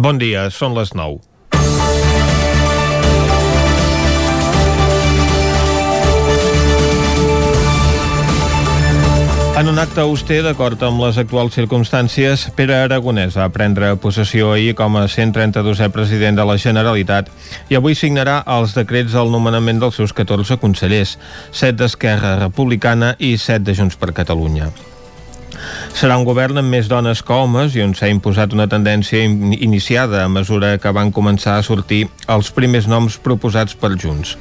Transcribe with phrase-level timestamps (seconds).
[0.00, 1.18] Bon dia, són les 9.
[9.60, 14.72] En un acte auster, d'acord amb les actuals circumstàncies, Pere Aragonès va prendre possessió ahir
[14.78, 17.28] com a 132è president de la Generalitat
[17.68, 21.18] i avui signarà els decrets del nomenament dels seus 14 consellers,
[21.52, 24.70] 7 d'Esquerra Republicana i 7 de Junts per Catalunya.
[25.96, 29.52] Serà un govern amb més dones que homes i on s'ha imposat una tendència in
[29.52, 34.36] iniciada a mesura que van començar a sortir els primers noms proposats per Junts.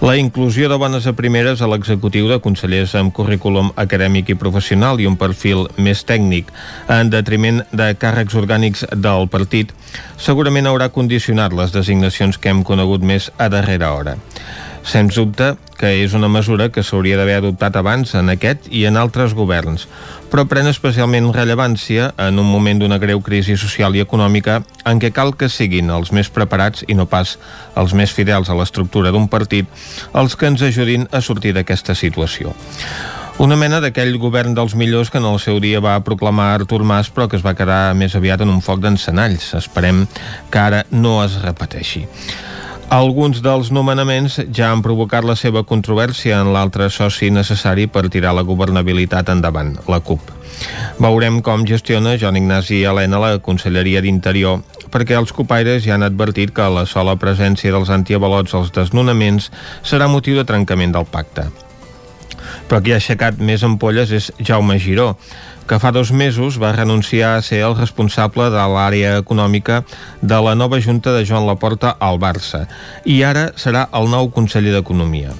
[0.00, 5.00] La inclusió de bones a primeres a l'executiu de consellers amb currículum acadèmic i professional
[5.00, 6.52] i un perfil més tècnic
[6.88, 9.74] en detriment de càrrecs orgànics del partit
[10.16, 14.16] segurament haurà condicionat les designacions que hem conegut més a darrera hora.
[14.84, 18.98] Sens dubte que és una mesura que s'hauria d'haver adoptat abans en aquest i en
[19.00, 19.86] altres governs,
[20.30, 25.10] però pren especialment rellevància en un moment d'una greu crisi social i econòmica en què
[25.16, 27.38] cal que siguin els més preparats i no pas
[27.80, 29.66] els més fidels a l'estructura d'un partit
[30.12, 32.52] els que ens ajudin a sortir d'aquesta situació.
[33.42, 37.08] Una mena d'aquell govern dels millors que en el seu dia va proclamar Artur Mas
[37.10, 39.56] però que es va quedar més aviat en un foc d'encenalls.
[39.58, 40.04] Esperem
[40.52, 42.04] que ara no es repeteixi.
[42.92, 48.34] Alguns dels nomenaments ja han provocat la seva controvèrsia en l'altre soci necessari per tirar
[48.36, 50.20] la governabilitat endavant, la CUP.
[51.00, 54.60] Veurem com gestiona Joan Ignasi Helena la Conselleria d'Interior,
[54.92, 59.50] perquè els copaires ja han advertit que la sola presència dels antiavalots als desnonaments
[59.82, 61.48] serà motiu de trencament del pacte.
[62.68, 65.14] Però qui ha aixecat més ampolles és Jaume Giró,
[65.68, 69.82] que fa dos mesos va renunciar a ser el responsable de l'àrea econòmica
[70.20, 72.66] de la nova Junta de Joan Laporta al Barça
[73.04, 75.32] i ara serà el nou conseller d'Economia.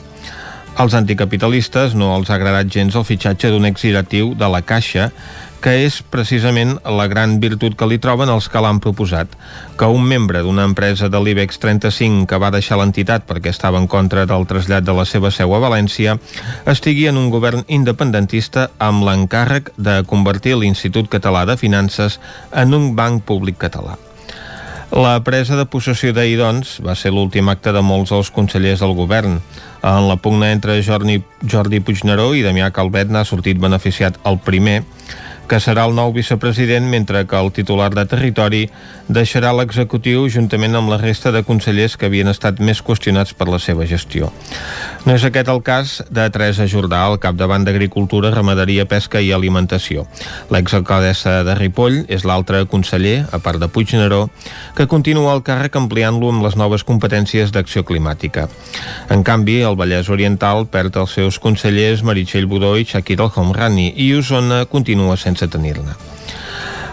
[0.80, 5.11] Als anticapitalistes no els ha agradat gens el fitxatge d'un exdirectiu de la Caixa
[5.64, 9.30] que és precisament la gran virtut que li troben els que l'han proposat,
[9.80, 13.88] que un membre d'una empresa de l'IBEX 35 que va deixar l'entitat perquè estava en
[13.88, 16.18] contra del trasllat de la seva seu a València
[16.68, 22.20] estigui en un govern independentista amb l'encàrrec de convertir l'Institut Català de Finances
[22.52, 23.96] en un banc públic català.
[24.94, 28.92] La presa de possessió d'ahir, doncs, va ser l'últim acte de molts dels consellers del
[28.94, 29.40] govern.
[29.83, 34.84] En la pugna entre Jordi, Jordi Puigneró i Damià Calvet n'ha sortit beneficiat el primer,
[35.48, 38.62] que serà el nou vicepresident, mentre que el titular de territori
[39.08, 43.60] deixarà l'executiu juntament amb la resta de consellers que havien estat més qüestionats per la
[43.60, 44.30] seva gestió.
[45.04, 50.06] No és aquest el cas de Teresa Jordà, al capdavant d'Agricultura, Ramaderia, Pesca i Alimentació.
[50.54, 54.30] L'exalcaldessa de Ripoll és l'altre conseller, a part de Puigneró,
[54.77, 58.48] que continua el càrrec ampliant-lo amb les noves competències d'acció climàtica.
[59.12, 63.90] En canvi, el Vallès Oriental perd els seus consellers Meritxell Budó i Shakir El Homrani
[64.00, 65.98] i Osona continua sense sense tenir-ne.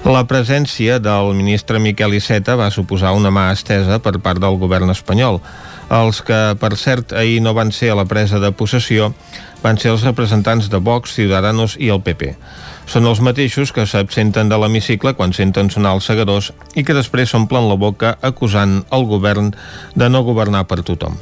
[0.02, 4.90] La presència del ministre Miquel Iceta va suposar una mà estesa per part del govern
[4.90, 5.38] espanyol.
[5.94, 9.12] Els que, per cert, ahir no van ser a la presa de possessió
[9.62, 12.34] van ser els representants de Vox, Ciudadanos i el PP.
[12.90, 17.30] Són els mateixos que s'absenten de l'hemicicle quan senten sonar els segadors i que després
[17.30, 19.54] s'omplen la boca acusant el govern
[19.94, 21.22] de no governar per tothom.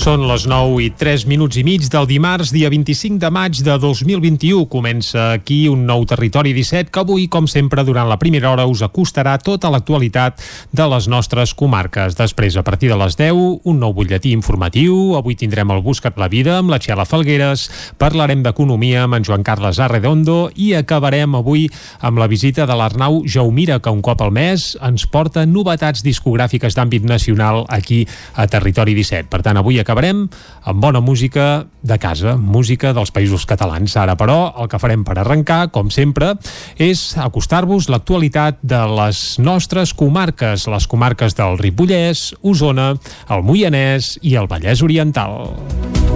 [0.00, 3.74] Són les 9 i 3 minuts i mig del dimarts, dia 25 de maig de
[3.76, 4.62] 2021.
[4.72, 8.80] Comença aquí un nou Territori 17 que avui, com sempre, durant la primera hora us
[8.80, 10.40] acostarà tota l'actualitat
[10.72, 12.16] de les nostres comarques.
[12.16, 15.18] Després, a partir de les 10, un nou butlletí informatiu.
[15.18, 17.66] Avui tindrem el Buscat la Vida amb la Txela Falgueres.
[18.00, 21.66] Parlarem d'economia amb en Joan Carles Arredondo i acabarem avui
[22.00, 26.72] amb la visita de l'Arnau Jaumira, que un cop al mes ens porta novetats discogràfiques
[26.72, 29.28] d'àmbit nacional aquí a Territori 17.
[29.28, 33.96] Per tant, avui acabarem amb bona música de casa, música dels països catalans.
[34.00, 36.34] Ara, però, el que farem per arrencar, com sempre,
[36.80, 42.94] és acostar-vos l'actualitat de les nostres comarques, les comarques del Ripollès, Osona,
[43.28, 46.09] el Moianès i el Vallès Oriental.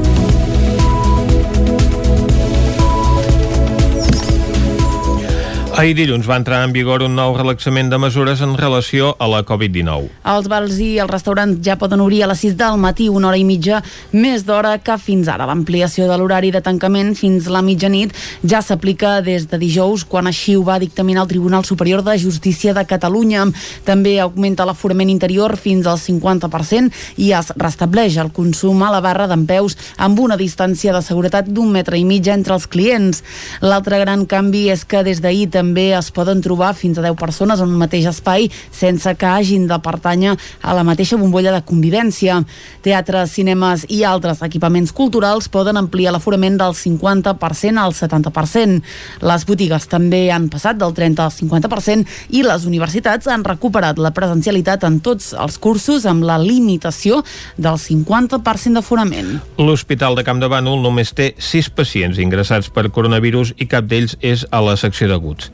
[5.75, 9.41] Ahir dilluns va entrar en vigor un nou relaxament de mesures en relació a la
[9.43, 10.05] Covid-19.
[10.31, 13.41] Els bars i els restaurants ja poden obrir a les 6 del matí, una hora
[13.41, 13.81] i mitja
[14.13, 15.49] més d'hora que fins ara.
[15.51, 18.15] L'ampliació de l'horari de tancament fins la mitjanit
[18.47, 22.71] ja s'aplica des de dijous, quan així ho va dictaminar el Tribunal Superior de Justícia
[22.71, 23.49] de Catalunya.
[23.83, 29.27] També augmenta l'aforament interior fins al 50% i es restableix el consum a la barra
[29.27, 33.25] d'empeus amb una distància de seguretat d'un metre i mig entre els clients.
[33.59, 37.17] L'altre gran canvi és que des d'ahir també també es poden trobar fins a 10
[37.17, 41.63] persones en un mateix espai sense que hagin de pertànyer a la mateixa bombolla de
[41.65, 42.43] convivència.
[42.85, 48.83] Teatres, cinemes i altres equipaments culturals poden ampliar l'aforament del 50% al 70%.
[49.25, 54.13] Les botigues també han passat del 30 al 50% i les universitats han recuperat la
[54.13, 57.23] presencialitat en tots els cursos amb la limitació
[57.57, 59.39] del 50% d'aforament.
[59.57, 64.19] L'Hospital de Camp de Bànol només té 6 pacients ingressats per coronavirus i cap d'ells
[64.21, 65.54] és a la secció d'aguts.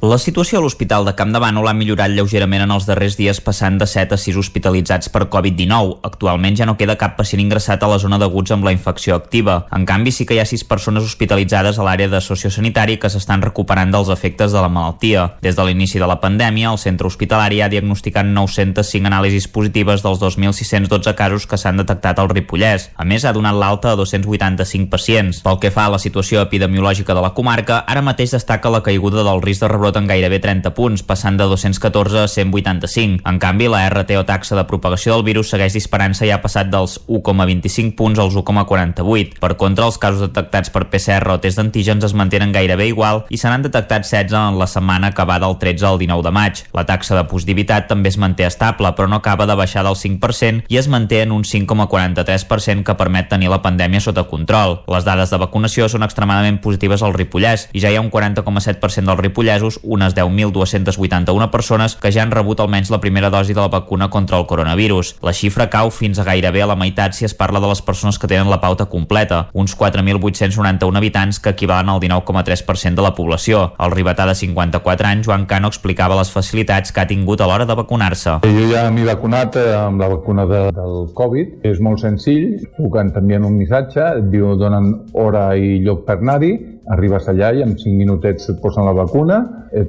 [0.00, 3.40] La situació a l'Hospital de Camp de Bànol ha millorat lleugerament en els darrers dies
[3.42, 5.96] passant de 7 a 6 hospitalitzats per Covid-19.
[6.06, 9.56] Actualment ja no queda cap pacient ingressat a la zona d'aguts amb la infecció activa.
[9.74, 13.42] En canvi, sí que hi ha 6 persones hospitalitzades a l'àrea de sociosanitari que s'estan
[13.42, 15.32] recuperant dels efectes de la malaltia.
[15.42, 20.22] Des de l'inici de la pandèmia, el centre hospitalari ha diagnosticat 905 anàlisis positives dels
[20.22, 22.92] 2.612 casos que s'han detectat al Ripollès.
[22.94, 25.42] A més, ha donat l'alta a 285 pacients.
[25.42, 29.26] Pel que fa a la situació epidemiològica de la comarca, ara mateix destaca la caiguda
[29.26, 33.22] del risc de rebrot rebrot en gairebé 30 punts, passant de 214 a 185.
[33.28, 36.68] En canvi, la RT o taxa de propagació del virus segueix disparant-se i ha passat
[36.68, 39.38] dels 1,25 punts als 1,48.
[39.40, 43.38] Per contra, els casos detectats per PCR o test d'antígens es mantenen gairebé igual i
[43.38, 46.62] se n'han detectat 16 en la setmana acabada el 13 al 19 de maig.
[46.76, 50.68] La taxa de positivitat també es manté estable, però no acaba de baixar del 5%
[50.68, 54.82] i es manté en un 5,43% que permet tenir la pandèmia sota control.
[54.88, 59.08] Les dades de vacunació són extremadament positives al Ripollès i ja hi ha un 40,7%
[59.08, 63.68] dels ripollesos unes 10.281 persones que ja han rebut almenys la primera dosi de la
[63.68, 65.16] vacuna contra el coronavirus.
[65.22, 68.18] La xifra cau fins a gairebé a la meitat si es parla de les persones
[68.18, 73.72] que tenen la pauta completa, uns 4.891 habitants que equivalen al 19,3% de la població.
[73.78, 77.66] El ribetà de 54 anys, Joan Cano, explicava les facilitats que ha tingut a l'hora
[77.66, 78.38] de vacunar-se.
[78.44, 81.58] Jo ja m'he vacunat eh, amb la vacuna de, del Covid.
[81.68, 86.52] És molt senzill, puc t'envien un missatge, et diu donen hora i lloc per anar-hi,
[86.94, 89.38] arribes allà i en 5 minutets et posen la vacuna,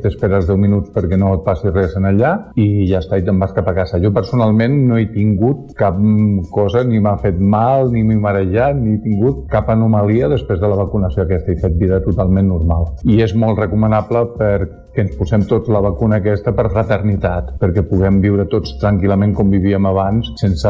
[0.04, 3.40] t'esperes 10 minuts perquè no et passi res en allà i ja està, i te'n
[3.40, 4.02] vas cap a casa.
[4.04, 5.98] Jo personalment no he tingut cap
[6.52, 10.70] cosa, ni m'ha fet mal, ni m'he marejat, ni he tingut cap anomalia després de
[10.70, 11.52] la vacunació aquesta.
[11.54, 12.94] He fet vida totalment normal.
[13.08, 14.28] I és molt recomanable
[15.00, 19.50] perquè ens posem tots la vacuna aquesta per fraternitat, perquè puguem viure tots tranquil·lament com
[19.50, 20.70] vivíem abans sense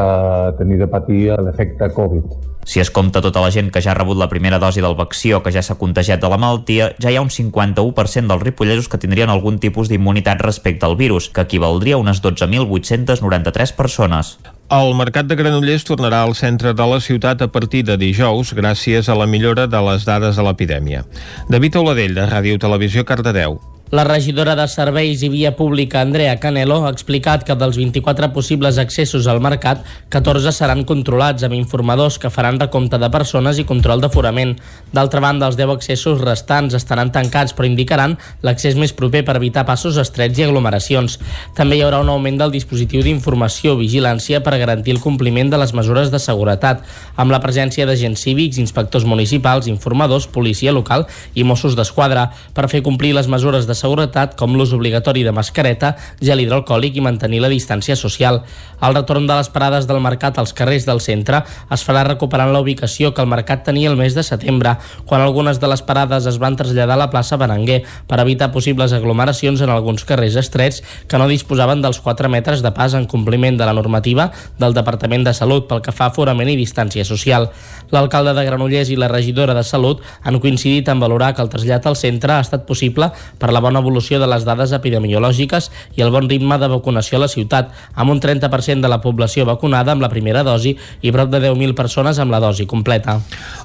[0.58, 2.38] tenir de patir l'efecte Covid.
[2.62, 5.32] Si es compta tota la gent que ja ha rebut la primera dosi del vaccí
[5.32, 8.88] o que ja s'ha contagiat de la malaltia, ja hi ha un 51% dels ripollesos
[8.88, 14.36] que tindrien algun tipus d'immunitat respecte al virus, que equivaldria a unes 12.893 persones.
[14.70, 19.08] El mercat de Granollers tornarà al centre de la ciutat a partir de dijous gràcies
[19.08, 21.02] a la millora de les dades de l'epidèmia.
[21.48, 23.58] David Oladell, de Ràdio Televisió, Cardedeu.
[23.90, 28.76] La regidora de Serveis i Via Pública, Andrea Canelo, ha explicat que dels 24 possibles
[28.78, 29.80] accessos al mercat,
[30.14, 34.52] 14 seran controlats amb informadors que faran recompte de persones i control d'aforament.
[34.94, 38.14] D'altra banda, els 10 accessos restants estaran tancats però indicaran
[38.46, 41.18] l'accés més proper per evitar passos estrets i aglomeracions.
[41.58, 45.74] També hi haurà un augment del dispositiu d'informació vigilància per garantir el compliment de les
[45.74, 46.86] mesures de seguretat,
[47.16, 52.86] amb la presència d'agents cívics, inspectors municipals, informadors, policia local i Mossos d'Esquadra per fer
[52.86, 57.50] complir les mesures de seguretat com l'ús obligatori de mascareta, gel hidroalcohòlic i mantenir la
[57.52, 58.42] distància social.
[58.80, 61.42] El retorn de les parades del mercat als carrers del centre
[61.72, 65.60] es farà recuperant la ubicació que el mercat tenia el mes de setembre, quan algunes
[65.60, 69.70] de les parades es van traslladar a la plaça Berenguer per evitar possibles aglomeracions en
[69.70, 73.76] alguns carrers estrets que no disposaven dels 4 metres de pas en compliment de la
[73.76, 77.50] normativa del Departament de Salut pel que fa a forament i distància social.
[77.94, 81.86] L'alcalde de Granollers i la regidora de Salut han coincidit en valorar que el trasllat
[81.86, 86.10] al centre ha estat possible per la bona evolució de les dades epidemiològiques i el
[86.10, 90.02] bon ritme de vacunació a la ciutat, amb un 30% de la població vacunada amb
[90.02, 93.20] la primera dosi i prop de 10.000 persones amb la dosi completa.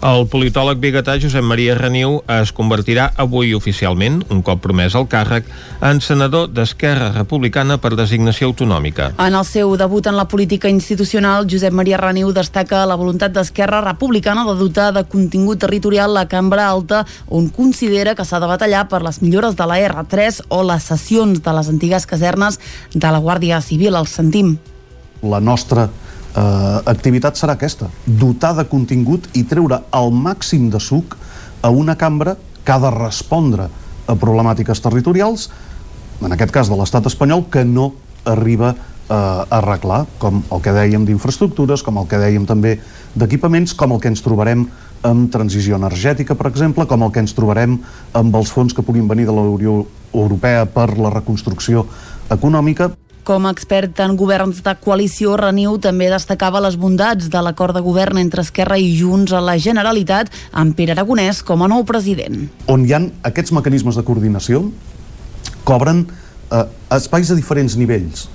[0.06, 5.48] El politòleg biguetà Josep Maria Reniu es convertirà avui oficialment, un cop promès al càrrec,
[5.82, 9.12] en senador d'Esquerra Republicana per designació autonòmica.
[9.22, 13.82] En el seu debut en la política institucional, Josep Maria Reniu destaca la voluntat d'Esquerra
[13.86, 18.88] Republicana de dotar de contingut territorial la cambra alta on considera que s'ha de batallar
[18.90, 22.60] per les millores de la R R3 o les sessions de les antigues casernes
[22.94, 23.96] de la Guàrdia Civil.
[23.96, 24.56] Els sentim.
[25.24, 31.16] La nostra eh, activitat serà aquesta, dotar de contingut i treure el màxim de suc
[31.62, 32.36] a una cambra
[32.66, 33.70] que ha de respondre
[34.06, 35.50] a problemàtiques territorials,
[36.22, 37.94] en aquest cas de l'estat espanyol, que no
[38.26, 42.78] arriba eh, a arreglar, com el que dèiem d'infraestructures, com el que dèiem també
[43.16, 44.68] d'equipaments, com el que ens trobarem
[45.06, 47.78] amb transició energètica, per exemple, com el que ens trobarem
[48.18, 49.84] amb els fons que puguin venir de la Unió
[50.14, 51.86] Europea per la reconstrucció
[52.34, 52.92] econòmica.
[53.26, 57.82] Com a expert en governs de coalició, Reniu també destacava les bondats de l'acord de
[57.82, 62.44] govern entre Esquerra i Junts a la Generalitat amb Pere Aragonès com a nou president.
[62.70, 64.62] On hi han aquests mecanismes de coordinació
[65.66, 68.28] cobren eh, espais a diferents nivells.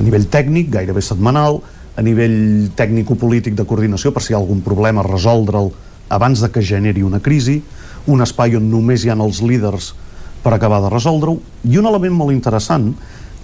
[0.00, 1.60] A nivell tècnic, gairebé setmanal,
[1.92, 5.68] a nivell tècnico-polític de coordinació per si hi ha algun problema resoldre'l
[6.10, 7.60] abans de que generi una crisi,
[8.10, 9.94] un espai on només hi ha els líders
[10.44, 12.92] per acabar de resoldre-ho, i un element molt interessant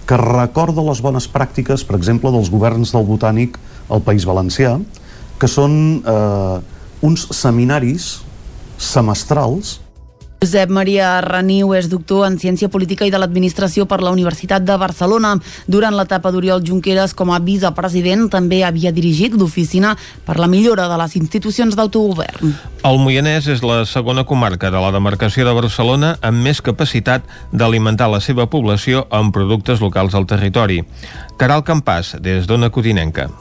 [0.07, 3.57] que recorda les bones pràctiques, per exemple, dels governs del Botànic
[3.91, 4.77] al País Valencià,
[5.37, 6.57] que són eh,
[7.05, 8.17] uns seminaris
[8.77, 9.77] semestrals
[10.37, 14.75] Josep Maria Reniu és doctor en Ciència Política i de l'Administració per la Universitat de
[14.77, 15.31] Barcelona.
[15.65, 19.95] Durant l'etapa d'Oriol Junqueras com a vicepresident també havia dirigit l'Oficina
[20.27, 22.53] per la millora de les institucions d'autogovern.
[22.85, 28.11] El Moianès és la segona comarca de la demarcació de Barcelona amb més capacitat d'alimentar
[28.13, 30.83] la seva població amb productes locals al territori.
[31.41, 33.31] Caral Campàs, des d'Ona Cotinenca.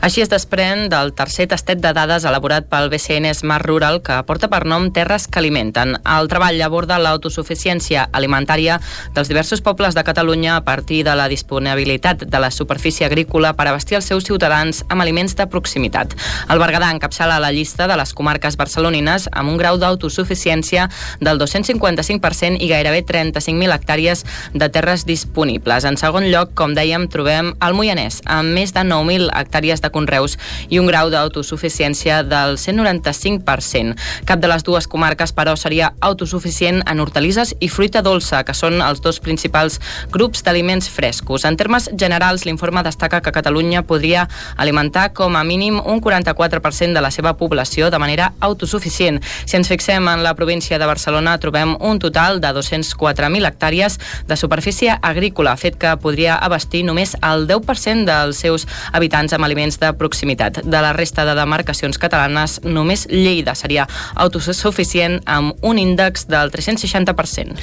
[0.00, 4.48] Així es desprèn del tercer tastet de dades elaborat pel BCN Smart Rural que porta
[4.48, 5.96] per nom Terres que alimenten.
[6.04, 8.78] El treball aborda l'autosuficiència alimentària
[9.16, 13.68] dels diversos pobles de Catalunya a partir de la disponibilitat de la superfície agrícola per
[13.68, 16.14] abastir els seus ciutadans amb aliments de proximitat.
[16.48, 20.88] El Berguedà encapçala la llista de les comarques barcelonines amb un grau d'autosuficiència
[21.20, 25.84] del 255% i gairebé 35.000 hectàrees de terres disponibles.
[25.84, 30.38] En segon lloc, com dèiem, trobem el Moianès, amb més de 9.000 hectàrees de conreus
[30.68, 33.96] i un grau d'autosuficiència del 195%.
[34.28, 38.82] Cap de les dues comarques, però, seria autosuficient en hortalisses i fruita dolça, que són
[38.82, 39.80] els dos principals
[40.12, 41.44] grups d'aliments frescos.
[41.44, 47.02] En termes generals, l'informe destaca que Catalunya podria alimentar com a mínim un 44% de
[47.04, 49.20] la seva població de manera autosuficient.
[49.44, 54.36] Si ens fixem en la província de Barcelona, trobem un total de 204.000 hectàrees de
[54.36, 59.92] superfície agrícola, fet que podria abastir només el 10% dels seus habitants amb aliments de
[59.98, 60.62] proximitat.
[60.62, 67.58] De la resta de demarcacions catalanes, només Lleida seria autosuficient amb un índex del 360%.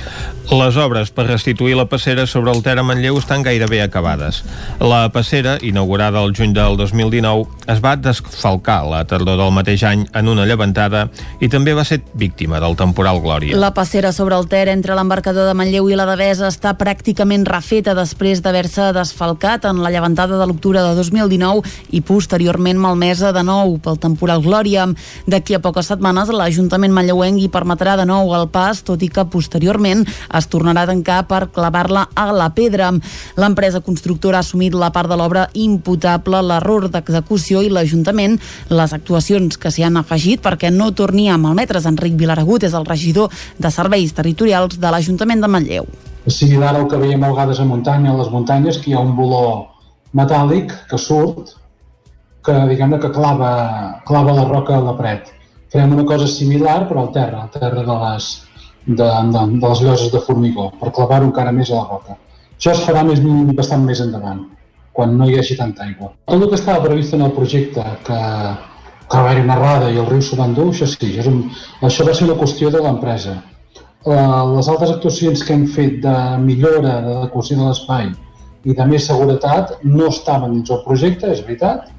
[0.52, 4.44] Les obres per restituir la passera sobre el Ter a Manlleu estan gairebé acabades.
[4.80, 10.06] La passera, inaugurada el juny del 2019, es va desfalcar la tardor del mateix any
[10.14, 11.08] en una llevantada
[11.42, 13.58] i també va ser víctima del temporal Glòria.
[13.58, 17.96] La passera sobre el Ter entre l'embarcador de Manlleu i la Devesa està pràcticament refeta
[17.98, 23.78] després d'haver-se desfalcat en la llevantada de l'octubre de 2019 i posteriorment malmesa de nou
[23.84, 24.88] pel temporal Glòria.
[25.30, 29.26] D'aquí a poques setmanes l'Ajuntament manlleuenc hi permetrà de nou el pas, tot i que
[29.30, 32.92] posteriorment es tornarà a tancar per clavar-la a la pedra.
[33.38, 38.40] L'empresa constructora ha assumit la part de l'obra imputable l'error d'execució i l'Ajuntament
[38.70, 41.86] les actuacions que s'hi han afegit perquè no torni a malmetre's.
[41.86, 45.88] Enric Vilaragut és el regidor de Serveis Territorials de l'Ajuntament de Manlleu.
[46.26, 49.04] És similar al que veiem a vegades a muntanya, a les muntanyes, que hi ha
[49.04, 49.44] un voló
[50.18, 51.54] metàl·lic que surt
[52.46, 55.32] que diguem que clava, clava la roca a la paret.
[55.74, 58.28] Farem una cosa similar però al terra, al terra de les,
[58.86, 62.20] de, de, de les lloses de formigó, per clavar-ho encara més a la roca.
[62.56, 63.20] Això es farà més,
[63.58, 64.46] bastant més endavant,
[64.96, 66.14] quan no hi hagi tanta aigua.
[66.30, 68.20] Tot el que estava previst en el projecte, que,
[69.10, 71.32] que va haver una errada i el riu s'ho va endur, això sí, això, és
[71.32, 71.42] un,
[71.90, 73.36] això va ser una qüestió de l'empresa.
[74.06, 78.14] Les altres actuacions que hem fet de millora, de decoració de l'espai
[78.66, 81.90] i de més seguretat no estaven dins el projecte, és veritat,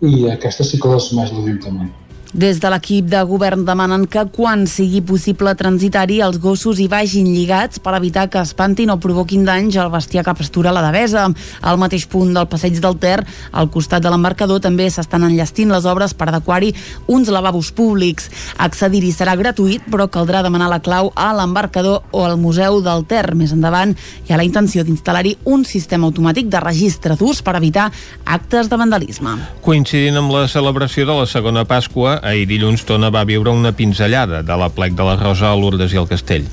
[0.00, 1.90] i aquesta sí que l'assumeix l'Ajuntament.
[2.32, 7.26] Des de l'equip de govern demanen que quan sigui possible transitar-hi els gossos hi vagin
[7.26, 11.24] lligats per evitar que espantin o provoquin danys al bestiar que pastura la devesa.
[11.60, 15.88] Al mateix punt del passeig del Ter, al costat de l'embarcador, també s'estan enllestint les
[15.90, 16.70] obres per adequar-hi
[17.10, 18.30] uns lavabos públics.
[18.62, 23.34] Accedir-hi serà gratuït, però caldrà demanar la clau a l'embarcador o al Museu del Ter.
[23.34, 27.90] Més endavant hi ha la intenció d'instal·lar-hi un sistema automàtic de registre d'ús per evitar
[28.22, 29.34] actes de vandalisme.
[29.66, 34.42] Coincidint amb la celebració de la segona Pasqua, ahir dilluns Tona va viure una pinzellada
[34.42, 36.46] de la plec de la Rosa a Lourdes i el Castell.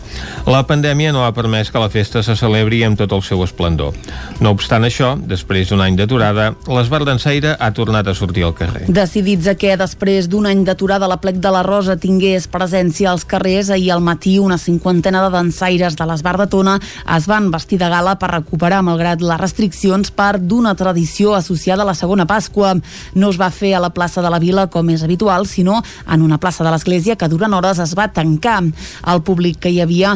[0.47, 3.95] La pandèmia no ha permès que la festa se celebri amb tot el seu esplendor.
[4.39, 8.85] No obstant això, després d'un any d'aturada, l'Esbar d'Ensaire ha tornat a sortir al carrer.
[8.87, 13.25] Decidits a que després d'un any d'aturada la plec de la Rosa tingués presència als
[13.25, 16.77] carrers, ahir al matí una cinquantena de dansaires de l'Esbar de Tona
[17.17, 21.89] es van vestir de gala per recuperar, malgrat les restriccions, part d'una tradició associada a
[21.89, 22.75] la segona Pasqua.
[23.15, 26.23] No es va fer a la plaça de la Vila com és habitual, sinó en
[26.25, 28.61] una plaça de l'església que durant hores es va tancar.
[29.07, 30.15] El públic que hi havia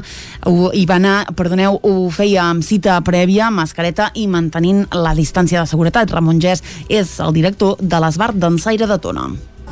[0.74, 5.70] hi va anar, perdoneu, ho feia amb cita prèvia, mascareta i mantenint la distància de
[5.70, 6.12] seguretat.
[6.14, 9.30] Ramon Gès és el director de l'Esbar d'Ensaire de Tona.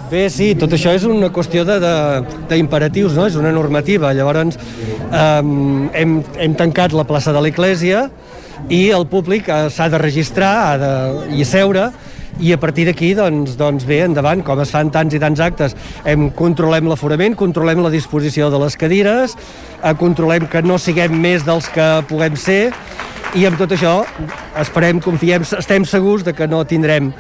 [0.09, 3.27] Bé, sí, tot això és una qüestió d'imperatius, no?
[3.29, 4.09] és una normativa.
[4.17, 5.43] Llavors, eh,
[6.01, 8.07] hem, hem tancat la plaça de l'Eglésia,
[8.67, 10.91] i el públic eh, s'ha de registrar ha de,
[11.39, 11.89] i seure
[12.39, 15.75] i a partir d'aquí, doncs, doncs bé, endavant, com es fan tants i tants actes,
[16.07, 19.35] hem, controlem l'aforament, controlem la disposició de les cadires,
[19.83, 22.69] eh, controlem que no siguem més dels que puguem ser,
[23.37, 23.99] i amb tot això
[24.57, 27.11] esperem, confiem, estem segurs de que no tindrem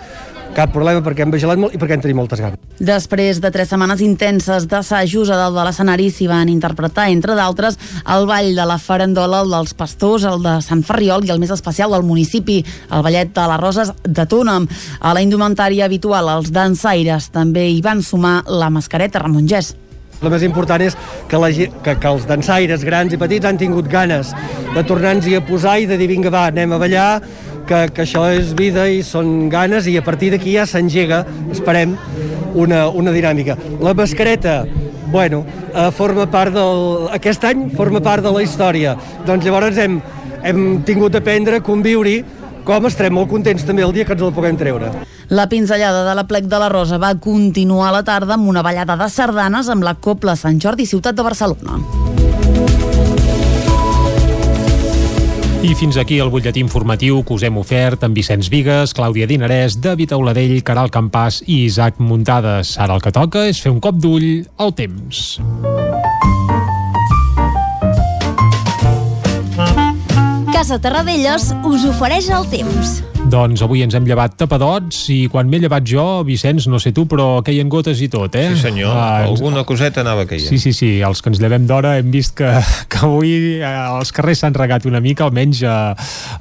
[0.55, 2.59] cap problema perquè hem vigilat molt i perquè en tenim moltes ganes.
[2.79, 7.79] Després de tres setmanes intenses d'assajos a dalt de l'escenari s'hi van interpretar, entre d'altres,
[8.15, 11.53] el ball de la farandola, el dels pastors, el de Sant Ferriol i el més
[11.55, 14.67] especial del municipi, el ballet de les Roses de Túnam.
[14.99, 19.75] A la indumentària habitual, els dansaires també hi van sumar la mascareta Ramon Gès.
[20.19, 20.97] El més important és
[21.31, 24.33] que, la, que, que els dansaires grans i petits han tingut ganes
[24.73, 27.21] de tornar-nos-hi a posar i de dir vinga va, anem a ballar,
[27.69, 31.21] que, que això és vida i són ganes i a partir d'aquí ja s'engega,
[31.53, 31.95] esperem,
[32.57, 33.57] una, una dinàmica.
[33.83, 34.63] La mascareta,
[35.13, 37.09] bueno, eh, forma part del...
[37.15, 38.95] Aquest any forma part de la història.
[39.27, 39.99] Doncs llavors hem,
[40.41, 42.19] hem tingut d'aprendre a conviure-hi
[42.65, 44.91] com estarem molt contents també el dia que ens el puguem treure.
[45.29, 48.65] La pinzellada de la plec de la Rosa va continuar a la tarda amb una
[48.65, 52.18] ballada de sardanes amb la Copla Sant Jordi Ciutat de Barcelona.
[55.59, 59.75] I fins aquí el butlletí informatiu que us hem ofert amb Vicenç Vigues, Clàudia Dinarès,
[59.83, 62.77] David Auladell, Caral Campàs i Isaac Muntades.
[62.79, 65.35] Ara el que toca és fer un cop d'ull al temps.
[70.55, 72.99] Casa Terradellos us ofereix el temps.
[73.29, 77.03] Doncs avui ens hem llevat tapadots i quan m'he llevat jo, Vicenç, no sé tu,
[77.09, 78.47] però queien gotes i tot, eh?
[78.55, 80.47] Sí senyor, ah, alguna coseta anava caient.
[80.49, 82.49] Sí, sí, sí, els que ens llevem d'hora hem vist que,
[82.89, 83.69] que avui eh,
[83.99, 85.77] els carrers s'han regat una mica, almenys a,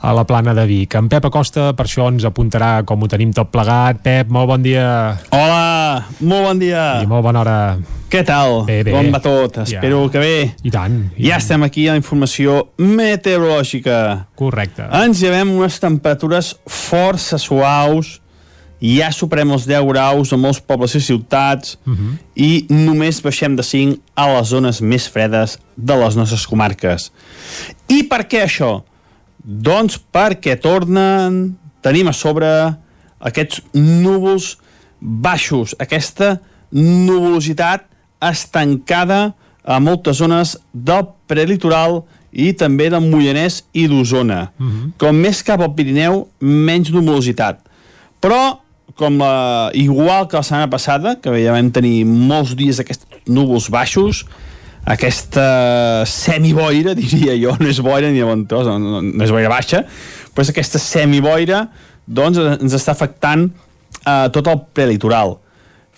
[0.00, 0.97] a la plana de Vic.
[0.97, 4.00] En Pep Acosta per això ens apuntarà com ho tenim tot plegat.
[4.00, 4.88] Pep, molt bon dia.
[5.28, 6.88] Hola, molt bon dia.
[7.04, 7.61] I molt bona hora.
[8.08, 8.62] Què tal?
[8.64, 8.92] Bé, bé.
[8.94, 9.58] Com va tot?
[9.66, 10.12] Espero ja.
[10.12, 10.36] que bé.
[10.64, 10.94] I tant.
[11.16, 11.42] I ja tant.
[11.42, 13.98] estem aquí a la informació meteorològica.
[14.38, 14.86] Correcte.
[15.02, 18.14] Ens llevem unes temperatures força suaus,
[18.80, 22.16] ja superem els 10 graus a molts pobles i ciutats Uh -huh.
[22.34, 27.12] i només baixem de 5 a les zones més fredes de les nostres comarques.
[27.88, 28.82] I per què això?
[29.44, 32.76] Doncs perquè tornen, tenim a sobre
[33.20, 34.58] aquests núvols
[35.00, 36.40] baixos, aquesta
[36.73, 37.82] nuvolositat
[38.21, 42.02] estancada a moltes zones del prelitoral
[42.33, 44.50] i també del Mollanès i d'Osona.
[44.59, 44.91] Uh -huh.
[44.99, 47.61] Com més cap al Pirineu, menys nuvolositat.
[48.21, 48.59] Però,
[48.95, 53.69] com la, igual que la setmana passada, que ja vam tenir molts dies d'aquests núvols
[53.71, 54.26] baixos,
[54.85, 59.85] aquesta semiboira, diria jo, no és boira ni ventós, no, no, no és boira baixa,
[60.35, 61.69] però és aquesta semiboira
[62.07, 63.50] doncs, ens està afectant
[64.07, 65.37] eh, tot el prelitoral.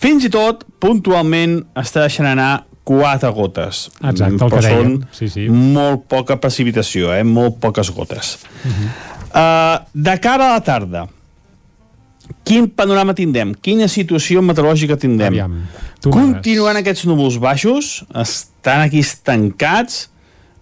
[0.01, 3.87] Fins i tot, puntualment, està deixant anar quatre gotes.
[4.01, 4.99] Exacte, el però que són dèiem.
[5.15, 5.47] Sí, sí.
[5.53, 7.23] molt poca precipitació, eh?
[7.27, 8.39] molt poques gotes.
[8.65, 8.91] Uh -huh.
[9.31, 11.07] Uh, de cara a la tarda,
[12.45, 13.53] quin panorama tindrem?
[13.55, 15.35] Quina situació meteorològica tindrem?
[15.35, 15.69] Aviam,
[16.01, 16.11] tu
[16.81, 20.09] aquests núvols baixos, estan aquí estancats,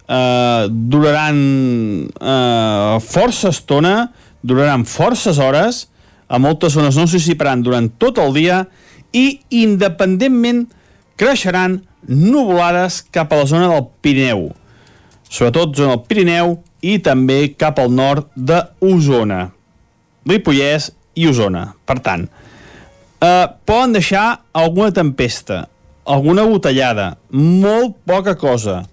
[0.09, 4.11] uh, duraran uh, força estona,
[4.43, 5.89] duraran forces hores,
[6.29, 8.67] a moltes zones no s'hi durant tot el dia
[9.13, 10.67] i independentment
[11.19, 14.49] creixeran nuvolades cap a la zona del Pirineu,
[15.29, 19.49] sobretot zona del Pirineu i també cap al nord d'Osona,
[20.29, 21.73] Ripollès i Osona.
[21.89, 22.29] Per tant,
[23.21, 25.67] eh, poden deixar alguna tempesta,
[26.07, 28.85] alguna botellada, molt poca cosa,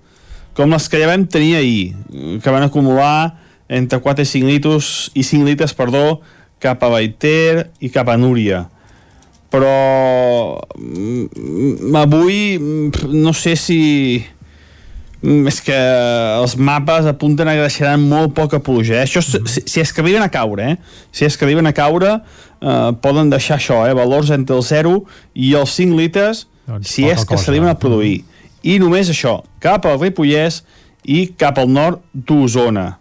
[0.55, 1.95] com les que ja vam tenir ahir,
[2.41, 6.21] que van acumular entre 4 i 5 litres, i 5 litres perdó,
[6.59, 8.65] cap a Baiter i cap a Núria
[9.55, 13.79] però mm, avui mm, no sé si
[15.23, 15.77] mm, és que
[16.41, 18.99] els mapes apunten a que deixaran molt poca pluja.
[18.99, 19.05] Eh?
[19.07, 21.05] Això, si, si és que arriben a caure, eh?
[21.15, 23.95] si és que arriben a caure, eh, poden deixar això, eh?
[23.95, 24.97] valors entre el 0
[25.33, 28.23] i els 5 litres, Doncs si és que s'arriben a produir.
[28.65, 30.63] I només això, cap al Ripollès
[31.05, 32.95] i cap al nord d'Osona.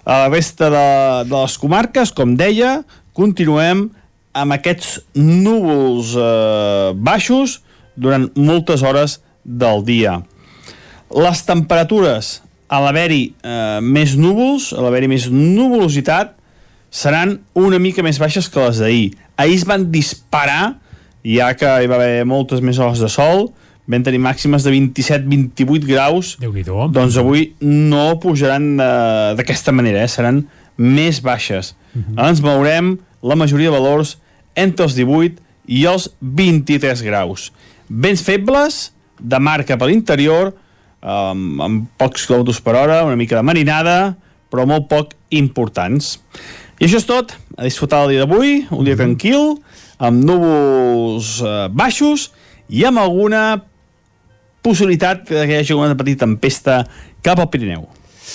[0.00, 0.86] A la resta de,
[1.28, 2.80] de les comarques, com deia,
[3.14, 3.90] continuem
[4.32, 7.60] amb aquests núvols eh, baixos
[7.96, 10.20] durant moltes hores del dia.
[11.10, 12.38] Les temperatures,
[12.70, 16.36] a l'haver-hi eh, més núvols, a l'haver-hi més nuvolositat,
[16.90, 19.08] seran una mica més baixes que les d'ahir.
[19.38, 20.76] Ahir es van disparar,
[21.26, 23.50] ja que hi va haver moltes més hores de sol,
[23.90, 30.10] vam tenir màximes de 27-28 graus, doncs avui no pujaran eh, d'aquesta manera, eh?
[30.10, 30.44] seran
[30.78, 31.74] més baixes.
[31.94, 32.28] Uh -huh.
[32.28, 34.16] Ens veurem la majoria de valors
[34.58, 37.50] entre els 18 i els 23 graus.
[37.88, 40.54] Vents febles, de mar cap a l'interior,
[41.00, 44.16] amb, amb pocs quilòmetres per hora, una mica de marinada,
[44.50, 46.18] però molt poc importants.
[46.80, 47.36] I això és tot.
[47.56, 49.58] A disfrutar el dia d'avui, un dia tranquil,
[50.00, 52.30] amb núvols eh, baixos
[52.72, 53.60] i amb alguna
[54.64, 56.82] possibilitat que hi hagi una petita tempesta
[57.24, 57.84] cap al Pirineu.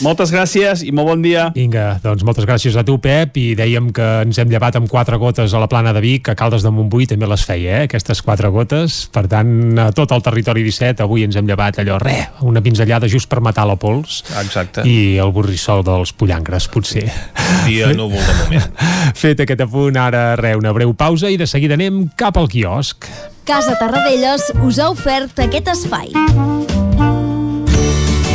[0.03, 1.47] Moltes gràcies i molt bon dia.
[1.55, 5.19] Vinga, doncs moltes gràcies a tu, Pep, i dèiem que ens hem llevat amb quatre
[5.21, 8.21] gotes a la plana de Vic, a Caldes de Montbui també les feia, eh, aquestes
[8.25, 9.05] quatre gotes.
[9.13, 13.07] Per tant, a tot el territori 17, avui ens hem llevat allò, re, una pinzellada
[13.11, 14.23] just per matar la pols.
[14.41, 14.83] Exacte.
[14.83, 17.07] I el borrissol dels pollangres, potser.
[17.65, 18.71] Dia núvol de moment.
[19.23, 23.07] Fet aquest apunt, ara, re, una breu pausa i de seguida anem cap al quiosc.
[23.45, 26.74] Casa Tarradellas us ha ofert aquest espai.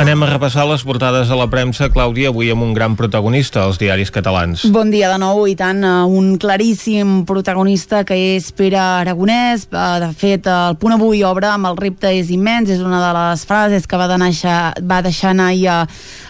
[0.00, 3.76] Anem a repassar les portades de la premsa, Clàudia, avui amb un gran protagonista als
[3.76, 4.62] diaris catalans.
[4.72, 9.66] Bon dia de nou i tant, un claríssim protagonista que és Pere Aragonès.
[9.68, 13.10] Eh, De fet, el punt avui obre amb el repte és immens, és una de
[13.12, 15.76] les frases que va, deixar, va deixar anar ahir a,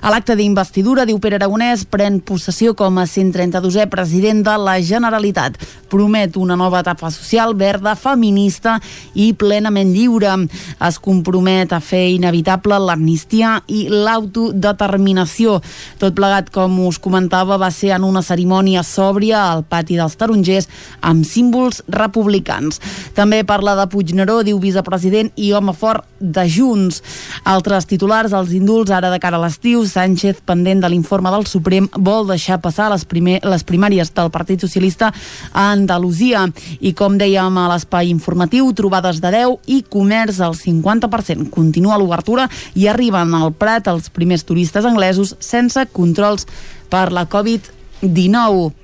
[0.02, 1.06] a l'acte d'investidura.
[1.06, 5.62] Diu Pere Aragonès, pren possessió com a 132è president de la Generalitat.
[5.86, 8.80] Promet una nova etapa social, verda, feminista
[9.14, 10.34] i plenament lliure.
[10.82, 15.58] Es compromet a fer inevitable l'amnistia i l'autodeterminació.
[16.00, 20.68] Tot plegat, com us comentava, va ser en una cerimònia sòbria al pati dels tarongers
[21.00, 22.80] amb símbols republicans.
[23.14, 27.00] També parla de Puigneró, diu vicepresident i home fort de Junts.
[27.48, 31.88] Altres titulars, els indults ara de cara a l'estiu, Sánchez, pendent de l'informe del Suprem,
[31.96, 35.10] vol deixar passar les, primer, les primàries del Partit Socialista
[35.52, 36.44] a Andalusia.
[36.80, 41.48] I com dèiem a l'espai informatiu, trobades de 10 i comerç al 50%.
[41.50, 46.46] Continua l'obertura i arriben al Prat els primers turistes anglesos sense controls
[46.90, 48.79] per la Covid-19.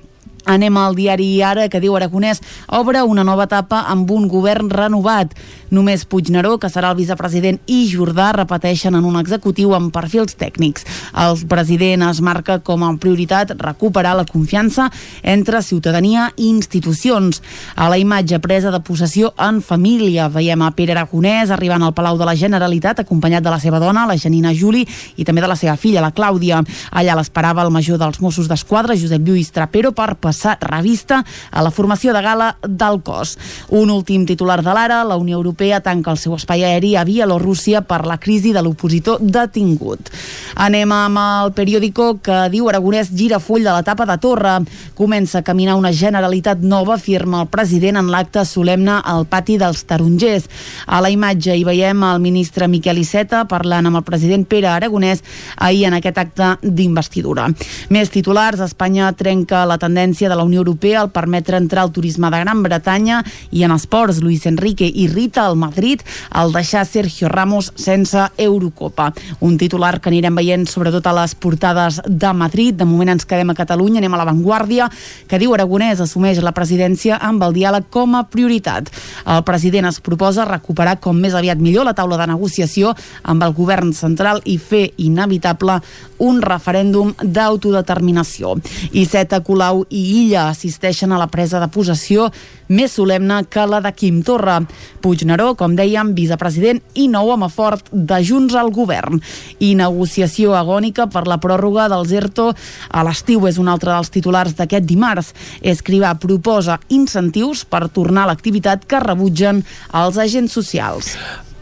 [0.47, 2.39] Anem al diari Ara, que diu Aragonès
[2.71, 5.33] obre una nova etapa amb un govern renovat.
[5.75, 10.85] Només Puigneró, que serà el vicepresident, i Jordà repeteixen en un executiu amb perfils tècnics.
[11.11, 14.87] El president es marca com a prioritat recuperar la confiança
[15.21, 17.41] entre ciutadania i institucions.
[17.75, 22.15] A la imatge presa de possessió en família veiem a Pere Aragonès arribant al Palau
[22.15, 24.85] de la Generalitat acompanyat de la seva dona, la Janina Juli,
[25.17, 26.63] i també de la seva filla, la Clàudia.
[26.95, 31.71] Allà l'esperava el major dels Mossos d'Esquadra, Josep Lluís Trapero, per passar revista a la
[31.71, 33.37] formació de gala del cos.
[33.69, 37.81] Un últim titular de l'Ara, la Unió Europea tanca el seu espai aeri a Bielorússia
[37.87, 40.11] per la crisi de l'opositor detingut.
[40.55, 44.57] Anem amb el periòdico que diu Aragonès gira full de l'etapa de Torre.
[44.97, 49.83] Comença a caminar una generalitat nova, afirma el president en l'acte solemne al pati dels
[49.87, 50.47] tarongers.
[50.87, 55.23] A la imatge hi veiem el ministre Miquel Iceta parlant amb el president Pere Aragonès
[55.57, 57.47] ahir en aquest acte d'investidura.
[57.93, 62.29] Més titulars, Espanya trenca la tendència de la Unió Europea al permetre entrar el turisme
[62.29, 67.71] de Gran Bretanya i en esports, Luis Enrique irrita el Madrid al deixar Sergio Ramos
[67.75, 69.13] sense Eurocopa.
[69.39, 72.75] Un titular que anirem veient sobretot a les portades de Madrid.
[72.75, 74.89] De moment ens quedem a Catalunya, anem a l'avantguàrdia,
[75.27, 78.91] que diu Aragonès assumeix la presidència amb el diàleg com a prioritat.
[79.25, 83.55] El president es proposa recuperar com més aviat millor la taula de negociació amb el
[83.57, 85.79] govern central i fer inevitable
[86.19, 88.55] un referèndum d'autodeterminació.
[88.91, 92.29] Iceta, Colau i Illa assisteixen a la presa de possessió
[92.67, 94.59] més solemne que la de Quim Torra.
[95.01, 99.21] Puigneró, com dèiem, vicepresident i nou home fort de Junts al govern.
[99.59, 102.51] I negociació agònica per la pròrroga dels ERTO
[102.91, 105.33] a l'estiu és un altre dels titulars d'aquest dimarts.
[105.61, 109.63] Escrivà proposa incentius per tornar a l'activitat que rebutgen
[109.95, 111.15] els agents socials.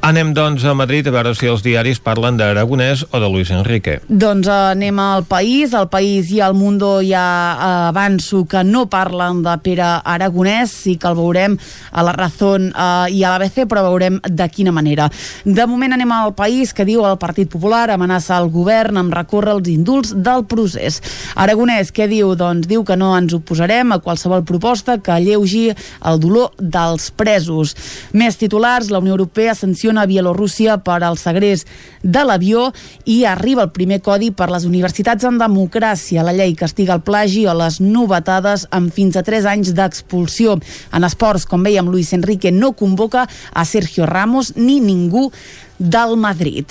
[0.05, 3.95] Anem, doncs, a Madrid a veure si els diaris parlen d'Aragonès o de Luis Enrique.
[4.05, 5.71] Doncs eh, anem al País.
[5.73, 7.23] El País i el Mundo ja
[7.55, 11.55] eh, avanço que no parlen de Pere Aragonès, sí que el veurem
[11.89, 15.07] a la Razón eh, i a l'ABC, però veurem de quina manera.
[15.41, 19.57] De moment anem al País, que diu el Partit Popular amenaça el govern amb recórrer
[19.57, 21.01] els indults del procés.
[21.33, 22.35] Aragonès, què diu?
[22.37, 27.73] Doncs diu que no ens oposarem a qualsevol proposta que alleugi el dolor dels presos.
[28.13, 31.67] Més titulars, la Unió Europea sanciona sanciona Bielorússia per al segrest
[32.03, 32.71] de l'avió
[33.05, 36.23] i arriba el primer codi per les universitats en democràcia.
[36.23, 40.60] La llei castiga el plagi o les novetades amb fins a 3 anys d'expulsió.
[40.93, 45.31] En esports, com veiem, Luis Enrique no convoca a Sergio Ramos ni ningú
[45.77, 46.65] del Madrid.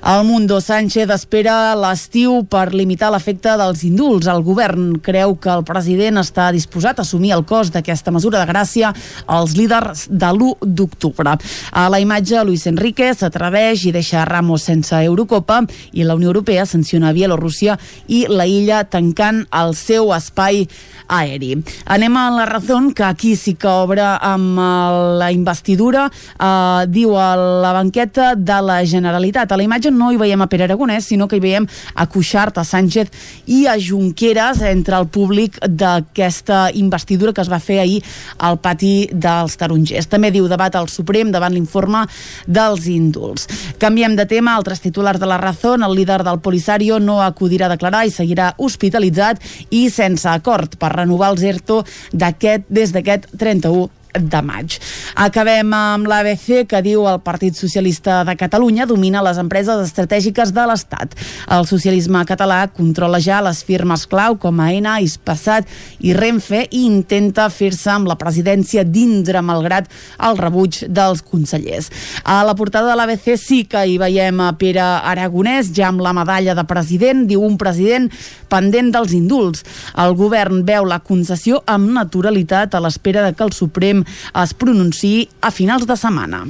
[0.00, 4.30] El Mundo Sánchez espera l'estiu per limitar l'efecte dels indults.
[4.32, 8.48] El govern creu que el president està disposat a assumir el cost d'aquesta mesura de
[8.48, 8.94] gràcia
[9.26, 11.36] als líders de l'1 d'octubre.
[11.72, 15.60] A la imatge, Luis Enrique s'atreveix i deixa Ramos sense Eurocopa
[15.92, 17.76] i la Unió Europea sanciona Bielorússia
[18.08, 20.64] i la illa tancant el seu espai
[21.10, 21.58] aeri.
[21.92, 24.58] Anem a la raó que aquí sí que obre amb
[25.20, 29.52] la investidura, eh, diu a la banqueta de la Generalitat.
[29.52, 32.58] A la imatge no hi veiem a Pere Aragonès, sinó que hi veiem a Cuixart,
[32.58, 33.12] a Sánchez
[33.46, 38.00] i a Junqueras entre el públic d'aquesta investidura que es va fer ahir
[38.38, 40.10] al pati dels tarongers.
[40.10, 42.02] També diu debat al Suprem davant l'informe
[42.46, 43.46] dels indults.
[43.78, 47.74] Canviem de tema, altres titulars de la Razón, el líder del Polisario no acudirà a
[47.76, 49.38] declarar i seguirà hospitalitzat
[49.70, 54.78] i sense acord per renovar el ERTO des d'aquest 31 de maig.
[55.14, 60.64] Acabem amb l'ABC que diu el Partit Socialista de Catalunya domina les empreses estratègiques de
[60.66, 61.14] l'Estat.
[61.50, 65.68] El socialisme català controla ja les firmes clau com AENA, Ispassat
[66.06, 69.90] i Renfe i intenta fer-se amb la presidència d'Indra malgrat
[70.26, 71.90] el rebuig dels consellers.
[72.24, 76.14] A la portada de l'ABC sí que hi veiem a Pere Aragonès ja amb la
[76.16, 78.08] medalla de president, diu un president
[78.50, 79.64] pendent dels indults.
[80.00, 83.99] El govern veu la concessió amb naturalitat a l'espera de que el Suprem
[84.42, 86.44] es pronunciï a finals de setmana.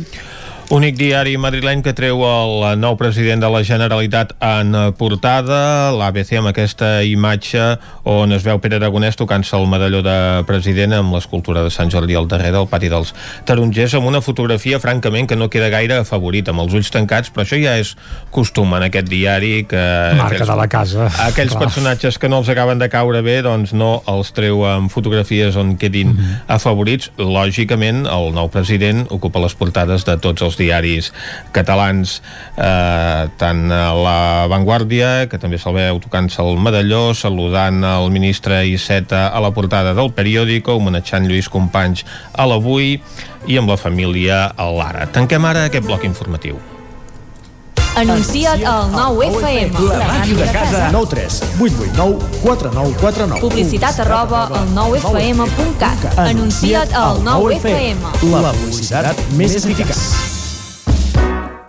[0.70, 6.52] Únic diari madrileny que treu el nou president de la Generalitat en portada, l'ABC amb
[6.52, 7.64] aquesta imatge
[8.06, 10.14] on es veu Pere Aragonès tocant-se el medalló de
[10.46, 13.10] president amb l'escultura de Sant Jordi al darrere del pati dels
[13.50, 17.42] tarongers amb una fotografia francament que no queda gaire favorit amb els ulls tancats, però
[17.42, 17.96] això ja és
[18.30, 19.82] costum en aquest diari que...
[20.20, 21.10] Marca aquells, de la casa.
[21.26, 21.64] Aquells Clar.
[21.66, 25.74] personatges que no els acaben de caure bé, doncs no els treu amb fotografies on
[25.82, 26.54] quedin mm -hmm.
[26.60, 27.10] afavorits.
[27.18, 31.10] Lògicament, el nou president ocupa les portades de tots els diaris
[31.56, 32.18] catalans
[32.54, 39.28] eh, tant la Vanguardia que també se'l veu tocant-se el medalló saludant el ministre Iceta
[39.28, 42.04] a la portada del periòdico homenatjant Lluís Companys
[42.36, 42.98] a l'avui
[43.48, 45.08] i amb la família a l'ara.
[45.08, 46.60] Tanquem ara aquest bloc informatiu.
[48.00, 49.74] Anuncia't al 9FM.
[49.88, 50.90] La màquina de casa.
[50.92, 53.40] 9 3 8 8 9 4 9 4 9.
[53.40, 56.18] Publicitat arroba al 9FM.cat.
[56.18, 58.12] Anuncia't al 9FM.
[58.30, 60.39] La publicitat més eficaç.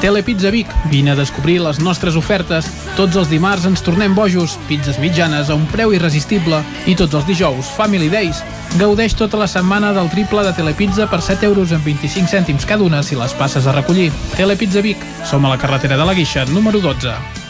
[0.00, 0.66] Telepizza Vic.
[0.88, 2.66] Vine a descobrir les nostres ofertes.
[2.96, 6.62] Tots els dimarts ens tornem bojos, pizzas mitjanes a un preu irresistible.
[6.88, 8.40] I tots els dijous, Family Days.
[8.80, 12.86] Gaudeix tota la setmana del triple de Telepizza per 7 euros amb 25 cèntims cada
[12.86, 14.08] una si les passes a recollir.
[14.38, 15.04] Telepizza Vic.
[15.28, 17.49] Som a la carretera de la Guixa, número 12.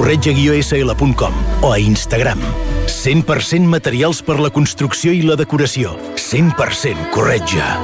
[0.01, 2.39] corretja-sl.com o a Instagram.
[2.87, 5.93] 100% materials per la construcció i la decoració.
[6.17, 7.75] 100% corretja.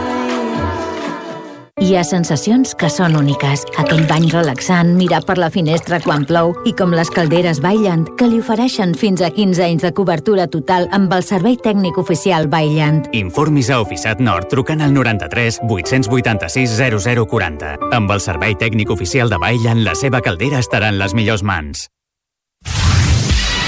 [1.77, 3.61] Hi ha sensacions que són úniques.
[3.77, 8.25] Aquell bany relaxant, mirar per la finestra quan plou i com les calderes Bailand, que
[8.25, 13.11] li ofereixen fins a 15 anys de cobertura total amb el servei tècnic oficial Bailand.
[13.13, 17.77] Informis a Oficiat Nord trucant al 93 886 0040.
[17.93, 21.85] Amb el servei tècnic oficial de Bailand, la seva caldera estarà en les millors mans.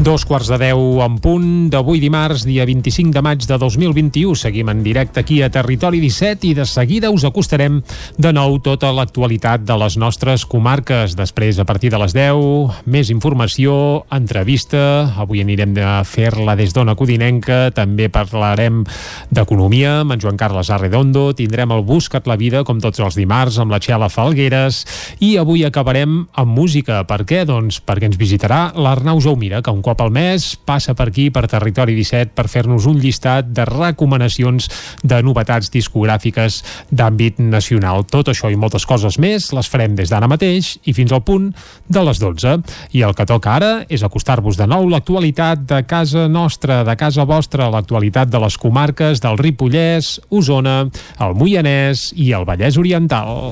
[0.00, 4.32] Dos quarts de deu en punt d'avui dimarts, dia 25 de maig de 2021.
[4.32, 7.82] Seguim en directe aquí a Territori 17 i de seguida us acostarem
[8.16, 11.12] de nou tota l'actualitat de les nostres comarques.
[11.18, 15.12] Després, a partir de les 10, més informació, entrevista.
[15.20, 17.68] Avui anirem a fer-la des d'Ona Codinenca.
[17.76, 18.80] També parlarem
[19.28, 21.34] d'economia amb en Joan Carles Arredondo.
[21.36, 24.80] Tindrem el Buscat la Vida, com tots els dimarts, amb la Txela Falgueres.
[25.20, 27.04] I avui acabarem amb música.
[27.04, 27.44] Per què?
[27.44, 31.48] Doncs perquè ens visitarà l'Arnau Jaumira, que un cop al mes passa per aquí, per
[31.50, 34.68] Territori 17, per fer-nos un llistat de recomanacions
[35.02, 36.60] de novetats discogràfiques
[36.94, 38.04] d'àmbit nacional.
[38.06, 41.50] Tot això i moltes coses més les farem des d'ara mateix i fins al punt
[41.88, 42.56] de les 12.
[42.94, 47.26] I el que toca ara és acostar-vos de nou l'actualitat de casa nostra, de casa
[47.26, 50.84] vostra, l'actualitat de les comarques del Ripollès, Osona,
[51.18, 53.50] el Moianès i el Vallès Oriental.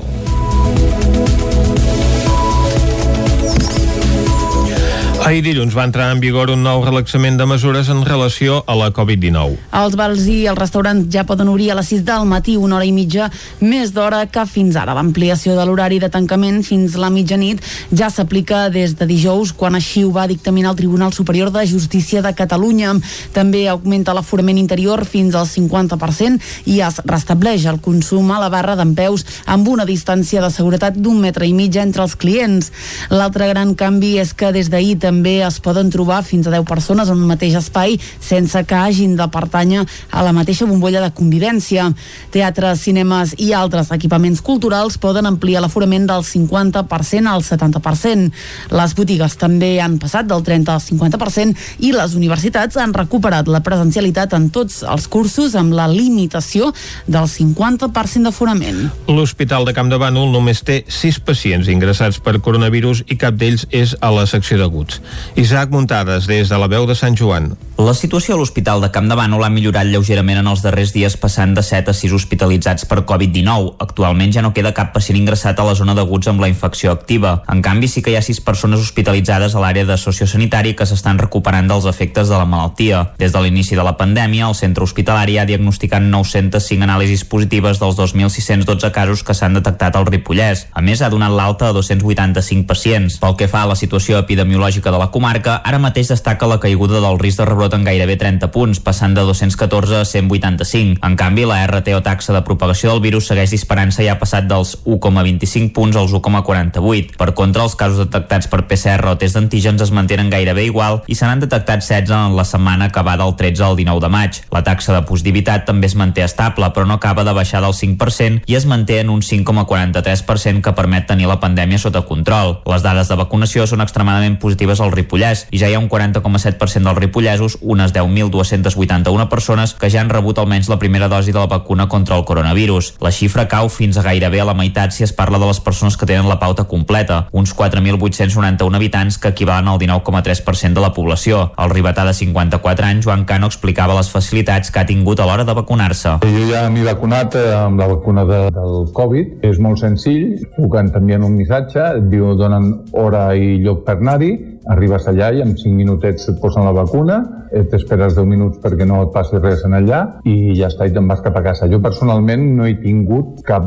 [5.19, 8.87] Ahir dilluns va entrar en vigor un nou relaxament de mesures en relació a la
[8.95, 9.57] Covid-19.
[9.75, 12.87] Els bars i els restaurants ja poden obrir a les 6 del matí, una hora
[12.87, 13.27] i mitja
[13.59, 14.95] més d'hora que fins ara.
[14.95, 17.59] L'ampliació de l'horari de tancament fins la mitjanit
[17.91, 22.23] ja s'aplica des de dijous, quan així ho va dictaminar el Tribunal Superior de Justícia
[22.23, 22.95] de Catalunya.
[23.35, 26.39] També augmenta l'aforament interior fins al 50%
[26.71, 31.19] i es restableix el consum a la barra d'empeus amb una distància de seguretat d'un
[31.19, 32.71] metre i mig entre els clients.
[33.11, 37.09] L'altre gran canvi és que des d'ahir també es poden trobar fins a 10 persones
[37.09, 39.81] en un mateix espai sense que hagin de pertànyer
[40.13, 41.87] a la mateixa bombolla de convivència.
[42.33, 48.29] Teatres, cinemes i altres equipaments culturals poden ampliar l'aforament del 50% al 70%.
[48.77, 53.63] Les botigues també han passat del 30 al 50% i les universitats han recuperat la
[53.65, 56.69] presencialitat en tots els cursos amb la limitació
[57.07, 58.85] del 50% d'aforament.
[59.09, 63.65] L'Hospital de Camp de Bànol només té 6 pacients ingressats per coronavirus i cap d'ells
[63.73, 64.98] és a la secció d'aguts.
[65.35, 67.53] Isaac Muntades, des de la veu de Sant Joan.
[67.79, 71.13] La situació a l'Hospital de Camp de Bànol ha millorat lleugerament en els darrers dies
[71.15, 73.77] passant de 7 a 6 hospitalitzats per Covid-19.
[73.79, 77.37] Actualment ja no queda cap pacient ingressat a la zona d'aguts amb la infecció activa.
[77.47, 81.21] En canvi, sí que hi ha 6 persones hospitalitzades a l'àrea de sociosanitari que s'estan
[81.23, 83.05] recuperant dels efectes de la malaltia.
[83.21, 87.95] Des de l'inici de la pandèmia, el centre hospitalari ha diagnosticat 905 anàlisis positives dels
[87.95, 90.65] 2.612 casos que s'han detectat al Ripollès.
[90.75, 93.21] A més, ha donat l'alta a 285 pacients.
[93.23, 96.99] Pel que fa a la situació epidemiològica de la comarca, ara mateix destaca la caiguda
[97.03, 100.99] del risc de rebrot en gairebé 30 punts, passant de 214 a 185.
[101.05, 104.47] En canvi, la RT o taxa de propagació del virus segueix disparant-se i ha passat
[104.49, 107.17] dels 1,25 punts als 1,48.
[107.19, 111.15] Per contra, els casos detectats per PCR o test d'antígens es mantenen gairebé igual i
[111.15, 114.41] se n'han detectat 16 en la setmana que va del 13 al 19 de maig.
[114.53, 118.43] La taxa de positivitat també es manté estable, però no acaba de baixar del 5%
[118.47, 122.59] i es manté en un 5,43% que permet tenir la pandèmia sota control.
[122.69, 126.85] Les dades de vacunació són extremadament positives al Ripollès i ja hi ha un 40,7%
[126.85, 131.47] dels ripollesos, unes 10.281 persones que ja han rebut almenys la primera dosi de la
[131.47, 132.95] vacuna contra el coronavirus.
[133.01, 135.97] La xifra cau fins a gairebé a la meitat si es parla de les persones
[135.97, 141.51] que tenen la pauta completa, uns 4.891 habitants que equivalen al 19,3% de la població.
[141.57, 145.45] El ribetà de 54 anys, Joan Cano, explicava les facilitats que ha tingut a l'hora
[145.45, 146.19] de vacunar-se.
[146.23, 149.39] Jo ja m'he vacunat eh, amb la vacuna de, del Covid.
[149.45, 154.31] És molt senzill, puc t'envien un missatge, et diu donen hora i lloc per anar-hi,
[154.67, 157.19] arribes allà i en 5 minutets et posen la vacuna,
[157.51, 160.93] eh, t'esperes 10 minuts perquè no et passi res en allà i ja està, i
[160.93, 161.69] te'n vas cap a casa.
[161.71, 163.65] Jo personalment no he tingut cap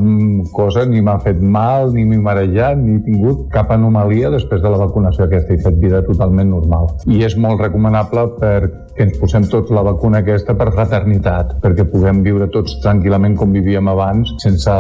[0.53, 4.73] cosa, ni m'ha fet mal, ni m'he marejat, ni he tingut cap anomalia després de
[4.73, 5.53] la vacunació aquesta.
[5.53, 6.93] He fet vida totalment normal.
[7.07, 8.29] I és molt recomanable
[8.93, 13.53] perquè ens posem tots la vacuna aquesta per fraternitat, perquè puguem viure tots tranquil·lament com
[13.53, 14.71] vivíem abans sense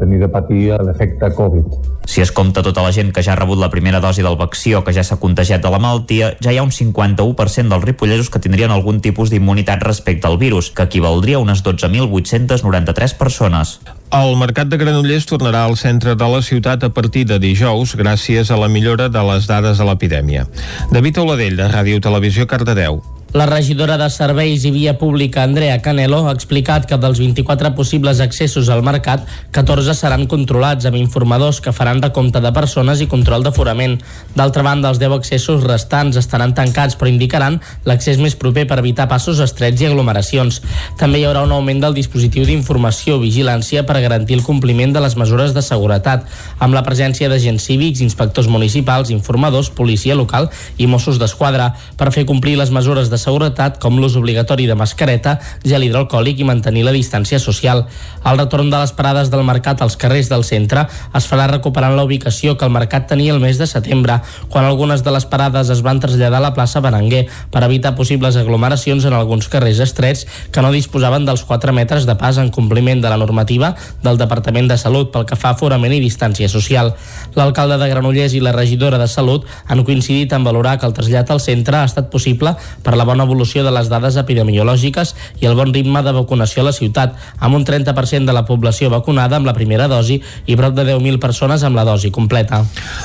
[0.00, 1.78] tenir de patir l'efecte Covid.
[2.04, 4.74] Si es compta tota la gent que ja ha rebut la primera dosi del vaccí
[4.74, 8.30] o que ja s'ha contagiat de la malaltia, ja hi ha un 51% dels ripollesos
[8.30, 13.78] que tindrien algun tipus d'immunitat respecte al virus, que equivaldria a unes 12.893 persones.
[14.12, 18.50] El mercat de Granollers tornarà al centre de la ciutat a partir de dijous gràcies
[18.50, 20.44] a la millora de les dades de l'epidèmia.
[20.90, 23.00] David Oladell, de Ràdio Televisió, Cardedeu.
[23.32, 28.18] La regidora de Serveis i Via Pública, Andrea Canelo, ha explicat que dels 24 possibles
[28.20, 29.22] accessos al mercat,
[29.56, 33.94] 14 seran controlats amb informadors que faran recompte de persones i control d'aforament.
[34.36, 37.56] D'altra banda, els 10 accessos restants estaran tancats però indicaran
[37.88, 40.60] l'accés més proper per evitar passos estrets i aglomeracions.
[41.00, 45.16] També hi haurà un augment del dispositiu d'informació vigilància per garantir el compliment de les
[45.16, 46.28] mesures de seguretat,
[46.60, 52.28] amb la presència d'agents cívics, inspectors municipals, informadors, policia local i Mossos d'Esquadra per fer
[52.28, 56.94] complir les mesures de seguretat com l'ús obligatori de mascareta, gel hidroalcohòlic i mantenir la
[56.94, 57.86] distància social.
[58.26, 62.04] El retorn de les parades del mercat als carrers del centre es farà recuperant la
[62.04, 65.82] ubicació que el mercat tenia el mes de setembre, quan algunes de les parades es
[65.86, 70.62] van traslladar a la plaça Berenguer per evitar possibles aglomeracions en alguns carrers estrets que
[70.62, 74.78] no disposaven dels 4 metres de pas en compliment de la normativa del Departament de
[74.78, 76.92] Salut pel que fa a aforament i distància social.
[77.38, 81.30] L'alcalde de Granollers i la regidora de Salut han coincidit en valorar que el trasllat
[81.30, 85.56] al centre ha estat possible per la bona evolució de les dades epidemiològiques i el
[85.58, 89.48] bon ritme de vacunació a la ciutat, amb un 30% de la població vacunada amb
[89.48, 92.62] la primera dosi i prop de 10.000 persones amb la dosi completa.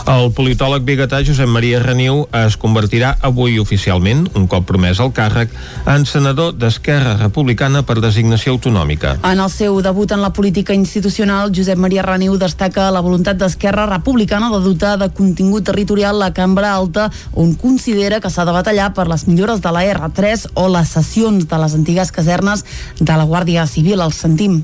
[0.07, 5.51] El politòleg biguetà Josep Maria Reniu es convertirà avui oficialment, un cop promès al càrrec,
[5.87, 9.17] en senador d'Esquerra Republicana per designació autonòmica.
[9.27, 13.87] En el seu debut en la política institucional, Josep Maria Reniu destaca la voluntat d'Esquerra
[13.91, 18.93] Republicana de dotar de contingut territorial la cambra alta, on considera que s'ha de batallar
[18.95, 22.63] per les millores de la R3 o les sessions de les antigues casernes
[22.99, 24.01] de la Guàrdia Civil.
[24.01, 24.61] El sentim.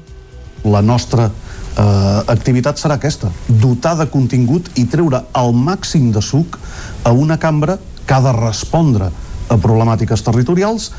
[0.64, 6.60] La nostra eh, activitat serà aquesta, dotar de contingut i treure el màxim de suc
[7.04, 9.10] a una cambra que ha de respondre
[9.50, 10.92] a problemàtiques territorials,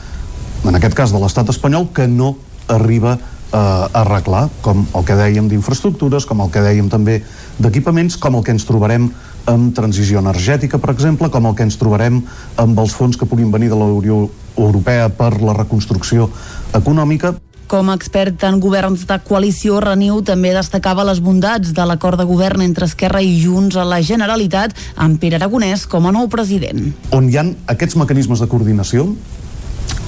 [0.65, 2.35] en aquest cas de l'estat espanyol, que no
[2.69, 7.21] arriba eh, a arreglar, com el que dèiem d'infraestructures, com el que dèiem també
[7.59, 9.11] d'equipaments, com el que ens trobarem
[9.51, 12.23] amb transició energètica, per exemple, com el que ens trobarem
[12.61, 16.31] amb els fons que puguin venir de la Unió Europea per la reconstrucció
[16.75, 17.35] econòmica.
[17.69, 22.27] Com a expert en governs de coalició, Reniu també destacava les bondats de l'acord de
[22.29, 26.93] govern entre Esquerra i Junts a la Generalitat amb Pere Aragonès com a nou president.
[27.17, 29.09] On hi han aquests mecanismes de coordinació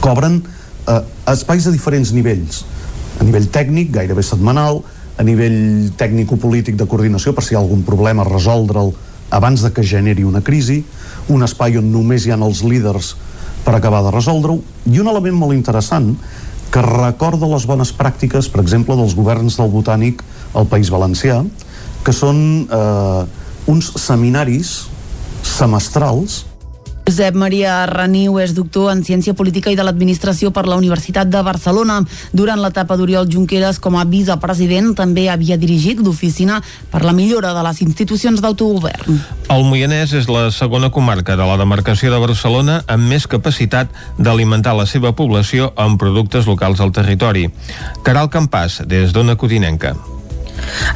[0.04, 1.00] cobren eh,
[1.32, 2.62] espais a diferents nivells.
[3.18, 4.82] A nivell tècnic, gairebé setmanal,
[5.16, 8.92] a nivell tècnico-polític de coordinació per si hi ha algun problema resoldre'l
[9.30, 10.82] abans de que generi una crisi,
[11.28, 13.14] un espai on només hi ha els líders
[13.66, 16.12] per acabar de resoldre-ho, i un element molt interessant
[16.70, 20.22] que recorda les bones pràctiques, per exemple, dels governs del Botànic
[20.54, 21.40] al País Valencià,
[22.04, 22.38] que són
[22.70, 23.22] eh,
[23.70, 24.76] uns seminaris
[25.46, 26.44] semestrals
[27.06, 31.38] Josep Maria Reniu és doctor en Ciència Política i de l'Administració per la Universitat de
[31.46, 32.00] Barcelona.
[32.34, 36.58] Durant l'etapa d'Oriol Junqueras com a vicepresident també havia dirigit l'oficina
[36.90, 39.22] per la millora de les institucions d'autogovern.
[39.54, 44.74] El Moianès és la segona comarca de la demarcació de Barcelona amb més capacitat d'alimentar
[44.74, 47.46] la seva població amb productes locals al territori.
[48.02, 49.94] Caral Campàs, des d'Ona Codinenca.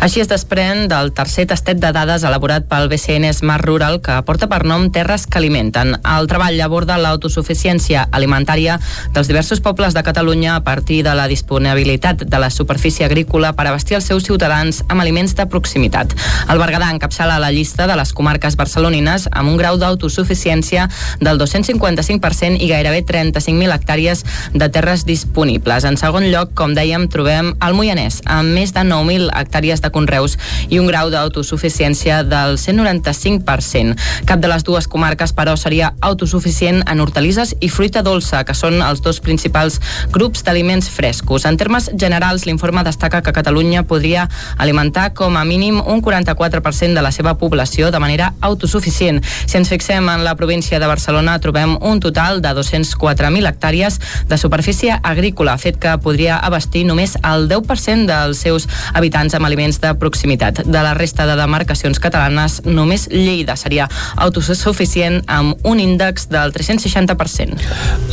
[0.00, 4.48] Així es desprèn del tercer tastet de dades elaborat pel BCN Smart Rural que porta
[4.50, 5.94] per nom Terres que alimenten.
[6.00, 8.78] El treball aborda l'autosuficiència alimentària
[9.14, 13.68] dels diversos pobles de Catalunya a partir de la disponibilitat de la superfície agrícola per
[13.68, 16.16] abastir els seus ciutadans amb aliments de proximitat.
[16.48, 20.88] El Berguedà encapçala la llista de les comarques barcelonines amb un grau d'autosuficiència
[21.20, 25.84] del 255% i gairebé 35.000 hectàrees de terres disponibles.
[25.84, 29.90] En segon lloc, com dèiem, trobem el Moianès, amb més de 9.000 hectàrees hectàrees de
[29.92, 30.36] conreus
[30.70, 33.96] i un grau d'autosuficiència del 195%.
[34.26, 38.80] Cap de les dues comarques, però, seria autosuficient en hortalisses i fruita dolça, que són
[38.80, 39.80] els dos principals
[40.12, 41.44] grups d'aliments frescos.
[41.44, 47.02] En termes generals, l'informe destaca que Catalunya podria alimentar com a mínim un 44% de
[47.02, 49.20] la seva població de manera autosuficient.
[49.46, 54.38] Si ens fixem en la província de Barcelona, trobem un total de 204.000 hectàrees de
[54.38, 59.92] superfície agrícola, fet que podria abastir només el 10% dels seus habitants amb aliments de
[59.98, 60.62] proximitat.
[60.64, 67.58] De la resta de demarcacions catalanes, només Lleida seria autosuficient amb un índex del 360%.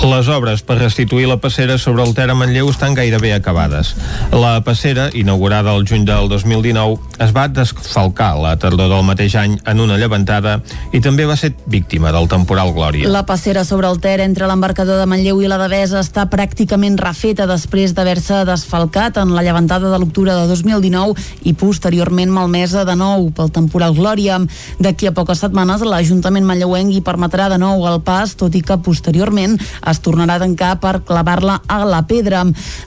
[0.07, 3.93] Les obres per restituir la passera sobre el Ter a Manlleu estan gairebé acabades.
[4.33, 9.57] La passera, inaugurada el juny del 2019, es va desfalcar la tardor del mateix any
[9.65, 10.57] en una llevantada
[10.93, 13.09] i també va ser víctima del temporal Glòria.
[13.09, 17.47] La passera sobre el Ter entre l'embarcador de Manlleu i la Devesa està pràcticament refeta
[17.49, 21.15] després d'haver-se desfalcat en la llevantada de l'octubre de 2019
[21.47, 24.39] i posteriorment malmesa de nou pel temporal Glòria.
[24.79, 28.79] D'aquí a poques setmanes l'Ajuntament manlleuenc hi permetrà de nou el pas, tot i que
[28.83, 32.43] posteriorment es tornarà a tancar per clavar-la a la pedra.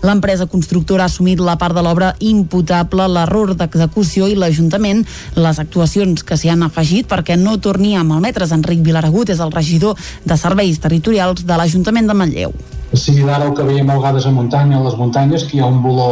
[0.07, 5.05] L'empresa constructora ha assumit la part de l'obra imputable, l'error d'execució i l'Ajuntament
[5.36, 8.53] les actuacions que s'hi han afegit perquè no torni a malmetre's.
[8.57, 12.55] Enric Vilaragut és el regidor de Serveis Territorials de l'Ajuntament de Manlleu.
[12.93, 15.78] Similar al que veiem a vegades a muntanya, a les muntanyes, que hi ha un
[15.84, 16.11] voló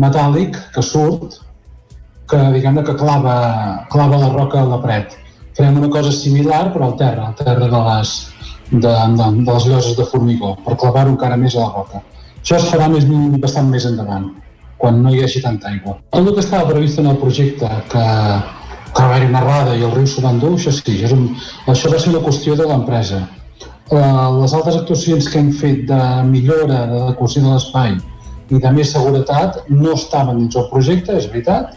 [0.00, 1.40] metàl·lic que surt,
[2.28, 5.16] que diguem que clava, clava la roca a la paret.
[5.56, 8.12] Creem una cosa similar però al terra, al terra de les,
[8.70, 12.02] de, de, de les lloses de formigó, per clavar-ho encara més a la roca.
[12.42, 13.08] Això es farà més,
[13.42, 14.28] bastant més endavant,
[14.78, 15.96] quan no hi hagi tanta aigua.
[16.12, 18.04] Tot el que estava previst en el projecte, que,
[18.92, 21.16] que va haver-hi una errada i el riu s'ho va endur, això sí, això, és
[21.16, 21.26] un,
[21.72, 23.24] això va ser una qüestió de l'empresa.
[23.88, 25.98] Uh, les altres actuacions que hem fet de
[26.28, 27.96] millora, de decoració de l'espai
[28.52, 31.72] i de més seguretat no estaven dins el projecte, és veritat,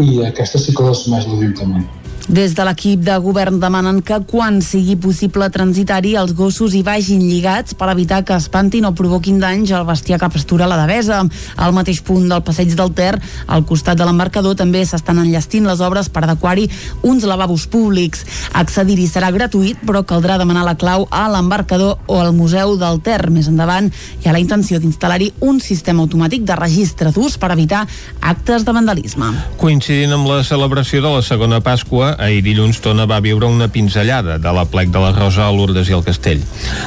[0.00, 2.01] i aquestes sí que les assumeix l'Ajuntament.
[2.28, 7.20] Des de l'equip de govern demanen que quan sigui possible transitar-hi els gossos hi vagin
[7.26, 11.18] lligats per evitar que espantin o provoquin danys al bestiar que pastura la Devesa.
[11.56, 13.16] Al mateix punt del passeig del Ter,
[13.46, 16.68] al costat de l'embarcador, també s'estan enllestint les obres per adequar-hi
[17.02, 18.22] uns lavabos públics.
[18.54, 23.30] Accedir-hi serà gratuït, però caldrà demanar la clau a l'embarcador o al Museu del Ter.
[23.34, 27.82] Més endavant hi ha la intenció d'instal·lar-hi un sistema automàtic de registre d'ús per evitar
[28.20, 29.32] actes de vandalisme.
[29.58, 34.38] Coincidint amb la celebració de la segona Pasqua, ahir dilluns Tona va viure una pinzellada
[34.38, 36.42] de la plec de la Rosa a Lourdes i el Castell.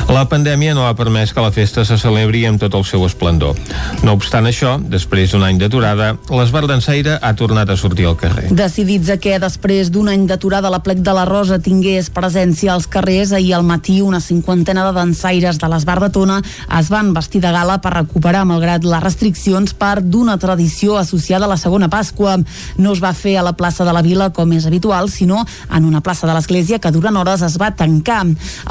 [0.10, 3.56] La pandèmia no ha permès que la festa se celebri amb tot el seu esplendor.
[4.04, 8.50] No obstant això, després d'un any d'aturada, l'Esbar d'Ensaire ha tornat a sortir al carrer.
[8.56, 12.88] Decidits a que després d'un any d'aturada la plec de la Rosa tingués presència als
[12.92, 16.42] carrers, ahir al matí una cinquantena de dansaires de l'Esbar de Tona
[16.80, 21.52] es van vestir de gala per recuperar, malgrat les restriccions, part d'una tradició associada a
[21.52, 22.38] la segona Pasqua.
[22.78, 25.86] No es va fer a la plaça de la Vila com és habitual, sinó en
[25.88, 28.24] una plaça de l'església que durant hores es va tancar.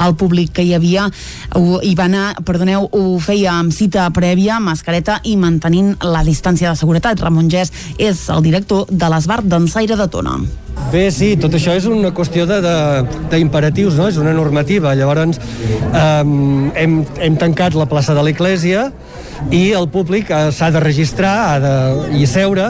[0.05, 1.07] El públic que hi havia
[1.55, 6.71] ho, hi va anar, perdoneu, ho feia amb cita prèvia, mascareta i mantenint la distància
[6.71, 7.21] de seguretat.
[7.21, 10.37] Ramon Gès és el director de l'Esbar d'Ensaire de Tona.
[10.91, 14.09] Bé, sí, tot això és una qüestió d'imperatius, no?
[14.11, 14.93] és una normativa.
[14.95, 15.39] Llavors,
[15.89, 18.89] um, hem, hem tancat la plaça de l'Església
[19.51, 21.73] i el públic eh, s'ha de registrar ha de,
[22.19, 22.69] i seure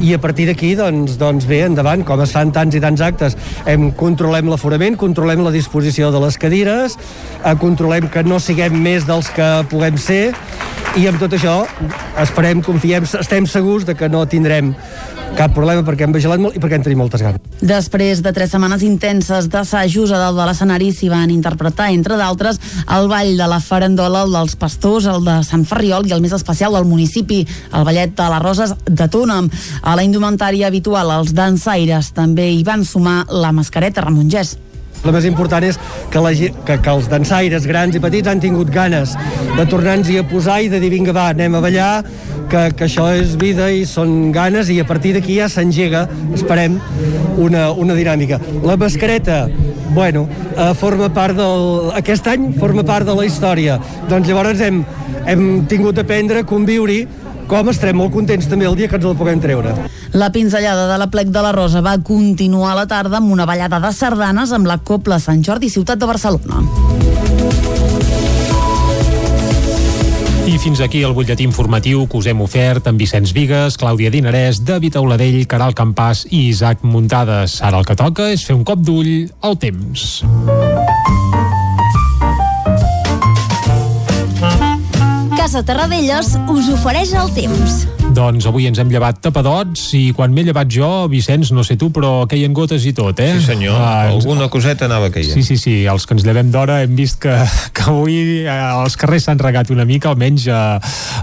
[0.00, 3.36] i a partir d'aquí, doncs, doncs bé, endavant, com es fan tants i tants actes,
[3.70, 6.98] hem, controlem l'aforament, controlem la disposició de les cadires,
[7.42, 10.32] eh, controlem que no siguem més dels que puguem ser,
[10.94, 11.64] i amb tot això
[12.22, 14.74] esperem, confiem, estem segurs de que no tindrem
[15.34, 17.42] cap problema perquè hem vigilat molt i perquè hem tenit moltes ganes.
[17.58, 22.60] Després de tres setmanes intenses d'assajos a dalt de l'escenari s'hi van interpretar, entre d'altres,
[22.94, 26.34] el ball de la farandola, el dels pastors, el de Sant Ferriol i el més
[26.36, 27.42] especial del municipi,
[27.74, 29.40] el ballet de les Roses de Tona.
[29.84, 34.54] A la indumentària habitual, els dansaires també hi van sumar la mascareta Ramon Gès.
[35.04, 35.76] El més important és
[36.08, 39.12] que, la, que, que els dansaires grans i petits han tingut ganes
[39.58, 41.90] de tornar-nos-hi a posar i de dir vinga va, anem a ballar,
[42.48, 46.78] que, que això és vida i són ganes i a partir d'aquí ja s'engega, esperem,
[47.36, 48.38] una, una dinàmica.
[48.64, 49.42] La mascareta,
[49.92, 50.24] bueno,
[50.54, 51.92] eh, forma part del...
[52.00, 53.76] Aquest any forma part de la història.
[54.08, 54.80] Doncs llavors hem,
[55.28, 57.02] hem tingut d'aprendre a conviure-hi
[57.48, 59.74] com estarem molt contents també el dia que ens la puguem treure.
[60.14, 63.46] La pinzellada de la plec de la Rosa va continuar a la tarda amb una
[63.46, 66.62] ballada de sardanes amb la Copla Sant Jordi Ciutat de Barcelona.
[70.44, 74.60] I fins aquí el butlletí informatiu que us hem ofert amb Vicenç Vigues, Clàudia Dinarès,
[74.62, 77.56] David Auladell, Caral Campàs i Isaac Muntades.
[77.64, 80.20] Ara el que toca és fer un cop d'ull al temps.
[85.44, 88.03] Casa Terradellos us ofereix el temps.
[88.14, 91.88] Doncs avui ens hem llevat tapadots i quan m'he llevat jo, Vicenç, no sé tu,
[91.94, 93.32] però queien gotes i tot, eh?
[93.40, 95.32] Sí senyor, ah, alguna coseta anava caient.
[95.34, 97.34] Sí, sí, sí, els que ens llevem d'hora hem vist que,
[97.74, 98.54] que avui eh,
[98.84, 100.62] els carrers s'han regat una mica, almenys a,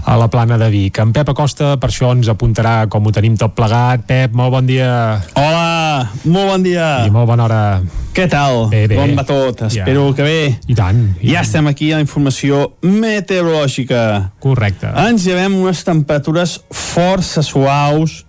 [0.04, 1.00] a la plana de Vic.
[1.00, 4.04] En Pep Acosta per això ens apuntarà com ho tenim tot plegat.
[4.08, 4.92] Pep, molt bon dia.
[5.38, 6.92] Hola, molt bon dia.
[7.06, 7.64] I molt bona hora.
[8.12, 8.66] Què tal?
[8.68, 8.98] Bé, bé.
[8.98, 9.62] Com va tot?
[9.70, 10.16] Espero ja.
[10.18, 10.40] que bé.
[10.68, 11.00] I tant.
[11.22, 11.46] I ja tant.
[11.48, 14.02] estem aquí a la informació meteorològica.
[14.42, 14.90] Correcte.
[15.06, 18.22] Ens llevem unes temperatures força suaus,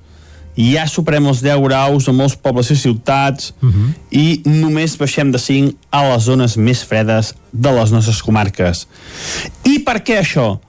[0.53, 3.93] ja superem els 10 graus a molts pobles i ciutats Uh -huh.
[4.11, 8.87] i només baixem de 5 a les zones més fredes de les nostres comarques.
[9.63, 10.59] I per què això?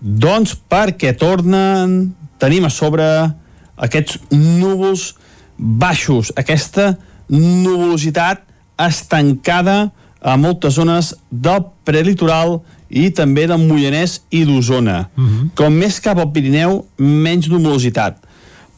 [0.00, 3.34] Doncs perquè tornen, tenim a sobre
[3.76, 5.14] aquests núvols
[5.56, 6.96] baixos, aquesta
[7.28, 8.42] nuvolositat
[8.78, 12.62] estancada a moltes zones del prelitoral
[12.94, 15.08] i també del Mollanès i d'Osona.
[15.16, 15.50] Uh -huh.
[15.58, 18.16] Com més cap al Pirineu, menys nuvolositat.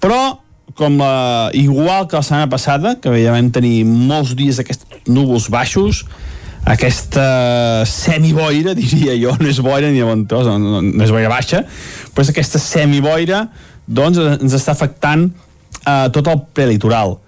[0.01, 0.39] Però
[0.75, 5.49] com la, igual que la setmana passada, que ja vam tenir molts dies d'aquests núvols
[5.49, 6.05] baixos,
[6.67, 11.63] aquesta semiboira, diria jo, no és boira ni ventós, no, no, no és boira baixa,
[12.13, 13.47] però és aquesta semiboira
[13.87, 15.29] doncs ens està afectant
[15.87, 17.21] eh, tot el prelitoral.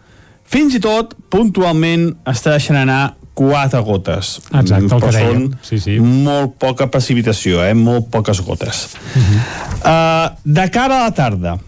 [0.49, 4.35] Fins i tot, puntualment, està deixant anar quatre gotes.
[4.51, 5.47] Exacte, el que són dèiem.
[5.63, 5.97] Sí, sí.
[6.03, 7.75] molt poca precipitació, eh?
[7.79, 8.89] molt poques gotes.
[9.15, 9.41] Uh -huh.
[9.79, 11.59] uh, de cara a la tarda,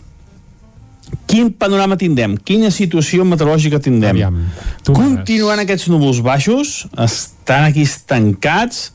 [1.31, 2.37] quin panorama tindrem?
[2.37, 4.17] Quina situació meteorològica tindrem?
[4.17, 4.39] Aviam,
[4.87, 8.93] Continuant aquests núvols baixos, estan aquí estancats,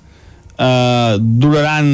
[0.58, 1.88] eh, duraran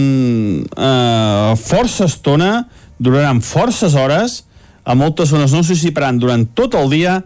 [0.66, 2.68] eh, força estona,
[2.98, 4.44] duraran forces hores,
[4.84, 7.20] a moltes zones no s'assiparan durant tot el dia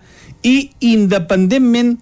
[0.44, 1.96] i independentment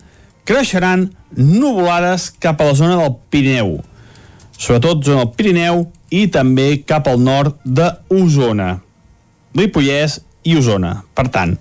[0.49, 3.77] creixeran nuvolades cap a la zona del Pirineu.
[4.57, 8.75] Sobretot zona del Pirineu i també cap al nord d'Osona
[9.57, 11.55] Ripollès i Osona per tant.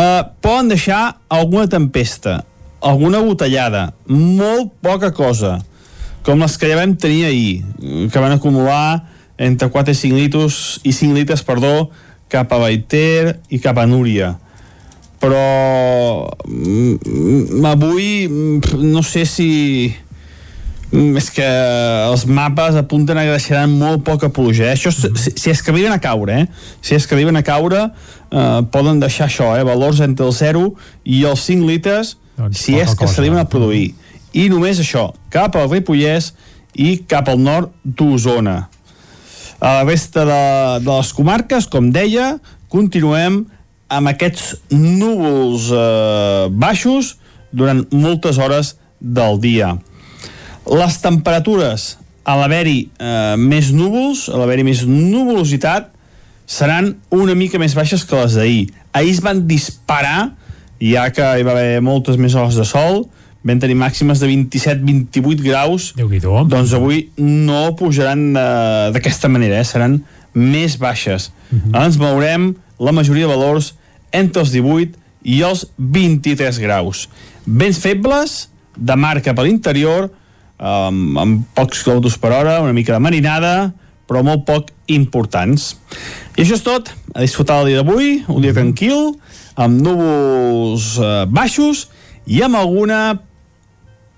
[0.00, 2.40] Eh, poden deixar alguna tempesta
[2.80, 5.58] alguna botellada molt poca cosa
[6.24, 9.04] com les que ja vam tenir ahir que van acumular
[9.40, 11.90] entre 4 i 5 litres i 5 litres, perdó,
[12.28, 14.34] cap a Baiter i cap a Núria
[15.20, 19.50] però mm, avui mm, no sé si
[20.90, 21.46] mm, és que
[22.08, 24.78] els mapes apunten a que deixaran molt poca pluja eh?
[24.78, 26.48] això, si, si és que arriben a caure eh?
[26.80, 29.66] si és que arriben a caure eh, poden deixar això, eh?
[29.66, 30.66] valors entre el 0
[31.04, 33.90] i els 5 litres Doncs si és que s'arriben a produir
[34.32, 36.32] i només això, cap al Ripollès
[36.78, 38.70] i cap al nord d'Osona
[39.60, 40.42] a la resta de,
[40.80, 42.38] de les comarques, com deia,
[42.72, 43.42] continuem
[43.90, 47.16] amb aquests núvols eh, baixos
[47.50, 49.74] durant moltes hores del dia.
[50.70, 55.90] Les temperatures, a l'haver-hi eh, més núvols, a l'haver-hi més nuvolositat,
[56.50, 58.68] seran una mica més baixes que les d'ahir.
[58.94, 60.32] Ahir es van disparar,
[60.82, 63.04] ja que hi va haver moltes més hores de sol,
[63.46, 69.66] vam tenir màximes de 27-28 graus, doncs avui no pujaran eh, d'aquesta manera, eh?
[69.66, 70.00] seran
[70.34, 71.30] més baixes.
[71.50, 71.84] Uh -huh.
[71.84, 73.74] Ens veurem la majoria de valors
[74.12, 77.08] entre els 18 i els 23 graus.
[77.44, 80.08] Vents febles, de mar cap a l'interior,
[80.60, 83.54] amb, amb pocs quilòmetres per hora, una mica de marinada,
[84.10, 85.76] però molt poc importants.
[86.34, 86.90] I això és tot.
[87.14, 89.14] A disfrutar el dia d'avui, un dia tranquil,
[89.60, 91.88] amb núvols eh, baixos
[92.26, 93.20] i amb alguna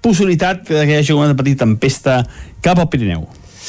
[0.03, 2.23] possibilitat que hi hagi una petita tempesta
[2.65, 3.29] cap al Pirineu.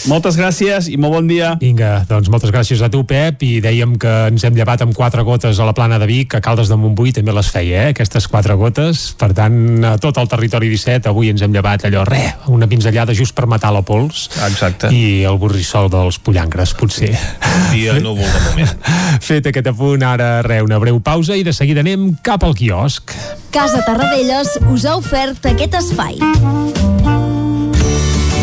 [0.09, 1.53] Moltes gràcies i molt bon dia.
[1.61, 5.23] Vinga, doncs moltes gràcies a tu, Pep, i dèiem que ens hem llevat amb quatre
[5.23, 8.27] gotes a la plana de Vic, a Caldes de Montbui també les feia, eh, aquestes
[8.27, 9.05] quatre gotes.
[9.19, 9.55] Per tant,
[9.87, 13.47] a tot el territori 17, avui ens hem llevat allò, re, una pinzellada just per
[13.47, 14.27] matar la pols.
[14.49, 14.91] Exacte.
[14.91, 17.13] I el borrissol dels pollancres, potser.
[17.71, 18.77] Dia núvol de moment.
[19.29, 23.15] Fet aquest apunt, ara, re, una breu pausa i de seguida anem cap al quiosc.
[23.53, 26.19] Casa Tarradellas us ha ofert aquest espai.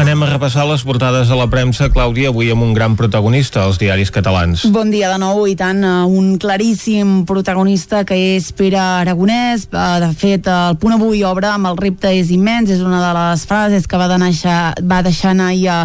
[0.00, 3.76] Anem a repassar les portades de la premsa, Clàudia, avui amb un gran protagonista als
[3.76, 4.62] diaris catalans.
[4.72, 9.66] Bon dia de nou i tant, un claríssim protagonista que és Pere Aragonès.
[9.68, 13.10] Eh, De fet, el punt avui obre amb el repte és immens, és una de
[13.18, 15.76] les frases que va, deixar, va deixar anar a,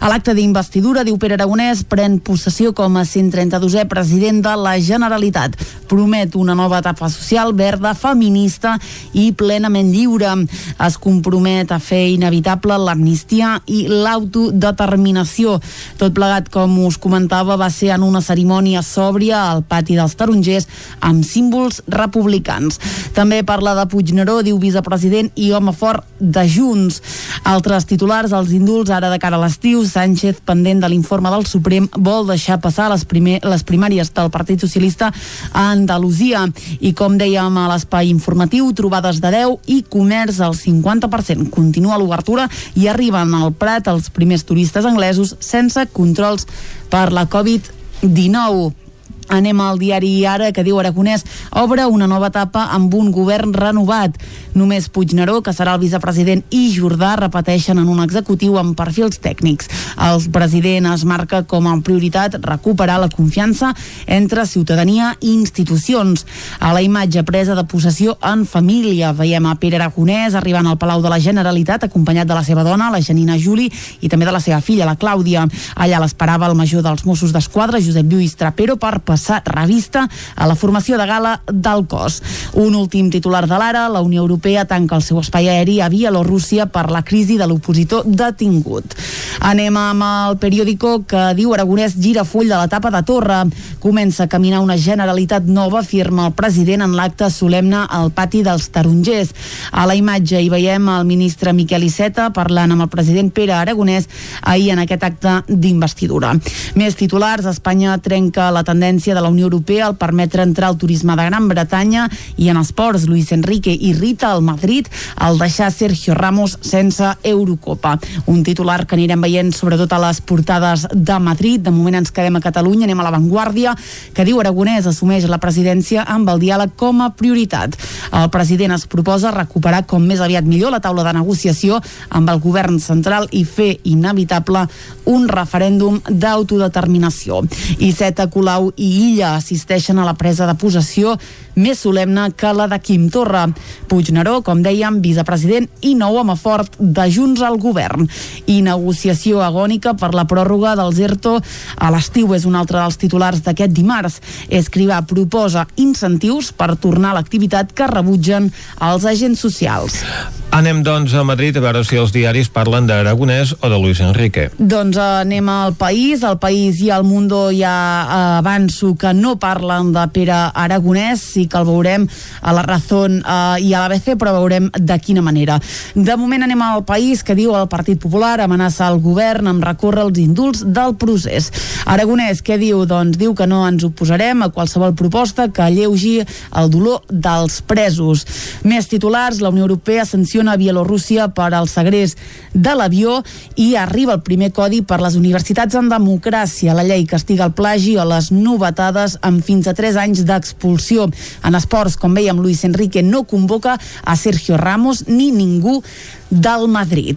[0.00, 1.04] a l'acte d'investidura.
[1.04, 5.60] Diu Pere Aragonès, pren possessió com a 132è president de la Generalitat.
[5.92, 8.78] Promet una nova etapa social, verda, feminista
[9.12, 10.32] i plenament lliure.
[10.80, 15.58] Es compromet a fer inevitable l'amnistia i l'autodeterminació.
[15.98, 20.68] Tot plegat, com us comentava, va ser en una cerimònia sòbria al pati dels tarongers
[21.00, 22.78] amb símbols republicans.
[23.16, 27.00] També parla de Puigneró, diu vicepresident i home fort de Junts.
[27.48, 31.88] Altres titulars, els indults ara de cara a l'estiu, Sánchez, pendent de l'informe del Suprem,
[31.96, 35.12] vol deixar passar les, primer, les primàries del Partit Socialista
[35.52, 36.44] a Andalusia.
[36.80, 41.48] I com dèiem a l'espai informatiu, trobades de 10 i comerç al 50%.
[41.54, 46.46] Continua l'obertura i arriben al Prat els primers turistes anglesos sense controls
[46.92, 48.87] per la Covid-19
[49.28, 54.16] Anem al diari Ara, que diu Aragonès obre una nova etapa amb un govern renovat.
[54.56, 59.68] Només Puigneró, que serà el vicepresident, i Jordà repeteixen en un executiu amb perfils tècnics.
[60.08, 63.74] El president es marca com a prioritat recuperar la confiança
[64.06, 66.24] entre ciutadania i institucions.
[66.58, 71.04] A la imatge presa de possessió en família veiem a Pere Aragonès arribant al Palau
[71.04, 73.68] de la Generalitat acompanyat de la seva dona, la Janina Juli,
[74.00, 75.44] i també de la seva filla, la Clàudia.
[75.76, 80.54] Allà l'esperava el major dels Mossos d'Esquadra, Josep Lluís Trapero, per passar revista a la
[80.54, 82.22] formació de gala del cos.
[82.54, 86.66] Un últim titular de l'ara, la Unió Europea tanca el seu espai aeri a Bielorússia
[86.66, 88.96] per la crisi de l'opositor detingut.
[89.40, 93.44] Anem amb el periòdico que diu Aragonès gira full de l'etapa de Torre.
[93.80, 98.68] Comença a caminar una generalitat nova, firma el president en l'acte solemne al pati dels
[98.74, 99.34] tarongers.
[99.72, 104.08] A la imatge hi veiem el ministre Miquel Iceta parlant amb el president Pere Aragonès
[104.42, 106.34] ahir en aquest acte d'investidura.
[106.78, 111.16] Més titulars, Espanya trenca la tendència de la Unió Europea al permetre entrar el turisme
[111.16, 114.86] de Gran Bretanya i en esports, Luis Enrique irrita el Madrid
[115.16, 117.98] al deixar Sergio Ramos sense Eurocopa.
[118.26, 121.60] Un titular que anirem veient sobretot a les portades de Madrid.
[121.60, 123.74] De moment ens quedem a Catalunya, anem a l'avantguàrdia,
[124.14, 127.76] que diu Aragonès assumeix la presidència amb el diàleg com a prioritat.
[128.12, 131.80] El president es proposa recuperar com més aviat millor la taula de negociació
[132.10, 134.66] amb el govern central i fer inevitable
[135.08, 137.42] un referèndum d'autodeterminació.
[137.78, 141.14] Iceta, Colau i Illa assisteixen a la presa de possessió
[141.58, 143.44] més solemne que la de Quim Torra.
[143.90, 148.08] Puigneró, com dèiem, vicepresident i nou home fort de Junts al govern.
[148.46, 151.38] I negociació agònica per la pròrroga del ERTO
[151.76, 154.20] a l'estiu és un altre dels titulars d'aquest dimarts.
[154.48, 158.52] Escrivà proposa incentius per tornar a l'activitat que rebutgen
[158.90, 160.02] els agents socials.
[160.50, 164.46] Anem, doncs, a Madrid a veure si els diaris parlen d'Aragonès o de Luis Enrique.
[164.56, 166.24] Doncs eh, anem al País.
[166.24, 171.44] Al País i al Mundo ja eh, avanço que no parlen de Pere Aragonès, sí
[171.46, 172.06] que el veurem
[172.40, 175.58] a la Razón eh, i a l'ABC, però veurem de quina manera.
[175.94, 180.08] De moment anem al País, que diu el Partit Popular amenaça el govern amb recórrer
[180.08, 181.52] els indults del procés.
[181.84, 182.86] Aragonès, què diu?
[182.88, 188.24] Doncs diu que no ens oposarem a qualsevol proposta que alleugi el dolor dels presos.
[188.64, 192.18] Més titulars, la Unió Europea sanciona sanciona Bielorússia per al segrest
[192.54, 193.18] de l'avió
[193.58, 196.76] i arriba el primer codi per les universitats en democràcia.
[196.78, 201.08] La llei castiga el plagi o les novetades amb fins a 3 anys d'expulsió.
[201.42, 205.82] En esports, com veiem, Luis Enrique no convoca a Sergio Ramos ni ningú
[206.30, 207.16] del Madrid.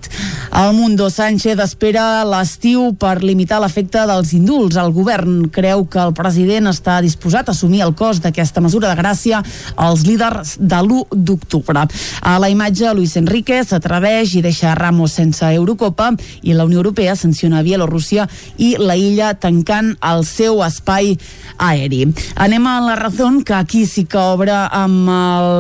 [0.52, 4.78] El Mundo Sánchez espera l'estiu per limitar l'efecte dels indults.
[4.80, 9.00] El govern creu que el president està disposat a assumir el cost d'aquesta mesura de
[9.00, 9.42] gràcia
[9.76, 11.86] als líders de l'1 d'octubre.
[12.22, 17.16] A la imatge, Luis Enrique s'atreveix i deixa Ramos sense Eurocopa i la Unió Europea
[17.16, 21.16] sanciona Bielorússia i la illa tancant el seu espai
[21.58, 22.06] aeri.
[22.36, 23.12] Anem a la raó
[23.46, 25.10] que aquí sí que obre amb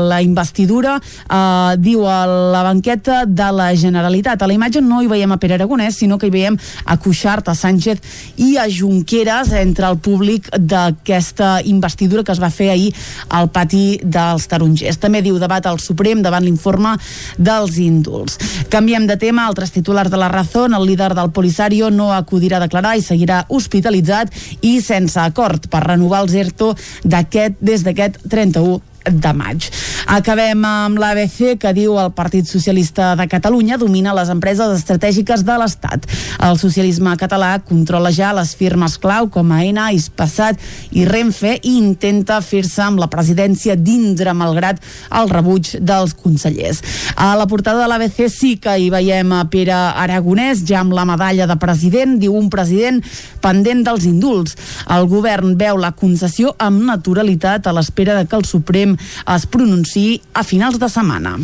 [0.09, 4.41] la investidura, eh, diu a la banqueta de la Generalitat.
[4.41, 7.49] A la imatge no hi veiem a Pere Aragonès, sinó que hi veiem a Cuixart,
[7.49, 7.97] a Sánchez
[8.37, 12.91] i a Junqueras entre el públic d'aquesta investidura que es va fer ahir
[13.29, 15.01] al pati dels tarongers.
[15.01, 16.93] També diu debat al Suprem davant l'informe
[17.39, 18.37] dels índults.
[18.69, 22.67] Canviem de tema, altres titulars de la Razón, el líder del Polisario no acudirà a
[22.67, 24.29] declarar i seguirà hospitalitzat
[24.61, 29.67] i sense acord per renovar el ERTO des d'aquest 31 de maig.
[30.11, 35.57] Acabem amb l'ABC que diu el Partit Socialista de Catalunya domina les empreses estratègiques de
[35.57, 36.05] l'Estat.
[36.43, 40.59] El socialisme català controla ja les firmes clau com a ENA, Ispassat
[40.97, 44.81] i Renfe i intenta fer-se amb la presidència d'Indra malgrat
[45.17, 46.81] el rebuig dels consellers.
[47.15, 51.05] A la portada de l'ABC sí que hi veiem a Pere Aragonès ja amb la
[51.07, 53.01] medalla de president, diu un president
[53.41, 54.57] pendent dels indults.
[54.91, 58.90] El govern veu la concessió amb naturalitat a l'espera de que el Suprem
[59.35, 61.37] es pronunciï a finals de setmana.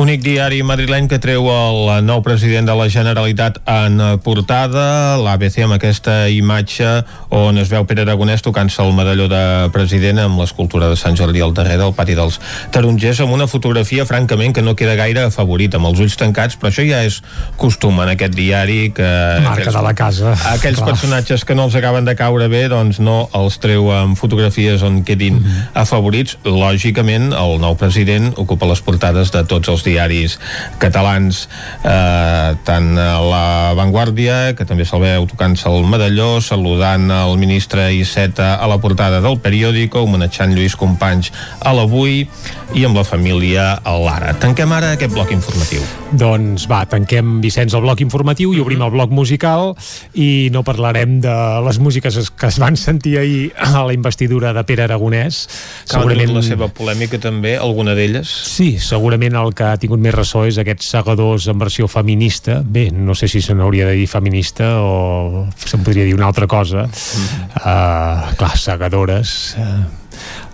[0.00, 5.76] Únic diari madrileny que treu el nou president de la Generalitat en portada, l'ABC amb
[5.76, 7.04] aquesta imatge
[7.34, 9.42] on es veu Pere Aragonès tocant-se el medalló de
[9.74, 12.40] president amb l'escultura de Sant Jordi al darrere del pati dels
[12.74, 16.72] tarongers amb una fotografia francament que no queda gaire afavorit amb els ulls tancats, però
[16.72, 17.20] això ja és
[17.60, 19.06] costum en aquest diari que...
[19.44, 20.34] Marca aquells, de la casa.
[20.54, 20.88] Aquells Clar.
[20.90, 25.02] personatges que no els acaben de caure bé, doncs no els treu amb fotografies on
[25.06, 25.70] quedin mm -hmm.
[25.84, 26.38] afavorits.
[26.64, 30.38] Lògicament, el nou president ocupa les portades de tots els diaris
[30.80, 31.44] catalans,
[31.84, 38.54] eh, tant La Vanguardia, que també se'l veu tocant-se el medalló, saludant el ministre Iceta
[38.56, 42.24] a la portada del periòdico, homenatjant Lluís Companys a l'Avui
[42.74, 44.32] i amb la família a l'Ara.
[44.40, 45.84] Tanquem ara aquest bloc informatiu.
[46.14, 49.74] Doncs va, tanquem, Vicenç, el bloc informatiu i obrim el bloc musical
[50.14, 51.34] i no parlarem de
[51.66, 55.44] les músiques que es van sentir ahir a la investidura de Pere Aragonès.
[55.84, 58.28] Que segurament la seva polèmica també, alguna d'elles?
[58.48, 62.60] Sí, segurament el que ha tingut més ressò és aquests segadors en versió feminista.
[62.64, 66.46] Bé, no sé si se n'hauria de dir feminista o se'n podria dir una altra
[66.46, 66.86] cosa.
[66.86, 67.50] Mm -hmm.
[67.58, 69.56] uh, clar, segadores...
[69.58, 70.03] Uh,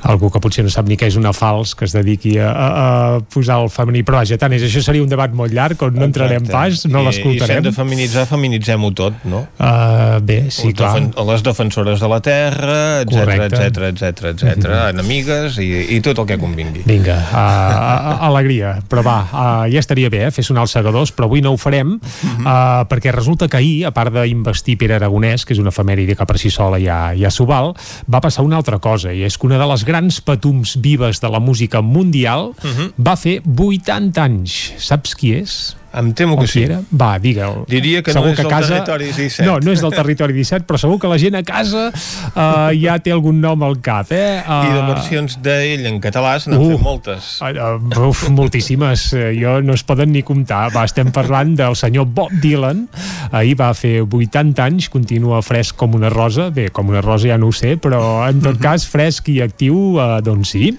[0.02, 2.68] algú que potser no sap ni què és una fals que es dediqui a, a,
[2.70, 4.02] a posar el femení.
[4.06, 7.04] Però vaja, tant és, això seria un debat molt llarg on no entrarem pas, no
[7.06, 9.44] l'escoltarem i si hem de feminitzar, feminitzem-ho tot, no?
[9.58, 10.94] Uh, bé, sí, clar.
[10.96, 16.28] defen les defensores de la terra, etc etc etc etc enemigues i, i tot el
[16.30, 16.84] que convingui.
[16.88, 18.76] Vinga, uh, alegria.
[18.90, 21.58] Però va, uh, ja estaria bé eh, fer sonar els segadors però avui no ho
[21.60, 26.16] farem uh, perquè resulta que ahir, a part d'investir Pere Aragonès, que és una efemèride
[26.18, 27.72] que per si sola ja, ja s'ho val,
[28.10, 31.30] va passar una altra cosa i és que una de les grans patums vives de
[31.32, 32.92] la música mundial, uh -huh.
[32.96, 34.72] va fer 80 anys.
[34.78, 35.76] Saps qui és?
[35.92, 36.62] Em temo que sí.
[36.62, 36.78] Era?
[36.94, 37.64] Va, digue'l.
[37.70, 38.76] Diria que segur no és que del casa...
[38.78, 39.46] territori 17.
[39.48, 42.94] No, no és del territori 17, però segur que la gent a casa uh, ja
[43.02, 44.38] té algun nom al cap, eh?
[44.44, 44.68] Uh...
[44.68, 47.30] I de versions d'ell en català se n'han uh, fet moltes.
[47.42, 49.08] Uh, uf, moltíssimes.
[49.34, 50.68] Jo no es poden ni comptar.
[50.76, 52.86] Va, estem parlant del senyor Bob Dylan.
[53.34, 56.52] Ahir va fer 80 anys, continua fresc com una rosa.
[56.54, 59.98] Bé, com una rosa ja no ho sé, però en tot cas fresc i actiu,
[59.98, 60.70] uh, doncs sí.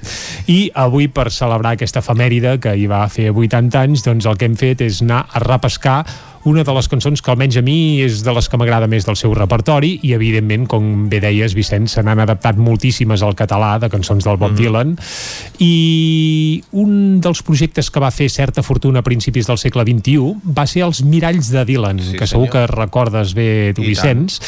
[0.48, 4.48] I avui, per celebrar aquesta efemèride que hi va fer 80 anys, doncs el que
[4.48, 6.02] hem fet és anar a repescar
[6.50, 9.18] una de les cançons que almenys a mi és de les que m'agrada més del
[9.20, 13.90] seu repertori i evidentment, com bé deies Vicenç, se n'han adaptat moltíssimes al català de
[13.94, 14.58] cançons del Bob mm.
[14.58, 14.96] Dylan
[15.62, 20.66] i un dels projectes que va fer certa fortuna a principis del segle XXI va
[20.70, 22.54] ser els Miralls de Dylan, sí, que segur senyor.
[22.56, 24.40] que recordes bé tu Vicenç,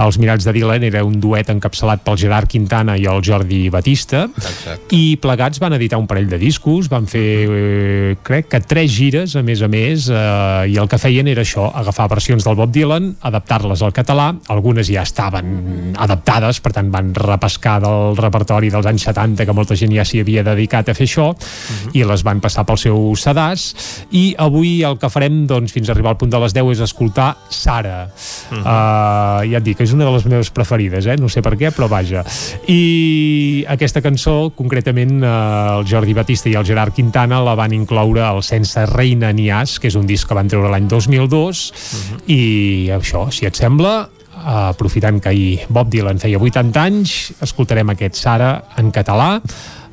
[0.00, 4.24] els Miralls de Dylan era un duet encapçalat pel Gerard Quintana i el Jordi Batista
[4.30, 4.96] Exacte.
[4.96, 9.36] i plegats van editar un parell de discos, van fer eh, crec que tres gires
[9.36, 12.72] a més a més eh, i el que feien era això, agafar versions del Bob
[12.72, 18.86] Dylan, adaptar-les al català, algunes ja estaven adaptades, per tant van repescar del repertori dels
[18.86, 21.88] anys 70, que molta gent ja s'hi havia dedicat a fer això, uh mhm.
[21.88, 21.90] -huh.
[21.92, 23.74] i les van passar pel seu sedàs,
[24.10, 26.80] i avui el que farem, doncs, fins a arribar al punt de les 10, és
[26.80, 28.08] escoltar Sara.
[28.50, 28.60] Uh -huh.
[28.60, 31.16] uh, ja et dic, és una de les meves preferides, eh?
[31.16, 32.24] no sé per què, però vaja.
[32.66, 38.22] I aquesta cançó, concretament, uh, el Jordi Batista i el Gerard Quintana la van incloure
[38.22, 41.40] al Sense Reina ni As, que és un disc que van treure l'any 2002, 2
[41.40, 42.22] uh -huh.
[42.28, 44.08] i això, si et sembla
[44.42, 49.40] aprofitant que ahir Bob Dylan feia 80 anys escoltarem aquest Sara en català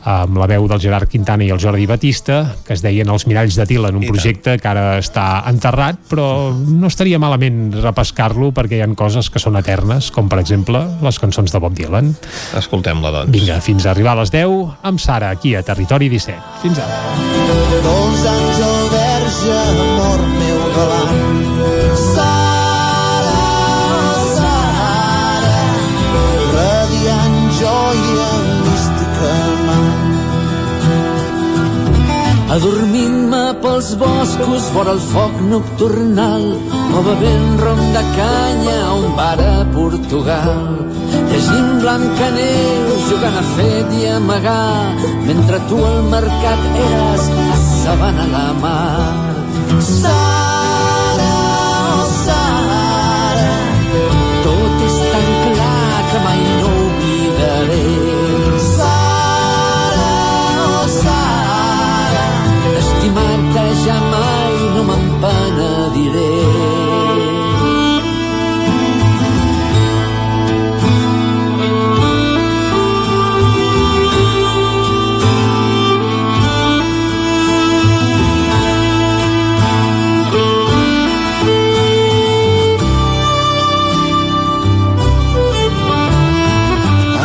[0.09, 3.57] amb la veu del Gerard Quintana i el Jordi Batista, que es deien Els Miralls
[3.59, 4.61] de Dylan, un I projecte tant.
[4.61, 9.59] que ara està enterrat, però no estaria malament repescar-lo perquè hi han coses que són
[9.59, 12.13] eternes, com per exemple les cançons de Bob Dylan.
[12.57, 13.35] Escoltem-la, doncs.
[13.35, 16.39] Vinga, fins a arribar a les 10 amb Sara, aquí a Territori 17.
[16.63, 17.03] Fins ara.
[17.83, 19.88] Dos anys al verge,
[32.55, 36.45] adormint-me pels boscos vora el foc nocturnal
[36.97, 40.55] o bevent rom de canya a un bar a Portugal.
[41.29, 44.95] Llegint Blancaneus jugant a fet i amagar
[45.27, 49.13] mentre tu al mercat eres a Sabana la Mar.
[49.93, 50.28] Sara,
[65.21, 66.35] penediré.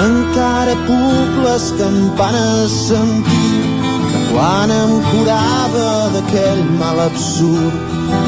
[0.04, 3.33] Encara puc les campanes sentir
[4.34, 7.74] quan em curava d'aquell mal absurd.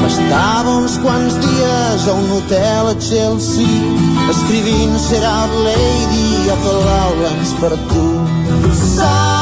[0.07, 3.67] Estava uns quants dies a un hotel a Chelsea,
[4.31, 7.11] escrivint Serà Lady a Palau
[7.59, 8.05] per tu.
[8.73, 9.36] Sara,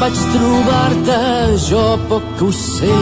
[0.00, 1.16] Marta,
[1.68, 2.94] jo poc que ho sé,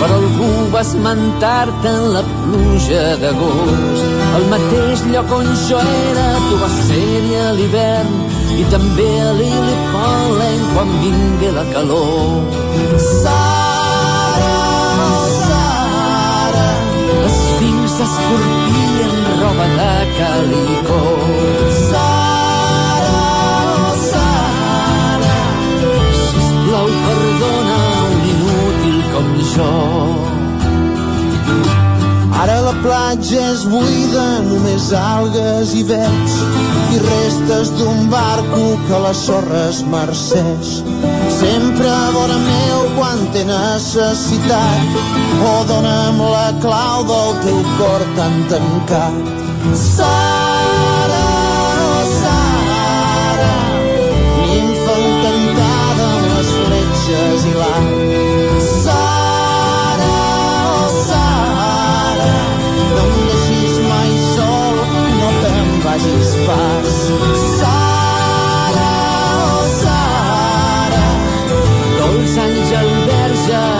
[0.00, 4.08] però algú va esmentar-te en la pluja d'agost.
[4.38, 8.16] Al mateix lloc on jo era, tu vas ser-hi a l'hivern,
[8.58, 12.58] i també a l'Ili Pollen quan vingué la calor.
[13.06, 14.56] Sara,
[15.38, 16.68] Sara,
[17.22, 21.00] les fins escorpien roba de calicó.
[29.56, 29.70] Jo.
[32.40, 36.36] Ara la platja és buida, només algues i veig
[36.94, 40.70] i restes d'un barco que la sorra es marceix.
[41.40, 44.96] Sempre a vora meu quan té necessitat
[45.50, 49.20] o dona'm la clau del teu cor tan tancat.
[49.76, 50.49] Sara,
[66.00, 66.90] vagis pas.
[67.58, 68.92] Sara,
[69.52, 71.08] oh Sara,
[71.98, 73.79] dolç àngel verge,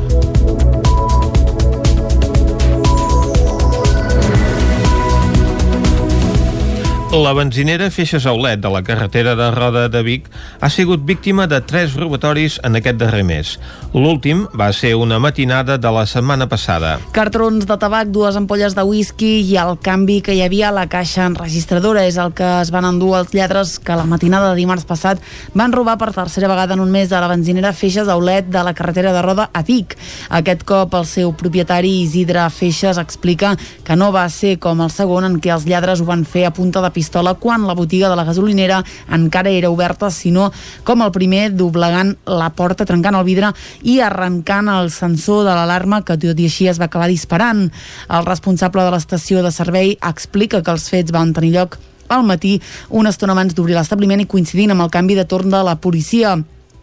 [7.11, 10.29] La benzinera Feixes Aulet de la carretera de Roda de Vic
[10.61, 13.49] ha sigut víctima de tres robatoris en aquest darrer mes.
[13.91, 16.93] L'últim va ser una matinada de la setmana passada.
[17.11, 20.85] Cartrons de tabac, dues ampolles de whisky i el canvi que hi havia a la
[20.87, 24.87] caixa enregistradora és el que es van endur els lladres que la matinada de dimarts
[24.87, 25.19] passat
[25.51, 28.73] van robar per tercera vegada en un mes a la benzinera Feixes Aulet de la
[28.73, 29.97] carretera de Roda a Vic.
[30.29, 35.27] Aquest cop el seu propietari Isidre Feixes explica que no va ser com el segon
[35.27, 38.15] en què els lladres ho van fer a punta de pistola quan la botiga de
[38.15, 40.51] la gasolinera encara era oberta, sinó
[40.85, 46.03] com el primer doblegant la porta, trencant el vidre i arrencant el sensor de l'alarma
[46.05, 47.69] que tot i així es va acabar disparant.
[48.09, 51.79] El responsable de l'estació de servei explica que els fets van tenir lloc
[52.11, 52.57] al matí,
[52.89, 56.35] una estona abans d'obrir l'establiment i coincidint amb el canvi de torn de la policia.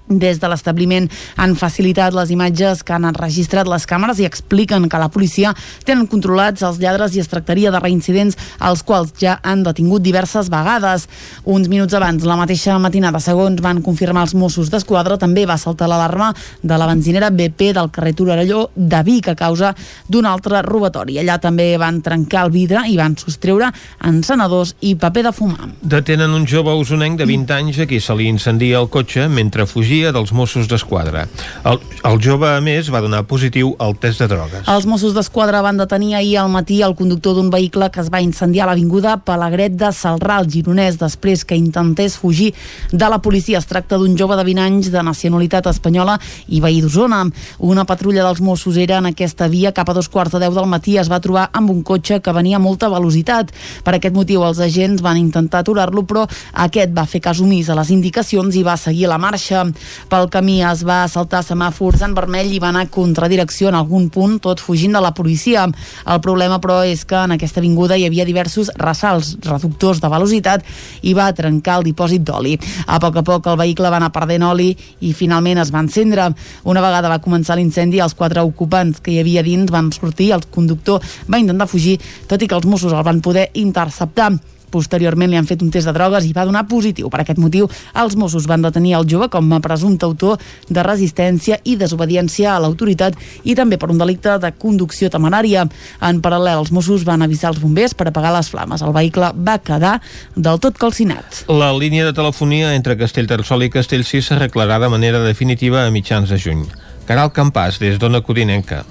[0.09, 1.05] Des de l'establiment
[1.37, 5.53] han facilitat les imatges que han enregistrat les càmeres i expliquen que la policia
[5.85, 10.49] tenen controlats els lladres i es tractaria de reincidents als quals ja han detingut diverses
[10.49, 11.05] vegades.
[11.45, 15.91] Uns minuts abans, la mateixa matinada, segons van confirmar els Mossos d'Esquadra, també va saltar
[15.91, 16.31] l'alarma
[16.63, 19.75] de la benzinera BP del carrer Torelló de Vic a causa
[20.09, 21.19] d'un altre robatori.
[21.21, 23.69] Allà també van trencar el vidre i van sostreure
[24.09, 25.69] encenedors i paper de fumar.
[25.83, 29.69] Detenen un jove usonenc de 20 anys a qui se li incendia el cotxe mentre
[29.69, 31.27] fugia dels Mossos d'Esquadra.
[31.69, 34.67] El, el jove, a més, va donar positiu al test de drogues.
[34.71, 38.23] Els Mossos d'Esquadra van detenir ahir al matí el conductor d'un vehicle que es va
[38.25, 42.53] incendiar a l'avinguda Palagret de Salrà, al Gironès, després que intentés fugir
[42.93, 43.59] de la policia.
[43.59, 46.19] Es tracta d'un jove de 20 anys de nacionalitat espanyola
[46.49, 47.25] i veí d'Osona.
[47.59, 50.69] Una patrulla dels Mossos era en aquesta via cap a dos quarts de deu del
[50.71, 53.53] matí es va trobar amb un cotxe que venia a molta velocitat.
[53.85, 56.27] Per aquest motiu els agents van intentar aturar-lo, però
[56.67, 59.65] aquest va fer cas omís a les indicacions i va seguir la marxa.
[60.09, 64.09] Pel camí es va saltar semàfors en vermell i va anar contra direcció en algun
[64.11, 65.67] punt, tot fugint de la policia.
[66.07, 70.67] El problema, però, és que en aquesta avinguda hi havia diversos ressalts, reductors de velocitat
[71.03, 72.57] i va trencar el dipòsit d'oli.
[72.87, 74.71] A poc a poc el vehicle va anar perdent oli
[75.01, 76.29] i finalment es va encendre.
[76.65, 80.47] Una vegada va començar l'incendi, els quatre ocupants que hi havia dins van sortir, el
[80.51, 84.33] conductor va intentar fugir, tot i que els Mossos el van poder interceptar.
[84.71, 87.11] Posteriorment li han fet un test de drogues i va donar positiu.
[87.11, 90.39] Per aquest motiu, els Mossos van detenir el jove com a presumpte autor
[90.69, 95.67] de resistència i desobediència a l'autoritat i també per un delicte de conducció temerària.
[96.05, 98.83] En paral·lel, els Mossos van avisar els bombers per apagar les flames.
[98.83, 99.99] El vehicle va quedar
[100.37, 101.45] del tot calcinat.
[101.49, 106.39] La línia de telefonia entre Castellterçol i Castellcí s'arreglarà de manera definitiva a mitjans de
[106.39, 106.67] juny.
[107.09, 108.83] Caral Campàs, des d'Ona Codinenca.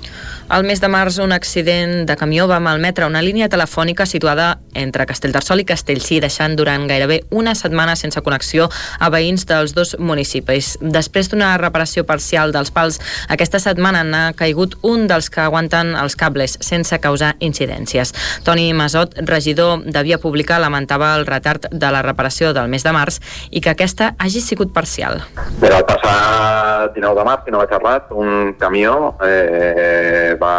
[0.50, 5.04] Al mes de març, un accident de camió va malmetre una línia telefònica situada entre
[5.06, 10.78] Castellterçol i Castellcí, deixant durant gairebé una setmana sense connexió a veïns dels dos municipis.
[10.80, 16.16] Després d'una reparació parcial dels pals, aquesta setmana n'ha caigut un dels que aguanten els
[16.16, 18.14] cables, sense causar incidències.
[18.48, 22.96] Toni Masot, regidor de Via Pública, lamentava el retard de la reparació del mes de
[22.96, 23.20] març
[23.52, 25.26] i que aquesta hagi sigut parcial.
[25.60, 30.54] Però el passat 19 de març, si no vaig errat, un camió eh, va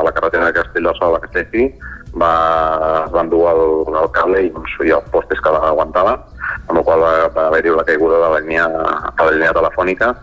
[0.00, 1.70] a la carretera de Castelldorçol a Castellcí,
[2.20, 2.32] va,
[3.04, 3.64] es van dur el,
[4.02, 6.22] el cable i, doncs, i els postes que l'aguantaven,
[6.68, 10.14] amb la qual va, va haver-hi la caiguda de la línia, de la línia telefònica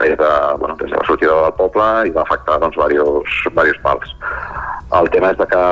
[0.00, 3.80] des de, bueno, des de la sortida del poble i va afectar doncs, diversos, diversos
[3.84, 4.16] pals.
[4.98, 5.62] El tema és de que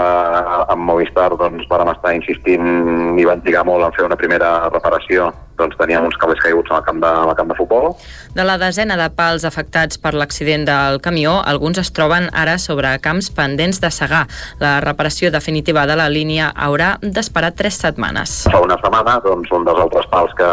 [0.70, 5.32] amb Movistar doncs, vàrem estar insistint i van trigar molt en fer una primera reparació
[5.58, 7.88] doncs teníem uns cables caiguts al camp de, al camp de futbol.
[8.36, 12.94] De la desena de pals afectats per l'accident del camió, alguns es troben ara sobre
[13.02, 14.26] camps pendents de segar.
[14.62, 18.44] La reparació definitiva de la línia haurà d'esperar tres setmanes.
[18.52, 20.52] Fa una setmana, doncs, un dels altres pals que,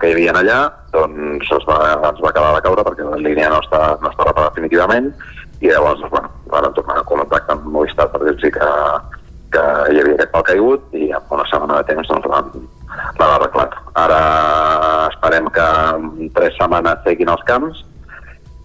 [0.00, 0.62] que hi havia allà
[0.94, 1.78] doncs es va,
[2.10, 5.10] es va acabar de caure perquè la línia no està, no està reparada definitivament
[5.60, 8.70] i llavors bueno, van tornar a contactar amb Movistar per dir-los que,
[9.54, 13.74] que hi havia aquest pal caigut i amb una setmana de temps doncs, l'han arreglat.
[14.04, 14.20] Ara
[15.10, 15.66] esperem que
[15.96, 17.82] en tres setmanes seguin els camps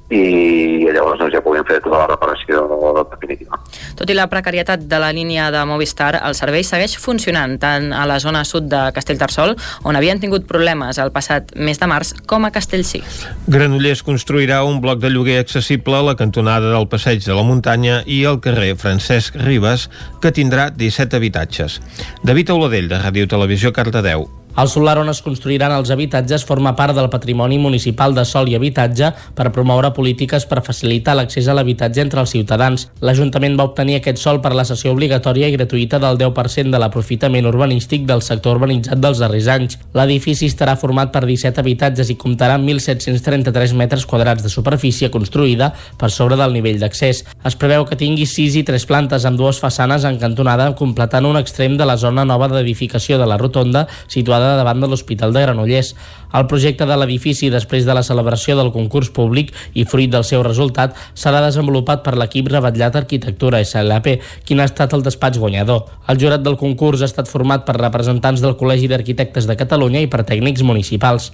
[0.09, 2.63] i llavors doncs, ja puguem fer tota la reparació
[3.11, 3.59] definitiva.
[3.99, 8.05] Tot i la precarietat de la línia de Movistar, el servei segueix funcionant tant a
[8.09, 9.53] la zona sud de Castellterçol,
[9.85, 13.03] on havien tingut problemes el passat mes de març, com a Castellcí.
[13.47, 18.01] Granollers construirà un bloc de lloguer accessible a la cantonada del Passeig de la Muntanya
[18.05, 19.89] i al carrer Francesc Ribes,
[20.23, 21.79] que tindrà 17 habitatges.
[22.25, 24.25] David Auladell, de Ràdio Televisió, Cardedeu.
[24.59, 28.57] El solar on es construiran els habitatges forma part del patrimoni municipal de sol i
[28.57, 29.07] habitatge
[29.37, 32.83] per promoure polítiques per facilitar l'accés a l'habitatge entre els ciutadans.
[32.99, 37.47] L'Ajuntament va obtenir aquest sol per la sessió obligatòria i gratuïta del 10% de l'aprofitament
[37.47, 39.77] urbanístic del sector urbanitzat dels darrers anys.
[39.95, 45.71] L'edifici estarà format per 17 habitatges i comptarà amb 1.733 metres quadrats de superfície construïda
[45.95, 47.23] per sobre del nivell d'accés.
[47.47, 51.39] Es preveu que tingui 6 i 3 plantes amb dues façanes en cantonada completant un
[51.39, 55.93] extrem de la zona nova d'edificació de la rotonda situada davant de l'Hospital de Granollers.
[56.33, 60.43] El projecte de l'edifici, després de la celebració del concurs públic i fruit del seu
[60.45, 65.85] resultat, serà desenvolupat per l'equip Rebatllat Arquitectura SLP, quin ha estat el despatx guanyador.
[66.07, 70.11] El jurat del concurs ha estat format per representants del Col·legi d'Arquitectes de Catalunya i
[70.11, 71.31] per tècnics municipals.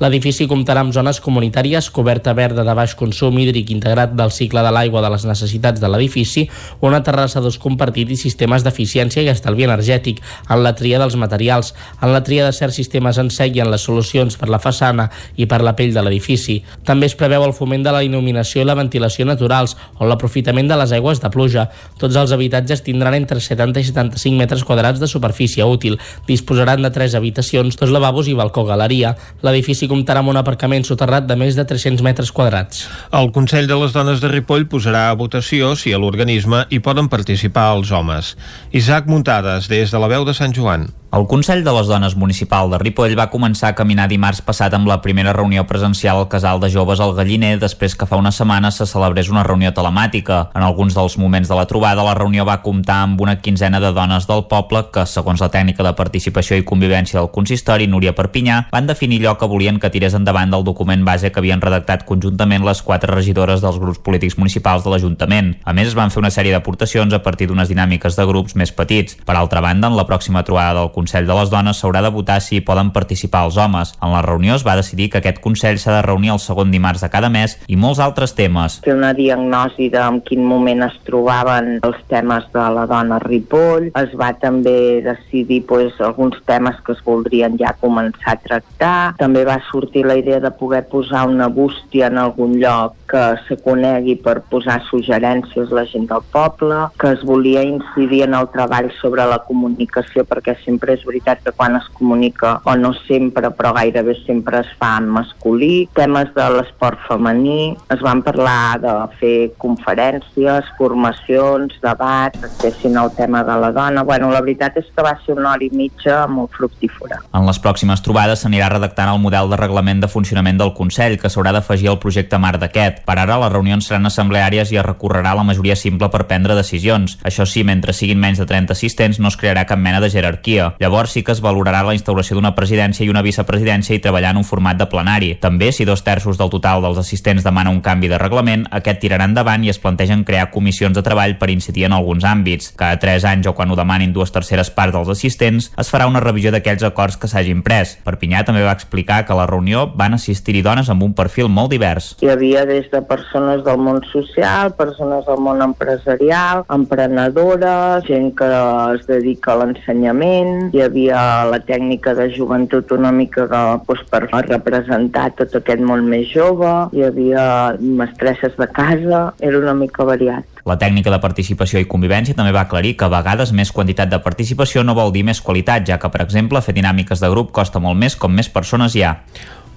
[0.00, 4.70] L'edifici comptarà amb zones comunitàries, coberta verda de baix consum hídric integrat del cicle de
[4.72, 6.46] l'aigua de les necessitats de l'edifici,
[6.80, 11.74] una terrassa d'ús compartit i sistemes d'eficiència i estalvi energètic, en la tria dels materials,
[12.00, 15.10] en la tria de certs sistemes en sec i en les solucions per la façana
[15.36, 16.62] i per la pell de l'edifici.
[16.88, 20.80] També es preveu el foment de la il·luminació i la ventilació naturals o l'aprofitament de
[20.80, 21.66] les aigües de pluja.
[22.00, 26.00] Tots els habitatges tindran entre 70 i 75 metres quadrats de superfície útil.
[26.24, 29.12] Disposaran de tres habitacions, dos lavabos i balcó-galeria.
[29.44, 32.86] L'edifici comptarà amb un aparcament soterrat de més de 300 metres quadrats.
[33.16, 37.10] El Consell de les Dones de Ripoll posarà a votació si a l'organisme hi poden
[37.12, 38.36] participar els homes.
[38.70, 40.88] Isaac Muntades, des de la veu de Sant Joan.
[41.10, 44.86] El Consell de les Dones Municipal de Ripoll va començar a caminar dimarts passat amb
[44.86, 48.70] la primera reunió presencial al casal de joves al Galliner després que fa una setmana
[48.70, 50.38] se celebrés una reunió telemàtica.
[50.54, 53.90] En alguns dels moments de la trobada, la reunió va comptar amb una quinzena de
[53.90, 58.60] dones del poble que, segons la tècnica de participació i convivència del consistori, Núria Perpinyà,
[58.70, 62.64] van definir allò que volien que tirés endavant del document base que havien redactat conjuntament
[62.66, 65.54] les quatre regidores dels grups polítics municipals de l'Ajuntament.
[65.64, 68.72] A més, es van fer una sèrie d'aportacions a partir d'unes dinàmiques de grups més
[68.72, 69.16] petits.
[69.26, 72.40] Per altra banda, en la pròxima trobada del Consell de les Dones s'haurà de votar
[72.44, 73.94] si hi poden participar els homes.
[74.02, 77.04] En la reunió es va decidir que aquest Consell s'ha de reunir el segon dimarts
[77.04, 78.80] de cada mes i molts altres temes.
[78.84, 83.90] Fer una diagnosi de en quin moment es trobaven els temes de la dona Ripoll.
[83.98, 88.98] Es va també decidir pues, alguns temes que es voldrien ja començar a tractar.
[89.20, 93.56] També va sortir la idea de poder posar una bústia en algun lloc que se
[93.58, 98.90] conegui per posar suggerències la gent del poble, que es volia incidir en el treball
[99.00, 103.72] sobre la comunicació perquè sempre és veritat que quan es comunica, o no sempre, però
[103.76, 109.34] gairebé sempre es fa en masculí, temes de l'esport femení, es van parlar de fer
[109.62, 114.04] conferències, formacions, debats, accessin al tema de la dona.
[114.06, 117.20] Bueno, la veritat és que va ser una hora i mitja molt fructífera.
[117.34, 121.30] En les pròximes trobades s'anirà redactant el model de reglament de funcionament del Consell, que
[121.30, 123.02] s'haurà d'afegir al projecte marc d'aquest.
[123.06, 127.18] Per ara, les reunions seran assembleàries i es recorrerà la majoria simple per prendre decisions.
[127.22, 130.72] Això sí, mentre siguin menys de 30 assistents, no es crearà cap mena de jerarquia.
[130.80, 134.42] Llavors sí que es valorarà la instauració d'una presidència i una vicepresidència i treballar en
[134.42, 135.34] un format de plenari.
[135.40, 139.26] També, si dos terços del total dels assistents demana un canvi de reglament, aquest tirarà
[139.28, 142.72] endavant i es plantegen crear comissions de treball per incidir en alguns àmbits.
[142.76, 146.22] Cada 3 anys o quan ho demanin dues terceres parts dels assistents, es farà una
[146.22, 147.96] revisió d'aquells acords que s'hagin pres.
[148.04, 152.12] Perpinyà també va explicar que la reunió van assistir-hi dones amb un perfil molt divers.
[152.22, 158.50] Hi havia des de persones del món social, persones del món empresarial, emprenedores, gent que
[158.94, 164.24] es dedica a l'ensenyament, hi havia la tècnica de joventut una mica de, doncs, per
[164.48, 167.44] representar tot aquest món més jove, hi havia
[167.80, 170.59] mestresses de casa, era una mica variat.
[170.68, 174.20] La tècnica de participació i convivència també va aclarir que a vegades més quantitat de
[174.24, 177.80] participació no vol dir més qualitat, ja que, per exemple, fer dinàmiques de grup costa
[177.80, 179.16] molt més com més persones hi ha.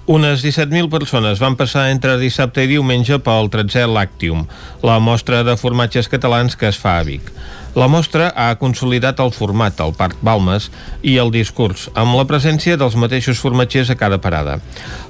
[0.04, 4.42] Unes 17.000 persones van passar entre dissabte i diumenge pel 13è Lactium,
[4.84, 7.30] la mostra de formatges catalans que es fa a Vic.
[7.74, 10.68] La mostra ha consolidat el format al Parc Balmes
[11.02, 14.60] i el discurs, amb la presència dels mateixos formatgers a cada parada.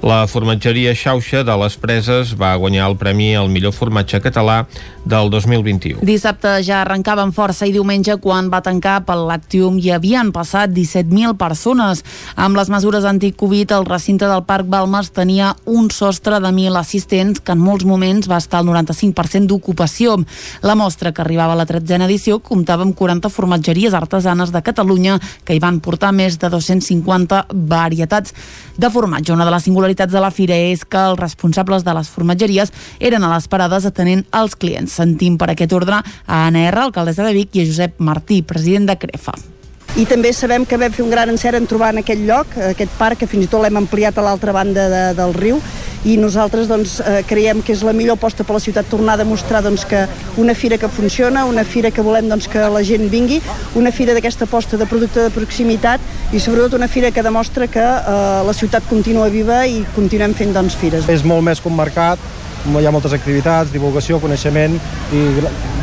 [0.01, 4.63] La formatgeria Xauxa de les Preses va guanyar el premi al millor formatge català
[5.05, 6.01] del 2021.
[6.09, 10.73] Dissabte ja arrencava amb força i diumenge quan va tancar pel Lactium hi havien passat
[10.73, 12.01] 17.000 persones.
[12.35, 17.45] Amb les mesures anti-Covid, el recinte del Parc Balmes tenia un sostre de 1.000 assistents
[17.45, 20.17] que en molts moments va estar al 95% d'ocupació.
[20.65, 25.19] La mostra, que arribava a la tretzena edició, comptava amb 40 formatgeries artesanes de Catalunya
[25.45, 27.45] que hi van portar més de 250
[27.75, 28.35] varietats
[28.79, 29.35] de formatge.
[29.35, 33.25] Una de les singularitats de la fira és que els responsables de les formatgeries eren
[33.25, 35.01] a les parades atenent els clients.
[35.01, 38.91] Sentim per aquest ordre a Anna R, alcaldessa de Vic, i a Josep Martí, president
[38.91, 39.54] de Crefa
[39.95, 42.95] i també sabem que vam fer un gran encert en trobar en aquest lloc, aquest
[42.99, 45.61] parc, que fins i tot l'hem ampliat a l'altra banda de, del riu,
[46.05, 49.23] i nosaltres doncs, eh, creiem que és la millor aposta per la ciutat tornar a
[49.23, 50.03] demostrar doncs, que
[50.37, 53.39] una fira que funciona, una fira que volem doncs, que la gent vingui,
[53.79, 56.03] una fira d'aquesta aposta de producte de proximitat
[56.35, 60.53] i sobretot una fira que demostra que eh, la ciutat continua viva i continuem fent
[60.59, 61.07] doncs, fires.
[61.09, 62.19] És molt més que un mercat,
[62.65, 64.79] hi ha moltes activitats, divulgació, coneixement
[65.13, 65.23] i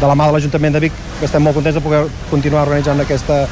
[0.01, 3.43] de la mà de l'Ajuntament de Vic estem molt contents de poder continuar organitzant aquesta,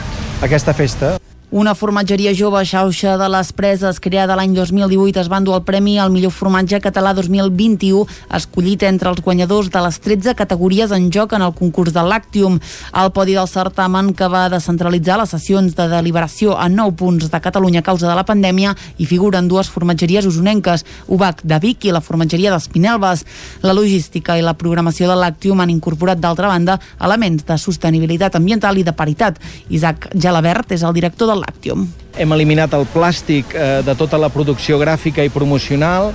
[0.42, 1.18] aquesta festa.
[1.52, 5.96] Una formatgeria jove xauxa de les preses creada l'any 2018 es va endur el premi
[5.98, 8.04] al millor formatge català 2021
[8.38, 12.60] escollit entre els guanyadors de les 13 categories en joc en el concurs de Lactium.
[12.94, 17.42] El podi del certamen que va descentralitzar les sessions de deliberació a 9 punts de
[17.42, 21.96] Catalunya a causa de la pandèmia i figuren dues formatgeries usonenques, UBAC de Vic i
[21.98, 23.26] la formatgeria d'Espinelves.
[23.66, 28.78] La logística i la programació de Lactium han incorporat d'altra banda elements de sostenibilitat ambiental
[28.78, 29.42] i de paritat.
[29.74, 31.88] Isaac Gelabert és el director Lactium.
[32.20, 36.12] Hem eliminat el plàstic eh, de tota la producció gràfica i promocional,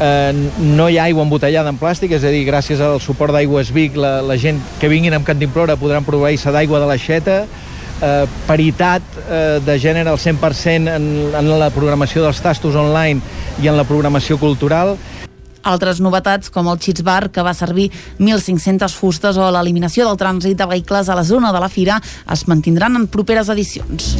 [0.00, 3.72] eh, no hi ha aigua embotellada en plàstic, és a dir, gràcies al suport d'Aigües
[3.74, 7.40] Vic, la, la gent que vinguin amb Cantimplora podran proveir-se d'aigua de l'aixeta,
[8.02, 13.20] eh, paritat eh, de gènere al 100% en, en la programació dels tastos online
[13.62, 14.96] i en la programació cultural,
[15.66, 20.56] altres novetats, com el Cheats Bar, que va servir 1.500 fustes, o l'eliminació del trànsit
[20.56, 22.00] de vehicles a la zona de la fira,
[22.32, 24.14] es mantindran en properes edicions.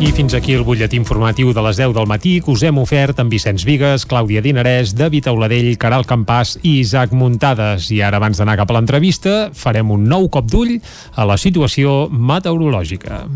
[0.00, 3.18] I fins aquí el butlletí informatiu de les 10 del matí que us hem ofert
[3.20, 7.90] amb Vicenç Vigues, Clàudia Dinarès, David Auladell, Caral Campàs i Isaac Muntades.
[7.92, 10.78] I ara, abans d'anar cap a l'entrevista, farem un nou cop d'ull
[11.20, 13.26] a la situació meteorològica.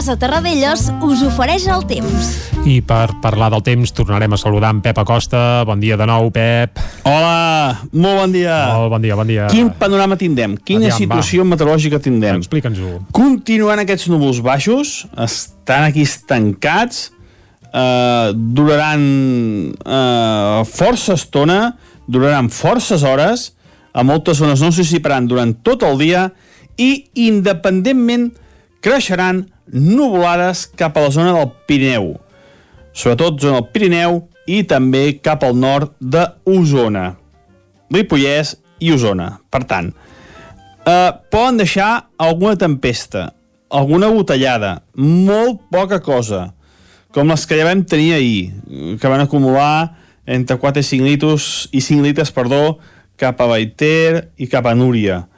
[0.00, 2.28] Casa Terradellos us ofereix el temps.
[2.64, 5.60] I per parlar del temps tornarem a saludar en Pep Acosta.
[5.68, 6.80] Bon dia de nou, Pep.
[7.04, 8.54] Hola, molt bon dia.
[8.78, 9.50] Molt bon dia, bon dia.
[9.52, 10.54] Quin panorama tindrem?
[10.56, 11.50] Quina Aviam, situació va.
[11.50, 12.40] meteorològica tindrem?
[12.40, 12.94] Explica'ns-ho.
[13.12, 17.10] Continuen aquests núvols baixos, estan aquí estancats,
[17.68, 19.06] eh, duraran
[19.84, 21.74] eh, força estona,
[22.08, 23.50] duraran forces hores,
[23.92, 26.30] a moltes zones no s'assiparan durant tot el dia
[26.80, 26.94] i
[27.28, 28.30] independentment
[28.80, 32.14] creixeran nuvolades cap a la zona del Pirineu,
[32.92, 34.20] sobretot zona del Pirineu
[34.50, 37.14] i també cap al nord d'Osona,
[37.90, 39.32] Ripollès i Osona.
[39.50, 39.92] Per tant,
[40.86, 43.30] eh, poden deixar alguna tempesta,
[43.70, 46.52] alguna botellada, molt poca cosa,
[47.14, 48.52] com les que ja vam tenir ahir,
[49.00, 52.78] que van acumular entre 4 i 5 litres, i 5 litres perdó,
[53.16, 55.29] cap a Baiter i cap a Núria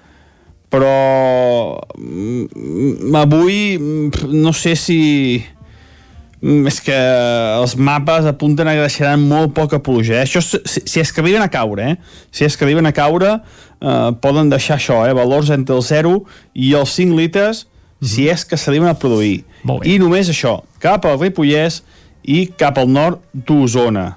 [0.73, 5.01] però mm, avui mm, no sé si
[6.41, 10.17] mm, és que els mapes apunten a que deixaran molt poca pluja.
[10.17, 10.25] Eh?
[10.25, 12.25] Això si, si és que arriben a caure, eh?
[12.33, 15.13] Si és que arriben a caure, eh, poden deixar això, eh?
[15.19, 16.17] Valors entre el 0
[16.55, 18.15] i els 5 litres, mm -hmm.
[18.15, 19.45] si és que s'arriben a produir.
[19.85, 21.83] I només això, cap al Ripollès
[22.25, 24.17] i cap al nord d'Osona.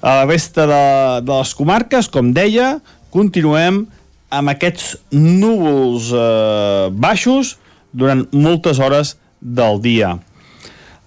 [0.00, 2.80] A la resta de, de les comarques, com deia,
[3.10, 3.86] continuem
[4.38, 7.56] amb aquests núvols eh, baixos
[7.94, 10.14] durant moltes hores del dia.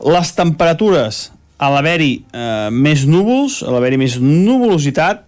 [0.03, 1.27] Les temperatures,
[1.57, 5.25] a l'haver-hi eh, més núvols, a l'haver-hi més nuvolositat,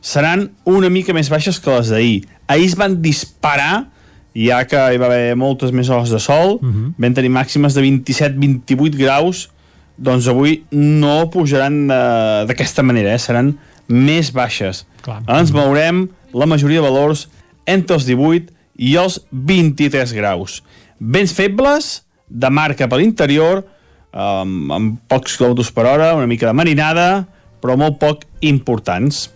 [0.00, 2.18] seran una mica més baixes que les d'ahir.
[2.48, 3.88] Ahir es van disparar
[4.38, 6.92] ja que hi va haver moltes més hores de sol, uh -huh.
[6.98, 9.48] vam tenir màximes de 27-28 graus,
[9.96, 13.18] doncs avui no pujaran eh, d'aquesta manera, eh?
[13.18, 13.56] seran
[13.88, 14.86] més baixes.
[15.02, 15.22] Clar.
[15.26, 17.28] Ens veurem la majoria de valors
[17.68, 20.62] entre els 18 i els 23 graus.
[20.98, 23.62] Vents febles, de mar cap a l'interior,
[24.12, 27.08] amb, amb pocs quilòmetres per hora, una mica de marinada,
[27.62, 29.28] però molt poc importants.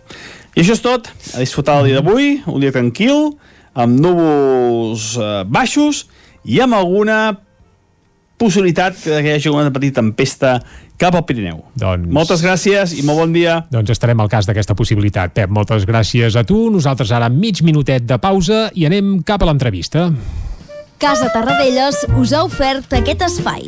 [0.53, 1.09] I això és tot.
[1.33, 3.33] A disfrutar el dia d'avui, un dia tranquil,
[3.73, 6.05] amb núvols eh, baixos
[6.45, 7.35] i amb alguna
[8.37, 10.57] possibilitat que hi hagi una petita tempesta
[10.99, 11.63] cap al Pirineu.
[11.79, 12.07] Doncs...
[12.13, 13.59] Moltes gràcies i molt bon dia.
[13.73, 15.33] Doncs estarem al cas d'aquesta possibilitat.
[15.35, 16.67] Pep, moltes gràcies a tu.
[16.73, 20.09] Nosaltres ara mig minutet de pausa i anem cap a l'entrevista.
[21.03, 23.67] Casa Tarradellas us ha ofert aquest espai.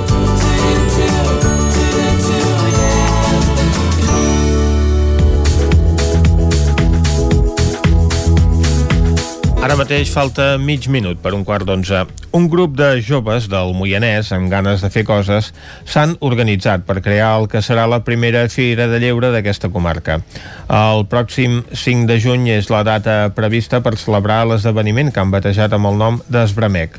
[9.61, 11.99] Ara mateix falta mig minut per un quart d'onze.
[12.33, 15.51] Un grup de joves del Moianès amb ganes de fer coses
[15.85, 20.17] s'han organitzat per crear el que serà la primera fira de lleure d'aquesta comarca.
[20.65, 25.77] El pròxim 5 de juny és la data prevista per celebrar l'esdeveniment que han batejat
[25.77, 26.97] amb el nom d'Esbramec.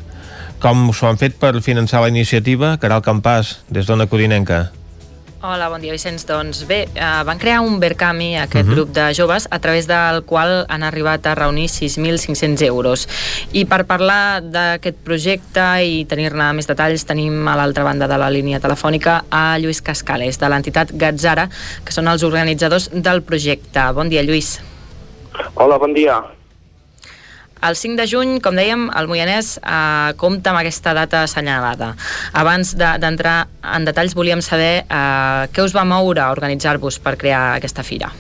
[0.63, 2.77] Com s'ho han fet per finançar la iniciativa?
[2.79, 4.69] Caral Campàs, des d'Ona Codinenca.
[5.43, 6.23] Hola, bon dia, Vicenç.
[6.29, 8.71] Doncs bé, eh, van crear un Verkami, aquest uh Mhm.
[8.71, 8.75] -huh.
[8.75, 13.09] grup de joves, a través del qual han arribat a reunir 6.500 euros.
[13.53, 18.31] I per parlar d'aquest projecte i tenir-ne més detalls, tenim a l'altra banda de la
[18.31, 21.49] línia telefònica a Lluís Cascales, de l'entitat Gatzara,
[21.85, 23.93] que són els organitzadors del projecte.
[23.95, 24.61] Bon dia, Lluís.
[25.55, 26.23] Hola, bon dia.
[27.63, 31.93] El 5 de juny, com dèiem, el Moianès eh, compta amb aquesta data assenyalada.
[32.35, 36.99] Abans de- d'entrar de, en detalls, volíem saber eh, què us va moure a organitzar-vos
[36.99, 38.11] per crear aquesta fira.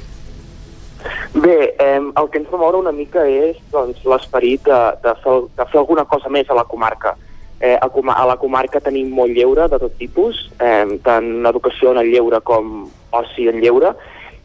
[1.34, 5.36] Bé, eh, el que ens va moure una mica és doncs, l'esperit de, de, fer,
[5.58, 7.16] de fer alguna cosa més a la comarca.
[7.58, 11.90] Eh, a, coma- a la comarca tenim molt lleure de tot tipus, eh, tant educació
[11.96, 13.94] en el lleure com oci en lleure,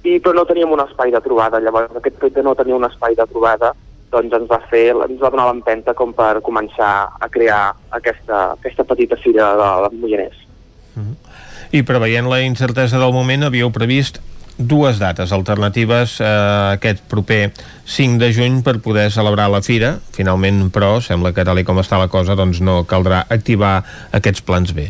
[0.03, 1.59] i, però no teníem un espai de trobada.
[1.61, 3.73] Llavors, aquest fet de no tenir un espai de trobada
[4.11, 8.88] doncs ens va fer, ens va donar l'empenta com per començar a crear aquesta, aquesta
[8.88, 10.43] petita fira de, de Mollanès.
[11.75, 14.21] I preveient la incertesa del moment, havíeu previst
[14.57, 17.51] dues dates alternatives a aquest proper
[17.85, 19.97] 5 de juny per poder celebrar la fira.
[20.15, 23.84] Finalment, però, sembla que tal com està la cosa, doncs no caldrà activar
[24.17, 24.89] aquests plans B.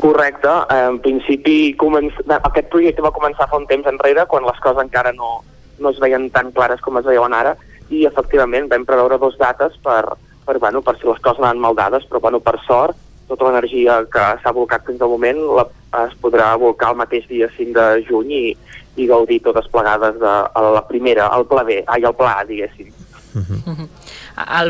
[0.00, 0.48] Correcte.
[0.72, 2.16] Eh, En principi, començ...
[2.24, 5.42] aquest projecte va començar fa un temps enrere, quan les coses encara no,
[5.78, 7.56] no es veien tan clares com es veuen ara,
[7.90, 10.02] i efectivament vam preveure dos dates per,
[10.46, 12.98] per, bueno, per si les coses anaven mal dades, però bueno, per sort,
[13.30, 15.66] tota l'energia que s'ha volcat fins al moment la,
[16.04, 18.44] es podrà volcar el mateix dia 5 de juny i,
[18.98, 22.46] i gaudir totes plegades de a la primera, el pla B, ai, el pla A,
[22.48, 22.90] diguéssim.
[23.36, 23.86] El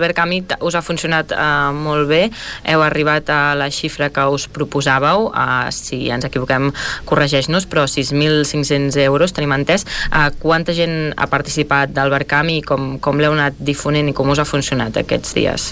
[0.01, 2.31] Verkami t- us ha funcionat eh, molt bé,
[2.65, 6.71] heu arribat a la xifra que us proposàveu, eh, si ens equivoquem
[7.05, 9.85] corregeix-nos, però 6.500 euros tenim entès.
[10.11, 14.31] Eh, quanta gent ha participat del Verkami i com, com l'heu anat difonent i com
[14.31, 15.71] us ha funcionat aquests dies?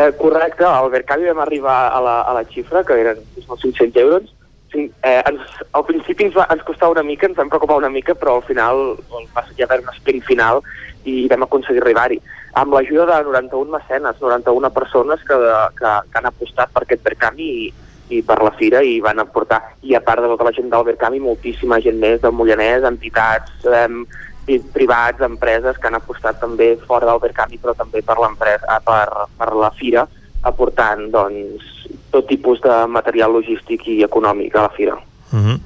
[0.00, 4.28] Eh, correcte, al Verkami vam arribar a la, a la xifra, que eren 6.500 euros.
[4.70, 5.40] Sí, eh, ens,
[5.74, 8.44] al principi ens, va, ens costava una mica, ens vam preocupar una mica, però al
[8.46, 8.94] final
[9.34, 10.62] va ser ja haver un sprint final
[11.10, 12.20] i vam aconseguir arribar-hi.
[12.52, 15.36] Amb l'ajuda de 91 mecenes, 91 persones que,
[15.78, 17.68] que, que han apostat per aquest Verkami i,
[18.10, 20.86] i per la fira i van aportar, i a part de tota la gent del
[20.88, 27.06] Verkami, moltíssima gent més del Mollanès, entitats, eh, privats, empreses que han apostat també fora
[27.06, 30.06] del Verkami, però també per, l'empresa, per, per la fira,
[30.42, 31.70] aportant doncs,
[32.10, 34.98] tot tipus de material logístic i econòmic a la fira.
[35.30, 35.58] Uh -huh.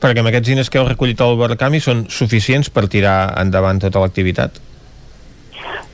[0.00, 3.98] Perquè amb aquests diners que heu recollit al Barcami són suficients per tirar endavant tota
[3.98, 4.60] l'activitat?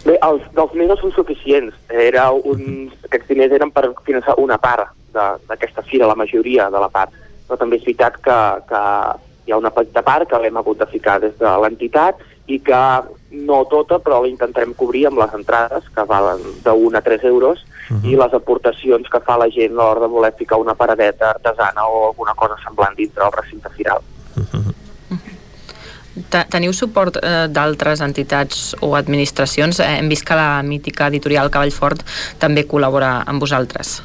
[0.05, 1.75] Bé, els dels més no són suficients.
[1.89, 6.91] Era un, aquests diners eren per finançar una part d'aquesta fira, la majoria de la
[6.93, 7.13] part.
[7.47, 8.39] Però també és veritat que,
[8.69, 8.83] que
[9.47, 12.81] hi ha una petita part que l'hem hagut de ficar des de l'entitat i que
[13.49, 17.25] no tota, però la intentarem cobrir amb les entrades, que valen de 1 a 3
[17.31, 18.05] euros, uh -huh.
[18.05, 21.87] i les aportacions que fa la gent a l'hora de voler ficar una paradeta artesana
[21.87, 24.01] o alguna cosa semblant dintre el recinte firal.
[24.35, 24.84] Te-
[26.15, 29.81] Teniu suport eh, d'altres entitats o administracions?
[29.83, 32.05] Eh, hem vist que la mítica editorial Cavallfort
[32.39, 33.97] també col·labora amb vosaltres.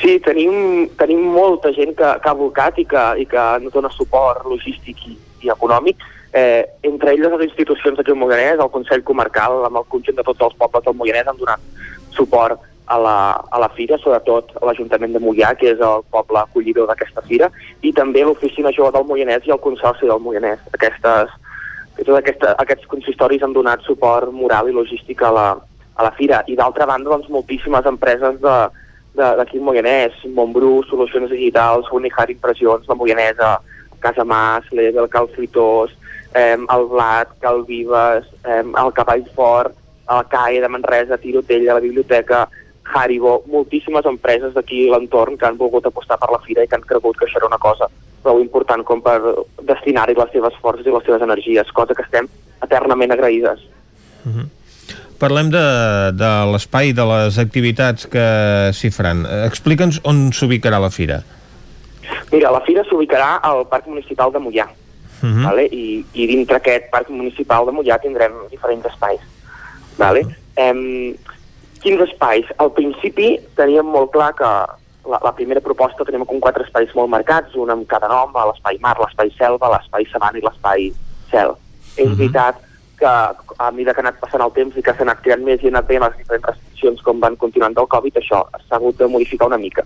[0.00, 3.92] Sí, tenim, tenim molta gent que, que ha volcat i que, i que ens dona
[3.94, 5.14] suport logístic i,
[5.46, 6.02] i econòmic.
[6.34, 10.26] Eh, entre elles les institucions d'aquí al Moianès, el Consell Comarcal, amb el conjunt de
[10.26, 11.62] tots els pobles del Moianès, han donat
[12.16, 13.16] suport a la,
[13.50, 17.48] a la fira, sobretot l'Ajuntament de Moià, que és el poble acollidor d'aquesta fira,
[17.82, 20.60] i també l'Oficina Jove del Moianès i el Consorci del Moianès.
[20.76, 21.32] Aquestes,
[21.98, 25.48] tots aquesta, aquests consistoris han donat suport moral i logístic a la,
[25.94, 26.42] a la fira.
[26.48, 28.56] I d'altra banda, doncs, moltíssimes empreses de,
[29.16, 33.58] d'aquí al Moianès, Montbrú, Solucions Digitals, Unijar Impressions, la Moianesa,
[34.00, 35.94] Casa Mas, l'Ebel, Cal Fritós,
[36.34, 39.76] eh, el Blat, Cal Vives, eh, el Cavall Fort,
[40.10, 42.48] el CAE de Manresa, Tirotella, la Biblioteca,
[42.94, 46.76] Haribo, moltíssimes empreses d'aquí a l'entorn que han volgut apostar per la fira i que
[46.76, 47.88] han cregut que això era una cosa
[48.22, 49.18] prou important com per
[49.66, 52.28] destinar-hi les seves forces i les seves energies, cosa que estem
[52.62, 53.64] eternament agraïdes.
[55.22, 55.62] Parlem de,
[56.18, 58.26] de l'espai de les activitats que
[58.74, 59.24] s'hi faran.
[59.46, 61.20] Explica'ns on s'ubicarà la fira.
[62.32, 64.68] Mira, la fira s'ubicarà al Parc Municipal de Mollà,
[65.22, 65.44] Uh -huh.
[65.44, 65.64] vale?
[65.70, 69.20] I, i dintre aquest Parc Municipal de Mollà tindrem diferents espais.
[69.96, 70.26] Vale?
[70.56, 71.14] Em,
[71.82, 72.48] quins espais?
[72.62, 74.50] Al principi teníem molt clar que
[75.10, 78.78] la, la primera proposta teníem com quatre espais molt marcats, un amb cada nom, l'espai
[78.82, 80.92] mar, l'espai selva, l'espai sabana i l'espai
[81.32, 81.56] cel.
[81.98, 82.60] És veritat
[83.02, 83.08] que
[83.58, 85.68] a mesura que ha anat passant el temps i que s'ha anat creant més i
[85.68, 89.10] ha anat veient les diferents restriccions com van continuant del Covid, això s'ha hagut de
[89.10, 89.82] modificar una mica.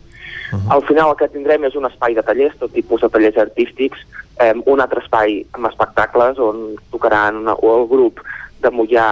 [0.71, 4.05] Al final el que tindrem és un espai de tallers, tot tipus de tallers artístics,
[4.45, 8.21] eh, un altre espai amb espectacles on tocaran una, o el grup
[8.63, 9.09] de Mollà,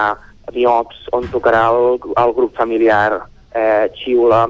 [0.53, 3.23] Miops, on tocarà el, el grup familiar
[3.55, 4.45] eh, Xiula,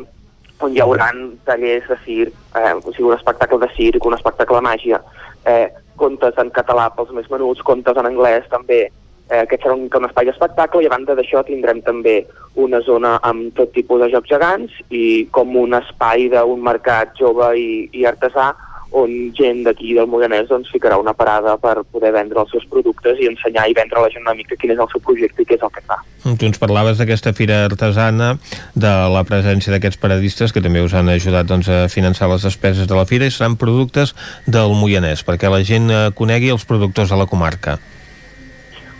[0.64, 1.10] on hi haurà
[1.46, 5.00] tallers de circ, eh, o sigui, un espectacle de circ, un espectacle de màgia,
[5.44, 8.86] eh, contes en català pels més menuts, contes en anglès també,
[9.30, 12.20] eh, aquest serà un, un espai d'espectacle i a banda d'això tindrem també
[12.60, 17.50] una zona amb tot tipus de jocs gegants i com un espai d'un mercat jove
[17.58, 18.52] i, i artesà
[18.94, 23.18] on gent d'aquí del Moianès doncs, ficarà una parada per poder vendre els seus productes
[23.18, 25.48] i ensenyar i vendre a la gent una mica quin és el seu projecte i
[25.48, 25.98] què és el que fa.
[26.24, 28.36] Tu ens parlaves d'aquesta fira artesana,
[28.78, 32.86] de la presència d'aquests paradistes que també us han ajudat doncs, a finançar les despeses
[32.86, 34.14] de la fira i seran productes
[34.46, 37.80] del Moianès, perquè la gent eh, conegui els productors de la comarca.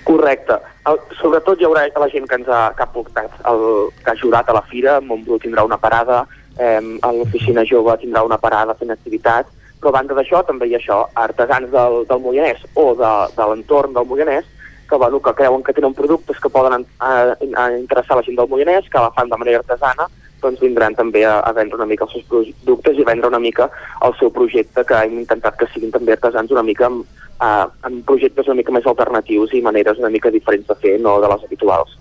[0.05, 0.59] Correcte.
[0.91, 3.69] El, sobretot hi haurà la gent que ens ha, que ha portat, el,
[4.03, 6.25] que ha ajudat a la fira, Montbrú tindrà una parada,
[6.59, 10.81] eh, l'oficina jove tindrà una parada fent activitats, però a banda d'això també hi ha
[10.81, 14.47] això, artesans del, del Moianès o de, de l'entorn del Moianès
[14.89, 18.49] que, bueno, que creuen que tenen productes que poden a, a interessar la gent del
[18.49, 20.09] Moianès, que la fan de manera artesana,
[20.41, 23.69] doncs vindran també a, a vendre una mica els seus productes i vendre una mica
[24.05, 27.05] el seu projecte, que hem intentat que siguin també artesans una mica amb,
[27.41, 31.19] uh, amb projectes una mica més alternatius i maneres una mica diferents de fer, no
[31.21, 31.97] de les habituals.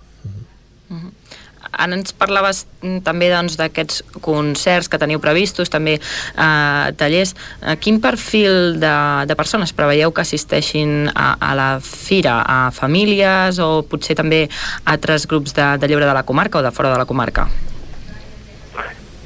[1.74, 7.34] Ara ens parlaves mm, també doncs, d'aquests concerts que teniu previstos, també eh, tallers.
[7.62, 8.94] Eh, quin perfil de,
[9.28, 12.40] de persones preveieu que assisteixin a, a la fira?
[12.44, 14.44] A famílies o potser també
[14.90, 17.48] altres grups de, de lleure de la comarca o de fora de la comarca?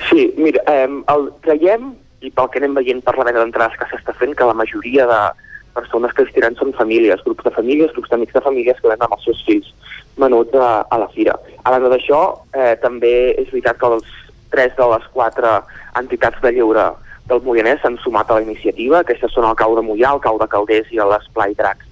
[0.08, 1.92] Sí, mira, eh, el creiem,
[2.24, 5.06] i pel que anem veient per la venda d'entrades que s'està fent, que la majoria
[5.06, 5.20] de
[5.78, 9.14] persones que assistiran són famílies, grups de famílies, grups d'amics de famílies que venen amb
[9.18, 9.68] els seus fills
[10.18, 11.36] menuts a, a la fira.
[11.62, 12.22] A banda d'això,
[12.54, 14.16] eh, també és veritat que els
[14.52, 15.58] tres de les quatre
[16.00, 16.86] entitats de lleure
[17.28, 19.02] del Moianès s'han sumat a la iniciativa.
[19.02, 21.86] Aquestes són el Cau de Mollà, el Cau de Calders i l'Esplai Dracs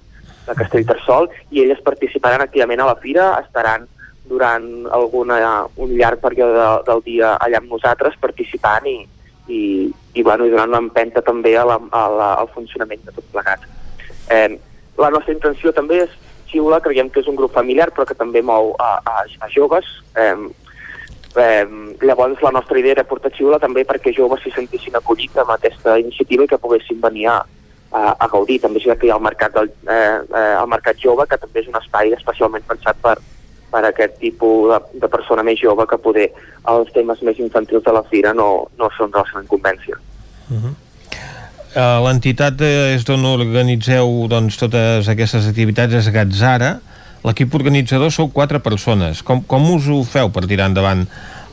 [0.47, 3.85] de Castellterçol, i elles participaran activament a la fira, estaran
[4.27, 5.37] durant alguna,
[5.79, 8.97] un llarg període de, del dia allà amb nosaltres participant i,
[9.47, 13.27] i, i, bueno, i donant l'empenta també a la, a la, al funcionament de tot
[13.31, 13.63] plegat.
[14.31, 14.57] Eh,
[14.99, 16.15] la nostra intenció també és
[16.51, 19.85] Xiula, creiem que és un grup familiar però que també mou a, a, a joves.
[20.15, 20.33] Eh,
[21.37, 21.67] eh,
[22.01, 25.97] llavors la nostra idea era portar Xiula també perquè joves s'hi sentissin acollits amb aquesta
[26.01, 27.37] iniciativa i que poguessin venir a,
[27.91, 28.59] a, a gaudir.
[28.63, 31.63] També és que hi ha el mercat, del, eh, eh, el mercat jove, que també
[31.63, 33.17] és un espai especialment pensat per,
[33.71, 36.27] per aquest tipus de, de persona més jove que poder
[36.73, 39.99] els temes més infantils de la fira no, no són de la seva incumbència.
[41.75, 46.77] Uh, L'entitat eh, és d'on organitzeu doncs, totes aquestes activitats és Gatzara.
[47.27, 49.19] L'equip organitzador sou quatre persones.
[49.25, 51.03] Com, com us ho feu per tirar endavant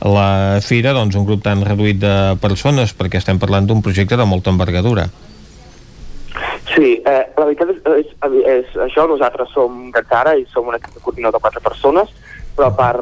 [0.05, 4.27] la fira, doncs, un grup tan reduït de persones, perquè estem parlant d'un projecte de
[4.29, 5.09] molta envergadura?
[6.71, 8.15] Sí, eh, la veritat és, és,
[8.55, 12.11] és, això, nosaltres som Gatzara i som un equip de coordinador de quatre persones,
[12.55, 12.95] però per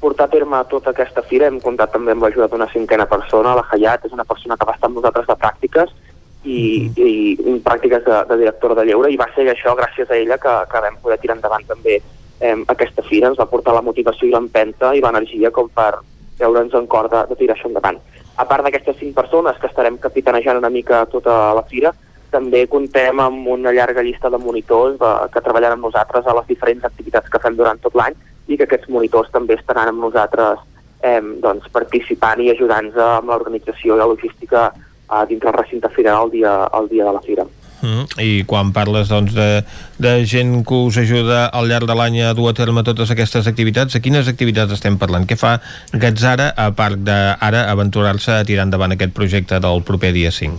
[0.00, 3.66] portar a terme tota aquesta fira hem comptat també amb l'ajuda d'una cinquena persona, la
[3.68, 5.96] Hayat, és una persona que va estar amb nosaltres de pràctiques
[6.44, 10.16] i, i, i pràctiques de, de directora de lleure i va ser això gràcies a
[10.16, 13.82] ella que, que vam poder tirar endavant també eh, aquesta fira, ens va portar la
[13.82, 15.96] motivació i l'empenta i l'energia com per
[16.38, 17.98] veure'ns en cor de, de tirar això endavant.
[18.38, 21.92] A part d'aquestes cinc persones que estarem capitanejant una mica tota la fira,
[22.30, 26.50] també contem amb una llarga llista de monitors de, que treballen amb nosaltres a les
[26.50, 28.14] diferents activitats que fem durant tot l'any
[28.48, 30.60] i que aquests monitors també estaran amb nosaltres
[31.02, 34.68] eh, doncs, participant i ajudant-nos amb l'organització i la logística
[35.08, 37.46] eh, dins del recinte firal el dia, el dia de la fira.
[37.78, 39.62] Mm, I quan parles doncs, de,
[40.02, 43.46] de gent que us ajuda al llarg de l'any a dur a terme totes aquestes
[43.46, 45.28] activitats, a quines activitats estem parlant?
[45.30, 45.58] Què fa
[45.94, 50.58] Gatzara, a part d'ara aventurar-se a tirar endavant aquest projecte del proper dia 5?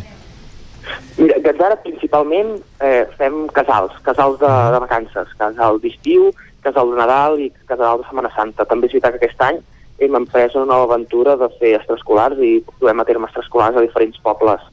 [1.20, 6.30] Mira, Gatzara principalment eh, fem casals, casals de, de vacances, casal d'estiu,
[6.64, 8.64] casal de Nadal i casal de Setmana Santa.
[8.64, 9.60] També és veritat que aquest any
[10.00, 14.20] hem emprès una nova aventura de fer extraescolars i duem a terme extraescolars a diferents
[14.24, 14.64] pobles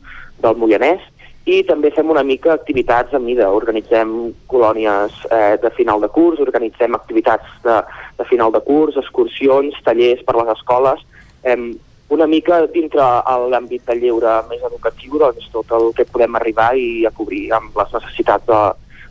[0.43, 1.03] del Moianès
[1.47, 3.47] i també fem una mica activitats a mida.
[3.55, 4.13] Organitzem
[4.51, 7.77] colònies eh, de final de curs, organitzem activitats de,
[8.19, 11.05] de final de curs, excursions, tallers per les escoles,
[11.47, 11.57] eh,
[12.09, 13.03] una mica dintre
[13.51, 17.79] l'àmbit del lleure més educatiu, doncs tot el que podem arribar i a cobrir amb
[17.79, 18.61] les necessitats de,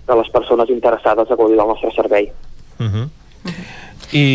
[0.07, 2.31] de les persones interessades a gaudir del nostre servei.
[2.79, 3.07] Uh -huh.
[4.13, 4.25] I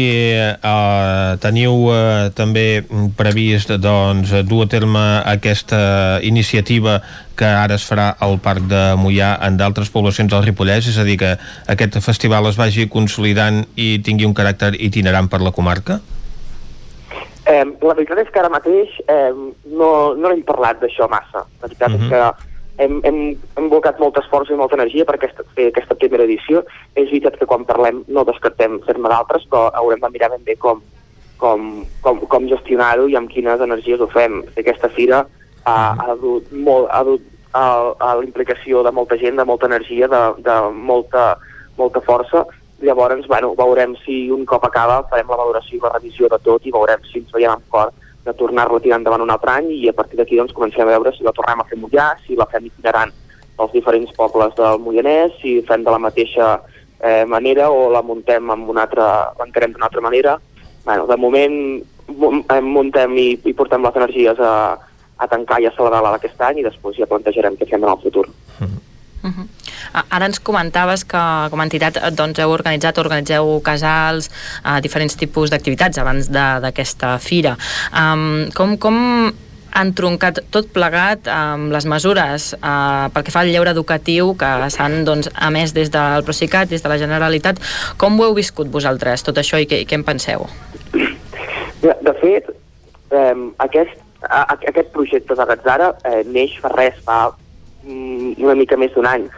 [0.64, 2.82] uh, teniu uh, també
[3.16, 6.98] previst doncs, dur a terme aquesta iniciativa
[7.38, 11.06] que ara es farà al Parc de Mollà en d'altres poblacions del Ripollès, és a
[11.06, 11.36] dir, que
[11.72, 16.00] aquest festival es vagi consolidant i tingui un caràcter itinerant per la comarca?
[17.48, 19.32] Eh, la veritat és que ara mateix eh,
[19.72, 21.46] no, no hem parlat d'això massa.
[21.62, 22.04] La veritat uh -huh.
[22.04, 22.49] és que
[22.80, 23.18] hem, hem,
[23.58, 26.64] hem volcat molt esforç i molta energia per aquesta, fer aquesta primera edició.
[26.94, 30.56] És veritat que quan parlem no descartem fer-ne d'altres, però haurem de mirar ben bé
[30.60, 30.80] com,
[31.42, 31.68] com,
[32.04, 34.40] com, com gestionar-ho i amb quines energies ho fem.
[34.60, 35.24] Aquesta fira
[35.64, 37.66] ha, ha dut, molt, ha dut a,
[37.98, 41.34] a la implicació de molta gent, de molta energia, de, de molta,
[41.78, 42.46] molta força,
[42.80, 46.64] Llavors, bueno, veurem si un cop acaba farem la valoració i la revisió de tot
[46.64, 47.90] i veurem si ens veiem amb cor
[48.24, 50.92] de tornar-la a tirar endavant un altre any i a partir d'aquí doncs, comencem a
[50.92, 53.12] veure si la tornem a fer mullar, si la fem itinerant
[53.56, 56.50] pels diferents pobles del Moianès, si fem de la mateixa
[57.00, 59.08] eh, manera o la muntem amb una altra,
[59.40, 60.36] l'encarem d'una altra manera.
[60.84, 61.56] Bueno, de moment
[62.10, 64.52] muntem i, i portem les energies a,
[65.16, 68.00] a tancar i a celebrar-la d'aquest any i després ja plantejarem què fem en el
[68.02, 68.26] futur.
[68.28, 68.89] Mm -hmm.
[69.22, 69.46] Uh -huh.
[70.08, 74.30] Ara ens comentaves que com a entitat eh, doncs, heu organitzat, organitzeu casals,
[74.64, 77.56] uh, diferents tipus d'activitats abans d'aquesta fira.
[77.92, 79.32] Um, com, com
[79.72, 84.50] han troncat tot plegat amb les mesures eh, pel que fa al lleure educatiu que
[84.74, 87.60] s'han doncs, emès des del Procicat, des de la Generalitat.
[88.00, 90.48] Com ho heu viscut vosaltres, tot això, i què, i què en penseu?
[91.80, 92.50] De fet,
[93.14, 93.36] eh,
[93.66, 93.94] aquest,
[94.26, 97.30] a, aquest projecte de Gatzara eh, neix fa res, fa
[97.82, 99.28] Mm, una mica més d'un any.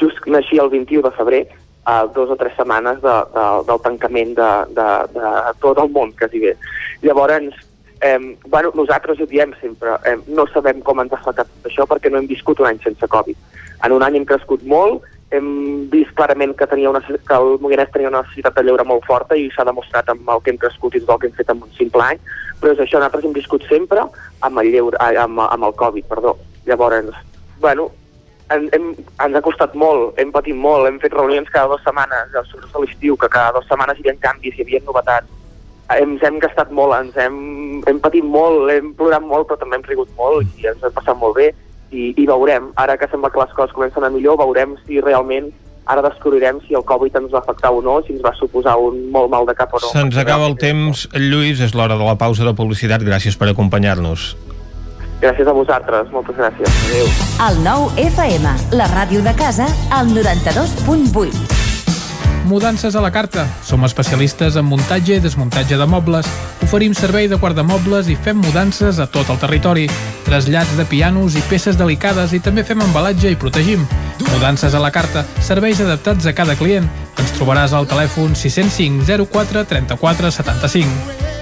[0.00, 1.42] Just naixia el 21 de febrer,
[1.84, 5.30] a dos o tres setmanes de, de, del tancament de, de, de
[5.60, 6.52] tot el món, quasi bé.
[7.02, 7.56] Llavors,
[8.00, 12.10] eh, bueno, nosaltres ho diem sempre, eh, no sabem com ens ha afectat això perquè
[12.10, 13.38] no hem viscut un any sense Covid.
[13.82, 15.02] En un any hem crescut molt,
[15.32, 19.06] hem vist clarament que, tenia una, que el Moianès tenia una necessitat de lleure molt
[19.08, 21.50] forta i s'ha demostrat amb el que hem crescut i tot el que hem fet
[21.50, 22.22] en un simple any,
[22.60, 24.06] però és això, nosaltres hem viscut sempre
[24.44, 26.36] amb el, lleure, amb, amb el Covid, perdó.
[26.68, 27.16] Llavors,
[27.62, 27.88] bueno,
[28.52, 28.90] hem, hem,
[29.24, 32.84] ens ha costat molt, hem patit molt, hem fet reunions cada dues setmanes, sobretot a
[32.84, 35.38] l'estiu, que cada dues setmanes hi havia canvis, hi havia novetats.
[35.92, 37.36] Ens hem gastat molt, ens hem,
[37.88, 41.18] hem patit molt, hem plorat molt, però també hem rigut molt i ens hem passat
[41.20, 41.50] molt bé
[41.92, 45.50] i, i veurem, ara que sembla que les coses comencen a millor, veurem si realment
[45.92, 49.10] ara descobrirem si el Covid ens va afectar o no, si ens va suposar un
[49.12, 49.90] molt mal de cap o no.
[49.90, 53.02] Se'ns acaba el temps, Lluís, és l'hora de la pausa de publicitat.
[53.02, 54.32] Gràcies per acompanyar-nos.
[55.22, 56.78] Gràcies a vosaltres, moltes gràcies.
[56.88, 57.10] Adéu.
[57.46, 61.62] El nou FM, la ràdio de casa, al 92.8.
[62.50, 63.46] Mudances a la carta.
[63.62, 66.26] Som especialistes en muntatge i desmuntatge de mobles.
[66.66, 69.86] Oferim servei de guardamobles i fem mudances a tot el territori.
[70.26, 73.86] Trasllats de pianos i peces delicades i també fem embalatge i protegim.
[74.26, 75.22] Mudances a la carta.
[75.38, 76.90] Serveis adaptats a cada client.
[77.14, 81.41] Ens trobaràs al telèfon 605 04 34 75.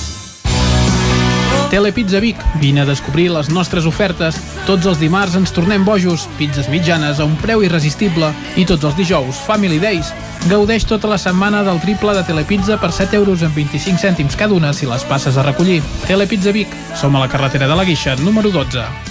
[1.71, 2.35] Telepizza Vic.
[2.59, 4.35] Vine a descobrir les nostres ofertes.
[4.67, 8.97] Tots els dimarts ens tornem bojos, pizzas mitjanes a un preu irresistible i tots els
[8.99, 10.11] dijous, Family Days.
[10.51, 14.57] Gaudeix tota la setmana del triple de Telepizza per 7 euros amb 25 cèntims cada
[14.57, 15.79] una si les passes a recollir.
[16.09, 16.75] Telepizza Vic.
[16.99, 19.10] Som a la carretera de la Guixa, número 12.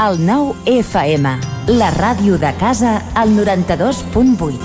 [0.00, 1.28] El 9 FM,
[1.76, 4.56] la ràdio de casa, al 92.8.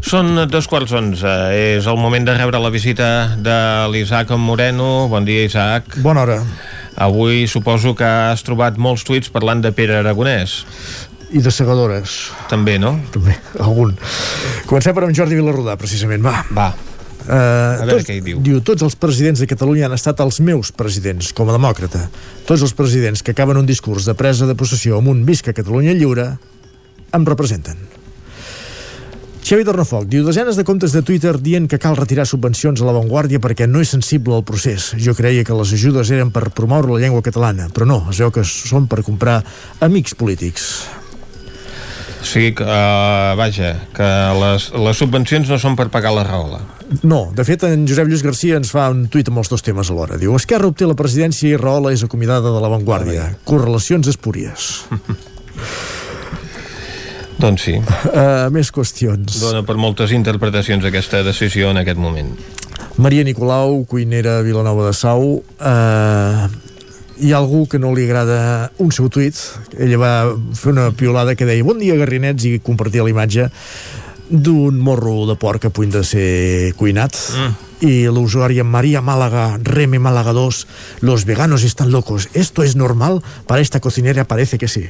[0.00, 1.28] Són dos quarts onze.
[1.52, 3.58] És el moment de rebre la visita de
[3.92, 5.10] l'Isaac Moreno.
[5.12, 6.00] Bon dia, Isaac.
[6.00, 6.40] Bona hora.
[6.96, 10.62] Avui suposo que has trobat molts tuits parlant de Pere Aragonès.
[11.30, 12.30] I de segadores.
[12.48, 12.94] També, no?
[13.12, 13.92] També, algun.
[14.68, 16.40] Comencem per amb Jordi Vilarrodà, precisament, va.
[16.56, 16.70] Va.
[17.28, 18.38] Uh, A veure tots, què hi diu.
[18.40, 22.06] Diu, tots els presidents de Catalunya han estat els meus presidents, com a demòcrata.
[22.48, 25.92] Tots els presidents que acaben un discurs de presa de possessió amb un visca Catalunya
[25.92, 26.30] lliure
[27.12, 27.76] em representen.
[29.48, 33.40] Xavi Tornafoc diu desenes de comptes de Twitter dient que cal retirar subvencions a l'avantguàrdia
[33.40, 34.90] perquè no és sensible al procés.
[35.00, 38.32] Jo creia que les ajudes eren per promoure la llengua catalana, però no, es veu
[38.34, 39.38] que són per comprar
[39.84, 40.66] amics polítics.
[42.18, 44.08] O sigui que, uh, vaja, que
[44.40, 46.60] les, les subvencions no són per pagar la raola.
[47.02, 49.92] No, de fet, en Josep Lluís Garcia ens fa un tuit amb els dos temes
[49.92, 50.18] alhora.
[50.18, 53.30] Diu, Esquerra obté la presidència i Rahola és acomiadada de l'avantguàrdia.
[53.48, 54.70] Correlacions espúries.
[57.38, 57.76] Doncs sí.
[57.78, 59.38] Uh, més qüestions.
[59.38, 62.32] Dona per moltes interpretacions aquesta decisió en aquest moment.
[62.98, 65.36] Maria Nicolau, cuinera Vilanova de Sau.
[65.38, 66.48] Uh,
[67.20, 69.36] hi ha algú que no li agrada un seu tuit.
[69.78, 70.12] Ella va
[70.54, 73.48] fer una piolada que deia Bon dia, garrinets, i compartia la imatge
[74.28, 76.28] d'un morro de porc a punt de ser
[76.76, 77.67] cuinat mm.
[77.80, 80.66] I l'usuària Maria Málaga Reme Málaga 2
[81.00, 84.86] los veganos están locos esto es normal para esta cocinera parece que sí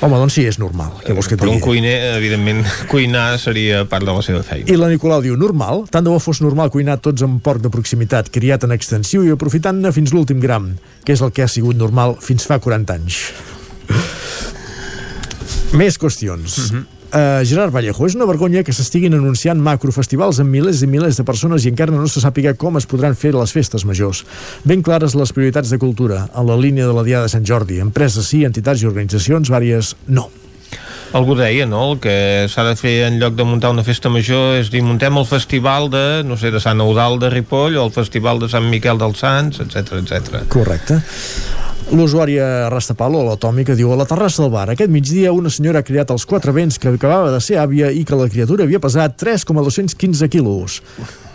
[0.00, 4.06] home doncs sí és normal què vols que Per un cuiner, evidentment, cuinar seria part
[4.06, 4.66] de la seva feina.
[4.72, 5.84] I la Nicolau diu, normal?
[5.92, 9.32] Tant de bo fos normal cuinar tots amb porc de proximitat, criat en extensiu i
[9.34, 10.72] aprofitant-ne fins l'últim gram,
[11.04, 13.20] que és el que ha sigut normal fins fa 40 anys.
[15.78, 16.58] Més qüestions.
[16.58, 16.95] Uh -huh.
[17.06, 21.24] Uh, Gerard Vallejo, és una vergonya que s'estiguin anunciant macrofestivals amb milers i milers de
[21.28, 24.24] persones i encara no se sàpiga com es podran fer les festes majors.
[24.66, 27.78] Ben clares les prioritats de cultura, en la línia de la Diada de Sant Jordi.
[27.84, 30.26] Empreses sí, entitats i organitzacions vàries no.
[31.14, 32.16] Algú deia, no?, el que
[32.50, 35.86] s'ha de fer en lloc de muntar una festa major és dir, muntem el festival
[35.92, 39.22] de, no sé, de Sant Eudal de Ripoll o el festival de Sant Miquel dels
[39.22, 40.42] Sants, etc etc.
[40.52, 41.00] Correcte.
[41.94, 45.86] L'usuària Rastapalo, a l'Atòmica, diu a la terrassa del bar, aquest migdia una senyora ha
[45.86, 49.14] criat els quatre vents que acabava de ser àvia i que la criatura havia pesat
[49.22, 50.80] 3,215 quilos.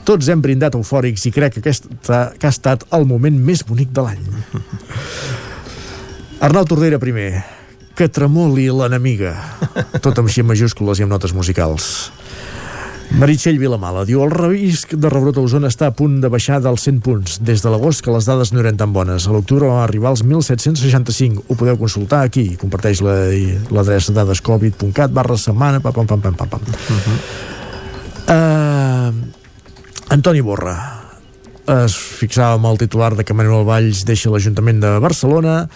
[0.03, 3.93] Tots hem brindat eufòrics i crec que aquest que ha estat el moment més bonic
[3.95, 4.27] de l'any.
[6.43, 7.45] Arnau Tordera primer.
[7.95, 9.35] Que tremoli l'enemiga.
[10.01, 12.09] Tot amb així majúscules i amb notes musicals.
[13.19, 16.85] Meritxell Vilamala diu el risc de rebrot a Osona està a punt de baixar dels
[16.87, 17.35] 100 punts.
[17.43, 19.27] Des de l'agost que les dades no eren tan bones.
[19.27, 21.43] A l'octubre va arribar als 1.765.
[21.51, 22.55] Ho podeu consultar aquí.
[22.61, 23.27] Comparteix la-
[23.69, 26.61] l'adreça la, dadescovid.cat barra setmana pam, pam, pam, pam, pam, pam.
[28.31, 29.11] Uh,
[30.15, 30.77] Antoni Borra
[31.71, 35.67] es fixava amb el titular de que Manuel Valls deixa l'Ajuntament de Barcelona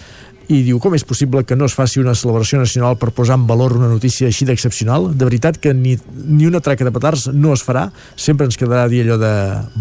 [0.46, 3.46] i diu com és possible que no es faci una celebració nacional per posar en
[3.48, 5.10] valor una notícia així d'excepcional?
[5.18, 7.88] De veritat que ni, ni una traca de petards no es farà?
[8.14, 9.32] Sempre ens quedarà dir allò de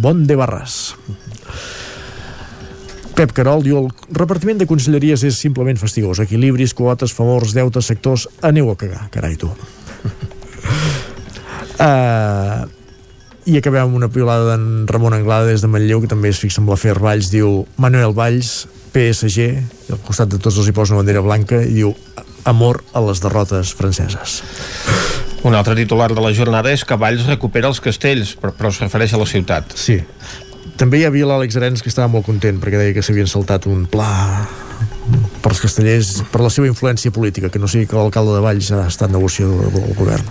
[0.02, 0.96] bon de barres.
[3.16, 6.20] Pep Carol diu el repartiment de conselleries és simplement fastigós.
[6.26, 8.26] Equilibris, quotes, favors, deutes, sectors...
[8.44, 9.52] Aneu a cagar, carai tu.
[11.80, 12.66] uh,
[13.46, 16.60] i acabem amb una piolada d'en Ramon Anglada des de Manlleu que també es fixa
[16.64, 18.66] amb l'afer Valls diu Manuel Valls,
[18.96, 21.94] PSG al costat de tots els hi posa una bandera blanca i diu
[22.48, 24.42] amor a les derrotes franceses
[25.46, 28.80] un altre titular de la jornada és que Valls recupera els castells, però, però es
[28.82, 29.76] refereix a la ciutat.
[29.78, 30.00] Sí.
[30.76, 33.86] També hi havia l'Àlex Arenas que estava molt content perquè deia que s'havien saltat un
[33.86, 34.10] pla
[35.44, 38.72] per als castellers, per la seva influència política, que no sigui que l'alcalde de Valls
[38.74, 40.26] ha estat negociador del govern.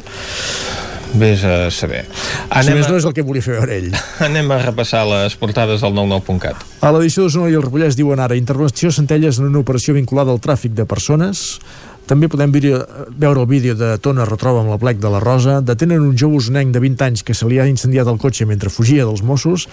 [1.15, 2.05] Vés a saber.
[2.51, 3.91] Anem si més no és el que volia fer veure ell.
[4.29, 6.67] Anem a repassar les portades del 99.cat.
[6.83, 10.35] A l'edició de Zona i el Ripollès diuen ara intervenció Centelles en una operació vinculada
[10.35, 11.61] al tràfic de persones
[12.05, 15.61] també podem veure el vídeo de Tona retroba amb la plec de la Rosa.
[15.65, 18.73] Detenen un jove usonenc de 20 anys que se li ha incendiat el cotxe mentre
[18.73, 19.69] fugia dels Mossos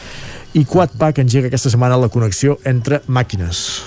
[0.55, 3.81] i Quadpac engega aquesta setmana la connexió entre màquines.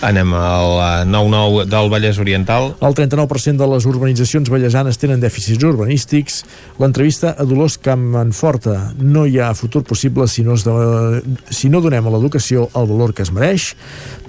[0.00, 2.70] Anem al 9-9 del Vallès Oriental.
[2.86, 6.44] El 39% de les urbanitzacions vallesanes tenen dèficits urbanístics.
[6.78, 8.92] L'entrevista a Dolors Campmanforta.
[9.02, 11.22] No hi ha futur possible si no, es de...
[11.50, 13.72] si no donem a l'educació el valor que es mereix.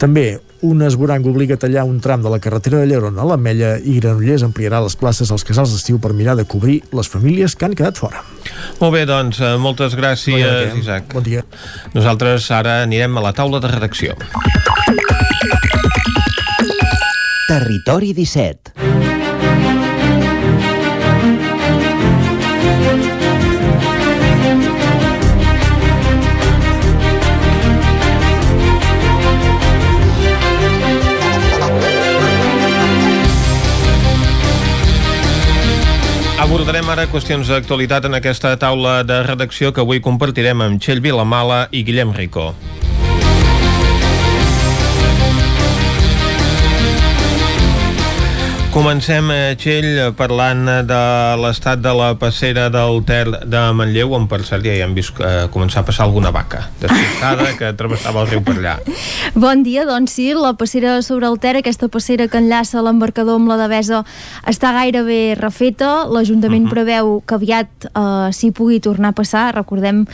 [0.01, 3.75] També un esborang obliga a tallar un tram de la carretera de Lleron a l'Ametlla
[3.77, 7.69] i Granollers ampliarà les places als casals d'estiu per mirar de cobrir les famílies que
[7.69, 8.25] han quedat fora.
[8.81, 11.13] Molt bé, doncs, eh, moltes gràcies, bon Isaac.
[11.13, 11.45] Bon dia.
[11.93, 14.17] Nosaltres ara anirem a la taula de redacció.
[17.47, 18.75] Territori 17
[36.39, 41.67] Abordarem ara qüestions d'actualitat en aquesta taula de redacció que avui compartirem amb Txell Vilamala
[41.71, 42.51] i Guillem Rico.
[48.69, 50.97] Comencem, eh, Txell, parlant de
[51.41, 55.17] l'estat de la passera del Ter de Manlleu, on per cert ja hi hem vist
[55.25, 58.75] eh, començar a passar alguna vaca despistada que travessava el riu per allà.
[59.33, 63.49] Bon dia, doncs sí, la passera sobre el Ter, aquesta passera que enllaça l'embarcador amb
[63.49, 64.03] la Devesa,
[64.45, 66.05] està gairebé refeta.
[66.05, 66.69] L'Ajuntament uh mhm.
[66.69, 66.73] -huh.
[66.75, 69.55] preveu que aviat eh, s'hi pugui tornar a passar.
[69.55, 70.05] Recordem,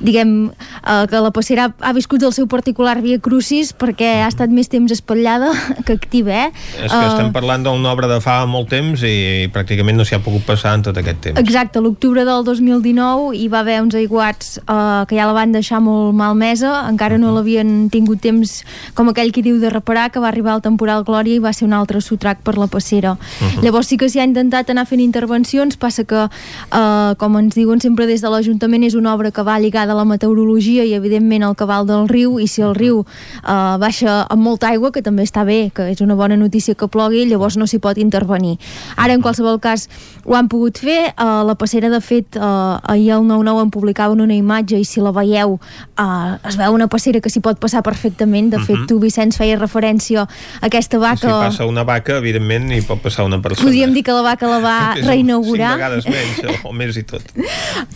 [0.00, 0.52] diguem,
[0.84, 4.68] eh, que la passera ha, viscut el seu particular via crucis perquè ha estat més
[4.68, 5.52] temps espatllada
[5.86, 6.52] que activa, eh?
[6.76, 10.16] És que uh, estem parlant d'una obra de fa molt temps i pràcticament no s'hi
[10.16, 11.40] ha pogut passar en tot aquest temps.
[11.40, 15.80] Exacte, l'octubre del 2019 hi va haver uns aiguats eh, que ja la van deixar
[15.84, 18.62] molt malmesa, encara no l'havien tingut temps,
[18.94, 21.66] com aquell que diu de reparar, que va arribar el temporal Glòria i va ser
[21.66, 23.12] un altre sotrac per la passera.
[23.12, 23.62] Uh -huh.
[23.62, 27.80] Llavors sí que s'hi ha intentat anar fent intervencions, passa que, eh, com ens diuen
[27.80, 31.42] sempre des de l'Ajuntament, és una obra que va lligada a la meteorologia i evidentment
[31.42, 33.04] al cabal del riu, i si el riu
[33.46, 36.88] eh, baixa amb molta aigua, que també està bé, que és una bona notícia que
[36.88, 38.58] plogui, llavors no s'hi pot intervenir.
[38.96, 39.88] Ara, en qualsevol cas,
[40.24, 41.12] ho han pogut fer.
[41.16, 45.02] Uh, la passera, de fet, uh, ahir al 9-9 en publicaven una imatge i si
[45.02, 48.52] la veieu uh, es veu una passera que s'hi pot passar perfectament.
[48.52, 48.84] De fet, uh mhm.
[48.84, 48.88] -huh.
[48.88, 50.28] tu, Vicenç, feia referència a
[50.66, 51.16] aquesta vaca...
[51.16, 53.66] Si passa una vaca, evidentment, hi pot passar una persona.
[53.66, 55.72] Podríem dir que la vaca la va reinaugurar.
[55.72, 57.22] Cinc vegades menys, o, o més i tot.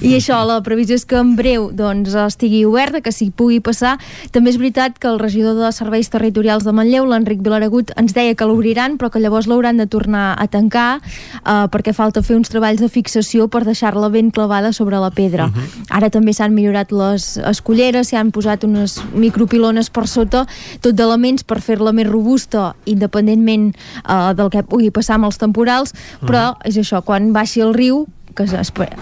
[0.01, 3.97] I això, la previsió és que en breu doncs, estigui oberta, que s'hi pugui passar.
[4.33, 8.35] També és veritat que el regidor de Serveis Territorials de Manlleu, l'Enric Vilaragut, ens deia
[8.35, 12.51] que l'obriran, però que llavors l'hauran de tornar a tancar eh, perquè falta fer uns
[12.53, 15.47] treballs de fixació per deixar-la ben clavada sobre la pedra.
[15.47, 15.63] Uh mhm.
[15.63, 15.87] -huh.
[15.91, 20.47] Ara també s'han millorat les escolleres, s'hi han posat unes micropilones per sota,
[20.81, 23.75] tot d'elements per fer-la més robusta, independentment
[24.09, 26.57] eh, del que pugui passar amb els temporals, però uh mhm.
[26.61, 26.69] -huh.
[26.69, 28.07] és això, quan baixi el riu
[28.37, 28.45] que,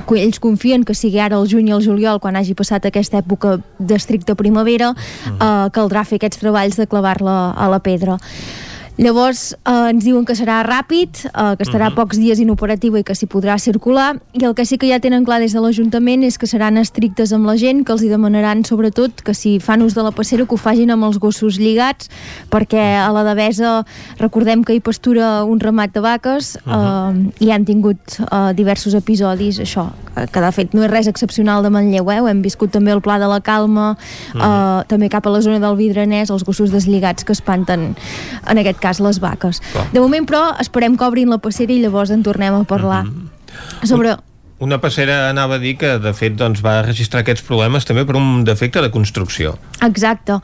[0.07, 3.19] que ells confien que sigui ara el juny i el juliol quan hagi passat aquesta
[3.21, 5.35] època d'estricta primavera uh -huh.
[5.41, 8.19] eh, caldrà fer aquests treballs de clavar-la a la pedra
[8.95, 11.97] Llavors eh, ens diuen que serà ràpid, eh, que estarà uh mhm.
[11.99, 12.03] -huh.
[12.03, 15.25] pocs dies inoperativa i que s'hi podrà circular i el que sí que ja tenen
[15.25, 18.65] clar des de l'Ajuntament és que seran estrictes amb la gent, que els hi demanaran
[18.65, 22.09] sobretot que si fan ús de la passera que ho fagin amb els gossos lligats
[22.51, 23.85] perquè a la Devesa
[24.19, 27.33] recordem que hi pastura un ramat de vaques uh -huh.
[27.41, 31.63] eh, i han tingut eh, diversos episodis, això, que de fet no és res excepcional
[31.63, 32.31] de Manlleu, eh?
[32.31, 33.97] hem viscut també el Pla de la Calma, uh
[34.41, 34.81] -huh.
[34.81, 37.97] eh, també cap a la zona del Vidranès, els gossos deslligats que espanten
[38.47, 39.63] en aquest cas les vaques.
[39.73, 39.89] Clar.
[39.97, 43.05] De moment, però, esperem que obrin la passera i llavors en tornem a parlar.
[43.09, 43.89] Mm -hmm.
[43.89, 44.17] Sobre
[44.65, 48.17] una passera anava a dir que de fet doncs, va registrar aquests problemes també per
[48.17, 49.57] un defecte de construcció.
[49.83, 50.39] Exacte.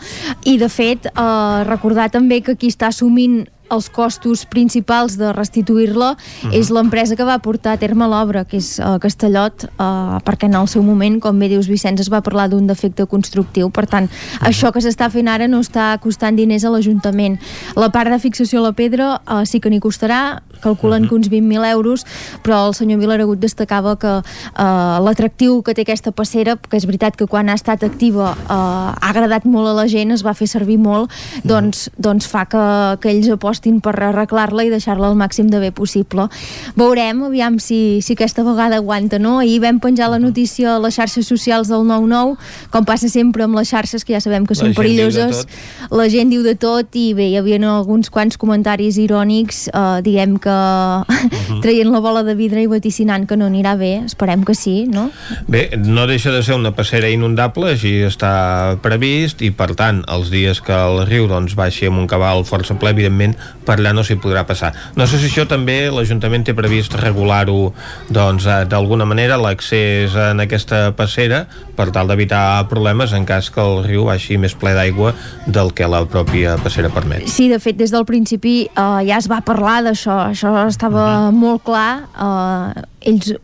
[0.45, 6.11] I de fet, eh, recordar també que qui està assumint els costos principals de restituir-la
[6.13, 6.53] uh -huh.
[6.53, 10.55] és l'empresa que va portar a terme l'obra, que és uh, Castellot, uh, perquè en
[10.55, 13.71] el seu moment, com bé dius Vicenç, es va parlar d'un defecte constructiu.
[13.71, 14.49] Per tant, uh -huh.
[14.49, 17.39] això que s'està fent ara no està costant diners a l'Ajuntament.
[17.77, 21.09] La part de fixació a la pedra uh, sí que n'hi costarà, calculen uh -huh.
[21.09, 22.07] que uns 20.000 euros,
[22.43, 27.17] però el senyor Vilaragut destacava que uh, l'atractiu que té aquesta passera, que és veritat
[27.17, 30.49] que quan ha estat activa uh, ha agradat molt a la gent, es va fer
[30.49, 31.11] servir molt,
[31.45, 32.03] doncs, uh -huh.
[32.03, 36.29] doncs fa que, que ells apostin per arreglar-la i deixar-la al màxim de bé possible.
[36.77, 39.39] Veurem, aviam si, si aquesta vegada aguanta, no?
[39.39, 42.37] Ahir vam penjar la notícia a les xarxes socials del 9-9,
[42.71, 45.47] com passa sempre amb les xarxes, que ja sabem que són perilloses.
[45.91, 50.37] La gent diu de tot i bé, hi havia alguns quants comentaris irònics, eh, diguem
[50.43, 51.61] que uh -huh.
[51.65, 55.11] traient la bola de vidre i vaticinant que no anirà bé, esperem que sí, no?
[55.47, 60.31] Bé, no deixa de ser una passera inundable, així està previst, i per tant, els
[60.31, 64.05] dies que el riu doncs, baixi amb un cabal força ple, evidentment, per allà no
[64.05, 64.73] s'hi podrà passar.
[64.97, 67.73] No sé si això també l'Ajuntament té previst regular-ho
[68.09, 71.47] doncs, eh, d'alguna manera, l'accés en aquesta passera,
[71.77, 75.15] per tal d'evitar problemes en cas que el riu baixi més ple d'aigua
[75.47, 77.29] del que la pròpia passera permet.
[77.31, 81.29] Sí, de fet, des del principi eh, ja es va parlar d'això, això estava uh
[81.29, 81.33] -huh.
[81.37, 83.35] molt clar, eh, ells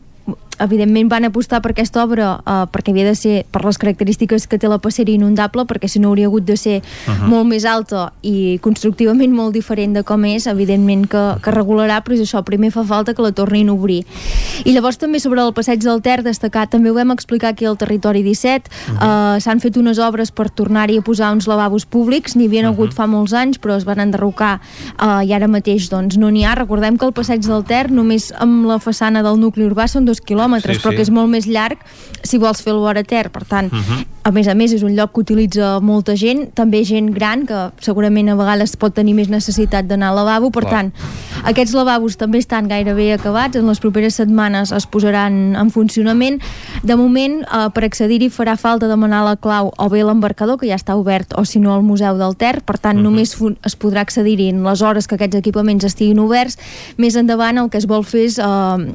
[0.59, 4.57] evidentment van apostar per aquesta obra uh, perquè havia de ser per les característiques que
[4.59, 7.27] té la passera inundable perquè si no hauria hagut de ser uh -huh.
[7.29, 12.13] molt més alta i constructivament molt diferent de com és, evidentment que, que regularà però
[12.13, 14.05] és això, primer fa falta que la tornin a obrir
[14.65, 17.77] i llavors també sobre el passeig del Ter destacar, també ho vam explicar aquí al
[17.77, 19.35] territori 17 uh -huh.
[19.35, 22.71] uh, s'han fet unes obres per tornar-hi a posar uns lavabos públics n'hi havien uh
[22.71, 22.73] -huh.
[22.73, 24.59] hagut fa molts anys però es van enderrocar
[25.01, 28.33] uh, i ara mateix doncs no n'hi ha, recordem que el passeig del Ter només
[28.37, 30.97] amb la façana del nucli urbà són dos quilòmetres quilòmetres, sí, però sí.
[30.97, 31.77] que és molt més llarg
[32.23, 33.29] si vols fer el vora ter.
[33.31, 33.83] Per tant, uh mhm.
[33.83, 34.05] -huh.
[34.23, 37.71] a més a més, és un lloc que utilitza molta gent, també gent gran, que
[37.79, 40.51] segurament a vegades pot tenir més necessitat d'anar al lavabo.
[40.51, 40.71] Per Clar.
[40.71, 40.93] tant,
[41.43, 43.55] aquests lavabos també estan gairebé acabats.
[43.55, 46.41] En les properes setmanes es posaran en funcionament.
[46.83, 50.75] De moment, eh, per accedir-hi farà falta demanar la clau o bé l'embarcador, que ja
[50.75, 52.61] està obert, o si no al Museu del Ter.
[52.61, 53.07] Per tant, uh mhm.
[53.07, 53.11] -huh.
[53.11, 56.57] només es podrà accedir-hi en les hores que aquests equipaments estiguin oberts.
[56.97, 58.43] Més endavant, el que es vol fer és eh,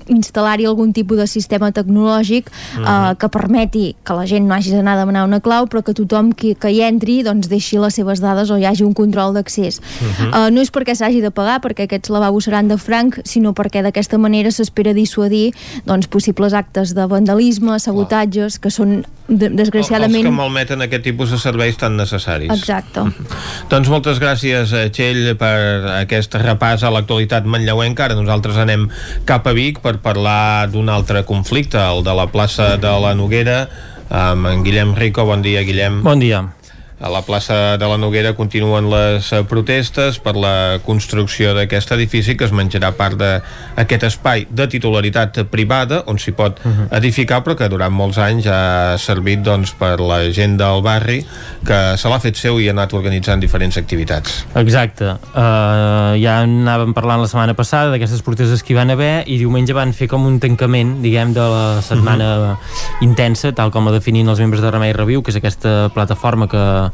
[0.09, 3.11] instal·lar-hi algun tipus de sistema sistema tecnològic uh -huh.
[3.13, 5.95] uh, que permeti que la gent no hagi d'anar a demanar una clau però que
[5.95, 9.35] tothom que, que hi entri doncs deixi les seves dades o hi hagi un control
[9.35, 10.29] d'accés uh -huh.
[10.29, 13.83] uh, no és perquè s'hagi de pagar perquè aquests lavabos seran de franc sinó perquè
[13.83, 15.53] d'aquesta manera s'espera dissuadir
[15.85, 20.23] doncs, possibles actes de vandalisme, sabotatges que són desgraciadament...
[20.23, 22.53] Els que malmeten aquest tipus de serveis tan necessaris.
[22.53, 23.01] Exacte.
[23.01, 23.69] Mm -hmm.
[23.71, 25.57] Doncs moltes gràcies, eh, Txell, per
[26.03, 28.05] aquest repàs a l'actualitat manlleuenca.
[28.05, 28.89] Ara nosaltres anem
[29.25, 33.69] cap a Vic per parlar d'un altre conflicte, el de la plaça de la Noguera,
[34.09, 35.25] amb en Guillem Rico.
[35.25, 36.03] Bon dia, Guillem.
[36.03, 36.62] Bon dia.
[37.03, 42.37] A la plaça de la Noguera continuen les eh, protestes per la construcció d'aquest edifici
[42.39, 46.79] que es menjarà part d'aquest espai de titularitat privada on s'hi pot uh mhm.
[46.79, 46.97] -huh.
[46.99, 51.27] edificar però que durant molts anys ha servit doncs, per la gent del barri
[51.67, 54.47] que se l'ha fet seu i ha anat organitzant diferents activitats.
[54.55, 55.05] Exacte.
[55.35, 59.73] Uh, ja anàvem parlant la setmana passada d'aquestes protestes que hi van haver i diumenge
[59.73, 62.53] van fer com un tancament, diguem, de la setmana uh mhm.
[62.53, 63.03] -huh.
[63.03, 66.92] intensa, tal com la definint els membres de Remei Reviu, que és aquesta plataforma que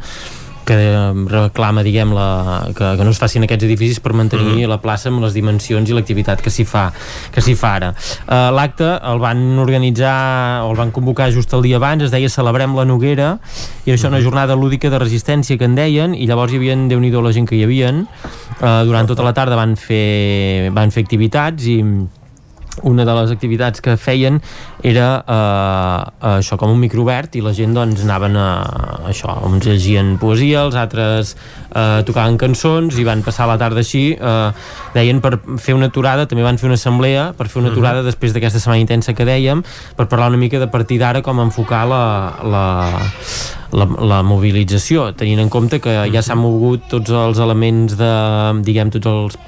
[0.69, 0.77] que
[1.33, 4.69] reclama diguem la, que, que no es facin aquests edificis per mantenir mm -hmm.
[4.69, 6.93] la plaça amb les dimensions i l'activitat que s'hi fa
[7.33, 7.95] que s'hi fa ara.
[8.29, 12.29] Uh, L'acte el van organitzar o el van convocar just el dia abans, es deia
[12.29, 13.39] Celebrem la Noguera
[13.87, 17.01] i això una jornada lúdica de resistència que en deien i llavors hi havia déu
[17.01, 21.03] nhi la gent que hi havia uh, durant tota la tarda van fer, van fer
[21.03, 21.83] activitats i
[22.83, 24.41] una de les activitats que feien
[24.87, 28.49] era eh, això com un microobert i la gent doncs anaven a
[29.11, 34.13] això, uns llegien poesia, els altres eh, tocaven cançons i van passar la tarda així
[34.15, 34.51] eh,
[34.95, 37.77] deien per fer una aturada també van fer una assemblea per fer una mhm.
[37.77, 38.11] aturada uh -huh.
[38.13, 39.63] després d'aquesta setmana intensa que dèiem
[39.97, 42.65] per parlar una mica de partir d'ara com enfocar la, la,
[43.73, 48.13] la, la mobilització, tenint en compte que ja s'han mogut tots els elements de,
[48.65, 49.39] diguem, tots els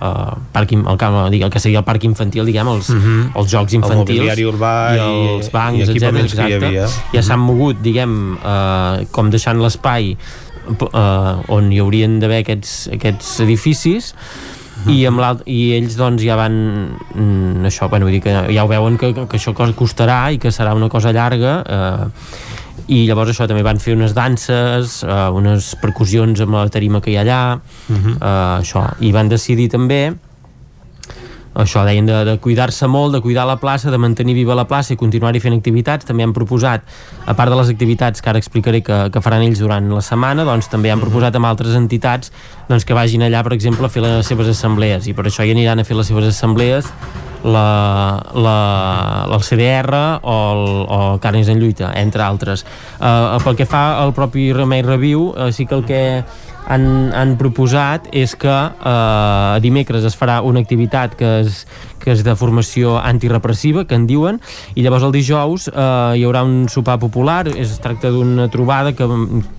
[0.00, 3.08] uh, parc, el, el, el que seria el parc infantil, diguem, els, uh mhm.
[3.08, 3.40] -huh.
[3.40, 5.00] els jocs infantils el urbà i,
[5.36, 6.16] els bancs, i etc.
[6.24, 6.70] Exacte.
[6.72, 7.22] Ja uh -huh.
[7.22, 10.16] s'han mogut, diguem, uh, com deixant l'espai
[10.68, 14.14] uh, on hi haurien d'haver aquests, aquests edificis
[14.84, 14.92] mhm.
[14.94, 16.54] i, amb i ells doncs ja van
[17.14, 20.52] mm, això, bueno, vull dir que ja ho veuen que, que això costarà i que
[20.54, 22.06] serà una cosa llarga eh,
[22.88, 27.12] i llavors això també van fer unes danses uh, unes percussions amb la tarima que
[27.12, 28.16] hi ha allà uh -huh.
[28.16, 30.14] uh, això, i van decidir també
[31.54, 34.94] això deien de, de cuidar-se molt, de cuidar la plaça, de mantenir viva la plaça
[34.94, 36.06] i continuar-hi fent activitats.
[36.06, 36.84] També han proposat,
[37.26, 40.44] a part de les activitats que ara explicaré que, que faran ells durant la setmana,
[40.46, 42.30] doncs també han proposat amb altres entitats
[42.68, 45.50] doncs, que vagin allà, per exemple, a fer les seves assemblees i per això hi
[45.50, 46.86] aniran a fer les seves assemblees
[47.44, 52.66] la, la, el CDR o el, o Carnes en Lluita, entre altres.
[53.00, 56.02] Uh, pel que fa al propi Remei Reviu, uh, sí que el que
[56.70, 56.84] han,
[57.16, 61.64] han proposat és que eh, dimecres es farà una activitat que és,
[62.00, 64.40] que és de formació antirepressiva, que en diuen,
[64.74, 69.08] i llavors el dijous eh, hi haurà un sopar popular, es tracta d'una trobada que,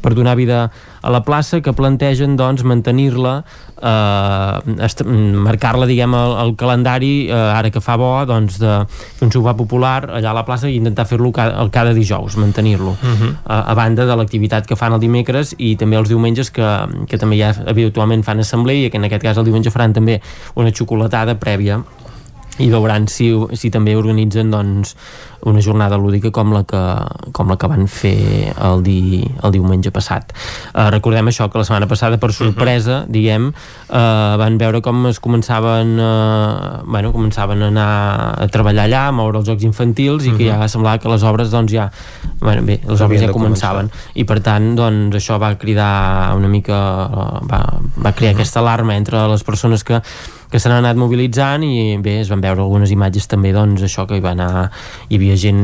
[0.01, 0.69] per donar vida
[1.01, 3.41] a la plaça que plantegen doncs mantenir-la
[3.81, 5.15] eh,
[5.47, 9.55] marcar-la diguem el, el calendari eh, ara que fa bo doncs de fer un sopar
[9.57, 13.33] popular allà a la plaça i intentar fer-lo cada, cada dijous mantenir-lo uh -huh.
[13.45, 16.67] a, a banda de l'activitat que fan el dimecres i també els diumenges que,
[17.07, 20.21] que també ja habitualment fan assemblea i que en aquest cas el diumenge faran també
[20.55, 21.81] una xocolatada prèvia
[22.59, 24.95] i veuran si, si també organitzen doncs,
[25.41, 26.79] una jornada lúdica com la que,
[27.33, 30.33] com la que van fer el, di, el diumenge passat.
[30.69, 33.11] Uh, recordem això, que la setmana passada, per sorpresa, uh -huh.
[33.11, 39.07] diguem, uh, van veure com es començaven, uh, bueno, començaven a anar a treballar allà,
[39.07, 40.37] a moure els jocs infantils, i uh -huh.
[40.37, 41.91] que ja semblava que les obres, doncs, ja...
[42.39, 43.89] Bueno, bé, les obres ja començaven.
[43.89, 44.13] Començar.
[44.13, 47.07] I, per tant, doncs, això va cridar una mica...
[47.49, 48.41] va, va crear uh -huh.
[48.41, 50.01] aquesta alarma entre les persones que
[50.51, 54.19] que s'han anat mobilitzant i bé, es van veure algunes imatges també doncs això que
[54.19, 54.51] hi va anar
[55.07, 55.61] hi havia gent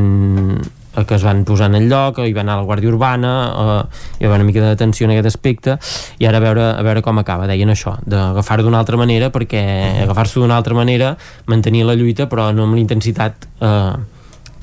[0.64, 4.04] eh, que es van posar en el lloc, hi va anar la Guàrdia Urbana, eh,
[4.18, 5.78] hi va haver una mica de tensió en aquest aspecte,
[6.20, 9.64] i ara a veure, a veure com acaba, deien això, d'agafar-ho d'una altra manera, perquè
[10.08, 11.16] agafar-s'ho d'una altra manera,
[11.52, 14.17] mantenir la lluita, però no amb la intensitat eh,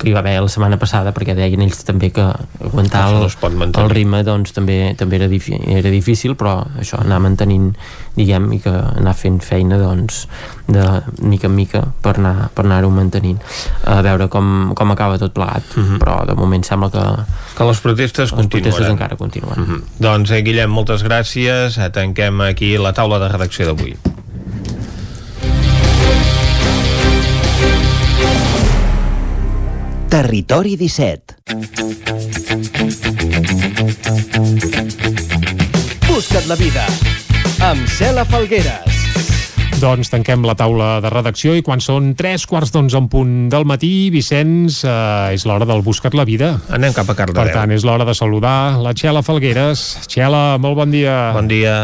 [0.05, 2.23] que hi va haver la setmana passada perquè deien ells també que
[2.61, 3.25] aguantar el,
[3.65, 5.29] el ritme doncs també també era,
[5.79, 7.71] era difícil però això anar mantenint
[8.15, 10.25] diguem i que anar fent feina doncs
[10.69, 10.85] de
[11.19, 13.41] mica en mica per anar per anar-ho mantenint
[13.83, 15.95] a veure com, com acaba tot plegat uh mhm.
[15.95, 15.99] -huh.
[15.99, 17.05] però de moment sembla que
[17.57, 19.75] que les protestes les protestes encara continuen uh mhm.
[19.75, 19.81] -huh.
[19.97, 24.14] doncs eh, Guillem, moltes gràcies tanquem aquí la taula de redacció d'avui
[30.09, 31.35] Territori 17
[36.07, 36.85] Busca't la vida
[37.65, 38.95] amb Cela Falgueres
[39.81, 43.65] doncs tanquem la taula de redacció i quan són tres quarts d'onze en punt del
[43.67, 46.53] matí, Vicenç, eh, és l'hora del Buscat la Vida.
[46.71, 47.43] Anem cap a Cardedeu.
[47.43, 49.83] Per tant, és l'hora de saludar la Txela Falgueres.
[50.07, 51.33] Txela, molt bon dia.
[51.35, 51.75] Bon dia.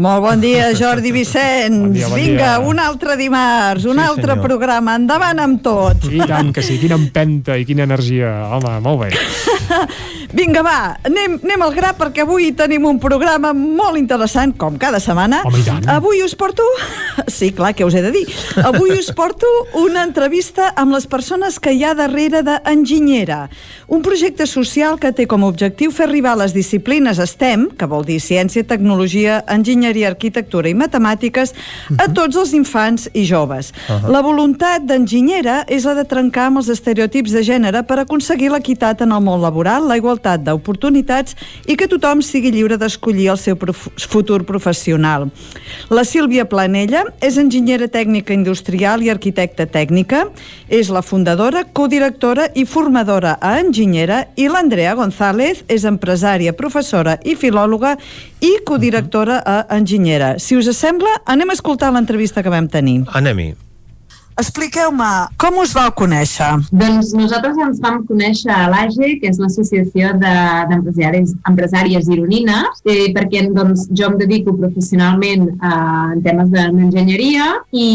[0.00, 1.76] Molt bon dia, Jordi Vicenç.
[1.76, 2.60] Bon dia, bon Vinga, dia.
[2.64, 4.44] un altre dimarts, un sí, altre senyor.
[4.46, 4.94] programa.
[4.96, 6.06] Endavant amb tot.
[6.08, 8.32] I tant que sí, quina empenta i quina energia.
[8.56, 9.10] Home, molt bé.
[10.32, 15.00] Vinga, va, anem, anem al gra perquè avui tenim un programa molt interessant, com cada
[15.02, 15.42] setmana.
[15.48, 15.88] Home, tant.
[15.88, 16.62] Avui us porto...
[17.32, 18.24] Sí, clar, que us he de dir.
[18.64, 19.46] Avui us porto
[19.78, 23.46] una entrevista amb les persones que hi ha darrere d'Enginyera,
[23.92, 28.04] un projecte social que té com a objectiu fer arribar les disciplines STEM, que vol
[28.08, 32.14] dir Ciència, Tecnologia, Enginyeria, enginyeria, arquitectura i matemàtiques a mhm.
[32.16, 33.72] tots els infants i joves.
[33.72, 34.12] Uh -huh.
[34.12, 39.00] La voluntat d'enginyera és la de trencar amb els estereotips de gènere per aconseguir l'equitat
[39.02, 41.36] en el món laboral, la igualtat d'oportunitats
[41.66, 45.28] i que tothom sigui lliure d'escollir el seu prof futur professional.
[45.90, 50.26] La Sílvia Planella és enginyera tècnica industrial i arquitecta tècnica,
[50.68, 57.36] és la fundadora, codirectora i formadora a enginyera i l'Andrea González és empresària, professora i
[57.38, 57.96] filòloga
[58.42, 60.36] i codirectora a Enginyera.
[60.38, 63.02] Si us sembla, anem a escoltar l'entrevista que vam tenir.
[63.12, 63.71] Anem-hi.
[64.40, 65.08] Expliqueu-me,
[65.40, 66.48] com us vau conèixer?
[66.72, 73.12] Doncs nosaltres ens vam conèixer a l'AGE, que és l'Associació d'Empresàries de, Empresàries Gironines, eh,
[73.16, 75.72] perquè doncs, jo em dedico professionalment eh,
[76.16, 77.88] en temes d'enginyeria i,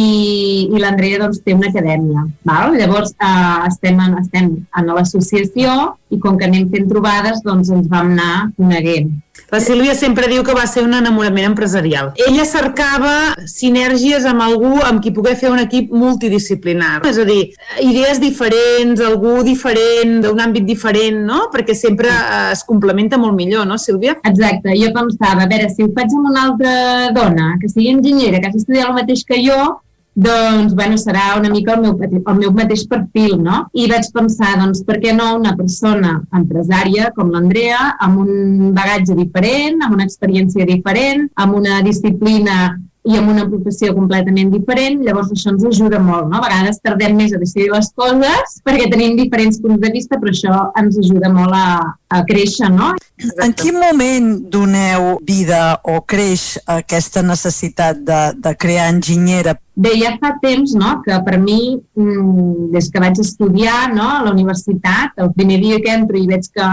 [0.70, 2.28] i l'Andrea doncs, té una acadèmia.
[2.48, 2.78] Val?
[2.78, 7.90] Llavors eh, estem, en, estem en l'associació i com que anem fent trobades doncs ens
[7.92, 9.16] vam anar coneguent.
[9.52, 12.12] La Sílvia sempre diu que va ser un enamorament empresarial.
[12.28, 13.14] Ella cercava
[13.48, 17.00] sinergies amb algú amb qui poder fer un equip multidisciplinar.
[17.08, 17.54] És a dir,
[17.84, 21.48] idees diferents, algú diferent, d'un àmbit diferent, no?
[21.54, 22.12] Perquè sempre
[22.52, 24.18] es complementa molt millor, no, Sílvia?
[24.28, 24.76] Exacte.
[24.78, 26.78] Jo pensava, a veure, si ho faig amb una altra
[27.16, 29.60] dona que sigui enginyera, que hagi estudiat el mateix que jo,
[30.18, 33.60] doncs, bueno, serà una mica el meu, el meu mateix perfil, no?
[33.78, 39.14] I vaig pensar, doncs, per què no una persona empresària com l'Andrea, amb un bagatge
[39.20, 42.58] diferent, amb una experiència diferent, amb una disciplina
[43.08, 46.42] i amb una professió completament diferent, llavors això ens ajuda molt, no?
[46.42, 50.34] A vegades tardem més a decidir les coses perquè tenim diferents punts de vista, però
[50.34, 51.68] això ens ajuda molt a,
[52.12, 52.94] a créixer, no?
[53.44, 59.56] En quin moment doneu vida o creix aquesta necessitat de, de crear enginyera?
[59.78, 64.26] Bé, ja fa temps no, que per mi, mm, des que vaig estudiar no, a
[64.26, 66.68] la universitat, el primer dia que entro i veig que,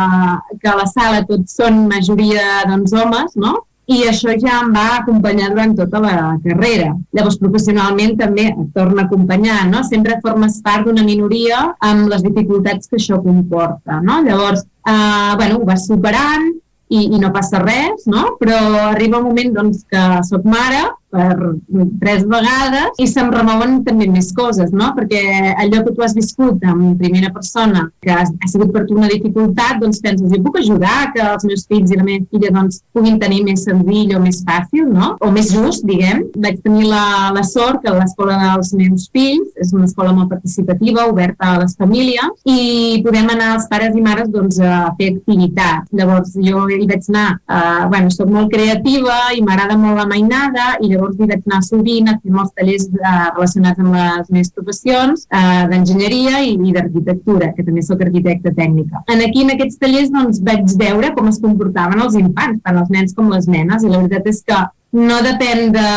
[0.59, 3.59] que a la sala tots són majoria doncs, homes, no?
[3.87, 6.95] I això ja em va acompanyar durant tota la carrera.
[7.13, 9.83] Llavors, professionalment també et torna a acompanyar, no?
[9.85, 14.23] Sempre formes part d'una minoria amb les dificultats que això comporta, no?
[14.25, 16.49] Llavors, eh, bueno, ho vas superant
[16.89, 18.35] i, i no passa res, no?
[18.41, 18.59] Però
[18.89, 21.55] arriba un moment doncs, que sóc mare per
[22.03, 24.91] tres vegades i se'm remouen també més coses, no?
[24.97, 28.99] Perquè allò que tu has viscut en primera persona, que ha, ha sigut per tu
[28.99, 32.53] una dificultat, doncs penses, jo puc ajudar que els meus fills i la meva filla
[32.55, 35.15] doncs, puguin tenir més senzill o més fàcil, no?
[35.23, 36.25] O més just, diguem.
[36.41, 37.05] Vaig tenir la,
[37.37, 41.77] la sort que l'escola dels meus fills és una escola molt participativa, oberta a les
[41.79, 45.87] famílies, i podem anar els pares i mares doncs, a fer activitat.
[45.95, 50.75] Llavors jo hi vaig anar, eh, bueno, soc molt creativa i m'agrada molt la mainada,
[50.81, 54.31] i llavors llavors hi vaig anar sovint a fer molts tallers eh, relacionats amb les
[54.31, 59.05] meves professions eh, d'enginyeria i, i d'arquitectura, que també sóc arquitecta tècnica.
[59.13, 62.95] En aquí, en aquests tallers, doncs, vaig veure com es comportaven els infants, tant els
[62.95, 64.63] nens com les nenes, i la veritat és que
[64.95, 65.89] no depèn de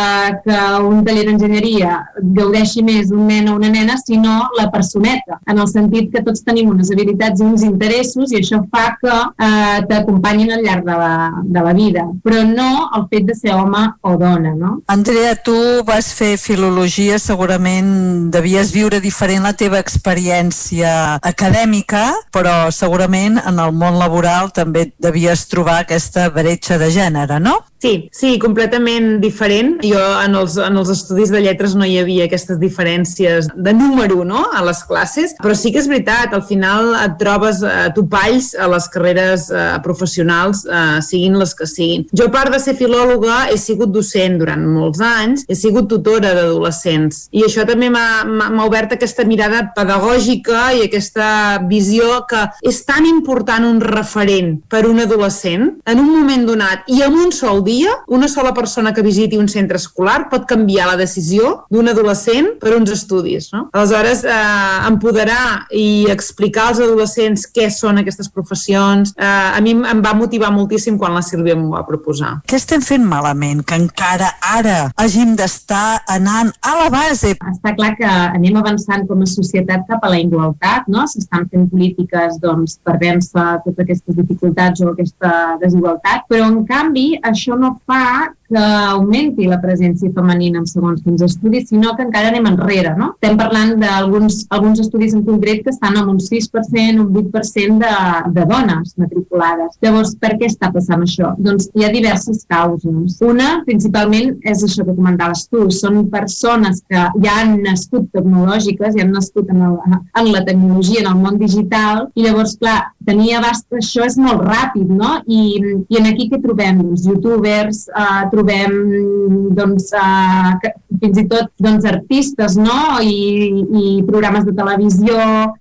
[0.44, 2.00] que un taller d'enginyeria
[2.38, 6.42] gaudeixi més un nen o una nena, sinó la personeta, en el sentit que tots
[6.46, 10.98] tenim unes habilitats i uns interessos i això fa que eh, t'acompanyin al llarg de
[10.98, 11.14] la,
[11.46, 14.74] de la vida, però no el fet de ser home o dona, no?
[14.90, 15.56] Andrea, tu
[15.86, 23.78] vas fer filologia, segurament devies viure diferent la teva experiència acadèmica, però segurament en el
[23.78, 27.60] món laboral també devies trobar aquesta bretxa de gènere, no?
[27.78, 29.78] Sí, sí, completament diferent.
[29.86, 34.24] Jo en els, en els estudis de lletres no hi havia aquestes diferències de número
[34.26, 34.48] no?
[34.54, 38.70] a les classes, però sí que és veritat, al final et trobes eh, topalls a
[38.72, 42.08] les carreres eh, professionals, eh, siguin les que siguin.
[42.18, 46.34] Jo, a part de ser filòloga, he sigut docent durant molts anys, he sigut tutora
[46.34, 51.30] d'adolescents, i això també m'ha obert aquesta mirada pedagògica i aquesta
[51.70, 57.04] visió que és tan important un referent per un adolescent en un moment donat i
[57.06, 60.98] amb un sol dia, una sola persona que visiti un centre escolar pot canviar la
[61.00, 63.52] decisió d'un adolescent per uns estudis.
[63.54, 63.68] No?
[63.76, 70.02] Aleshores, eh, empoderar i explicar als adolescents què són aquestes professions, eh, a mi em
[70.04, 72.38] va motivar moltíssim quan la Sílvia m'ho va proposar.
[72.48, 77.36] Què estem fent malament que encara ara hàgim d'estar anant a la base?
[77.52, 81.06] Està clar que anem avançant com a societat cap a la igualtat, no?
[81.10, 85.32] S'estan fent polítiques doncs, per vèncer totes aquestes dificultats o aquesta
[85.62, 88.64] desigualtat, però en canvi això no fa que
[88.94, 92.94] augmenti la presència femenina en segons quins estudis, sinó que encara anem enrere.
[92.98, 93.12] No?
[93.18, 97.94] Estem parlant d'alguns alguns estudis en concret que estan amb un 6%, un 8% de,
[98.36, 99.78] de dones matriculades.
[99.84, 101.34] Llavors, per què està passant això?
[101.38, 103.18] Doncs hi ha diverses causes.
[103.26, 105.68] Una, principalment, és això que comentaves tu.
[105.74, 109.78] Són persones que ja han nascut tecnològiques, ja han nascut en, el,
[110.22, 114.44] en la tecnologia, en el món digital, i llavors, clar, tenir abast això és molt
[114.46, 115.18] ràpid, no?
[115.26, 115.42] I,
[115.88, 116.82] i en aquí què trobem?
[116.84, 122.98] Doncs youtubers, eh, trobem doncs, eh, fins i tot doncs, artistes no?
[123.02, 125.18] I, i programes de televisió,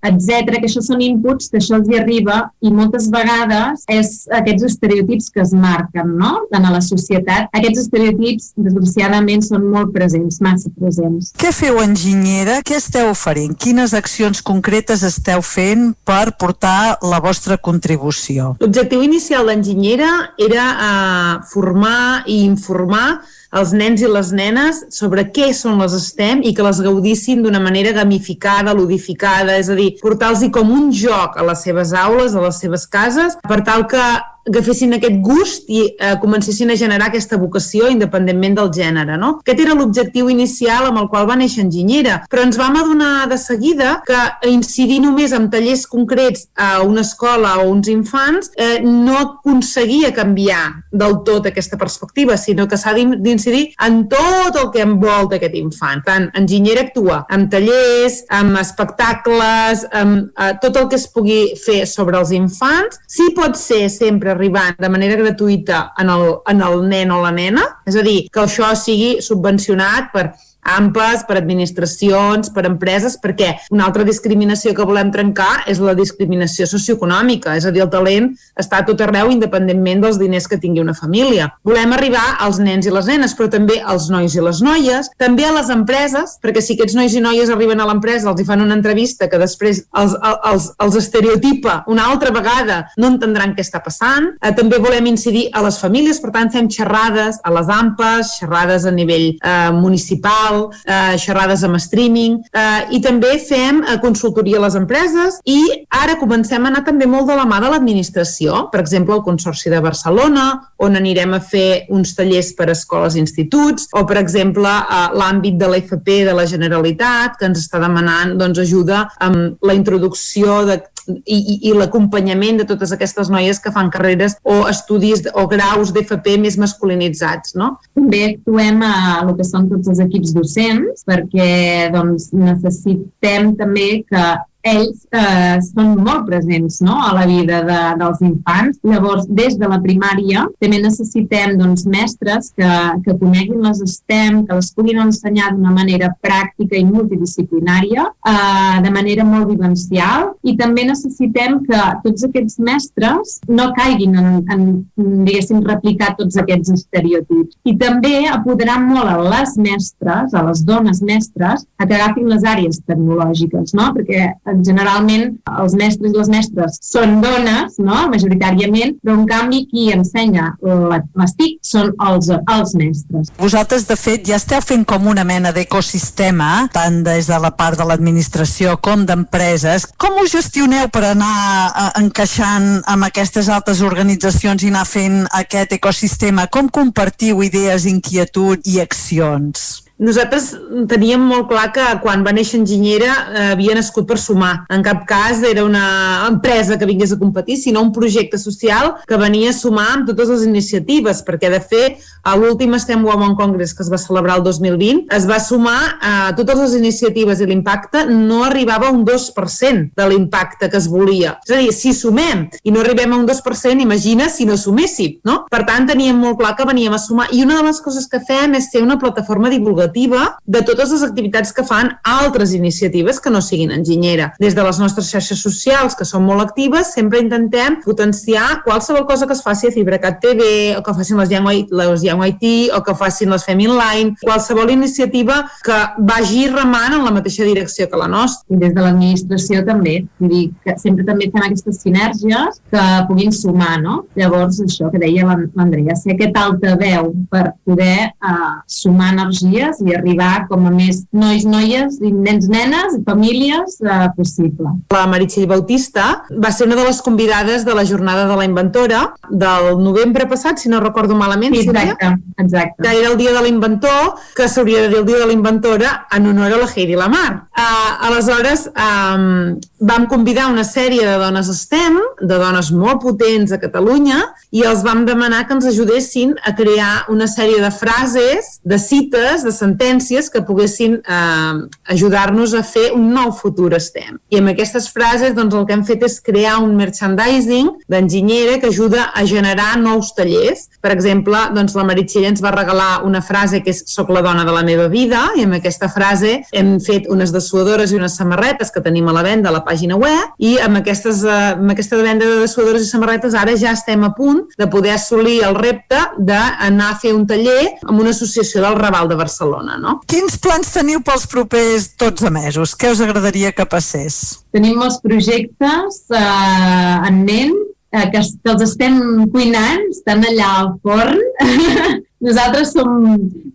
[0.07, 4.67] etc que això són inputs, que això els hi arriba i moltes vegades és aquests
[4.71, 6.33] estereotips que es marquen no?
[6.51, 7.49] en la societat.
[7.55, 11.31] Aquests estereotips, desgraciadament, són molt presents, massa presents.
[11.39, 12.59] Què feu, enginyera?
[12.67, 13.55] Què esteu oferint?
[13.59, 18.55] Quines accions concretes esteu fent per portar la vostra contribució?
[18.63, 20.11] L'objectiu inicial d'enginyera
[20.41, 23.07] era eh, formar i informar
[23.55, 27.61] els nens i les nenes sobre què són les STEM i que les gaudissin d'una
[27.63, 32.43] manera gamificada, ludificada, és a dir, portar-los com un joc a les seves aules, a
[32.43, 34.03] les seves cases, per tal que
[34.47, 39.17] agafessin aquest gust i eh, comencessin a generar aquesta vocació independentment del gènere.
[39.19, 39.37] No?
[39.43, 43.37] Aquest era l'objectiu inicial amb el qual va néixer Enginyera, però ens vam adonar de
[43.41, 44.19] seguida que
[44.49, 50.63] incidir només en tallers concrets a una escola o uns infants eh, no aconseguia canviar
[50.91, 56.03] del tot aquesta perspectiva, sinó que s'ha d'incidir en tot el que envolta aquest infant.
[56.07, 61.83] Tant, Enginyera actua amb tallers, amb espectacles, amb eh, tot el que es pugui fer
[61.89, 63.01] sobre els infants.
[63.11, 67.33] Sí pot ser sempre arribant de manera gratuïta en el, en el nen o la
[67.35, 70.29] nena, és a dir, que això sigui subvencionat per
[70.67, 76.67] AMPAs, per administracions, per empreses, perquè una altra discriminació que volem trencar és la discriminació
[76.69, 80.95] socioeconòmica, és a dir, el talent està tot arreu independentment dels diners que tingui una
[80.97, 81.49] família.
[81.67, 85.47] Volem arribar als nens i les nenes, però també als nois i les noies, també
[85.47, 88.63] a les empreses, perquè si aquests nois i noies arriben a l'empresa, els hi fan
[88.63, 90.15] una entrevista que després els,
[90.51, 94.33] els, els estereotipa una altra vegada, no entendran què està passant.
[94.41, 98.87] Eh, també volem incidir a les famílies, per tant fem xerrades a les AMPAs, xerrades
[98.87, 104.65] a nivell eh, municipal, eh, xerrades amb streaming, eh, i també fem eh, consultoria a
[104.65, 105.59] les empreses i
[106.01, 109.71] ara comencem a anar també molt de la mà de l'administració, per exemple, el Consorci
[109.73, 110.47] de Barcelona,
[110.83, 115.07] on anirem a fer uns tallers per a escoles i instituts, o, per exemple, a
[115.15, 120.61] l'àmbit de l'FP de la Generalitat, que ens està demanant doncs, ajuda amb la introducció
[120.67, 120.79] de
[121.09, 125.93] i, i, i l'acompanyament de totes aquestes noies que fan carreres o estudis o graus
[125.95, 127.55] d'FP més masculinitzats.
[127.59, 127.75] No?
[127.97, 131.49] També actuem a el que són tots els equips docents perquè
[131.93, 134.27] doncs, necessitem també que
[134.67, 136.97] ells eh, són molt presents no?
[137.07, 138.79] a la vida de, dels infants.
[138.87, 142.71] Llavors, des de la primària també necessitem doncs, mestres que,
[143.05, 148.93] que coneguin les STEM, que les puguin ensenyar d'una manera pràctica i multidisciplinària, eh, de
[148.93, 154.65] manera molt vivencial, i també necessitem que tots aquests mestres no caiguin en, en
[154.97, 157.57] diguéssim, replicar tots aquests estereotips.
[157.67, 162.45] I també apoderar molt a les mestres, a les dones mestres, a que agafin les
[162.47, 163.91] àrees tecnològiques, no?
[163.95, 164.31] perquè
[164.65, 168.05] generalment els mestres i les mestres són dones, no?
[168.11, 173.31] majoritàriament, però en canvi qui ensenya les TIC són els, els mestres.
[173.39, 177.79] Vosaltres, de fet, ja esteu fent com una mena d'ecosistema, tant des de la part
[177.79, 179.87] de l'administració com d'empreses.
[179.99, 181.33] Com us gestioneu per anar
[181.67, 186.47] eh, encaixant amb aquestes altres organitzacions i anar fent aquest ecosistema?
[186.51, 189.86] Com compartiu idees, inquietud i accions?
[189.97, 190.51] Nosaltres
[190.85, 194.67] teníem molt clar que quan va néixer Enginyera eh, havia nascut per sumar.
[194.69, 199.17] En cap cas era una empresa que vingués a competir, sinó un projecte social que
[199.17, 203.73] venia a sumar amb totes les iniciatives, perquè de fet a l'últim STEM Women Congress
[203.73, 208.05] que es va celebrar el 2020 es va sumar a totes les iniciatives i l'impacte
[208.11, 211.39] no arribava a un 2% de l'impacte que es volia.
[211.47, 215.17] És a dir, si sumem i no arribem a un 2%, imagina si no suméssim,
[215.25, 215.39] no?
[215.49, 218.21] Per tant, teníem molt clar que veníem a sumar i una de les coses que
[218.21, 223.19] fem és ser una plataforma divulgativa divulgativa de totes les activitats que fan altres iniciatives
[223.19, 224.33] que no siguin enginyera.
[224.39, 229.27] Des de les nostres xarxes socials, que són molt actives, sempre intentem potenciar qualsevol cosa
[229.27, 232.81] que es faci a Fibracat TV, o que facin les Young, les Young IT, o
[232.83, 237.97] que facin les Fem Inline, qualsevol iniciativa que vagi remant en la mateixa direcció que
[237.97, 238.45] la nostra.
[238.53, 243.33] I des de l'administració també, vull dir que sempre també fem aquestes sinergies que puguin
[243.35, 244.05] sumar, no?
[244.17, 250.47] Llavors, això que deia l'Andrea, ser aquest altaveu per poder uh, sumar energies i arribar
[250.49, 254.73] com a més nois, noies, nens, nenes, famílies eh, possible.
[254.93, 259.03] La Meritxell Bautista va ser una de les convidades de la jornada de la inventora
[259.29, 261.55] del novembre passat, si no recordo malament.
[261.55, 262.83] Sí, exacte, exacte.
[262.83, 265.93] Que era el dia de l'inventor, que s'hauria de dir el dia de la inventora
[266.11, 267.47] en honor a la Heidi Lamar.
[267.57, 273.59] Uh, aleshores, um, vam convidar una sèrie de dones STEM, de dones molt potents a
[273.61, 278.79] Catalunya, i els vam demanar que ens ajudessin a crear una sèrie de frases, de
[278.81, 281.59] cites, de sentències que poguessin eh,
[281.93, 284.17] ajudar-nos a fer un nou futur STEM.
[284.33, 288.71] I amb aquestes frases doncs, el que hem fet és crear un merchandising d'enginyera que
[288.71, 290.67] ajuda a generar nous tallers.
[290.81, 294.45] Per exemple, doncs, la Meritxell ens va regalar una frase que és «Soc la dona
[294.47, 298.73] de la meva vida» i amb aquesta frase hem fet unes dessuadores i unes samarretes
[298.73, 301.99] que tenim a la venda a la pàgina web i amb, aquestes, eh, amb aquesta
[302.01, 305.99] venda de dessuadores i samarretes ara ja estem a punt de poder assolir el repte
[306.17, 309.99] d'anar a fer un taller amb una associació del Raval de Barcelona Barcelona, no?
[310.09, 312.75] Quins plans teniu pels propers 12 mesos?
[312.79, 314.39] Què us agradaria que passés?
[314.55, 317.55] Tenim molts projectes eh, en ment
[317.91, 318.99] eh, que, que els estem
[319.33, 321.23] cuinant, estan allà al forn.
[322.17, 323.03] Nosaltres som,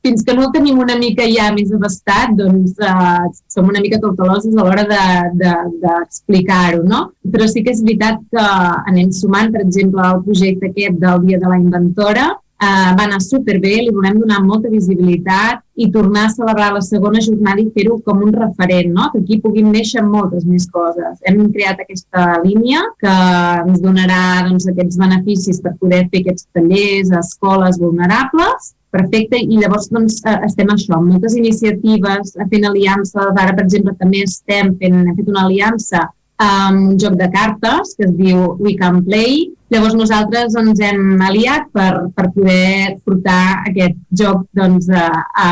[0.07, 4.55] fins que no tenim una mica ja més abastat, doncs eh, som una mica cautelosos
[4.55, 7.01] a l'hora d'explicar-ho, de, de, no?
[7.33, 8.45] Però sí que és veritat que
[8.93, 12.29] anem sumant, per exemple, el projecte aquest del Dia de la Inventora,
[12.63, 17.23] eh, va anar superbé, li volem donar molta visibilitat i tornar a celebrar la segona
[17.25, 19.09] jornada i fer-ho com un referent, no?
[19.13, 21.19] que aquí puguin néixer moltes més coses.
[21.29, 23.17] Hem creat aquesta línia que
[23.65, 29.57] ens donarà doncs, aquests beneficis per poder fer aquests tallers a escoles vulnerables Perfecte, i
[29.57, 34.75] llavors doncs, eh, estem això, amb moltes iniciatives, fent aliances, ara per exemple també estem
[34.83, 36.03] fent, hem fet una aliança
[36.43, 39.47] um, un joc de cartes que es diu We Can Play.
[39.73, 45.49] Llavors nosaltres ens hem aliat per, per poder portar aquest joc doncs, a, a,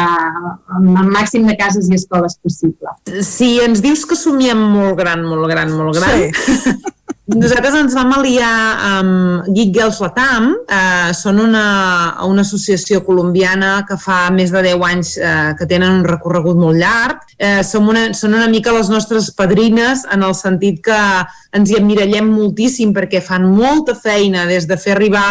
[0.76, 2.92] al màxim de cases i escoles possible.
[3.24, 6.76] Si ens dius que somiem molt gran, molt gran, molt gran, sí.
[7.30, 8.50] Nosaltres ens vam aliar
[8.88, 11.64] amb Geek Girls Latam, eh, són una,
[12.26, 16.80] una associació colombiana que fa més de 10 anys eh, que tenen un recorregut molt
[16.80, 17.22] llarg.
[17.38, 20.98] Eh, som una, són una mica les nostres padrines en el sentit que
[21.54, 25.28] ens hi emmirallem moltíssim perquè fan molta feina des de fer arribar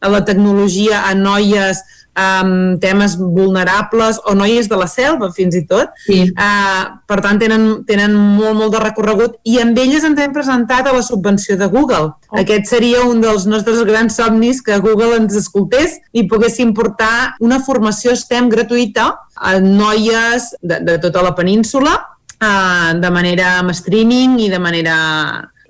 [0.00, 1.82] a la tecnologia a noies
[2.20, 5.92] um, temes vulnerables o noies de la selva fins i tot.
[6.06, 6.22] Sí.
[6.34, 10.88] Uh, per tant, tenen, tenen molt, molt de recorregut i amb elles ens hem presentat
[10.88, 12.12] a la subvenció de Google.
[12.30, 12.38] Oh.
[12.42, 17.60] Aquest seria un dels nostres grans somnis que Google ens escoltés i poguéssim portar una
[17.64, 24.40] formació STEM gratuïta a noies de, de tota la península uh, de manera amb streaming
[24.44, 24.98] i de manera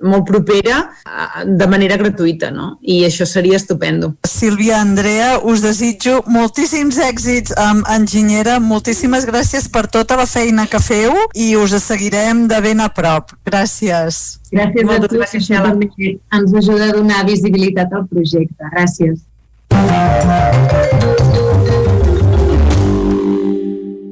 [0.03, 2.73] molt propera eh, de manera gratuïta, no?
[2.83, 4.15] I això seria estupendo.
[4.27, 10.81] Sílvia, Andrea, us desitjo moltíssims èxits amb Enginyera, moltíssimes gràcies per tota la feina que
[10.83, 13.35] feu i us seguirem de ben a prop.
[13.47, 14.41] Gràcies.
[14.51, 18.73] Gràcies Moltes a tu, gràcies, que també ens ajuda a donar visibilitat al projecte.
[18.75, 21.00] Gràcies.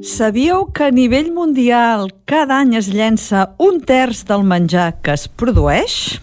[0.09, 5.27] Sabíeu que a nivell mundial cada any es llença un terç del menjar que es
[5.29, 6.17] produeix?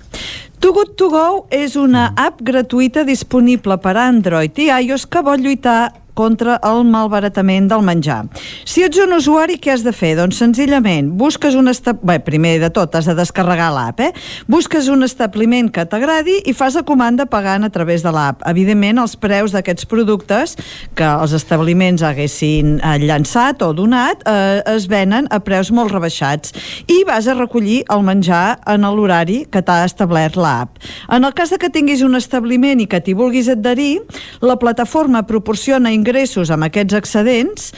[0.59, 5.45] Too Good To Go és una app gratuïta disponible per Android i iOS que vol
[5.45, 8.25] lluitar contra el malbaratament del menjar.
[8.65, 10.15] Si ets un usuari, què has de fer?
[10.19, 12.25] Doncs senzillament, busques un establiment...
[12.27, 14.11] Primer de tot, has de descarregar l'app, eh?
[14.51, 18.43] Busques un establiment que t'agradi i fas la comanda pagant a través de l'app.
[18.49, 20.57] Evidentment, els preus d'aquests productes
[20.97, 26.55] que els establiments haguessin eh, llançat o donat eh, es venen a preus molt rebaixats
[26.91, 30.81] i vas a recollir el menjar en l'horari que t'ha establert l'app.
[31.13, 34.01] En el cas de que tinguis un establiment i que t'hi vulguis adherir,
[34.41, 37.73] la plataforma proporciona ingressos amb aquests excedents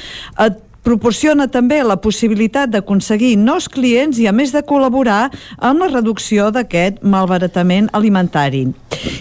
[0.45, 5.29] et proporciona també la possibilitat d'aconseguir nous clients i a més de col·laborar
[5.59, 8.69] amb la reducció d'aquest malbaratament alimentari.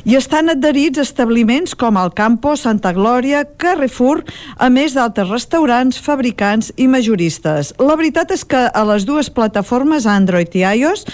[0.08, 4.24] I estan adherits establiments com el Campo, Santa Glòria, Carrefour,
[4.58, 7.74] a més d'altres restaurants, fabricants i majoristes.
[7.78, 11.06] La veritat és que a les dues plataformes, Android i iOS,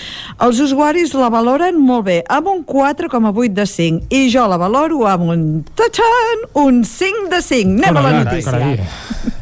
[0.46, 5.08] els usuaris la valoren molt bé, amb un 4,8 de 5, i jo la valoro
[5.10, 7.80] amb un, tachan, un 5 de 5.
[7.82, 9.42] Anem a la notícia.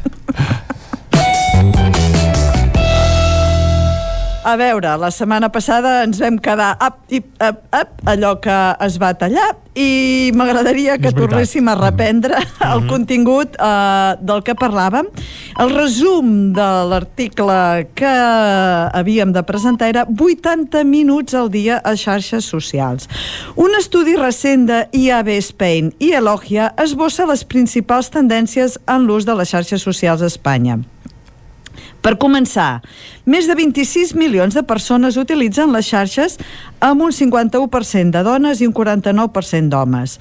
[4.42, 8.96] A veure, la setmana passada ens vam quedar up, up, up, up, allò que es
[8.98, 12.72] va tallar i m'agradaria que tornéssim a reprendre mm -hmm.
[12.72, 12.88] el mhm.
[12.88, 15.06] contingut uh, del que parlàvem.
[15.62, 18.14] El resum de l'article que
[18.98, 23.08] havíem de presentar era 80 minuts al dia a xarxes socials.
[23.54, 29.34] Un estudi recent de IAB Spain i Elogia esbossa les principals tendències en l'ús de
[29.34, 30.80] les xarxes socials a Espanya.
[32.02, 32.82] Per començar,
[33.30, 36.34] més de 26 milions de persones utilitzen les xarxes
[36.82, 40.16] amb un 51% de dones i un 49% d'homes.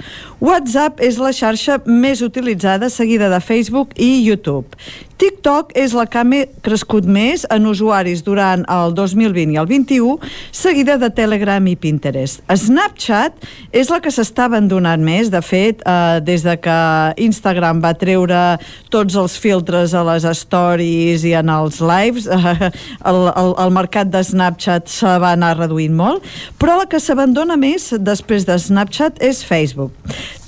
[0.45, 4.77] WhatsApp és la xarxa més utilitzada seguida de Facebook i YouTube.
[5.22, 10.15] TikTok és la que ha crescut més en usuaris durant el 2020 i el 21,
[10.49, 12.41] seguida de Telegram i Pinterest.
[12.49, 13.38] Snapchat
[13.69, 15.30] és la que s'està abandonant més.
[15.30, 16.80] De fet, eh, des de que
[17.22, 18.41] Instagram va treure
[18.89, 22.72] tots els filtres a les stories i en els lives, eh,
[23.06, 26.26] el, el, el mercat de Snapchat se va anar reduint molt,
[26.57, 29.93] però la que s'abandona més després de Snapchat és Facebook.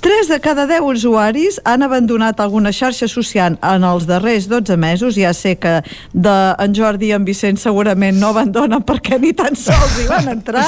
[0.04, 5.16] 3 de cada 10 usuaris han abandonat alguna xarxa social en els darrers 12 mesos.
[5.16, 5.78] Ja sé que
[6.12, 10.28] de en Jordi i en Vicent segurament no abandonen perquè ni tan sols hi van
[10.36, 10.68] entrar.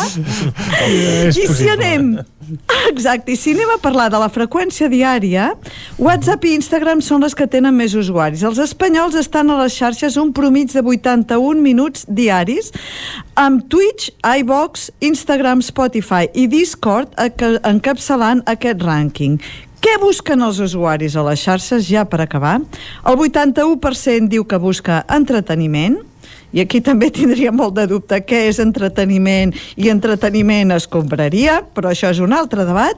[1.36, 2.16] I si anem
[2.90, 5.48] Exacte, i si anem a parlar de la freqüència diària,
[5.98, 8.44] WhatsApp i Instagram són les que tenen més usuaris.
[8.46, 12.70] Els espanyols estan a les xarxes un promig de 81 minuts diaris,
[13.34, 19.25] amb Twitch, iVox, Instagram, Spotify i Discord encapçalant aquest rànquing.
[19.86, 22.58] Què busquen els usuaris a les xarxes, ja per acabar?
[23.06, 26.00] El 81% diu que busca entreteniment,
[26.56, 31.92] i aquí també tindria molt de dubte què és entreteniment i entreteniment es compraria, però
[31.92, 32.98] això és un altre debat.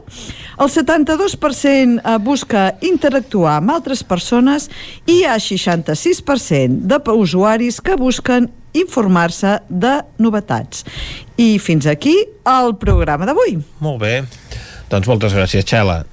[0.58, 4.70] El 72% eh, busca interactuar amb altres persones
[5.06, 10.86] i hi ha 66% d'usuaris que busquen informar-se de novetats.
[11.38, 13.58] I fins aquí el programa d'avui.
[13.82, 14.14] Molt bé.
[14.91, 16.04] Doncs moltes gràcies, Xela.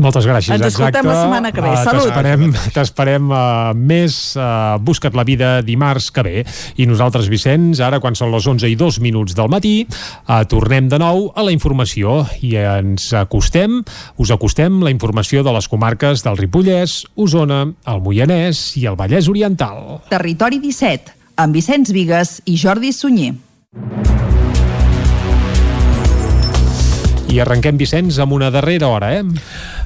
[0.00, 0.54] Moltes gràcies.
[0.56, 1.08] Ens escoltem exacte.
[1.08, 1.72] la setmana que ve.
[1.72, 2.08] Uh, Salut.
[2.08, 3.40] T'esperem t'esperem uh,
[3.76, 6.44] més uh, Busca't la vida dimarts que ve.
[6.80, 10.88] I nosaltres, Vicenç, ara quan són les 11 i 2 minuts del matí, uh, tornem
[10.90, 13.80] de nou a la informació i ens acostem,
[14.20, 19.30] us acostem la informació de les comarques del Ripollès, Osona, el Moianès i el Vallès
[19.30, 20.00] Oriental.
[20.10, 23.34] Territori 17, amb Vicenç Vigues i Jordi Sunyer.
[27.30, 29.22] I arrenquem, Vicenç, amb una darrera hora, eh?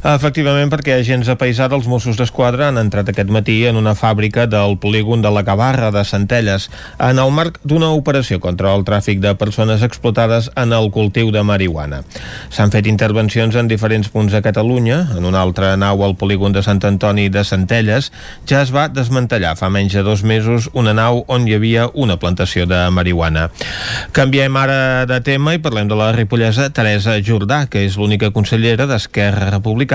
[0.05, 4.43] Efectivament, perquè agents de paisà dels Mossos d'Esquadra han entrat aquest matí en una fàbrica
[4.45, 6.67] del polígon de la Cabarra de Centelles
[7.01, 11.41] en el marc d'una operació contra el tràfic de persones explotades en el cultiu de
[11.41, 12.03] marihuana.
[12.53, 14.99] S'han fet intervencions en diferents punts de Catalunya.
[15.17, 18.13] En una altra nau al polígon de Sant Antoni de Centelles
[18.45, 22.19] ja es va desmantellar fa menys de dos mesos una nau on hi havia una
[22.21, 23.47] plantació de marihuana.
[24.13, 28.85] Canviem ara de tema i parlem de la ripollesa Teresa Jordà, que és l'única consellera
[28.85, 29.94] d'Esquerra Republicana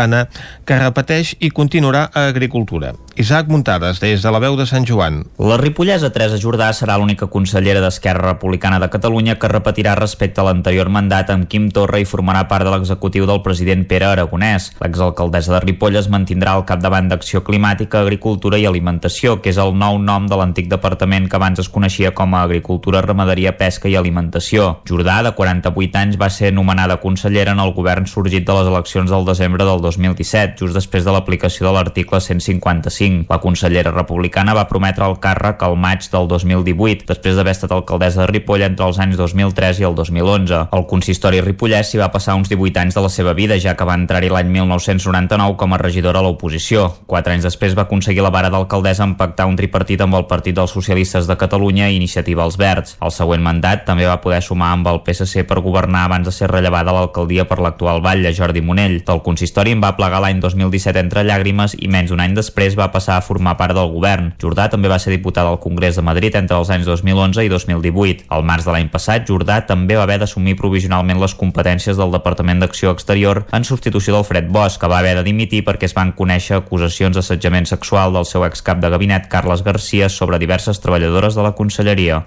[0.66, 2.94] que repeteix i continuarà a Agricultura.
[3.20, 5.26] Isaac Muntades, des de la veu de Sant Joan.
[5.44, 10.46] La ripollesa Teresa Jordà serà l'única consellera d'Esquerra Republicana de Catalunya que repetirà respecte a
[10.48, 14.70] l'anterior mandat amb Quim Torra i formarà part de l'executiu del president Pere Aragonès.
[14.80, 19.76] L'exalcaldessa de Ripoll es mantindrà al capdavant d'Acció Climàtica, Agricultura i Alimentació, que és el
[19.76, 23.98] nou nom de l'antic departament que abans es coneixia com a Agricultura, Ramaderia, Pesca i
[24.00, 24.70] Alimentació.
[24.88, 29.12] Jordà, de 48 anys, va ser nomenada consellera en el govern sorgit de les eleccions
[29.12, 33.26] del desembre del 2017, just després de l'aplicació de l'article 155.
[33.30, 38.22] La consellera republicana va prometre el càrrec al maig del 2018, després d'haver estat alcaldessa
[38.22, 40.62] de Ripoll entre els anys 2003 i el 2011.
[40.78, 43.88] El consistori ripollès s'hi va passar uns 18 anys de la seva vida, ja que
[43.88, 46.88] va entrar-hi l'any 1999 com a regidora a l'oposició.
[47.10, 50.56] Quatre anys després va aconseguir la vara d'alcaldessa en pactar un tripartit amb el Partit
[50.56, 52.98] dels Socialistes de Catalunya i Iniciativa als Verds.
[53.02, 56.50] El següent mandat també va poder sumar amb el PSC per governar abans de ser
[56.52, 59.00] rellevada l'alcaldia per l'actual batlle, Jordi Monell.
[59.08, 62.90] Del consistori en va plegar l'any 2017 entre llàgrimes i menys d'un any després va
[62.94, 64.32] passar a formar part del govern.
[64.42, 68.26] Jordà també va ser diputada al Congrés de Madrid entre els anys 2011 i 2018.
[68.30, 72.64] Al març de l'any passat, Jordà també va haver d'assumir provisionalment les competències del Departament
[72.64, 76.14] d'Acció Exterior en substitució del Fred Bosch, que va haver de dimitir perquè es van
[76.18, 81.46] conèixer acusacions d'assetjament sexual del seu excap de gabinet Carles Garcia sobre diverses treballadores de
[81.46, 82.24] la conselleria.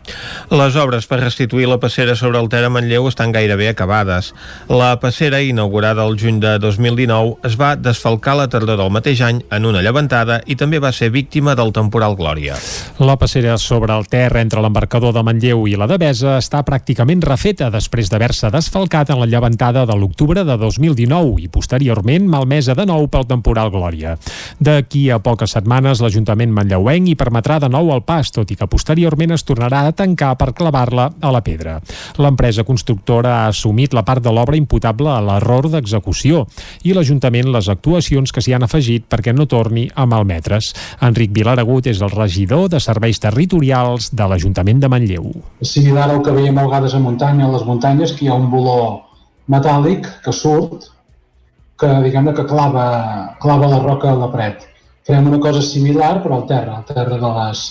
[0.50, 4.32] Les obres per restituir la passera sobre el Ter a Manlleu estan gairebé acabades.
[4.68, 9.40] La passera, inaugurada el juny de 2019, es va desfalcar la tardor del mateix any
[9.50, 12.58] en una llevantada i també va ser víctima del temporal Glòria.
[13.00, 17.70] La passera sobre el Ter entre l'embarcador de Manlleu i la Devesa està pràcticament refeta
[17.72, 23.08] després d'haver-se desfalcat en la llevantada de l'octubre de 2019 i posteriorment malmesa de nou
[23.08, 24.16] pel temporal Glòria.
[24.60, 28.68] D'aquí a poques setmanes l'Ajuntament manlleuenc hi permetrà de nou el pas, tot i que
[28.68, 31.78] posteriorment es tornarà a tancar per clavar-la a la pedra.
[32.18, 36.46] L'empresa constructora ha assumit la part de l'obra imputable a l'error d'execució
[36.84, 40.72] i l'Ajuntament les actuacions que s'hi han afegit perquè no torni a malmetre's.
[41.00, 45.30] Enric Vilaragut és el regidor de Serveis Territorials de l'Ajuntament de Manlleu.
[45.60, 48.34] És similar al que veiem a vegades a muntanya, a les muntanyes, que hi ha
[48.34, 49.02] un boló
[49.48, 50.90] metàl·lic que surt,
[51.78, 54.66] que diguem que clava, clava la roca a la paret.
[55.06, 57.62] Farem una cosa similar però al terra, al terra de les,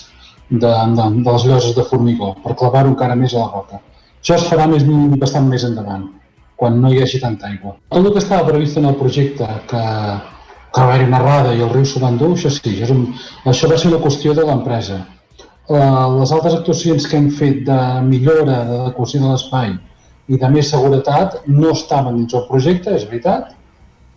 [0.49, 3.79] de, de, de les lloses de formigó, per clavar-ho encara més a la roca.
[4.21, 4.83] Això es farà més,
[5.17, 6.09] bastant més endavant,
[6.61, 7.71] quan no hi hagi tanta aigua.
[7.89, 9.85] Tot el que estava previst en el projecte, que,
[10.75, 13.07] que va haver una errada i el riu s'ho va endur, això sí, és un,
[13.49, 14.99] això va ser una qüestió de l'empresa.
[15.71, 19.73] Uh, les altres actuacions que hem fet de millora, d'adequació de l'espai
[20.29, 23.55] i de més seguretat no estaven dins el projecte, és veritat,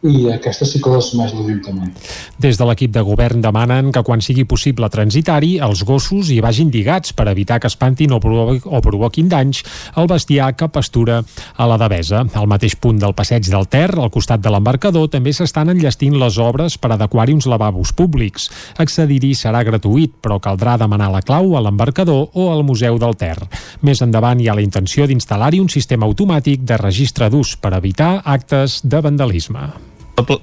[0.04, 1.92] i aquesta sí que l'assumeix l'Ajuntament.
[2.40, 6.68] Des de l'equip de govern demanen que quan sigui possible transitar-hi, els gossos hi vagin
[6.74, 9.62] lligats per evitar que espantin o, provo o provoquin danys
[9.96, 11.22] al bestiar que pastura
[11.56, 12.24] a la Devesa.
[12.34, 16.36] Al mateix punt del passeig del Ter, al costat de l'embarcador, també s'estan enllestint les
[16.42, 18.50] obres per adequar-hi uns lavabos públics.
[18.84, 23.38] Accedir-hi serà gratuït, però caldrà demanar la clau a l'embarcador o al Museu del Ter.
[23.80, 28.18] Més endavant hi ha la intenció d'instal·lar-hi un sistema automàtic de registre d'ús per evitar
[28.36, 29.93] actes de vandalisme.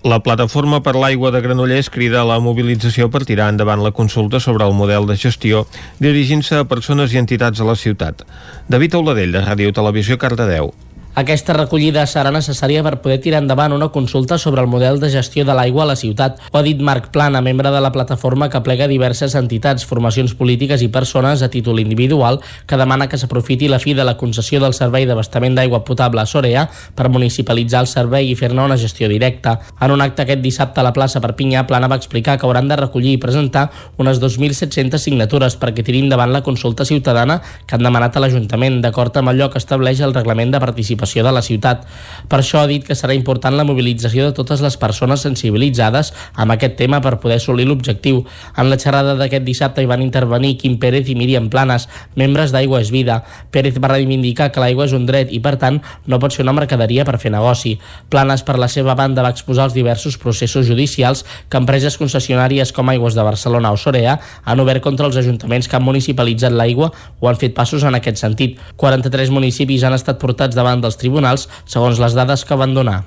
[0.04, 4.42] La plataforma per l'aigua de Granollers crida a la mobilització per tirar endavant la consulta
[4.44, 5.64] sobre el model de gestió
[6.04, 8.26] dirigint-se a persones i entitats a la ciutat.
[8.68, 10.74] David Auladell, de Ràdio Televisió, Cardedeu.
[11.12, 15.44] Aquesta recollida serà necessària per poder tirar endavant una consulta sobre el model de gestió
[15.44, 18.62] de l'aigua a la ciutat, ho ha dit Marc Plana, membre de la plataforma que
[18.64, 23.82] plega diverses entitats, formacions polítiques i persones a títol individual que demana que s'aprofiti la
[23.84, 28.32] fi de la concessió del servei d'abastament d'aigua potable a Sorea per municipalitzar el servei
[28.32, 29.58] i fer-ne una gestió directa.
[29.82, 32.80] En un acte aquest dissabte a la plaça Perpinyà, Plana va explicar que hauran de
[32.80, 33.68] recollir i presentar
[34.00, 39.20] unes 2.700 signatures perquè tirin endavant la consulta ciutadana que han demanat a l'Ajuntament, d'acord
[39.20, 41.86] amb allò que estableix el reglament de participació participació de la ciutat.
[42.30, 46.54] Per això ha dit que serà important la mobilització de totes les persones sensibilitzades amb
[46.54, 48.24] aquest tema per poder assolir l'objectiu.
[48.58, 52.82] En la xerrada d'aquest dissabte hi van intervenir Quim Pérez i Míriam Planes, membres d'Aigua
[52.82, 53.24] és Vida.
[53.52, 56.54] Pérez va reivindicar que l'aigua és un dret i, per tant, no pot ser una
[56.54, 57.78] mercaderia per fer negoci.
[58.10, 62.90] Planes, per la seva banda, va exposar els diversos processos judicials que empreses concessionàries com
[62.90, 67.30] Aigües de Barcelona o Sorea han obert contra els ajuntaments que han municipalitzat l'aigua o
[67.30, 68.60] han fet passos en aquest sentit.
[68.78, 73.02] 43 municipis han estat portats davant dels tribunals, segons les dades que van donar.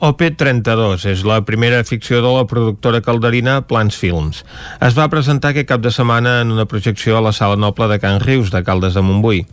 [0.00, 4.44] OP32 és la primera ficció de la productora calderina Plans Films.
[4.80, 7.98] Es va presentar aquest cap de setmana en una projecció a la Sala Noble de
[8.02, 9.44] Can Rius de Caldes de Montbui.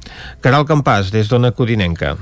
[0.42, 2.16] Caral Campàs, des d'Ona Codinenca.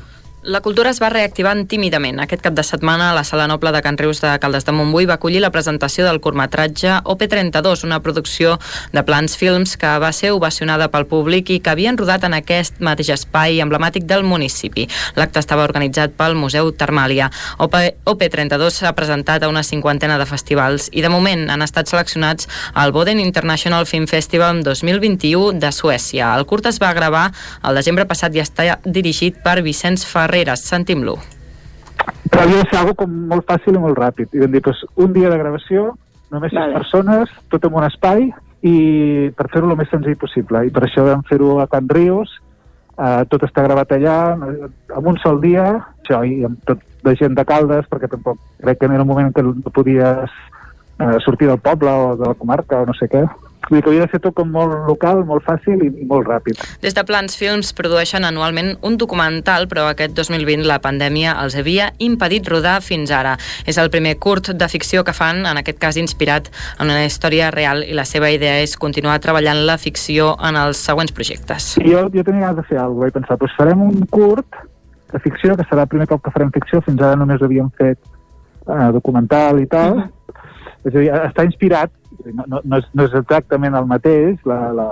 [0.44, 2.18] La cultura es va reactivant tímidament.
[2.18, 5.20] Aquest cap de setmana, la Sala Noble de Can Rius de Caldes de Montbui va
[5.20, 8.56] acollir la presentació del curtmetratge OP32, una producció
[8.92, 12.82] de Plans Films que va ser ovacionada pel públic i que havien rodat en aquest
[12.82, 14.88] mateix espai emblemàtic del municipi.
[15.14, 17.30] L'acte estava organitzat pel Museu Termàlia.
[17.62, 17.78] OP,
[18.10, 22.96] OP32 s'ha presentat a una cinquantena de festivals i de moment han estat seleccionats al
[22.98, 26.34] Boden International Film Festival 2021 de Suècia.
[26.34, 27.28] El curt es va gravar
[27.62, 30.64] el desembre passat i està dirigit per Vicenç Ferrer Ferreres.
[30.64, 31.18] Sentim-lo.
[32.32, 34.32] Però havia de ser algo com molt fàcil i molt ràpid.
[34.32, 35.92] I vam dir, pues, un dia de gravació,
[36.32, 36.78] només vale.
[36.80, 38.32] persones, tot en un espai,
[38.64, 38.76] i
[39.36, 40.64] per fer-ho el més senzill possible.
[40.66, 42.32] I per això vam fer-ho a Can Rius,
[42.98, 45.68] eh, tot està gravat allà, en un sol dia,
[46.00, 49.34] això, i amb tot de gent de Caldes, perquè tampoc crec que era un moment
[49.34, 50.32] que no podies
[51.00, 53.28] eh, sortir del poble o de la comarca o no sé què.
[53.70, 56.28] Vull dir que havia de ser tot com molt local, molt fàcil i, i molt
[56.28, 56.60] ràpid.
[56.84, 61.92] Des de Plans Films produeixen anualment un documental, però aquest 2020 la pandèmia els havia
[62.02, 63.38] impedit rodar fins ara.
[63.70, 67.52] És el primer curt de ficció que fan, en aquest cas inspirat en una història
[67.54, 71.76] real, i la seva idea és continuar treballant la ficció en els següents projectes.
[71.86, 74.60] Jo, jo tenia ganes de fer alguna cosa, vaig pensar, doncs farem un curt
[75.12, 78.00] de ficció, que serà el primer cop que farem ficció, fins ara només havíem fet
[78.68, 80.88] eh, documental i tal, mm -hmm.
[80.90, 81.92] és a dir, està inspirat
[82.34, 84.90] no, no, no, és, no és exactament el mateix, la, la,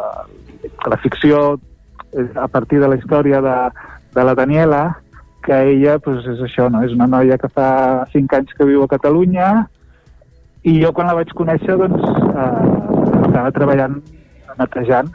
[0.90, 1.60] la ficció
[2.36, 3.58] a partir de la història de,
[4.16, 4.84] de la Daniela,
[5.44, 6.84] que ella pues, és això, no?
[6.84, 9.50] és una noia que fa 5 anys que viu a Catalunya
[10.68, 12.70] i jo quan la vaig conèixer doncs, eh,
[13.24, 14.00] estava treballant
[14.60, 15.14] netejant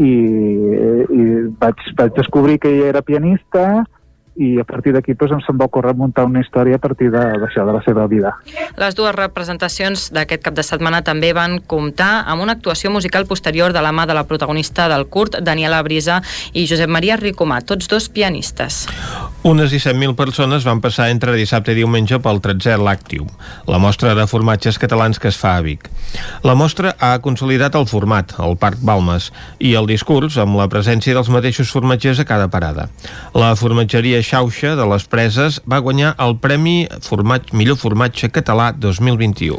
[0.00, 1.24] i, i
[1.60, 3.84] vaig, vaig descobrir que ella era pianista
[4.36, 7.64] i a partir d'aquí doncs, em se'm va ocórrer muntar una història a partir d'això,
[7.64, 8.34] de, de la seva vida.
[8.80, 13.72] Les dues representacions d'aquest cap de setmana també van comptar amb una actuació musical posterior
[13.72, 17.88] de la mà de la protagonista del curt, Daniela Brisa i Josep Maria Ricomà, tots
[17.90, 18.86] dos pianistes.
[19.42, 23.28] Unes 17.000 persones van passar entre dissabte i diumenge pel 13è Lactium,
[23.72, 25.86] la mostra de formatges catalans que es fa a Vic.
[26.44, 31.16] La mostra ha consolidat el format, el Parc Balmes, i el discurs amb la presència
[31.16, 32.90] dels mateixos formatgers a cada parada.
[33.32, 39.56] La formatgeria Xauxa de les Preses va guanyar el Premi Formatge, Millor Formatge Català 2021.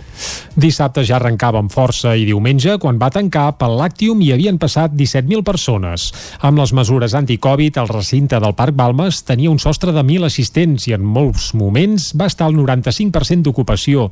[0.61, 4.93] Dissabte ja arrencava amb força i diumenge, quan va tancar, pel Làctium hi havien passat
[4.93, 6.11] 17.000 persones.
[6.45, 10.89] Amb les mesures anticovid, el recinte del Parc Balmes tenia un sostre de 1.000 assistents
[10.89, 14.09] i en molts moments va estar al 95% d'ocupació.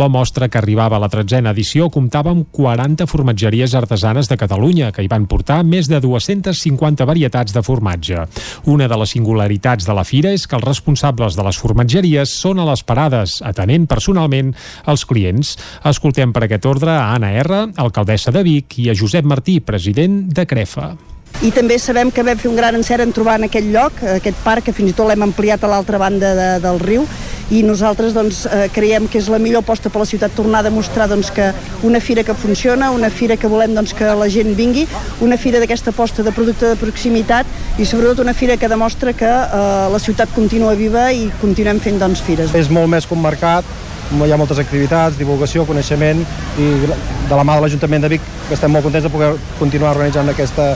[0.00, 4.88] La mostra que arribava a la tretzena edició comptava amb 40 formatgeries artesanes de Catalunya,
[4.92, 8.24] que hi van portar més de 250 varietats de formatge.
[8.72, 12.62] Una de les singularitats de la fira és que els responsables de les formatgeries són
[12.62, 14.54] a les parades, atenent personalment
[14.88, 15.58] els clients.
[15.92, 20.22] Escoltem per aquest ordre a Anna R, alcaldessa de Vic, i a Josep Martí, president
[20.32, 20.94] de Crefa
[21.42, 24.38] i també sabem que vam fer un gran encert en trobar en aquest lloc, aquest
[24.44, 27.06] parc, que fins i tot l'hem ampliat a l'altra banda de, del riu,
[27.52, 30.68] i nosaltres doncs, eh, creiem que és la millor aposta per la ciutat tornar a
[30.68, 31.50] demostrar doncs, que
[31.84, 34.86] una fira que funciona, una fira que volem doncs, que la gent vingui,
[35.20, 37.46] una fira d'aquesta aposta de producte de proximitat
[37.78, 42.00] i sobretot una fira que demostra que eh, la ciutat continua viva i continuem fent
[42.00, 42.54] doncs, fires.
[42.56, 43.66] És molt més que un mercat,
[44.12, 46.20] hi ha moltes activitats, divulgació, coneixement
[46.60, 50.28] i de la mà de l'Ajuntament de Vic estem molt contents de poder continuar organitzant
[50.28, 50.72] aquesta,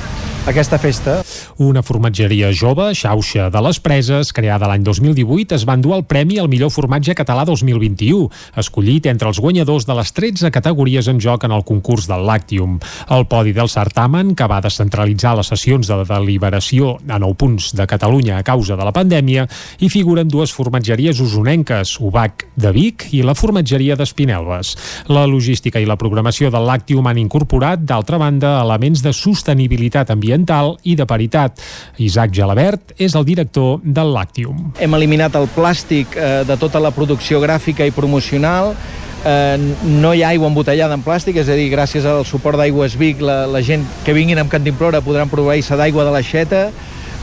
[0.47, 1.25] aquesta festa.
[1.59, 6.37] Una formatgeria jove, Xauxa de les Preses, creada l'any 2018, es va endur el Premi
[6.39, 8.29] al millor formatge català 2021,
[8.63, 12.77] escollit entre els guanyadors de les 13 categories en joc en el concurs del Lactium.
[13.11, 17.89] El podi del certamen, que va descentralitzar les sessions de deliberació a 9 punts de
[17.91, 19.49] Catalunya a causa de la pandèmia,
[19.83, 24.77] hi figuren dues formatgeries usonenques, Ubac de Vic i la formatgeria d'Espinelves.
[25.11, 30.36] La logística i la programació del Lactium han incorporat, d'altra banda, elements de sostenibilitat ambiental
[30.37, 31.61] ambiental i de paritat.
[31.99, 34.73] Isaac Gelabert és el director del Lactium.
[34.79, 38.75] Hem eliminat el plàstic eh, de tota la producció gràfica i promocional,
[39.25, 42.97] eh, no hi ha aigua embotellada en plàstic, és a dir, gràcies al suport d'Aigües
[42.97, 46.69] Vic, la, la gent que vinguin amb Cantimplora podran proveir-se d'aigua de l'aixeta,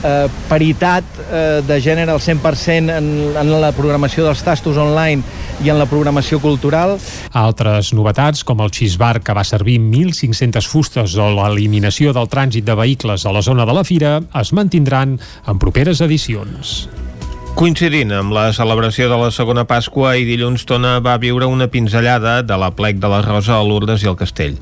[0.04, 3.10] eh, paritat eh, de gènere al 100% en,
[3.40, 5.24] en la programació dels tastos online
[5.64, 6.98] i en la programació cultural.
[7.34, 12.78] Altres novetats, com el xisbar que va servir 1.500 fustes o l'eliminació del trànsit de
[12.78, 15.18] vehicles a la zona de la fira, es mantindran
[15.48, 16.84] en properes edicions.
[17.54, 22.40] Coincidint amb la celebració de la segona Pasqua i dilluns Tona va viure una pinzellada
[22.42, 24.58] de la plec de la Rosa a Lourdes i al Castell.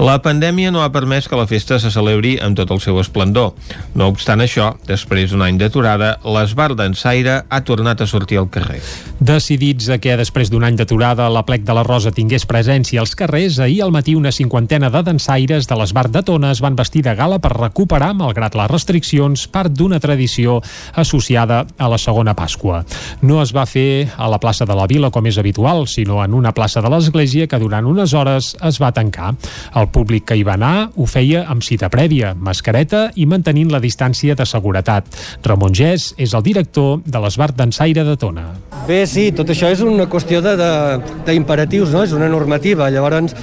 [0.00, 3.50] La pandèmia no ha permès que la festa se celebri amb tot el seu esplendor.
[3.92, 8.80] No obstant això, després d'un any d'aturada, l'Esbar d'Ensaire ha tornat a sortir al carrer.
[9.20, 13.12] Decidits a que després d'un any d'aturada la plec de la Rosa tingués presència als
[13.12, 17.04] carrers, ahir al matí una cinquantena de dansaires de l'Esbar de Tona es van vestir
[17.04, 20.62] de gala per recuperar, malgrat les restriccions, part d'una tradició
[20.96, 22.82] associada a la segona Pasqua.
[23.22, 26.34] No es va fer a la plaça de la Vila com és habitual, sinó en
[26.34, 29.34] una plaça de l'església que durant unes hores es va tancar.
[29.76, 33.82] El públic que hi va anar ho feia amb cita prèvia, mascareta i mantenint la
[33.82, 35.08] distància de seguretat.
[35.46, 38.48] Ramon Gès és el director de l'Esbart d'Ensaire de Tona.
[38.88, 42.04] Bé, sí, tot això és una qüestió d'imperatius, no?
[42.06, 42.90] és una normativa.
[42.90, 43.34] Llavors,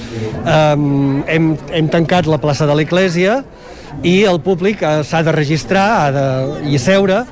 [0.43, 3.41] um, hem, hem tancat la plaça de l'Eglésia
[4.05, 6.25] i el públic eh, s'ha de registrar ha de,
[6.69, 7.23] i seure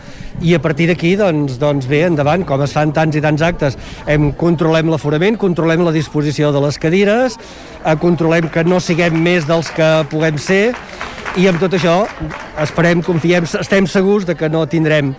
[0.42, 3.78] i a partir d'aquí, doncs, doncs bé, endavant, com es fan tants i tants actes,
[4.08, 7.38] hem, controlem l'aforament, controlem la disposició de les cadires,
[7.84, 10.74] eh, controlem que no siguem més dels que puguem ser,
[11.36, 12.06] i amb tot això
[12.64, 15.14] esperem, confiem, estem segurs de que no tindrem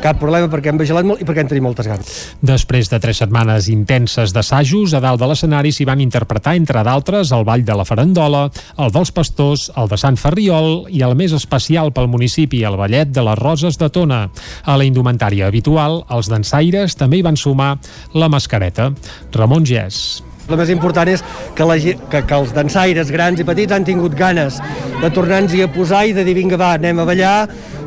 [0.00, 2.12] cap problema perquè hem vigilat molt i perquè en tenim moltes ganes.
[2.40, 7.34] Després de tres setmanes intenses d'assajos, a dalt de l'escenari s'hi van interpretar, entre d'altres,
[7.36, 8.46] el Ball de la Farandola,
[8.80, 13.12] el dels Pastors, el de Sant Ferriol i el més especial pel municipi, el Ballet
[13.12, 14.22] de les Roses de Tona.
[14.64, 17.76] A la indumentària habitual, els dansaires també hi van sumar
[18.14, 18.90] la mascareta.
[19.36, 20.29] Ramon Gès.
[20.50, 21.22] El més important és
[21.54, 24.58] que, la, que, que els dansaires grans i petits han tingut ganes
[25.00, 27.34] de tornar-nos-hi a posar i de dir vinga va, anem a ballar,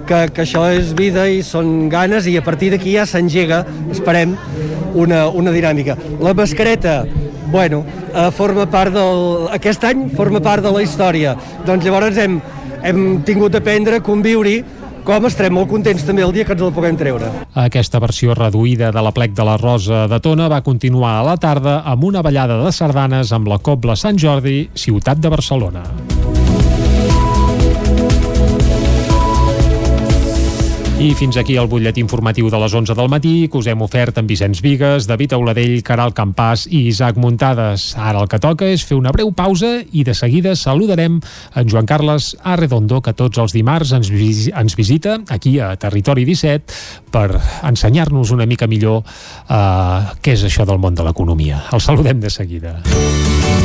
[0.08, 4.38] que, que això és vida i són ganes i a partir d'aquí ja s'engega, esperem,
[4.94, 5.98] una, una dinàmica.
[6.24, 7.02] La mascareta,
[7.52, 7.84] bueno,
[8.14, 9.50] eh, forma part del...
[9.56, 11.36] Aquest any forma part de la història.
[11.68, 12.40] Doncs llavors hem,
[12.84, 14.62] hem tingut d'aprendre a conviure
[15.04, 17.30] com estarem molt contents també el dia que ens la puguem treure.
[17.66, 21.38] Aquesta versió reduïda de la plec de la Rosa de Tona va continuar a la
[21.38, 25.84] tarda amb una ballada de sardanes amb la Cobla Sant Jordi, ciutat de Barcelona.
[31.02, 34.20] I fins aquí el butlletí informatiu de les 11 del matí que us hem ofert
[34.22, 37.96] amb Vicenç Vigues, David Auladell, Caral Campàs i Isaac Muntades.
[37.98, 41.90] Ara el que toca és fer una breu pausa i de seguida saludarem en Joan
[41.90, 47.42] Carles Arredondo, que tots els dimarts ens, vis ens visita aquí a Territori 17 per
[47.66, 51.66] ensenyar-nos una mica millor uh, què és això del món de l'economia.
[51.74, 52.78] El saludem de seguida.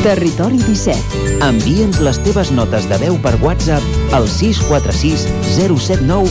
[0.03, 1.43] Territori 17.
[1.45, 5.27] Envia'ns les teves notes de veu per WhatsApp al 646
[5.59, 6.31] 079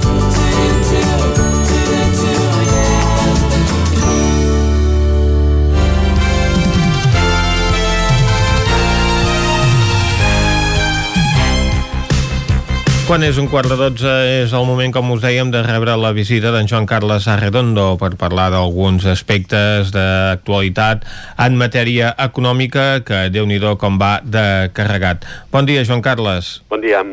[13.11, 16.13] Quan és un quart de dotze és el moment, com us dèiem, de rebre la
[16.15, 21.03] visita d'en Joan Carles Arredondo per parlar d'alguns aspectes d'actualitat
[21.43, 25.27] en matèria econòmica que, déu nhi com va de carregat.
[25.51, 26.61] Bon dia, Joan Carles.
[26.71, 27.03] Bon dia.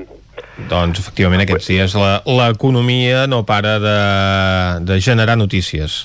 [0.70, 3.98] Doncs, efectivament, aquests dies l'economia no para de,
[4.86, 6.04] de generar notícies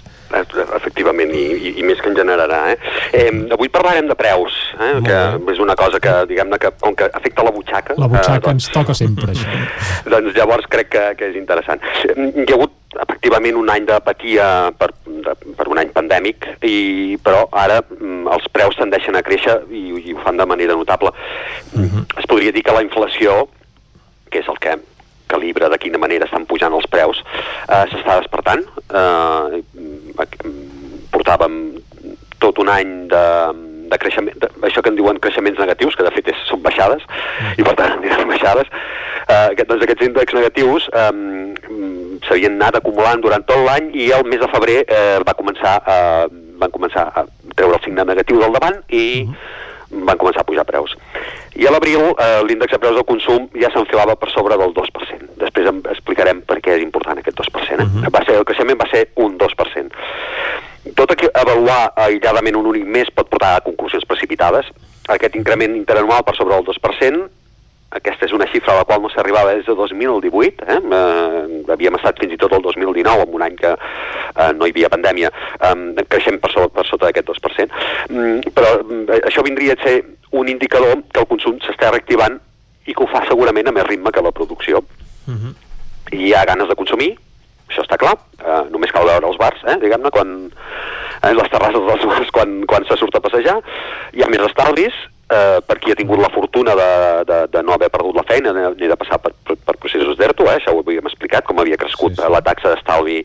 [0.62, 2.62] efectivament, i, i, i més que en generarà.
[2.74, 2.78] Eh?
[3.14, 4.94] Eh, avui parlarem de preus, eh?
[5.06, 5.20] que
[5.54, 7.98] és una cosa que, diguem-ne, que com que afecta la butxaca...
[8.00, 9.50] La butxaca eh, doncs, ens toca sempre, això.
[10.14, 11.84] doncs llavors crec que, que és interessant.
[12.14, 14.48] Hi ha hagut, efectivament, un any d'apatia
[14.78, 19.60] per, de, per un any pandèmic, i, però ara mm, els preus tendeixen a créixer
[19.74, 21.14] i, i ho fan de manera notable.
[21.74, 22.06] Uh -huh.
[22.20, 23.48] Es podria dir que la inflació,
[24.30, 24.78] que és el que
[25.34, 27.22] calibra de quina manera estan pujant els preus,
[27.68, 28.64] eh, s'està despertant.
[28.90, 29.64] Eh,
[31.14, 31.60] portàvem
[32.44, 33.24] tot un any de,
[33.92, 37.06] de creixement, de, això que en diuen creixements negatius, que de fet és, són baixades,
[37.58, 38.72] i per tant aniran baixades,
[39.28, 41.12] eh, doncs aquests índexs negatius eh,
[42.28, 46.26] s'havien anat acumulant durant tot l'any i el mes de febrer eh, va començar, eh,
[46.62, 49.62] van començar a treure el signe negatiu del davant i uh -huh.
[49.94, 50.96] Van començar a pujar preus.
[51.56, 55.30] I a l'abril eh, l'índex de preus del consum ja s'enfilava per sobre del 2%.
[55.44, 57.80] Després explicarem per què és important aquest 2%.
[57.80, 57.84] Eh?
[57.84, 58.14] Uh -huh.
[58.14, 59.92] va ser, el creixement va ser un 2%
[60.96, 64.68] tot que avaluar aïlladament un únic mes pot portar a conclusions precipitades.
[65.08, 67.30] Aquest increment interanual per sobre del 2%
[67.98, 70.80] aquesta és una xifra a la qual no s'arribava des de 2018, eh?
[70.98, 74.74] eh, havíem estat fins i tot el 2019, en un any que eh, no hi
[74.74, 79.78] havia pandèmia, eh, creixem per sota, per sota d'aquest 2%, mm, però eh, això vindria
[79.78, 80.00] a ser
[80.34, 82.40] un indicador que el consum s'està reactivant
[82.88, 84.84] i que ho fa segurament a més ritme que la producció.
[85.28, 85.54] Uh -huh.
[86.12, 87.14] I hi ha ganes de consumir,
[87.70, 90.52] això està clar, eh, només cal veure els bars, eh, diguem-ne, quan,
[91.24, 93.62] eh, les terrasses dels bars quan, quan se surt a passejar,
[94.14, 94.94] hi ha més estalvis,
[95.34, 96.90] eh, per qui ha tingut la fortuna de,
[97.30, 100.48] de, de no haver perdut la feina ni de passar per, per, per processos d'ERTO,
[100.50, 100.58] eh?
[100.60, 102.32] això ho havíem explicat, com havia crescut sí, sí.
[102.32, 103.20] la taxa d'estalvi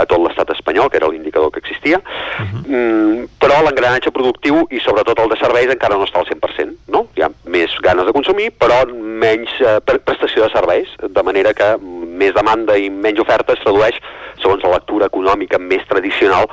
[0.00, 2.64] a tot l'estat espanyol, que era l'indicador que existia, uh -huh.
[2.66, 7.06] mm, però l'engranatge productiu i sobretot el de serveis encara no està al 100%, no?
[7.16, 11.76] Hi ha més ganes de consumir, però menys eh, prestació de serveis, de manera que
[11.80, 13.96] més demanda i menys oferta es tradueix,
[14.42, 16.46] segons la lectura econòmica més tradicional,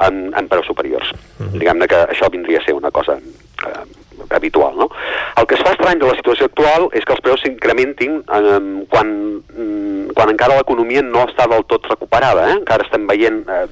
[0.00, 1.10] en, en preus superiors.
[1.12, 1.58] Uh -huh.
[1.58, 4.76] Diguem-ne que això vindria a ser una cosa eh, habitual.
[4.76, 4.88] No?
[5.36, 8.60] El que es fa estrany de la situació actual és que els preus s'incrementin eh,
[8.92, 9.10] quan,
[9.50, 12.48] mm, quan encara l'economia no està del tot recuperada.
[12.50, 12.58] Eh?
[12.60, 13.64] Encara estem veient eh,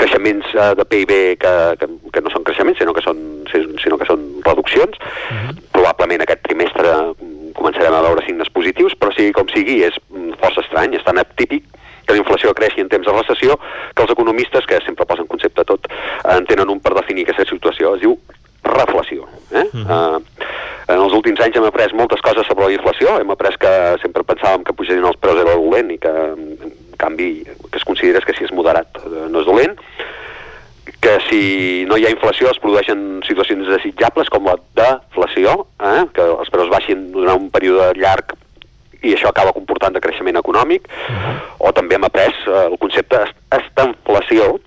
[0.00, 3.20] creixements eh, de PIB que, que, que no són creixements, sinó que són,
[3.52, 4.96] sinó que són reduccions.
[4.96, 5.54] Uh -huh.
[5.72, 10.38] Probablement aquest trimestre mm, començarem a veure signes positius, però sigui com sigui, és mm,
[10.40, 11.64] força estrany, és tan atípic
[12.06, 13.58] que la inflació creixi en temps de recessió,
[13.94, 15.86] que els economistes, que sempre posen concepte a tot,
[16.24, 17.94] en tenen un per definir aquesta situació.
[17.94, 18.18] Es diu
[18.64, 19.26] reflació.
[19.50, 19.68] Eh?
[19.72, 20.16] Uh -huh.
[20.16, 20.22] uh,
[20.88, 24.24] en els últims anys hem après moltes coses sobre la inflació, hem après que sempre
[24.26, 28.34] pensàvem que pujarien els preus era dolent i que, en canvi, que es considera que
[28.36, 29.78] si és moderat eh, no és dolent,
[31.02, 36.06] que si no hi ha inflació es produeixen situacions desitjables com la deflació, eh?
[36.14, 38.34] que els preus baixin durant un període llarg
[39.02, 41.34] i això acaba comportant de creixement econòmic, uh -huh.
[41.58, 43.18] o també hem après eh, el concepte
[43.50, 44.60] estanflació,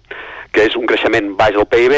[0.52, 1.94] que és un creixement baix del PIB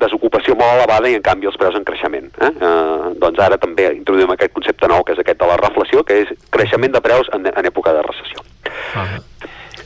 [0.00, 2.30] desocupació molt elevada i en canvi els preus en creixement.
[2.40, 2.50] Eh?
[2.50, 6.22] Eh, doncs ara també introduïm aquest concepte nou que és aquest de la reflació, que
[6.24, 8.44] és creixement de preus en, en època de recessió.
[8.98, 9.06] Ah.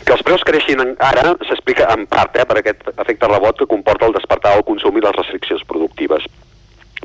[0.04, 4.08] Que els preus creixin ara s'explica en part eh, per aquest efecte rebot que comporta
[4.08, 6.26] el despertar del consum i les restriccions productives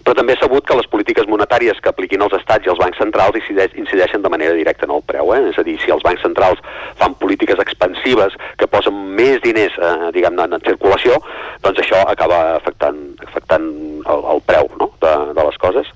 [0.10, 2.98] però també és sabut que les polítiques monetàries que apliquin els estats i els bancs
[2.98, 5.36] centrals incideixen de manera directa en el preu.
[5.36, 5.52] Eh?
[5.52, 6.64] És a dir, si els bancs centrals
[6.98, 11.20] fan polítiques expansives que posen més diners eh, diguem-ne en circulació,
[11.62, 12.98] doncs això acaba afectant,
[13.28, 14.90] afectant el, el preu no?
[15.06, 15.94] de, de les coses.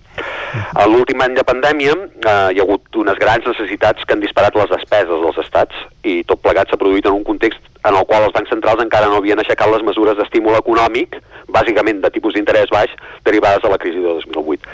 [0.78, 4.62] A l'últim any de pandèmia eh, hi ha hagut unes grans necessitats que han disparat
[4.62, 8.28] les despeses dels estats i tot plegat s'ha produït en un context en el qual
[8.28, 11.18] els bancs centrals encara no havien aixecat les mesures d'estímul econòmic,
[11.52, 12.94] bàsicament de tipus d'interès baix,
[13.26, 14.70] derivades de la crisi de 2008.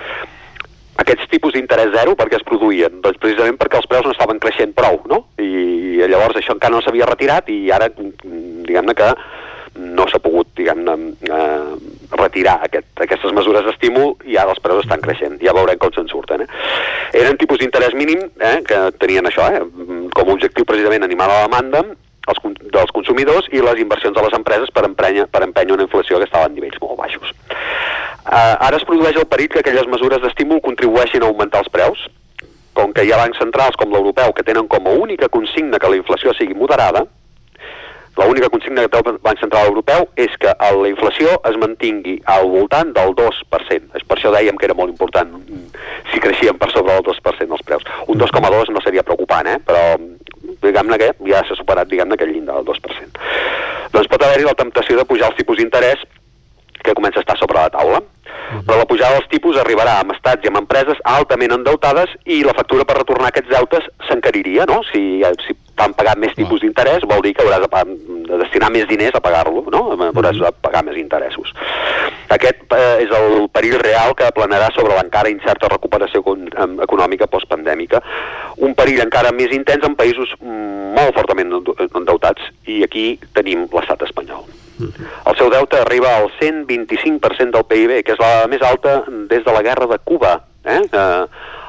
[0.99, 2.99] Aquests tipus d'interès zero, per què es produïen?
[3.03, 5.23] Doncs precisament perquè els preus no estaven creixent prou, no?
[5.39, 9.13] I llavors això encara no s'havia retirat i ara, diguem-ne que
[9.79, 10.95] no s'ha pogut, diguem-ne,
[11.29, 15.39] eh, retirar aquest, aquestes mesures d'estímul i ara els preus estan creixent.
[15.45, 16.43] Ja veurem com se'n surten.
[16.43, 16.49] Eh?
[17.21, 19.63] Eren tipus d'interès mínim eh, que tenien això, eh,
[20.13, 21.85] com a objectiu precisament animar la demanda
[22.33, 26.19] els, dels consumidors i les inversions de les empreses per empènyer, per empènyer una inflació
[26.19, 27.33] que estava en nivells molt baixos.
[28.29, 32.07] Uh, ara es produeix el perill que aquelles mesures d'estímul contribueixin a augmentar els preus,
[32.77, 35.89] com que hi ha bancs centrals com l'europeu que tenen com a única consigna que
[35.89, 37.05] la inflació sigui moderada,
[38.19, 42.49] l'única consigna que té el Banc Central Europeu és que la inflació es mantingui al
[42.51, 43.95] voltant del 2%.
[43.95, 45.31] És per això dèiem que era molt important
[46.11, 47.85] si creixien per sobre del 2% els preus.
[48.07, 49.59] Un 2,2 no seria preocupant, eh?
[49.63, 49.95] però
[50.61, 53.27] diguem-ne que ja s'ha superat diguem-ne aquell llindar del 2%.
[53.93, 56.05] Doncs pot haver-hi la temptació de pujar els tipus d'interès
[56.83, 58.01] que comença a estar sobre la taula.
[58.49, 58.63] -huh.
[58.65, 62.55] Però la pujada dels tipus arribarà amb estats i amb empreses altament endeutades i la
[62.57, 64.81] factura per retornar aquests deutes s'encariria, no?
[64.91, 68.87] Si, si t'han pagat més tipus d'interès, vol dir que hauràs de, de destinar més
[68.89, 69.83] diners a pagar-lo, no?
[70.09, 71.53] Hauràs de pagar més interessos.
[72.35, 76.21] Aquest eh, és el perill real que planarà sobre l'encara incerta recuperació
[76.85, 78.03] econòmica postpandèmica.
[78.65, 81.55] Un perill encara més intens en països molt fortament
[81.89, 84.45] endeutats i aquí tenim l'estat espanyol.
[84.79, 89.01] El seu deute arriba al 125% del PIB, que és la més alta
[89.31, 90.37] des de la guerra de Cuba.
[90.63, 90.81] Eh?
[90.85, 91.25] Eh,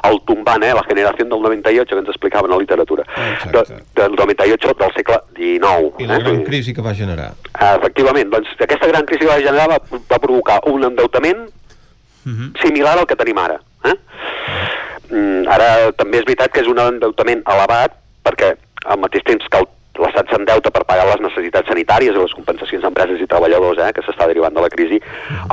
[0.09, 0.73] el tombant, eh?
[0.75, 3.05] la generació del 98 que ens explicaven a la literatura.
[3.53, 3.62] De,
[4.01, 5.93] del 98 del segle XIX.
[5.99, 6.23] I la eh?
[6.25, 7.33] gran crisi que va generar.
[7.53, 9.81] Eh, efectivament, doncs aquesta gran crisi que va generar va,
[10.12, 12.53] va provocar un endeutament uh mhm.
[12.53, 12.62] -huh.
[12.62, 13.61] similar al que tenim ara.
[13.85, 13.97] Eh?
[15.11, 18.55] Mm, ara també és veritat que és un endeutament elevat perquè
[18.85, 19.67] al mateix temps que el
[20.01, 24.05] l'Estat s'endeuta per pagar les necessitats sanitàries i les compensacions d'empreses i treballadors eh, que
[24.07, 25.01] s'està derivant de la crisi,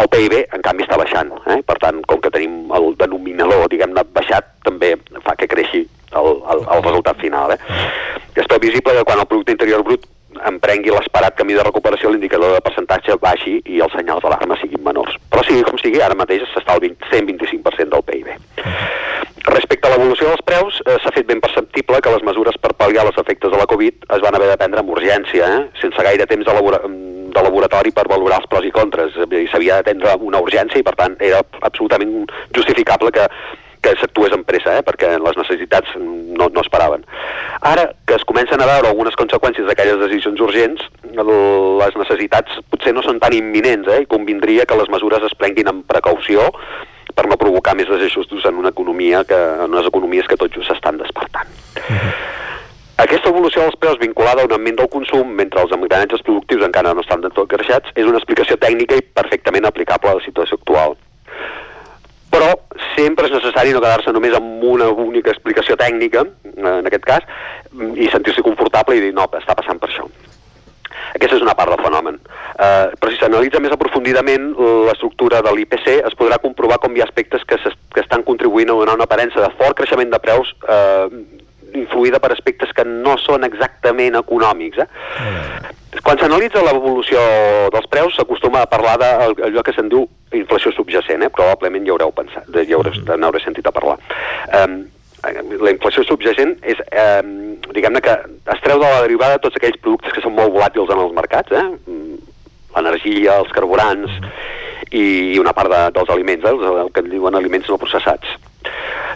[0.01, 1.34] el PIB, en canvi, està baixant.
[1.53, 1.61] Eh?
[1.67, 4.95] Per tant, com que tenim el denominador, diguem-ne, baixat, també
[5.26, 7.56] fa que creixi el, el, el resultat final.
[7.56, 7.82] Eh?
[8.38, 10.06] És previsible que quan el producte interior brut
[10.45, 15.17] emprengui l'esperat camí de recuperació, l'indicador de percentatge baixi i els senyals d'alarma siguin menors.
[15.32, 18.32] Però sigui com sigui, ara mateix s'està al 125% del PIB.
[19.48, 23.06] Respecte a l'evolució dels preus eh, s'ha fet ben perceptible que les mesures per pal·liar
[23.07, 25.61] els efectes de la Covid es van haver de prendre amb urgència, eh?
[25.82, 29.16] sense gaire temps de, labora de laboratori per valorar els pros i contres.
[29.51, 32.25] S'havia d'atendre una urgència i, per tant, era absolutament
[32.56, 33.27] justificable que,
[33.88, 34.83] que s'actués amb pressa, eh?
[34.85, 37.06] perquè les necessitats no, no esperaven.
[37.67, 43.06] Ara que es comencen a veure algunes conseqüències d'aquelles decisions urgents, les necessitats potser no
[43.06, 44.03] són tan imminents eh?
[44.03, 46.49] i convindria que les mesures es prenguin amb precaució
[47.16, 50.69] per no provocar més desajustos en una economia que, en unes economies que tot just
[50.69, 51.48] s'estan despertant.
[51.77, 52.11] Uh -huh.
[52.98, 56.93] Aquesta evolució dels preus vinculada a un augment del consum mentre els engranatges productius encara
[56.93, 60.57] no estan del tot creixats és una explicació tècnica i perfectament aplicable a la situació
[60.57, 60.98] actual.
[62.38, 62.53] Però
[62.93, 66.24] sempre és necessari no quedar-se només amb una única explicació tècnica,
[66.56, 67.25] en aquest cas,
[67.98, 70.06] i sentir-se confortable i dir, no, està passant per això.
[71.16, 72.19] Aquesta és una part del fenomen.
[72.57, 74.51] Eh, però si s'analitza més aprofundidament
[74.88, 77.57] l'estructura de l'IPC, es podrà comprovar com hi ha aspectes que,
[77.95, 81.07] que estan contribuint a donar una aparença de fort creixement de preus eh,
[81.77, 84.83] influïda per aspectes que no són exactament econòmics.
[84.83, 85.75] Eh?
[85.88, 86.03] Mm.
[86.03, 87.22] Quan s'analitza l'evolució
[87.74, 91.32] dels preus, s'acostuma a parlar d'allò que se'n diu inflació subjacent, eh?
[91.33, 93.19] probablement ja haureu pensat, ja haureu, mm.
[93.22, 93.98] n'haureu sentit a parlar.
[94.51, 94.85] Um,
[95.25, 97.22] la inflació subjacent és, eh,
[97.74, 98.14] diguem-ne que
[98.53, 101.51] es treu de la derivada tots aquells productes que són molt volàtils en els mercats,
[101.51, 101.66] eh?
[102.77, 104.22] l'energia, els carburants i,
[104.95, 106.53] i una part de, dels aliments, eh?
[106.53, 108.38] el, que en diuen aliments no processats.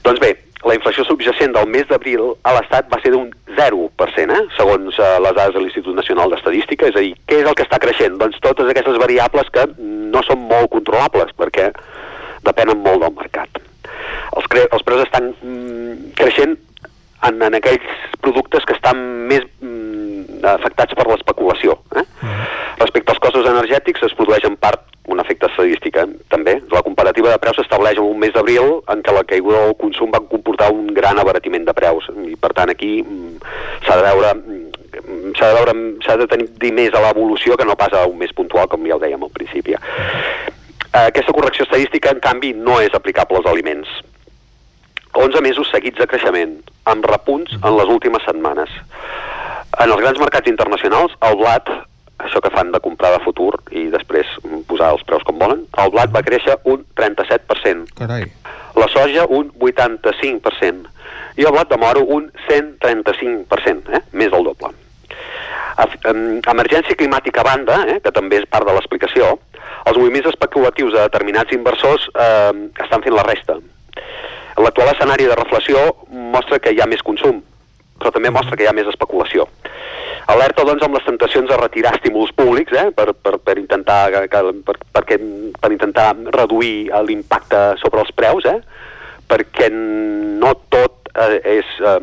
[0.06, 0.34] Doncs bé,
[0.68, 4.44] la inflació subjacent del mes d'abril a l'Estat va ser d'un 0%, eh?
[4.58, 7.66] segons eh, les dades de l'Institut Nacional d'Estadística, és a dir, què és el que
[7.68, 8.20] està creixent?
[8.22, 11.72] Doncs totes aquestes variables que no són molt controlables, perquè
[12.46, 13.62] depenen molt del mercat
[14.38, 16.58] els, els preus estan mm, creixent
[17.28, 21.78] en, en aquells productes que estan més mm, afectats per l'especulació.
[21.96, 22.06] Eh?
[22.22, 22.48] Mm.
[22.82, 26.08] Respecte als costos energètics es produeix en part un efecte estadístic, eh?
[26.30, 26.58] també.
[26.72, 30.14] La comparativa de preus s'estableix en un mes d'abril en què la caiguda del consum
[30.14, 33.38] va comportar un gran abaratiment de preus i per tant aquí mm,
[33.88, 35.76] s'ha de veure mm, s'ha de veure
[36.06, 38.98] s'ha de tenir més a l'evolució que no pas a un mes puntual com ja
[38.98, 39.78] ho dèiem al principi.
[40.92, 43.92] Eh, aquesta correcció estadística, en canvi, no és aplicable als aliments.
[45.14, 46.54] 11 mesos seguits de creixement,
[46.88, 48.72] amb repunts en les últimes setmanes.
[49.80, 51.68] En els grans mercats internacionals, el blat,
[52.22, 54.30] això que fan de comprar de futur i després
[54.70, 57.92] posar els preus com volen, el blat va créixer un 37%.
[58.00, 58.30] Carai.
[58.80, 60.88] La soja un 85%.
[61.40, 64.04] I el blat de moro un 135%, eh?
[64.12, 64.72] més del doble.
[66.52, 68.00] Emergència climàtica a banda, eh?
[68.04, 69.34] que també és part de l'explicació,
[69.88, 73.58] els moviments especulatius de determinats inversors eh, estan fent la resta
[74.62, 75.80] L'actual escenari de reflació
[76.12, 77.40] mostra que hi ha més consum,
[77.98, 79.48] però també mostra que hi ha més especulació.
[80.32, 84.78] Alerta, doncs, amb les tentacions de retirar estímuls públics eh, per, per, per, intentar, per,
[84.94, 85.18] perquè,
[85.58, 88.60] per intentar reduir l'impacte sobre els preus, eh,
[89.32, 91.98] perquè no tot eh, és eh,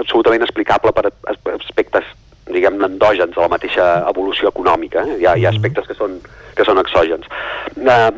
[0.00, 2.06] absolutament explicable per aspectes
[2.50, 5.04] diguem endògens a la mateixa evolució econòmica.
[5.04, 5.20] Eh?
[5.22, 6.18] Hi, ha, hi ha aspectes que són,
[6.56, 7.28] que són exògens.
[7.74, 8.10] Uh,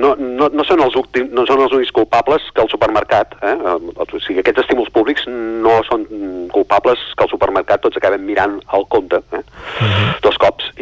[0.00, 3.56] no, no, no, són els últims, no són els únics culpables que el supermercat, eh?
[3.64, 6.06] o sigui, aquests estímuls públics no són
[6.52, 9.40] culpables que el supermercat tots acabem mirant al compte, eh?
[9.40, 10.20] Uh -huh.
[10.22, 10.38] dos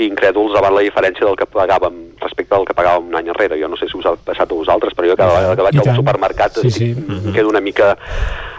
[0.06, 3.58] incrèduls davant la diferència del que pagàvem respecte al que pagàvem un any enrere.
[3.60, 5.80] Jo no sé si us ha passat a vosaltres, però jo cada vegada que vaig
[5.82, 6.90] al supermercat sí, sí.
[6.92, 7.96] em quedo una mica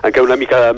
[0.04, 0.74] em quedo una mica,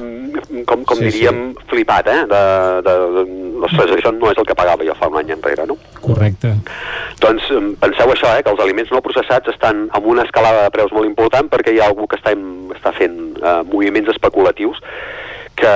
[0.65, 1.67] com, com sí, diríem, sí.
[1.69, 2.21] flipat, eh?
[2.29, 2.41] De,
[2.87, 3.23] de, de,
[3.67, 5.77] ostres, això no és el que pagava jo fa un any enrere, no?
[6.01, 6.55] Correcte.
[7.21, 7.51] Doncs
[7.83, 11.09] penseu això, eh, que els aliments no processats estan amb una escalada de preus molt
[11.09, 12.33] important perquè hi ha algú que està,
[12.77, 14.81] està fent eh, moviments especulatius
[15.55, 15.71] que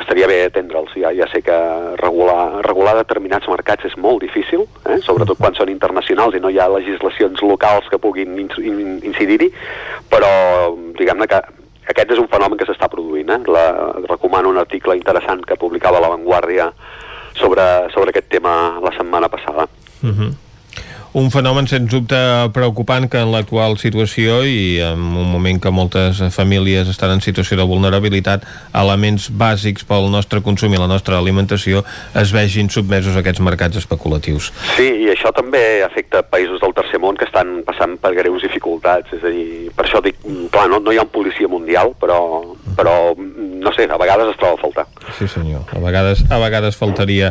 [0.00, 0.94] estaria bé atendre'ls.
[0.96, 1.56] Ja, ja sé que
[2.00, 5.00] regular, regular determinats mercats és molt difícil, eh?
[5.04, 9.50] sobretot quan són internacionals i no hi ha legislacions locals que puguin incidir-hi,
[10.12, 10.30] però
[10.98, 11.42] diguem-ne que
[11.92, 13.30] aquest és un fenomen que s'està produint.
[13.34, 13.40] Eh?
[13.52, 13.66] La,
[14.08, 16.70] recomano un article interessant que publicava La Vanguardia
[17.34, 17.64] sobre,
[17.94, 19.68] sobre aquest tema la setmana passada.
[20.02, 20.20] Uh mhm.
[20.20, 20.41] -huh.
[21.12, 22.16] Un fenomen, sens dubte,
[22.56, 27.58] preocupant que en l'actual situació i en un moment que moltes famílies estan en situació
[27.60, 28.46] de vulnerabilitat,
[28.80, 31.82] elements bàsics pel nostre consum i la nostra alimentació
[32.16, 34.48] es vegin submesos a aquests mercats especulatius.
[34.78, 39.12] Sí, i això també afecta països del tercer món que estan passant per greus dificultats,
[39.12, 40.16] és a dir, per això dic,
[40.54, 42.22] clar, no, no hi ha un policia mundial, però,
[42.76, 43.14] però
[43.62, 44.86] no sé, a vegades es troba a faltar.
[45.16, 47.30] Sí senyor, a vegades, a vegades faltaria.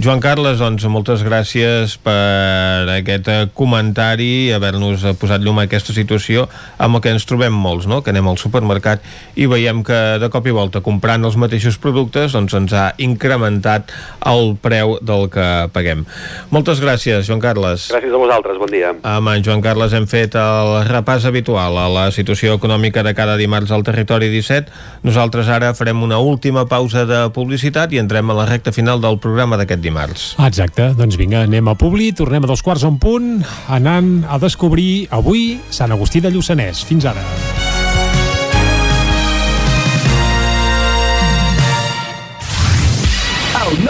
[0.00, 6.46] Joan Carles, doncs moltes gràcies per aquest eh, comentari, haver-nos posat llum a aquesta situació
[6.82, 8.00] amb el que ens trobem molts, no?
[8.02, 9.04] que anem al supermercat
[9.36, 13.92] i veiem que de cop i volta comprant els mateixos productes doncs ens ha incrementat
[14.26, 16.06] el preu del que paguem.
[16.54, 17.90] Moltes gràcies, Joan Carles.
[17.92, 18.94] Gràcies a vosaltres, bon dia.
[19.04, 23.36] Amb en Joan Carles hem fet el repàs habitual a la situació econòmica de cada
[23.36, 24.75] dimarts al territori 17.
[25.06, 29.20] Nosaltres ara farem una última pausa de publicitat i entrem a la recta final del
[29.22, 30.24] programa d'aquest dimarts.
[30.42, 33.36] Exacte, doncs vinga, anem a Publi, tornem a dos quarts en punt,
[33.68, 36.82] anant a descobrir avui Sant Agustí de Lluçanès.
[36.86, 37.22] Fins ara.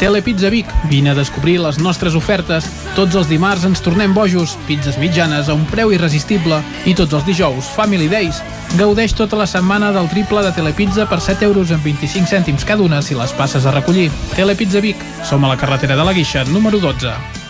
[0.00, 0.66] Telepizza Vic.
[0.88, 2.64] Vine a descobrir les nostres ofertes.
[2.96, 4.54] Tots els dimarts ens tornem bojos.
[4.64, 6.62] Pizzas mitjanes a un preu irresistible.
[6.88, 8.40] I tots els dijous, Family Days.
[8.80, 12.82] Gaudeix tota la setmana del triple de Telepizza per 7 euros amb 25 cèntims cada
[12.82, 14.08] una si les passes a recollir.
[14.32, 15.04] Telepizza Vic.
[15.28, 17.49] Som a la carretera de la Guixa, número 12.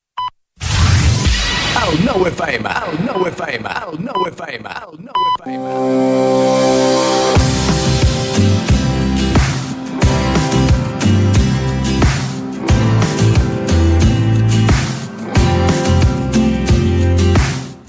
[1.89, 7.40] El 9 FM, el 9 FM, el 9 FM, el 9 FM.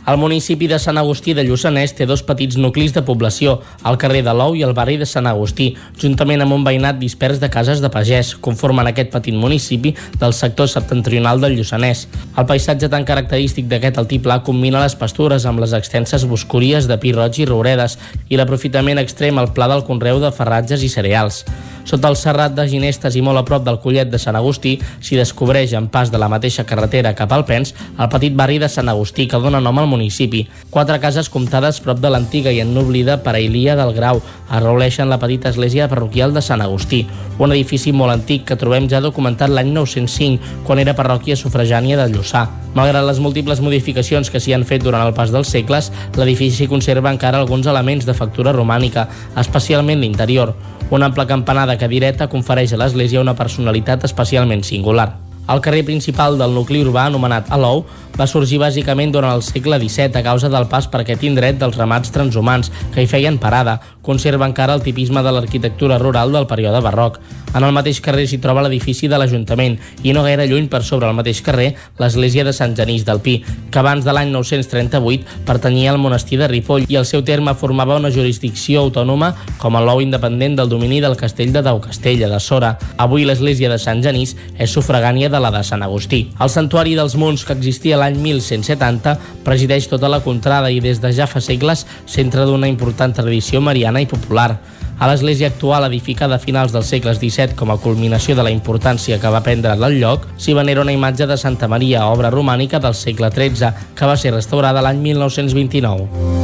[0.02, 3.52] El municipi de Sant Agustí de Lluçanès té dos petits nuclis de població,
[3.86, 5.68] el carrer de l'Ou i el barri de Sant Agustí,
[6.02, 10.66] juntament amb un veïnat dispers de cases de pagès, conformen aquest petit municipi del sector
[10.66, 12.08] septentrional del Lluçanès.
[12.34, 17.14] El paisatge tan característic d'aquest altiplà combina les pastures amb les extenses boscories de pi
[17.14, 17.94] roig i rouredes
[18.26, 21.44] i l'aprofitament extrem al pla del conreu de ferratges i cereals.
[21.84, 25.18] Sota el serrat de Ginestes i molt a prop del Collet de Sant Agustí s'hi
[25.18, 28.88] descobreix en pas de la mateixa carretera cap al Pens el petit barri de Sant
[28.88, 30.44] Agustí que dona nom al municipi.
[30.70, 35.88] Quatre cases comptades prop de l'antiga i ennoblida Parailia del Grau arroleixen la petita església
[35.88, 37.06] parroquial de Sant Agustí,
[37.38, 42.10] un edifici molt antic que trobem ja documentat l'any 905 quan era parròquia sufragània de
[42.12, 42.46] Lluçà.
[42.74, 47.12] Malgrat les múltiples modificacions que s'hi han fet durant el pas dels segles, l'edifici conserva
[47.12, 50.54] encara alguns elements de factura romànica, especialment l'interior.
[50.92, 55.06] Una ampla campanar de cadireta confereix a l'església una personalitat especialment singular.
[55.50, 57.82] El carrer principal del nucli urbà, anomenat Alou,
[58.18, 61.76] va sorgir bàsicament durant el segle XVII a causa del pas per aquest indret dels
[61.80, 63.78] ramats transhumants que hi feien parada.
[64.02, 67.18] Conserva encara el tipisme de l'arquitectura rural del període barroc.
[67.52, 71.08] En el mateix carrer s'hi troba l'edifici de l'Ajuntament i no gaire lluny per sobre
[71.08, 73.34] el mateix carrer l'església de Sant Genís del Pi,
[73.70, 77.98] que abans de l'any 938 pertanyia al monestir de Ripoll i el seu terme formava
[78.00, 82.76] una jurisdicció autònoma com a l'ou independent del domini del castell de Daucastella de Sora.
[82.96, 86.26] Avui l'església de Sant Genís és sufragània de la de Sant Agustí.
[86.38, 91.10] El santuari dels Munts que existia l'any 1170 presideix tota la contrada i des de
[91.16, 94.60] ja fa segles centre d'una important tradició mariana i popular.
[95.02, 99.18] A l'església actual, edificada a finals dels segles XVII com a culminació de la importància
[99.18, 102.94] que va prendre el lloc, s'hi venera una imatge de Santa Maria, obra romànica del
[102.94, 106.42] segle XIII, que va ser restaurada l'any 1929.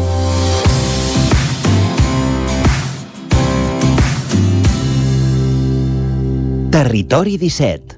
[6.74, 7.97] Territori 17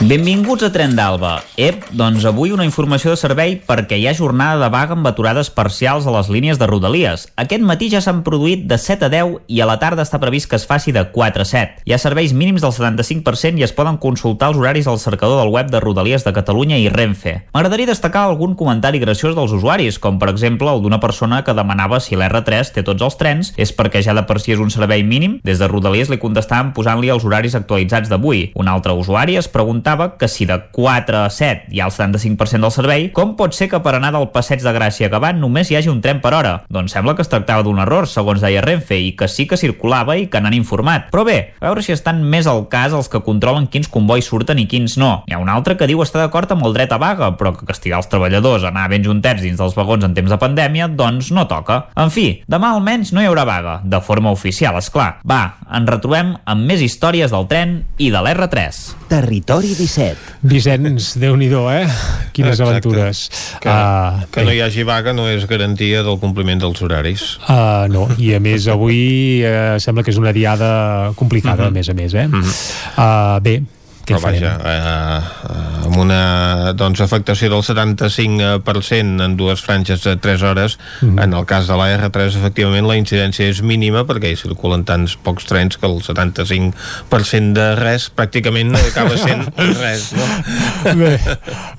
[0.00, 1.42] Benvinguts a Tren d'Alba.
[1.60, 5.50] Ep, doncs avui una informació de servei perquè hi ha jornada de vaga amb aturades
[5.52, 7.26] parcials a les línies de Rodalies.
[7.36, 10.48] Aquest matí ja s'han produït de 7 a 10 i a la tarda està previst
[10.48, 11.84] que es faci de 4 a 7.
[11.84, 15.52] Hi ha serveis mínims del 75% i es poden consultar els horaris al cercador del
[15.52, 17.42] web de Rodalies de Catalunya i Renfe.
[17.52, 22.00] M'agradaria destacar algun comentari graciós dels usuaris, com per exemple el d'una persona que demanava
[22.00, 25.04] si l'R3 té tots els trens és perquè ja de per si és un servei
[25.04, 25.36] mínim.
[25.44, 28.46] Des de Rodalies li contestàvem posant-li els horaris actualitzats d'avui.
[28.56, 29.52] Un altre usuari es
[29.90, 33.54] preguntava que si de 4 a 7 hi ha el 75% del servei, com pot
[33.54, 36.20] ser que per anar del passeig de Gràcia a Gavant només hi hagi un tren
[36.20, 36.64] per hora?
[36.70, 40.16] Doncs sembla que es tractava d'un error, segons deia Renfe, i que sí que circulava
[40.16, 41.08] i que n'han informat.
[41.10, 44.58] Però bé, a veure si estan més al cas els que controlen quins convois surten
[44.58, 45.24] i quins no.
[45.26, 47.66] Hi ha un altre que diu estar d'acord amb el dret a vaga, però que
[47.66, 51.32] castigar els treballadors a anar ben juntets dins dels vagons en temps de pandèmia, doncs
[51.34, 51.86] no toca.
[51.98, 55.10] En fi, demà almenys no hi haurà vaga, de forma oficial, és clar.
[55.26, 58.82] Va, ens retrobem amb més històries del tren i de l'R3.
[59.10, 60.16] Territori 17.
[60.44, 61.88] Vicenç, déu nhi eh?
[62.36, 62.70] Quines Exacte.
[62.70, 63.22] aventures.
[63.60, 67.38] Que, Ah, que no hi hagi vaga no és garantia del compliment dels horaris.
[67.48, 71.68] Uh, no, i a més avui uh, sembla que és una diada complicada, Mhm.
[71.68, 72.26] a més a més, eh?
[72.28, 72.54] Mhm.
[72.96, 73.62] uh, bé,
[74.10, 80.78] Però vaja, eh, amb una doncs, afectació del 75% en dues franges de 3 hores,
[81.00, 81.18] Mhm.
[81.18, 85.16] en el cas de la R3 efectivament la incidència és mínima perquè hi circulen tants
[85.16, 89.46] pocs trens que el 75% de res pràcticament acaba sent
[89.80, 90.94] res, no?
[90.96, 91.18] Bé,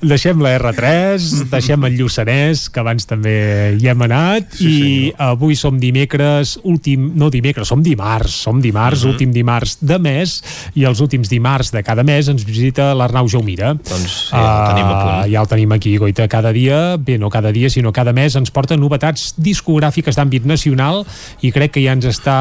[0.02, 4.66] deixem la R3, deixem el Lluçanès, que abans també hi hem anat, Sí,
[5.08, 9.10] i avui som dimecres, últim, no dimecres, som dimarts, som dimarts, Mhm.
[9.12, 10.42] últim dimarts de mes,
[10.74, 13.72] i els últims dimarts de cada mes ens visita l'Arnau Jaumira.
[13.74, 15.12] Doncs sí, ja el tenim a punt.
[15.12, 18.36] Ah, ja el tenim aquí, Goita, cada dia, bé, no cada dia, sinó cada mes,
[18.38, 21.02] ens porta novetats discogràfiques d'àmbit nacional
[21.42, 22.36] i crec que ja ens està,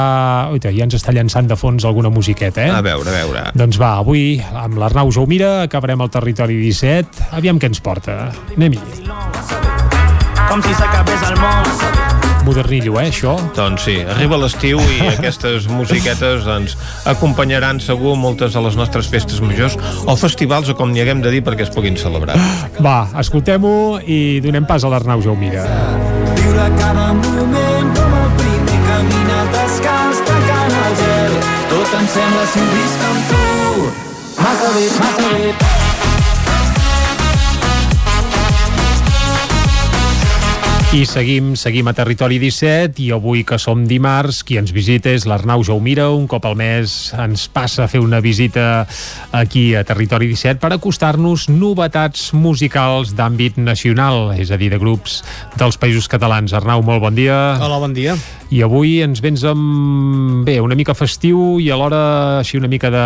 [0.52, 2.72] oita, ja ens està llançant de fons alguna musiqueta, eh?
[2.72, 3.46] A veure, a veure.
[3.58, 7.32] Doncs va, avui amb l'Arnau Jaumira acabarem el territori 17.
[7.38, 8.32] Aviam què ens porta.
[8.58, 8.82] Anem-hi.
[10.52, 12.21] Com si s'acabés el món.
[12.52, 13.38] Modernillo, eh, això?
[13.56, 16.76] Doncs sí, arriba l'estiu i aquestes musiquetes doncs,
[17.08, 21.32] acompanyaran segur moltes de les nostres festes majors o festivals o com n'hi haguem de
[21.32, 22.36] dir perquè es puguin celebrar.
[22.84, 25.64] Va, escoltem-ho i donem pas a l'Arnau Jaumira.
[26.42, 31.38] Viure cada moment com el primer caminat descalç tancant el gel.
[31.72, 33.94] Tot em sembla si ho visc amb tu.
[34.42, 35.81] Massa bé, massa bé.
[40.92, 45.24] I seguim, seguim a Territori 17 i avui que som dimarts, qui ens visita és
[45.24, 48.84] l'Arnau Jaumira, un cop al mes ens passa a fer una visita
[49.32, 55.22] aquí a Territori 17 per acostar-nos novetats musicals d'àmbit nacional, és a dir, de grups
[55.56, 56.52] dels països catalans.
[56.52, 57.40] Arnau, molt bon dia.
[57.64, 58.20] Hola, bon dia.
[58.52, 62.02] I avui ens vens amb, bé, una mica festiu i alhora
[62.42, 63.06] així una mica de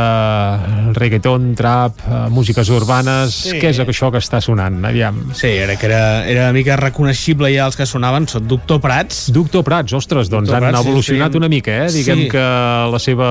[0.98, 3.38] reggaeton, trap, eh, músiques urbanes.
[3.46, 3.60] Sí.
[3.62, 4.82] Què és això que està sonant?
[4.90, 5.22] Aviam.
[5.38, 9.26] Sí, era que era, era una mica reconeixible ja els que sonaven, són Doctor Prats.
[9.36, 11.42] Doctor Prats, ostres, doncs Doctor han Prats, evolucionat sí.
[11.42, 11.92] una mica, eh?
[11.94, 12.30] Diguem Sí.
[12.32, 12.46] que
[12.94, 13.30] la seva,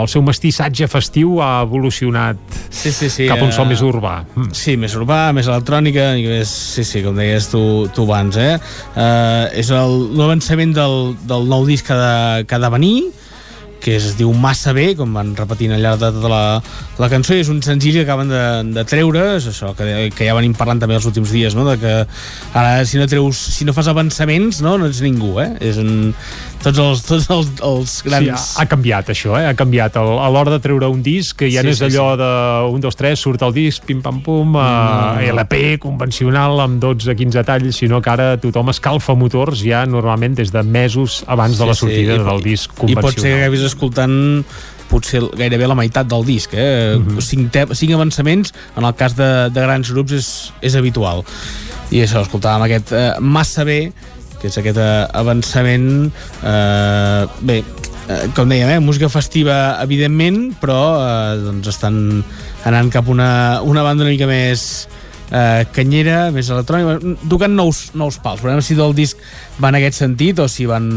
[0.00, 2.36] el seu mestissatge festiu ha evolucionat
[2.68, 4.16] sí, sí, sí, cap a un so eh, més urbà.
[4.34, 4.50] Mm.
[4.56, 7.62] Sí, més urbà, més electrònica, i més, sí, sí, com deies tu,
[7.94, 8.58] tu abans, eh?
[8.94, 12.96] Uh, és el l'avançament del, del nou disc que ha de, que ha de venir,
[13.80, 16.42] que es diu Massa bé, com van repetint al llarg de tota la,
[17.00, 18.44] la cançó, i és un senzill que acaben de,
[18.76, 21.66] de treure, és això que, que ja venim parlant també els últims dies, no?
[21.68, 21.94] de que
[22.54, 25.50] ara si no treus, si no fas avançaments, no, no ets ningú, eh?
[25.72, 26.12] És un,
[26.62, 28.24] tots els, tots els, els grans...
[28.26, 29.46] Sí, ha, ha canviat això, eh?
[29.48, 29.96] ha canviat.
[30.00, 32.20] El, a l'hora de treure un disc, que ja Sí, no és sí, allò sí.
[32.20, 32.30] de
[32.76, 35.30] 1, 2, 3, surt el disc, pim-pam-pum, Mm.
[35.32, 40.62] LP convencional amb 12-15 talls, sinó que ara tothom escalfa motors ja normalment des de
[40.62, 43.40] mesos abans de la sortida i- del disc I pot ser que convencional.
[43.40, 44.16] acabis escoltant
[44.90, 46.96] potser gairebé la meitat del disc eh?
[46.98, 47.20] Mhm.
[47.22, 50.30] cinc, te cinc avançaments en el cas de, de grans grups és,
[50.66, 51.22] és habitual
[51.94, 53.92] i això, escoltàvem aquest eh, massa bé
[54.40, 60.80] que és aquest eh, avançament eh, bé, eh, com dèiem, eh, música festiva evidentment, però
[61.02, 62.00] eh, doncs estan
[62.68, 64.64] anant cap una, una banda una mica més
[65.30, 68.42] eh, canyera, més electrònica, tocant nous, nous pals.
[68.42, 69.20] Veurem si del disc
[69.60, 70.90] va en aquest sentit o si van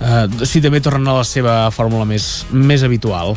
[0.00, 3.36] eh, si també tornen a la seva fórmula més, més habitual.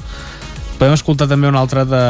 [0.80, 2.02] Podem escoltar també un altre, de,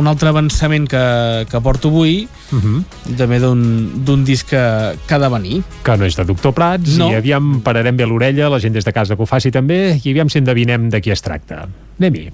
[0.00, 1.02] un altre avançament que,
[1.50, 3.16] que porto avui, Uh -huh.
[3.18, 5.62] també d'un disc que, que ha de venir.
[5.82, 7.10] Que no és de Doctor Prats, No.
[7.10, 10.10] i aviam pararem bé l'orella, la gent des de casa que ho faci també, i
[10.10, 11.68] aviam si endevinem de qui es tracta.
[11.98, 12.30] Anem-hi.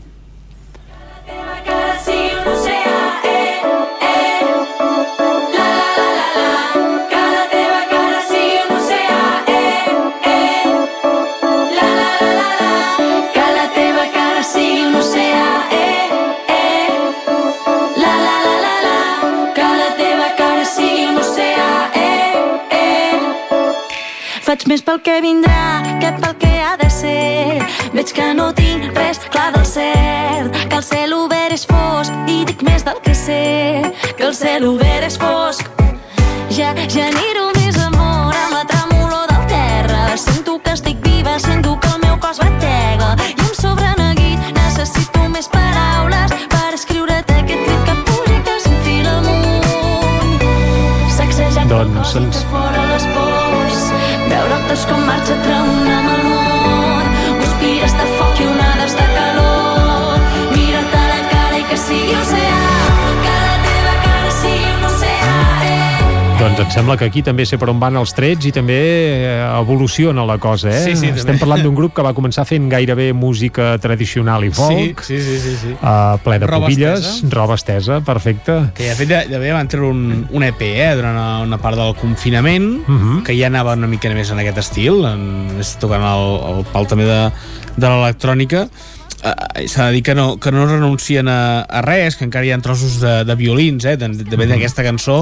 [24.50, 27.60] Faig més pel que vindrà que pel que ha de ser.
[27.94, 32.40] Veig que no tinc res clar del cert, que el cel obert és fosc i
[32.48, 33.38] dic més del que sé,
[34.18, 35.70] que el cel obert és fosc.
[36.56, 40.00] Ja genero més amor amb la tremolor del terra.
[40.18, 43.12] Sento que estic viva, sento que el meu cos batega.
[43.28, 48.58] I em sobra neguit, necessito més paraules per escriure't aquest crit que puja i que
[48.66, 50.42] s'enfila amunt.
[51.20, 53.39] Sacsejant Doncs el cos i ens- fora les pors.
[54.50, 56.09] Tos com marxa tremolant amb el
[66.40, 69.32] Doncs em sembla que aquí també sé per on van els trets i també eh,
[69.60, 70.78] evoluciona la cosa, eh?
[70.86, 71.20] Sí, sí, també.
[71.20, 75.36] Estem parlant d'un grup que va començar fent gairebé música tradicional i folk, Sí, sí,
[75.36, 75.72] sí, sí, sí.
[75.82, 77.28] Uh, ple de Roba pubilles, estesa.
[77.36, 78.56] roba estesa, perfecte.
[78.74, 81.58] que ja, de fet, ja, ja van treure un, un EP eh, durant una, una
[81.60, 83.18] part del confinament uh Mhm.
[83.18, 83.22] -huh.
[83.22, 87.04] que ja anava una mica més en aquest estil en, tocant el, el pal també
[87.04, 87.30] de,
[87.76, 88.68] de l'electrònica
[89.20, 92.52] Uh, s'ha de dir que no, que no renuncien a, a res, que encara hi
[92.54, 94.48] ha trossos de, de violins, eh, de, de, Mhm.
[94.48, 95.18] d'aquesta cançó,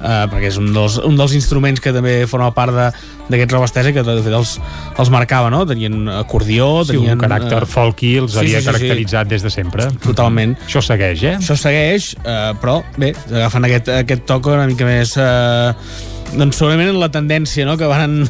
[0.00, 2.88] uh, perquè és un dels, un dels instruments que també forma part de-
[3.30, 4.56] d'aquests robestesa que de fet els,
[4.98, 5.64] els marcava, no?
[5.66, 7.14] Tenien acordió, Sí, tenien...
[7.14, 8.72] un caràcter eh, folky els sí, havia sí, sí, sí.
[8.72, 9.88] caracteritzat des de sempre.
[10.02, 10.56] Totalment.
[10.66, 11.36] Això segueix, eh?
[11.38, 15.14] Això segueix, eh, però bé, agafen aquest, aquest toc una mica més...
[15.16, 15.72] Eh,
[16.34, 17.76] doncs segurament en la tendència no?
[17.78, 18.24] que, van,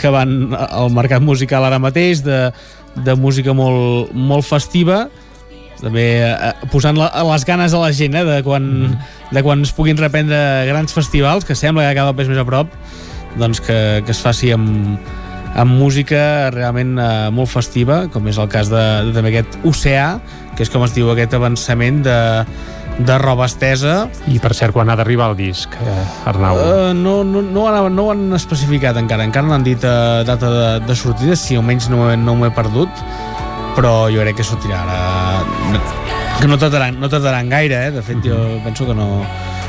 [0.00, 2.46] que van al mercat musical ara mateix de,
[2.96, 5.06] de música molt, molt festiva
[5.82, 8.64] també eh, posant la, les ganes a la gent eh, de, quan,
[9.32, 10.38] de quan es puguin reprendre
[10.68, 12.76] grans festivals que sembla que cada vegada més a prop
[13.40, 15.00] doncs que, que es faci amb,
[15.58, 20.14] amb música realment eh, molt festiva com és el cas de, de també aquest Oceà
[20.56, 22.18] que és com es diu aquest avançament de,
[22.98, 24.08] de roba estesa.
[24.30, 26.58] I per cert, quan ha d'arribar el disc, eh, Arnau?
[26.58, 29.84] Uh, no, no, no, ho han, no ho han especificat encara, encara no han dit
[29.84, 33.04] uh, data de, de sortida, si almenys no, no m'ho he perdut,
[33.76, 35.00] però jo crec que sortirà ara...
[35.72, 35.82] No,
[36.40, 37.90] que no tardaran, no tardaran gaire, eh?
[37.94, 39.22] de fet jo penso que no,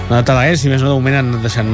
[0.10, 1.74] no tardarà gaire, si més no de moment han anat deixant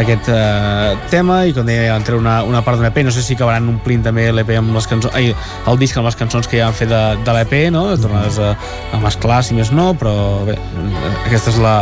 [0.00, 3.24] aquest uh, tema i com deia van treure una, una part d'un EP no sé
[3.24, 5.34] si acabaran omplint també l'EP amb les cançons ai,
[5.68, 7.84] el disc amb les cançons que ja han fet de, de l'EP no?
[8.00, 8.54] tornades a,
[8.92, 10.14] a mesclar si més no però
[10.48, 10.56] bé,
[11.26, 11.76] aquesta és la,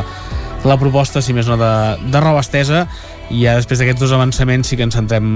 [0.67, 1.73] la proposta, si més no, de,
[2.11, 2.85] de roba estesa
[3.31, 5.29] i ja després d'aquests dos avançaments sí que ens centrem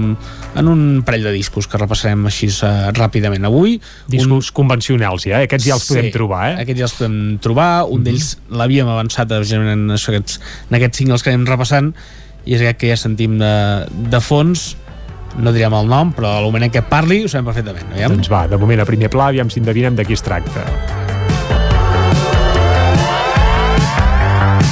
[0.59, 3.77] en un parell de discos que repassarem així uh, ràpidament avui.
[4.11, 5.47] Discos convencionals, ja, eh?
[5.47, 6.57] Aquests ja els podem trobar, eh?
[6.65, 7.69] Aquests ja els podem trobar.
[7.95, 11.93] Un d'ells l'havíem avançat eh, en, aquests, en aquests singles que anem repassant
[12.45, 13.53] i és aquest que ja sentim de,
[14.11, 14.75] de fons
[15.35, 18.11] no diríem el nom, però al moment en què parli ho sabem perfectament, no?
[18.13, 20.63] Doncs va, de moment a primer pla, aviam si endevinem de qui es tracta.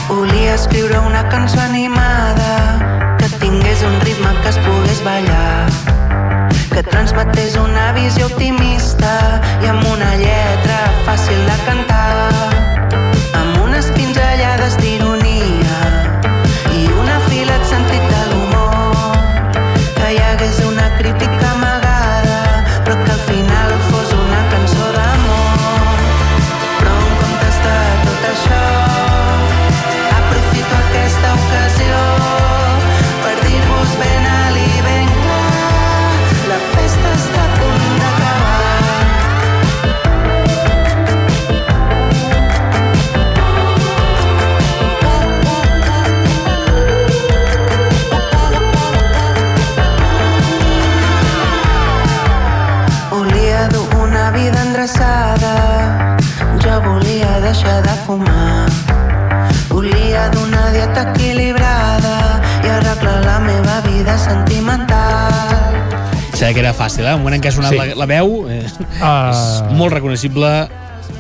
[0.08, 5.68] Volia escriure una cançó animada que tingués un ritme que es pogués ballar
[6.74, 9.14] que transmetés una visió optimista
[9.62, 12.53] i amb una lletra fàcil de cantar
[66.44, 67.12] Sabia que era fàcil, eh?
[67.16, 67.78] El moment en què ha sonat Sí.
[67.80, 68.66] la, la veu eh,
[69.00, 69.30] Ah.
[69.32, 70.50] és molt reconeixible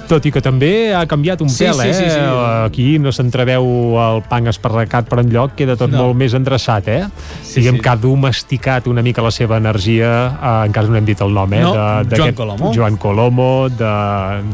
[0.08, 1.94] Tot i que també ha canviat un Sí, pèl, sí, eh?
[1.94, 2.20] sí, sí.
[2.66, 3.64] Aquí no s'entreveu
[4.04, 6.04] el pang esparracat per enlloc, queda tot No.
[6.04, 7.06] molt més endreçat, eh?
[7.42, 7.82] Sí, Diguem sí.
[7.82, 10.10] que ha domesticat una mica la seva energia,
[10.42, 11.62] eh, encara no hem dit el nom, eh?
[11.62, 11.74] No,
[12.04, 12.72] de- Joan Colomo.
[12.76, 13.94] Joan Colomo, de,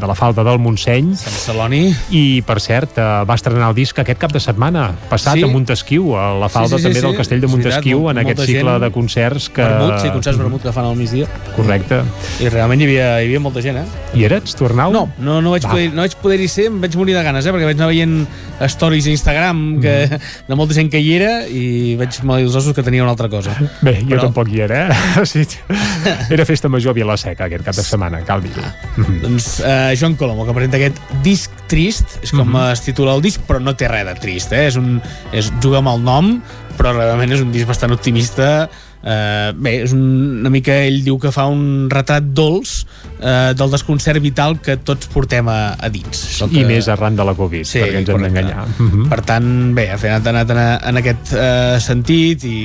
[0.00, 1.14] de la falta del Montseny.
[1.16, 1.94] Sant Celoni.
[2.10, 5.42] I, per cert, eh, va estrenar el disc aquest cap de setmana, passat Sí.
[5.42, 7.06] a Montesquieu, a la falda Sí, sí, sí, també sí.
[7.06, 8.82] del Castell de veritat, Montesquieu, molt- en aquest cicle gent.
[8.84, 9.62] de concerts que...
[9.62, 11.26] Vermut, sí, concerts vermut que fan al migdia.
[11.56, 12.02] Correcte.
[12.40, 13.84] I realment hi havia, hi havia molta gent, eh?
[14.14, 14.92] I eres, tu, Arnau?
[14.92, 15.70] No, no, no vaig, Va.
[15.70, 17.52] poder, no vaig poder-hi ser, em vaig morir de ganes, eh?
[17.52, 18.26] perquè vaig anar veient
[18.68, 20.18] stories a Instagram que, Mm.
[20.48, 23.28] de molta gent que hi era i vaig maleir els ossos que tenia una altra
[23.28, 23.54] cosa.
[23.82, 25.24] Bé, jo Però- tampoc hi era, eh?
[25.30, 25.46] Sí,
[26.30, 28.62] era festa major a Vilaseca aquest cap de setmana, cal dir-ho.
[28.96, 29.20] Mhm.
[29.22, 32.72] Doncs eh, Joan Colomo, que presenta aquest disc trist, és com Mhm.
[32.72, 34.66] es titula el disc, però no té res de trist, eh?
[34.66, 35.00] És un,
[35.32, 36.42] és, juga amb el nom,
[36.78, 38.68] però realment és un disc bastant optimista.
[39.00, 40.02] Eh, bé, és un,
[40.42, 42.82] una mica, ell diu que fa un retrat dolç
[43.16, 46.24] eh, del desconcert vital que tots portem a, a dins.
[46.34, 46.66] Això I que...
[46.68, 48.66] més arran de la Covid, Sí, perquè ens hem d'enganyar.
[49.12, 52.58] Per tant, bé, ha anat, anat en, en aquest eh, sentit i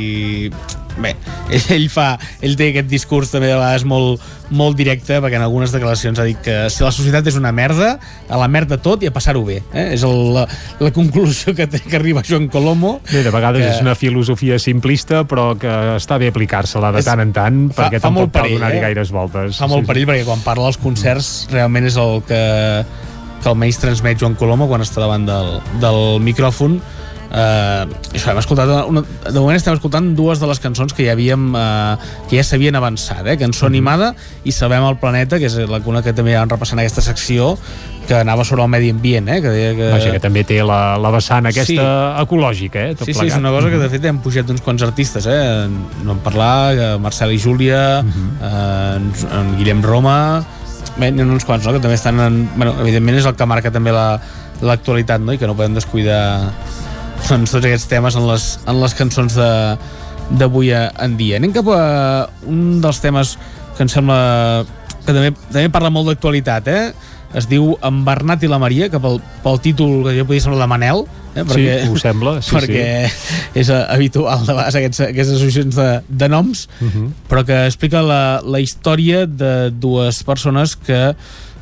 [1.01, 1.15] bé,
[1.75, 4.21] ell, fa ell té aquest discurs també de vegades molt,
[4.55, 7.95] molt directe perquè en algunes declaracions ha dit que si la societat és una merda,
[8.29, 9.61] a la merda tot i a passar-ho bé.
[9.73, 9.87] Eh?
[9.97, 10.45] És el, la,
[10.79, 12.99] la conclusió que, té, que arriba Joan Colomo.
[13.11, 17.09] Bé, de vegades que- és una filosofia simplista, però que està bé aplicar-se-la de És-
[17.09, 18.85] tant en tant, fa- perquè fa tampoc cal donar-hi eh?
[18.89, 19.57] gaires voltes.
[19.57, 22.39] Fa molt Sí, perill perquè quan parla als concerts realment és el que,
[23.43, 26.79] que almenys transmet Joan Colomo quan està davant del, del micròfon
[27.35, 27.83] Uh,
[28.15, 31.49] això, hem escoltat una, de moment estem escoltant dues de les cançons que ja havíem
[31.51, 31.97] uh,
[32.29, 33.33] que ja s'havien avançat, eh?
[33.41, 34.13] cançó animada
[34.47, 37.57] i Sabem el planeta, que és la una que també vam repassant aquesta secció
[38.07, 39.41] que anava sobre el medi ambient, eh?
[39.43, 39.89] que deia que...
[39.97, 42.21] Vaja, que també té la, la vessant aquesta Sí.
[42.23, 42.95] ecològica, eh?
[42.95, 43.33] Tot Sí, sí, plegat.
[43.35, 45.65] és una cosa que de fet hem pujat d'uns quants artistes, eh?
[46.05, 50.15] No en parlar, eh, Marcel i Júlia, eh, en, en Guillem Roma,
[50.95, 52.39] bé, n'hi ha uns quants, no?, que també estan en...
[52.55, 54.21] Bueno, evidentment és el que marca també la-
[54.61, 56.21] l'actualitat, no?, i que no podem descuidar
[57.23, 59.39] doncs, tots aquests temes en les, en les cançons
[60.39, 61.39] d'avui en dia.
[61.39, 61.81] Anem cap a
[62.49, 63.35] un dels temes
[63.75, 64.19] que em sembla
[65.05, 67.11] que també, també parla molt d'actualitat, eh?
[67.35, 70.63] Es diu En Bernat i la Maria, que pel, pel títol que jo podia semblar
[70.63, 71.01] de Manel,
[71.35, 71.43] eh?
[71.51, 72.85] Sí, ho sembla, sí, perquè
[73.59, 77.09] és eh, habitual de vegades aquests, aquestes associacions de, de noms, Uh -huh.
[77.29, 81.15] però que explica la, la història de dues persones que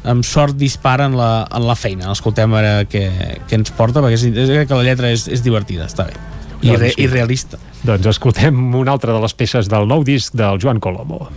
[0.03, 2.11] amb sort disparen la, en la feina.
[2.11, 3.05] Escoltem ara què,
[3.47, 6.17] què ens porta, perquè és, és que la lletra és, és divertida, està bé.
[6.63, 7.03] I, Doncs re, sí.
[7.03, 7.59] i realista.
[7.83, 11.27] Doncs escoltem una altra de les peces del nou disc del Joan Colomo.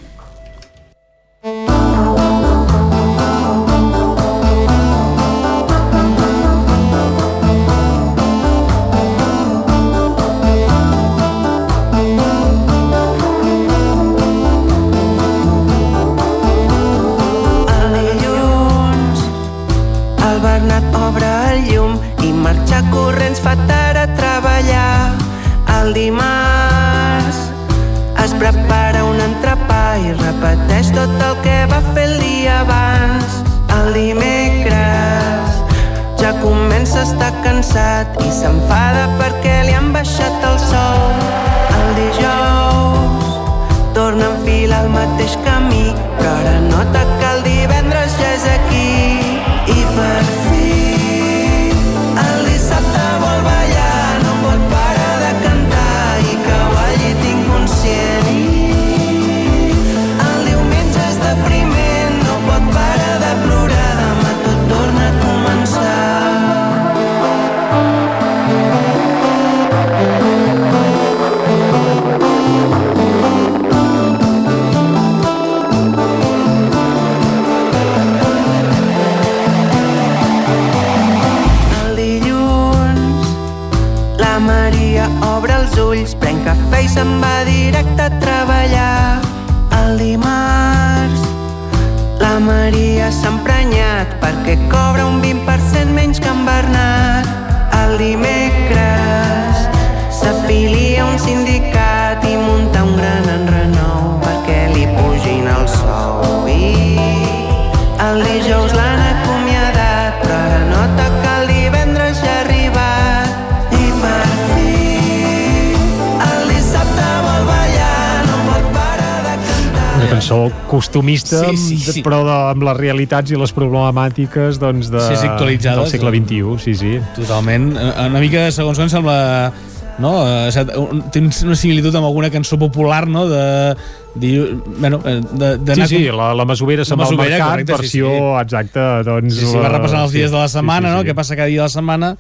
[120.27, 122.03] Cançó costumista, Sí, sí, sí.
[122.03, 126.59] però de, amb les realitats i les problemàtiques doncs, de, Sí, sí, del segle XXI,
[126.59, 126.99] sí, sí.
[127.17, 127.77] Totalment.
[127.77, 129.53] Eh, Una mica, segons com sembla
[129.99, 130.27] no?
[130.27, 133.29] Eh, set- un- Té una similitud amb alguna cançó popular, no?
[133.29, 133.75] De,
[134.15, 137.49] de, bueno, eh, de, Sí, d'anar sí, com- la, la masovera se'n va al mercat,
[137.51, 138.43] correcte, sí, versió sí.
[138.43, 139.35] exacta, doncs...
[139.39, 141.01] Sí, sí, va repassant els sí, dies de la sí, setmana, sí, no?
[141.03, 141.07] sí.
[141.09, 142.17] Què passa cada dia de la setmana,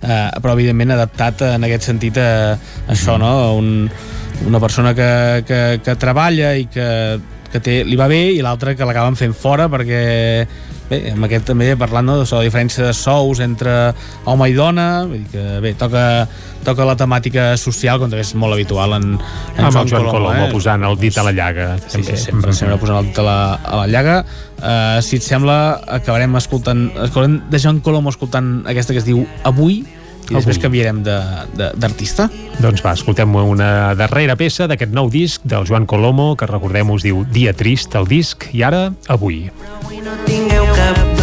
[0.00, 3.26] eh, però evidentment adaptat en aquest sentit a, a això, no?
[3.26, 3.90] A Un,
[4.46, 7.18] una persona que, que, que treballa i que,
[7.52, 10.02] que té, li va bé i l'altra que l'acaben fent fora perquè
[10.88, 13.74] bé, amb aquest també parlant no, de la diferència de sous entre
[14.28, 16.02] home i dona vull dir que bé, toca,
[16.66, 19.14] toca la temàtica social com també és molt habitual en,
[19.56, 20.50] en Amb el Joan Colom, eh?
[20.52, 21.70] posant el dit a la llaga.
[21.84, 22.16] Sí, també.
[22.16, 24.18] sí, sempre, sempre posant el dit a la, a la llaga.
[24.58, 25.58] Uh, si et sembla,
[25.98, 29.84] acabarem escoltant, escoltant de Joan Colom escoltant aquesta que es diu Avui,
[30.30, 30.62] i després Avui.
[30.62, 31.20] canviarem de-
[31.56, 32.28] de- d'artista.
[32.60, 37.02] Doncs va, escoltem una darrera peça d'aquest nou disc del Joan Colomo, que recordem us
[37.02, 39.50] diu Dia Trist, el disc, i ara, avui.
[40.04, 41.17] No tingueu cap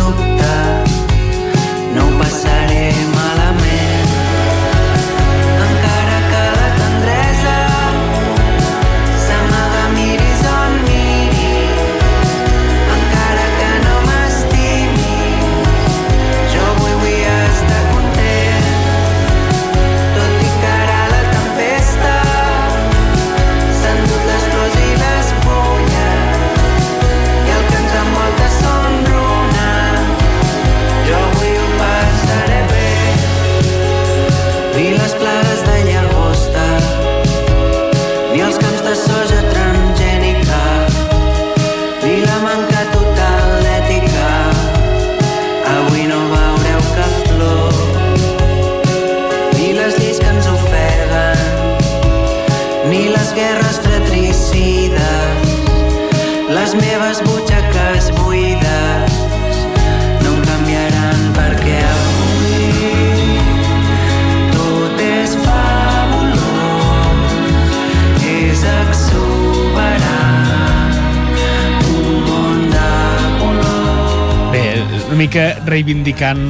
[75.35, 76.43] mica reivindicant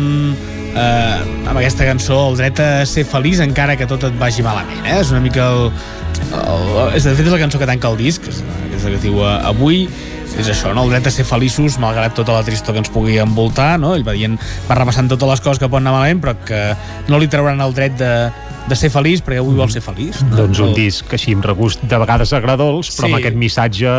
[0.78, 4.84] eh, amb aquesta cançó el dret a ser feliç encara que tot et vagi malament,
[4.86, 5.00] eh?
[5.02, 5.72] És una mica el...
[6.38, 8.44] el és, de fet, és la cançó que tanca el disc, és,
[8.76, 9.88] és la que diu eh, Avui,
[10.38, 10.84] és això, no?
[10.86, 13.96] el dret a ser feliços malgrat tota la tristor que ens pugui envoltar no?
[13.96, 14.38] ell va dient,
[14.70, 16.62] va repassant totes les coses que poden anar malament però que
[17.10, 18.14] no li trauran el dret de,
[18.70, 20.36] de ser feliç perquè avui vol ser feliç no?
[20.44, 23.14] Doncs un disc així amb regust de vegades agradols, però Sí.
[23.14, 23.96] amb aquest missatge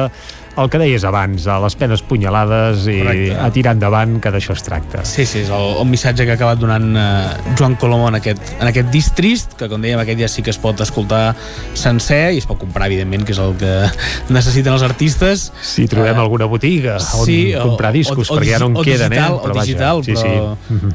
[0.56, 3.36] el que deies abans, a les penes punyalades i Correcte.
[3.44, 5.04] a tirar endavant, que d'això es tracta.
[5.04, 8.54] Sí, sí, és el, el missatge que ha acabat donant eh, Joan Colom en aquest,
[8.56, 11.34] en aquest disc trist, que com dèiem aquest ja sí que es pot escoltar
[11.76, 13.74] sencer i es pot comprar, evidentment, que és el que
[14.36, 15.50] necessiten els artistes.
[15.60, 17.32] Si trobem alguna botiga on
[17.70, 19.20] comprar discos, perquè ja no en o queden, eh?
[19.20, 20.32] digital, Però o vaja, digital, sí, sí.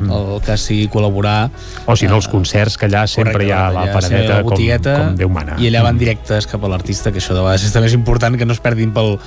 [0.02, 1.38] però el que sigui col·laborar...
[1.86, 4.58] O si no, els concerts, que allà sempre hi ha la sí, paradeta la com,
[4.58, 5.58] com Déu mana.
[5.62, 8.38] I allà van directes cap a l'artista, que això de vegades és també és important
[8.40, 9.18] que no es perdin pel,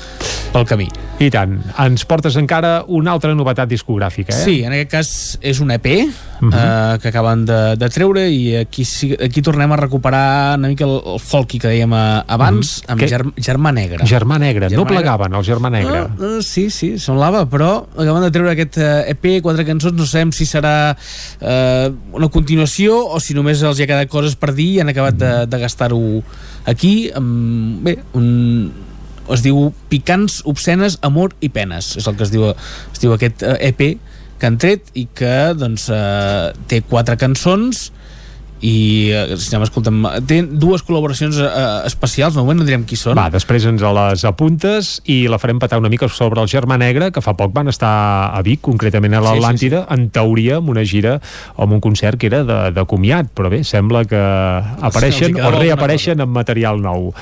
[0.52, 0.88] pel camí.
[1.22, 1.60] I tant.
[1.78, 4.44] Ens portes encara una altra novetat discogràfica, eh?
[4.44, 6.50] Sí, en aquest cas és un EP uh Mhm.
[6.52, 6.94] -huh.
[6.94, 8.84] eh, que acaben de, de treure i aquí,
[9.22, 12.90] aquí tornem a recuperar una mica el, el folky que dèiem eh, abans Mhm.
[12.90, 14.04] amb Que- Germ, Germà Negre.
[14.04, 14.68] Germà Negre.
[14.68, 14.94] No Germà Negre.
[14.96, 16.02] plegaven, el Germà Negre.
[16.18, 20.04] Uh, uh, sí, sí, semblava, però acaben de treure aquest uh, EP, quatre cançons, no
[20.04, 20.96] sabem si serà
[21.40, 24.88] uh, una continuació o si només els hi ha quedat coses per dir i han
[24.88, 26.22] acabat de, de gastar-ho
[26.66, 27.10] aquí.
[27.16, 28.72] Um, bé, un,
[29.32, 32.50] es diu Picants, Obscenes, Amor i Penes, és el que es diu,
[32.92, 33.84] es diu aquest EP
[34.38, 37.88] que han tret i que doncs, uh, té quatre cançons
[38.62, 41.50] i eh, si anem escoltant té dues col·laboracions eh,
[41.88, 45.60] especials de moment no direm qui són Va, després ens les apuntes i la farem
[45.62, 47.92] petar una mica sobre el Germà Negre, que fa poc van estar
[48.30, 51.18] a Vic, concretament a Sí, sí, l'Atlàntida, en teoria amb una gira
[51.56, 55.54] o amb un concert que era de, de comiat, però bé, sembla que apareixen quedava
[55.54, 57.12] o reapareixen amb material nou.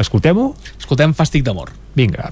[0.00, 0.52] Escoltem-ho?
[0.78, 1.72] Escoltem Fàstic d'amor.
[1.96, 2.30] Vinga.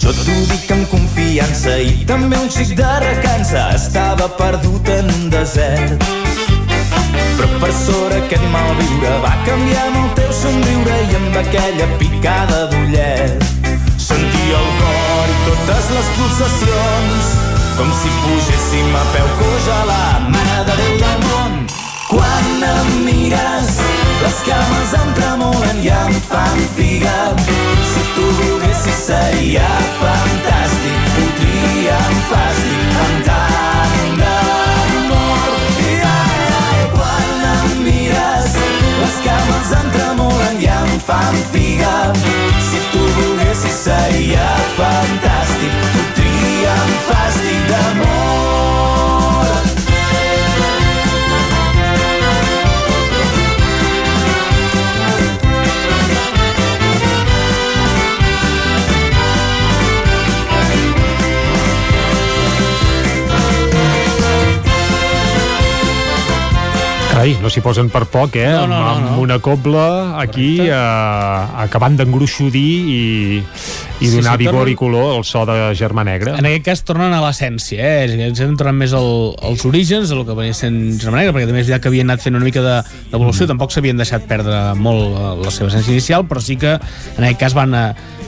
[0.00, 3.68] Jo t'ho dic amb confiança i també un xic de recança.
[3.76, 6.02] Estava perdut en un desert.
[7.38, 12.60] Però per sort aquest malviure va canviar amb el teu somriure i amb aquella picada
[12.72, 13.46] d'ullet.
[14.08, 17.34] Sentia el cor i totes les pulsacions
[17.78, 21.60] com si pugéssim a peu coix la mare de Déu del món.
[22.10, 23.78] Quan em mires,
[24.24, 27.16] les cames em tremolen i em fan figa.
[27.90, 29.66] Si tu volguessis seria
[29.98, 35.50] fantàstic, fotríem fàstic amb tant d'amor.
[35.84, 38.56] I ai, ai, eh, quan em mires,
[39.02, 41.94] les cames em tremolen i em fan figa.
[42.70, 49.13] Si tu volguessis seria fantàstic, fotríem fàstic d'amor.
[67.14, 68.48] Carai, no s'hi posen per poc, eh?
[68.50, 69.10] No, no, no, amb, no.
[69.12, 69.84] amb una cobla
[70.18, 70.74] aquí eh,
[71.62, 72.96] acabant d'engruixodir i,
[73.38, 76.32] i Sí, donar sí, vigor tornen- i color al so de Germà Negre.
[76.34, 78.08] En aquest cas tornen a l'essència, eh?
[78.26, 79.06] Ells han tornat més al,
[79.46, 82.10] als orígens, a lo que venia sent Germà Negra, perquè també és veritat que havien
[82.10, 82.80] anat fent una mica de-
[83.12, 87.22] d'evolució, tampoc s'havien deixat perdre molt eh, la seva essència inicial, però sí que en
[87.28, 87.84] aquest cas van a,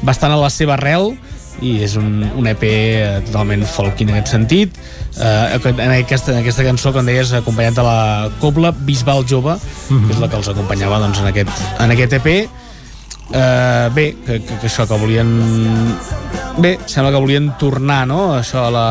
[0.07, 1.17] bastant a la seva arrel
[1.65, 6.41] i és un, un EP eh, totalment folk en aquest sentit eh, en, aquesta, en
[6.43, 7.99] aquesta cançó com deies acompanyat de la
[8.43, 9.57] cobla Bisbal Jove
[9.89, 14.41] que és la que els acompanyava doncs, en, aquest, en aquest EP eh, bé, que,
[14.41, 15.31] que, que això que volien
[16.61, 18.35] bé, sembla que volien tornar no?
[18.41, 18.89] això a la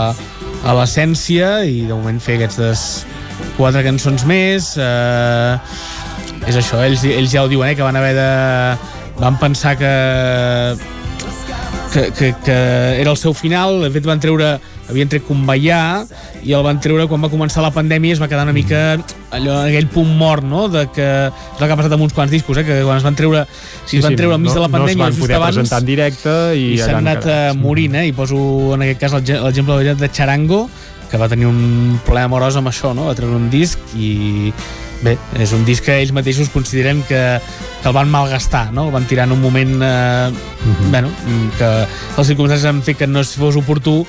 [0.66, 3.06] a l'essència i de moment fer aquestes
[3.58, 5.54] quatre cançons més eh,
[6.50, 8.30] és això, ells, ells ja ho diuen eh, que van haver de
[9.20, 9.92] van pensar que
[11.96, 12.56] que, que, que
[13.00, 14.58] era el seu final, de fet van treure
[14.90, 15.80] havien tret Conveià
[16.44, 18.82] i el van treure quan va començar la pandèmia es va quedar una mica
[19.34, 20.68] allò, aquell punt mort no?
[20.70, 22.66] de que, és el que ha passat amb uns quants discos eh?
[22.68, 23.46] que quan es van treure
[23.88, 25.90] si es van treure enmig de la pandèmia no es van poder abans presentar en
[25.90, 27.56] directe i, i s'han anat quedat.
[27.56, 28.06] uh, morint, eh?
[28.12, 28.38] i poso
[28.76, 30.66] en aquest cas l'exem- l'exemple de Charango
[31.10, 33.08] que va tenir un problema amorós amb això no?
[33.08, 34.52] va treure un disc i
[35.04, 37.20] bé, és un disc que ells mateixos consideren que,
[37.82, 38.88] que el van malgastar no?
[38.88, 40.32] el van tirar en un moment eh,
[40.92, 41.12] bueno,
[41.58, 41.70] que
[42.18, 44.02] les circumstàncies han fet que no fos oportú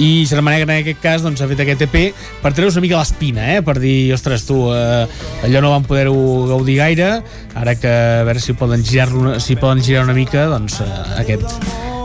[0.00, 1.98] i Germà Negra en aquest cas doncs, ha fet aquest EP
[2.42, 3.60] per treure's una mica l'espina eh?
[3.66, 5.04] per dir, ostres, tu eh,
[5.44, 6.16] allò no van poder-ho
[6.50, 7.12] gaudir gaire
[7.54, 9.10] ara que a veure si poden girar
[9.42, 11.60] si poden girar una mica doncs, eh, aquest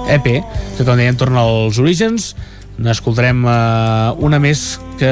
[0.07, 0.29] EP
[0.77, 2.33] que com dèiem torna als orígens
[2.77, 5.09] n'escoltarem eh, una més que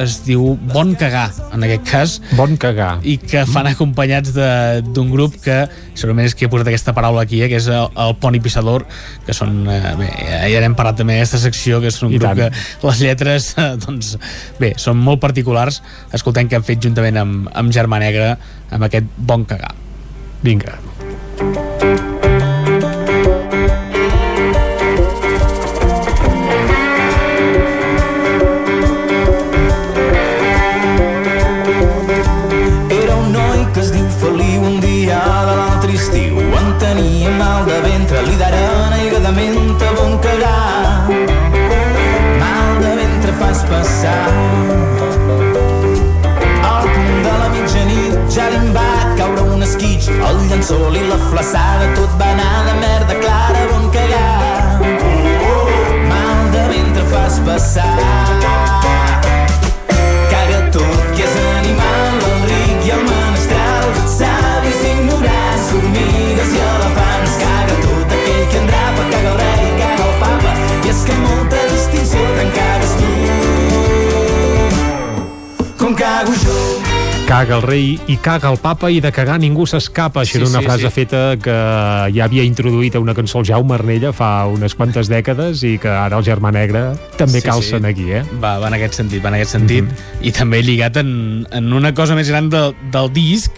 [0.00, 2.14] es diu Bon Cagar, en aquest cas.
[2.38, 2.98] Bon Cagar.
[3.04, 5.58] I que fan acompanyats de- d'un grup que
[5.94, 8.86] segurament és qui ha posat aquesta paraula aquí, eh, que és el, el Poni Pissador,
[9.26, 10.08] que són, eh, bé,
[10.52, 12.38] ja n'hem parlat també en aquesta secció, que és un I grup tant.
[12.52, 14.16] que les lletres, eh, doncs,
[14.60, 15.82] bé, són molt particulars.
[16.16, 18.38] Escoltem que han fet juntament amb, amb Germà Negra,
[18.70, 19.74] amb aquest Bon Cagar.
[20.42, 20.76] Vinga.
[20.76, 20.95] Era
[39.26, 41.08] d'aren aigadament a bon cagar.
[42.38, 44.28] Mal de ventre fas passar.
[46.62, 50.08] Al punt de la mitjanit ja li'n va caure un esquitx.
[50.08, 54.80] El llençol i la flaçada tot va anar de merda clara bon cagar.
[56.10, 58.55] Mal de ventre fas passar
[77.26, 80.22] Caga el rei i caga el papa i de cagar ningú s'escapa.
[80.22, 80.92] Això Sí, era una sí, frase sí.
[80.94, 81.54] feta que
[82.14, 85.90] ja havia introduït a una cançó el Jaume Arnella fa unes quantes dècades i que
[85.90, 86.84] ara el Germà Negre
[87.18, 87.90] també Sí, calcen sí.
[87.90, 88.22] aquí, eh?
[88.42, 89.82] Va, va en aquest sentit, va en aquest sentit.
[89.84, 90.26] Mm -hmm.
[90.28, 93.50] I també lligat en, en una cosa més gran de, del disc,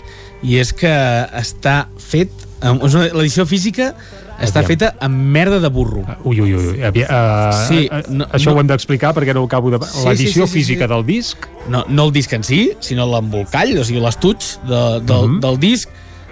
[0.43, 0.89] i és que
[1.37, 2.31] està fet...
[2.63, 3.95] amb- és una- L'edició física
[4.41, 4.67] està Aviam.
[4.69, 6.05] feta amb merda de burro.
[6.25, 6.83] Ui, ui, ui.
[6.83, 9.79] Havia, uh, Sí, no, no- això no- ho hem d'explicar perquè no ho acabo de...
[9.85, 10.93] Sí, L'edició sí, sí, sí, física sí.
[10.95, 15.29] del disc No, no el disc en si, sinó l'embolcall, o sigui, l'estuig de, del,
[15.29, 15.41] Mhm.
[15.41, 15.89] del disc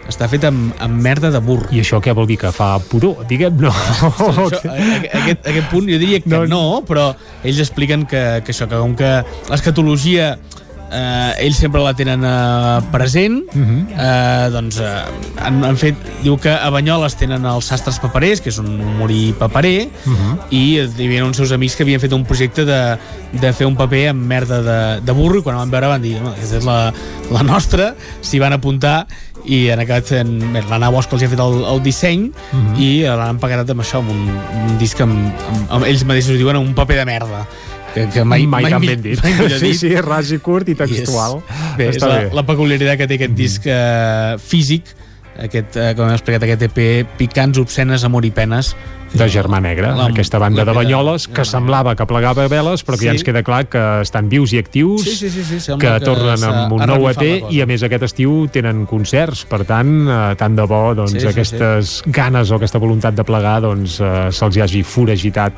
[0.06, 1.66] està fet amb, amb merda de burro.
[1.74, 2.36] I això què vol dir?
[2.38, 3.70] Que fa pudor, diguem, no?
[3.74, 7.08] Això, aquest, aquest punt jo diria que no, no però
[7.42, 9.10] ells expliquen que, que això, que com que
[9.50, 10.36] l'escatologia
[10.92, 13.86] eh, ells sempre la tenen eh, present Mhm.
[13.96, 15.02] eh, doncs eh,
[15.42, 19.34] han, han fet, diu que a Banyoles tenen els sastres paperers que és un humorí
[19.38, 20.38] paperer Mhm.
[20.50, 22.80] i hi havia uns seus amics que havien fet un projecte de,
[23.32, 26.20] de fer un paper amb merda de, de burro i quan van veure van dir,
[26.20, 26.92] no, aquesta és la,
[27.30, 29.06] la nostra s'hi van apuntar
[29.46, 30.30] i han acabat fent,
[30.68, 32.74] l'Anna Bosch els ha fet el, el disseny Mhm.
[32.80, 34.26] i l'han pagat amb això, amb un,
[34.70, 37.46] un disc amb, amb, amb, ells mateixos diuen un paper de merda
[37.96, 39.22] que, que mai, mai, tan mi- ben dit.
[39.24, 41.40] mai Sí, sí, ras i curt i textual.
[41.40, 42.30] És, bé, és Està la, bé.
[42.36, 44.92] la peculiaritat que té aquest disc eh, físic
[45.36, 46.78] aquest, eh, com hem explicat, aquest EP
[47.18, 48.74] Picants, obscenes, amor i penes
[49.16, 52.98] de Germà Negre, La- aquesta banda la- de Banyoles que semblava que plegava veles però
[52.98, 53.16] que ja Sí.
[53.18, 56.04] ens queda clar que estan vius i actius Sí, sí, sí, sí, sembla que que
[56.04, 59.44] tornen amb un nou EP i a més aquest estiu tenen concerts.
[59.46, 63.24] Per tant, eh, tant de bo doncs, Sí, sí, aquestes ganes o aquesta voluntat de
[63.24, 65.52] plegar doncs, eh, se'ls hagi foragitat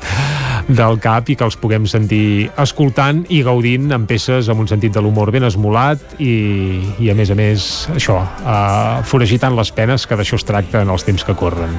[0.67, 4.93] del cap i que els puguem sentir escoltant i gaudint amb peces amb un sentit
[4.93, 10.05] de l'humor ben esmolat i, i a més a més això, eh, foragitant les penes
[10.07, 11.69] que d'això es tracta en els temps que corren.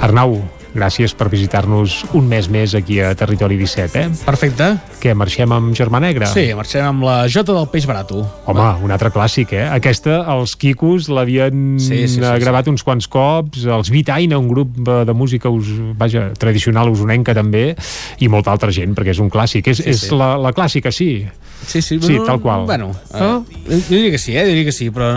[0.00, 0.40] Arnau,
[0.74, 4.08] gràcies per visitar-nos un mes més aquí a Territori 17, eh?
[4.26, 4.68] Perfecte.
[5.02, 6.28] Què, marxem amb Germà Negre?
[6.30, 8.20] Sí, marxem amb la Jota del Peix Barato.
[8.46, 9.64] Home, un altre clàssic, eh?
[9.72, 12.42] Aquesta, els Quicos l'havien Sí, sí, sí, eh, sí.
[12.44, 17.34] gravat uns quants cops, els Vitaina, un grup eh, de música us, vaja, tradicional usonenca
[17.34, 17.74] també,
[18.20, 19.68] i molta altra gent, perquè és un clàssic.
[19.72, 20.14] És, Sí, és sí.
[20.18, 21.24] La, la clàssica, sí.
[21.66, 22.64] Sí, sí, Sí, bueno, tal qual.
[22.66, 23.38] Bueno, Ah?
[23.38, 24.42] uh, jo diria que sí, eh?
[24.44, 25.08] Jo diria que sí, però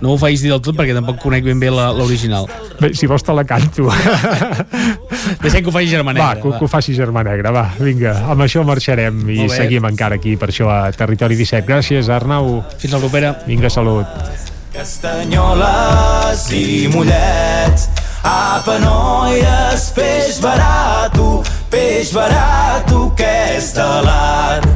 [0.00, 2.46] no ho faig dir del tot perquè tampoc conec ben bé la- l'original.
[2.80, 3.88] Bé, si vols te la canto.
[5.42, 6.42] Deixem que ho faci Germà Va, Negre.
[6.42, 10.36] que, que ho faci Germà Negre, va, vinga, amb això marxarem i seguim encara aquí,
[10.40, 11.66] per això a Territori 17.
[11.68, 12.62] Gràcies, Arnau.
[12.78, 13.34] Fins la propera.
[13.46, 14.06] Vinga, salut.
[14.72, 17.88] Castanyoles i Mollet
[18.22, 24.66] Apa, noies, peix barato, peix barato que és de l'art.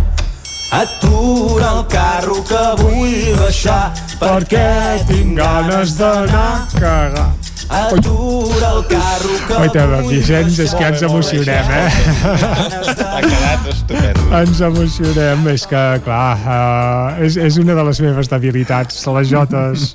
[0.75, 4.69] Atura el carro que vull baixar perquè
[5.09, 7.44] tinc ganes d'anar a cagar.
[7.75, 11.89] Atura el carro que Oita, vull Vicenç, és que ens emocionem, eh?
[12.25, 14.27] Ha quedat estupendo.
[14.39, 19.89] Ens emocionem, és que, clar, uh, és, és una de les meves debilitats, les jotes,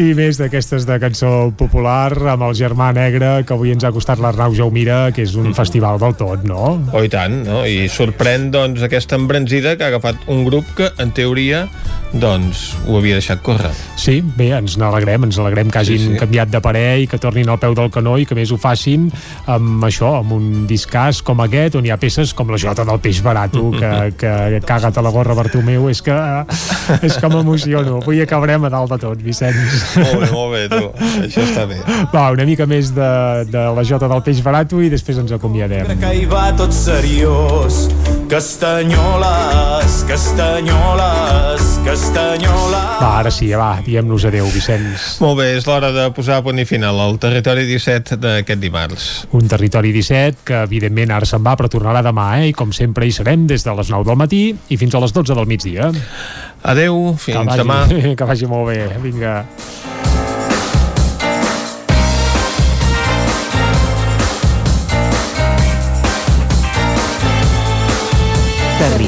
[0.00, 4.22] i més d'aquestes de cançó popular, amb el Germà Negre, que avui ens ha costat
[4.22, 6.78] l'Arnau Jaumira, que és un festival del tot, no?
[6.92, 7.62] Oh, i tant, no?
[7.68, 11.66] I sorprèn, doncs, aquesta embranzida que ha agafat un grup que, en teoria,
[12.14, 13.72] doncs, ho havia deixat córrer.
[14.00, 16.14] Sí, bé, ens n'alegrem, ens alegrem que hagin Sí, sí, sí.
[16.16, 16.20] sí.
[16.20, 19.08] canviat de parer i que tornin al peu del canó i que més ho facin
[19.50, 23.00] amb això, amb un discàs com aquest, on hi ha peces com la Jota del
[23.04, 26.16] Peix Barato, que, que caga't a la gorra Bartomeu, és que,
[27.08, 28.00] és que m'emociono.
[28.02, 29.78] Avui acabarem a dalt de tot, Vicenç.
[30.00, 30.90] Molt bé, molt bé, tu.
[31.24, 31.80] Això està bé.
[32.14, 33.12] Va, una mica més de,
[33.50, 35.96] de la Jota del Peix Barato i després ens acomiadem.
[36.00, 37.88] que hi va tot seriós.
[38.28, 42.72] Castanyoles, castanyoles, castanyoles.
[42.72, 45.18] Va, ara sí, va, diem-nos adeu, Vicenç.
[45.20, 49.08] Molt bé, és l'hora de posar punt i final al territori 17 d'aquest dimarts.
[49.36, 52.48] Un territori 17 que evidentment ara se'n va però tornarà demà eh?
[52.48, 55.12] i com sempre hi serem des de les 9 del matí i fins a les
[55.12, 55.92] 12 del migdia
[56.64, 57.82] Adeu, fins que vagi, demà.
[58.18, 59.42] que vagi molt bé, vinga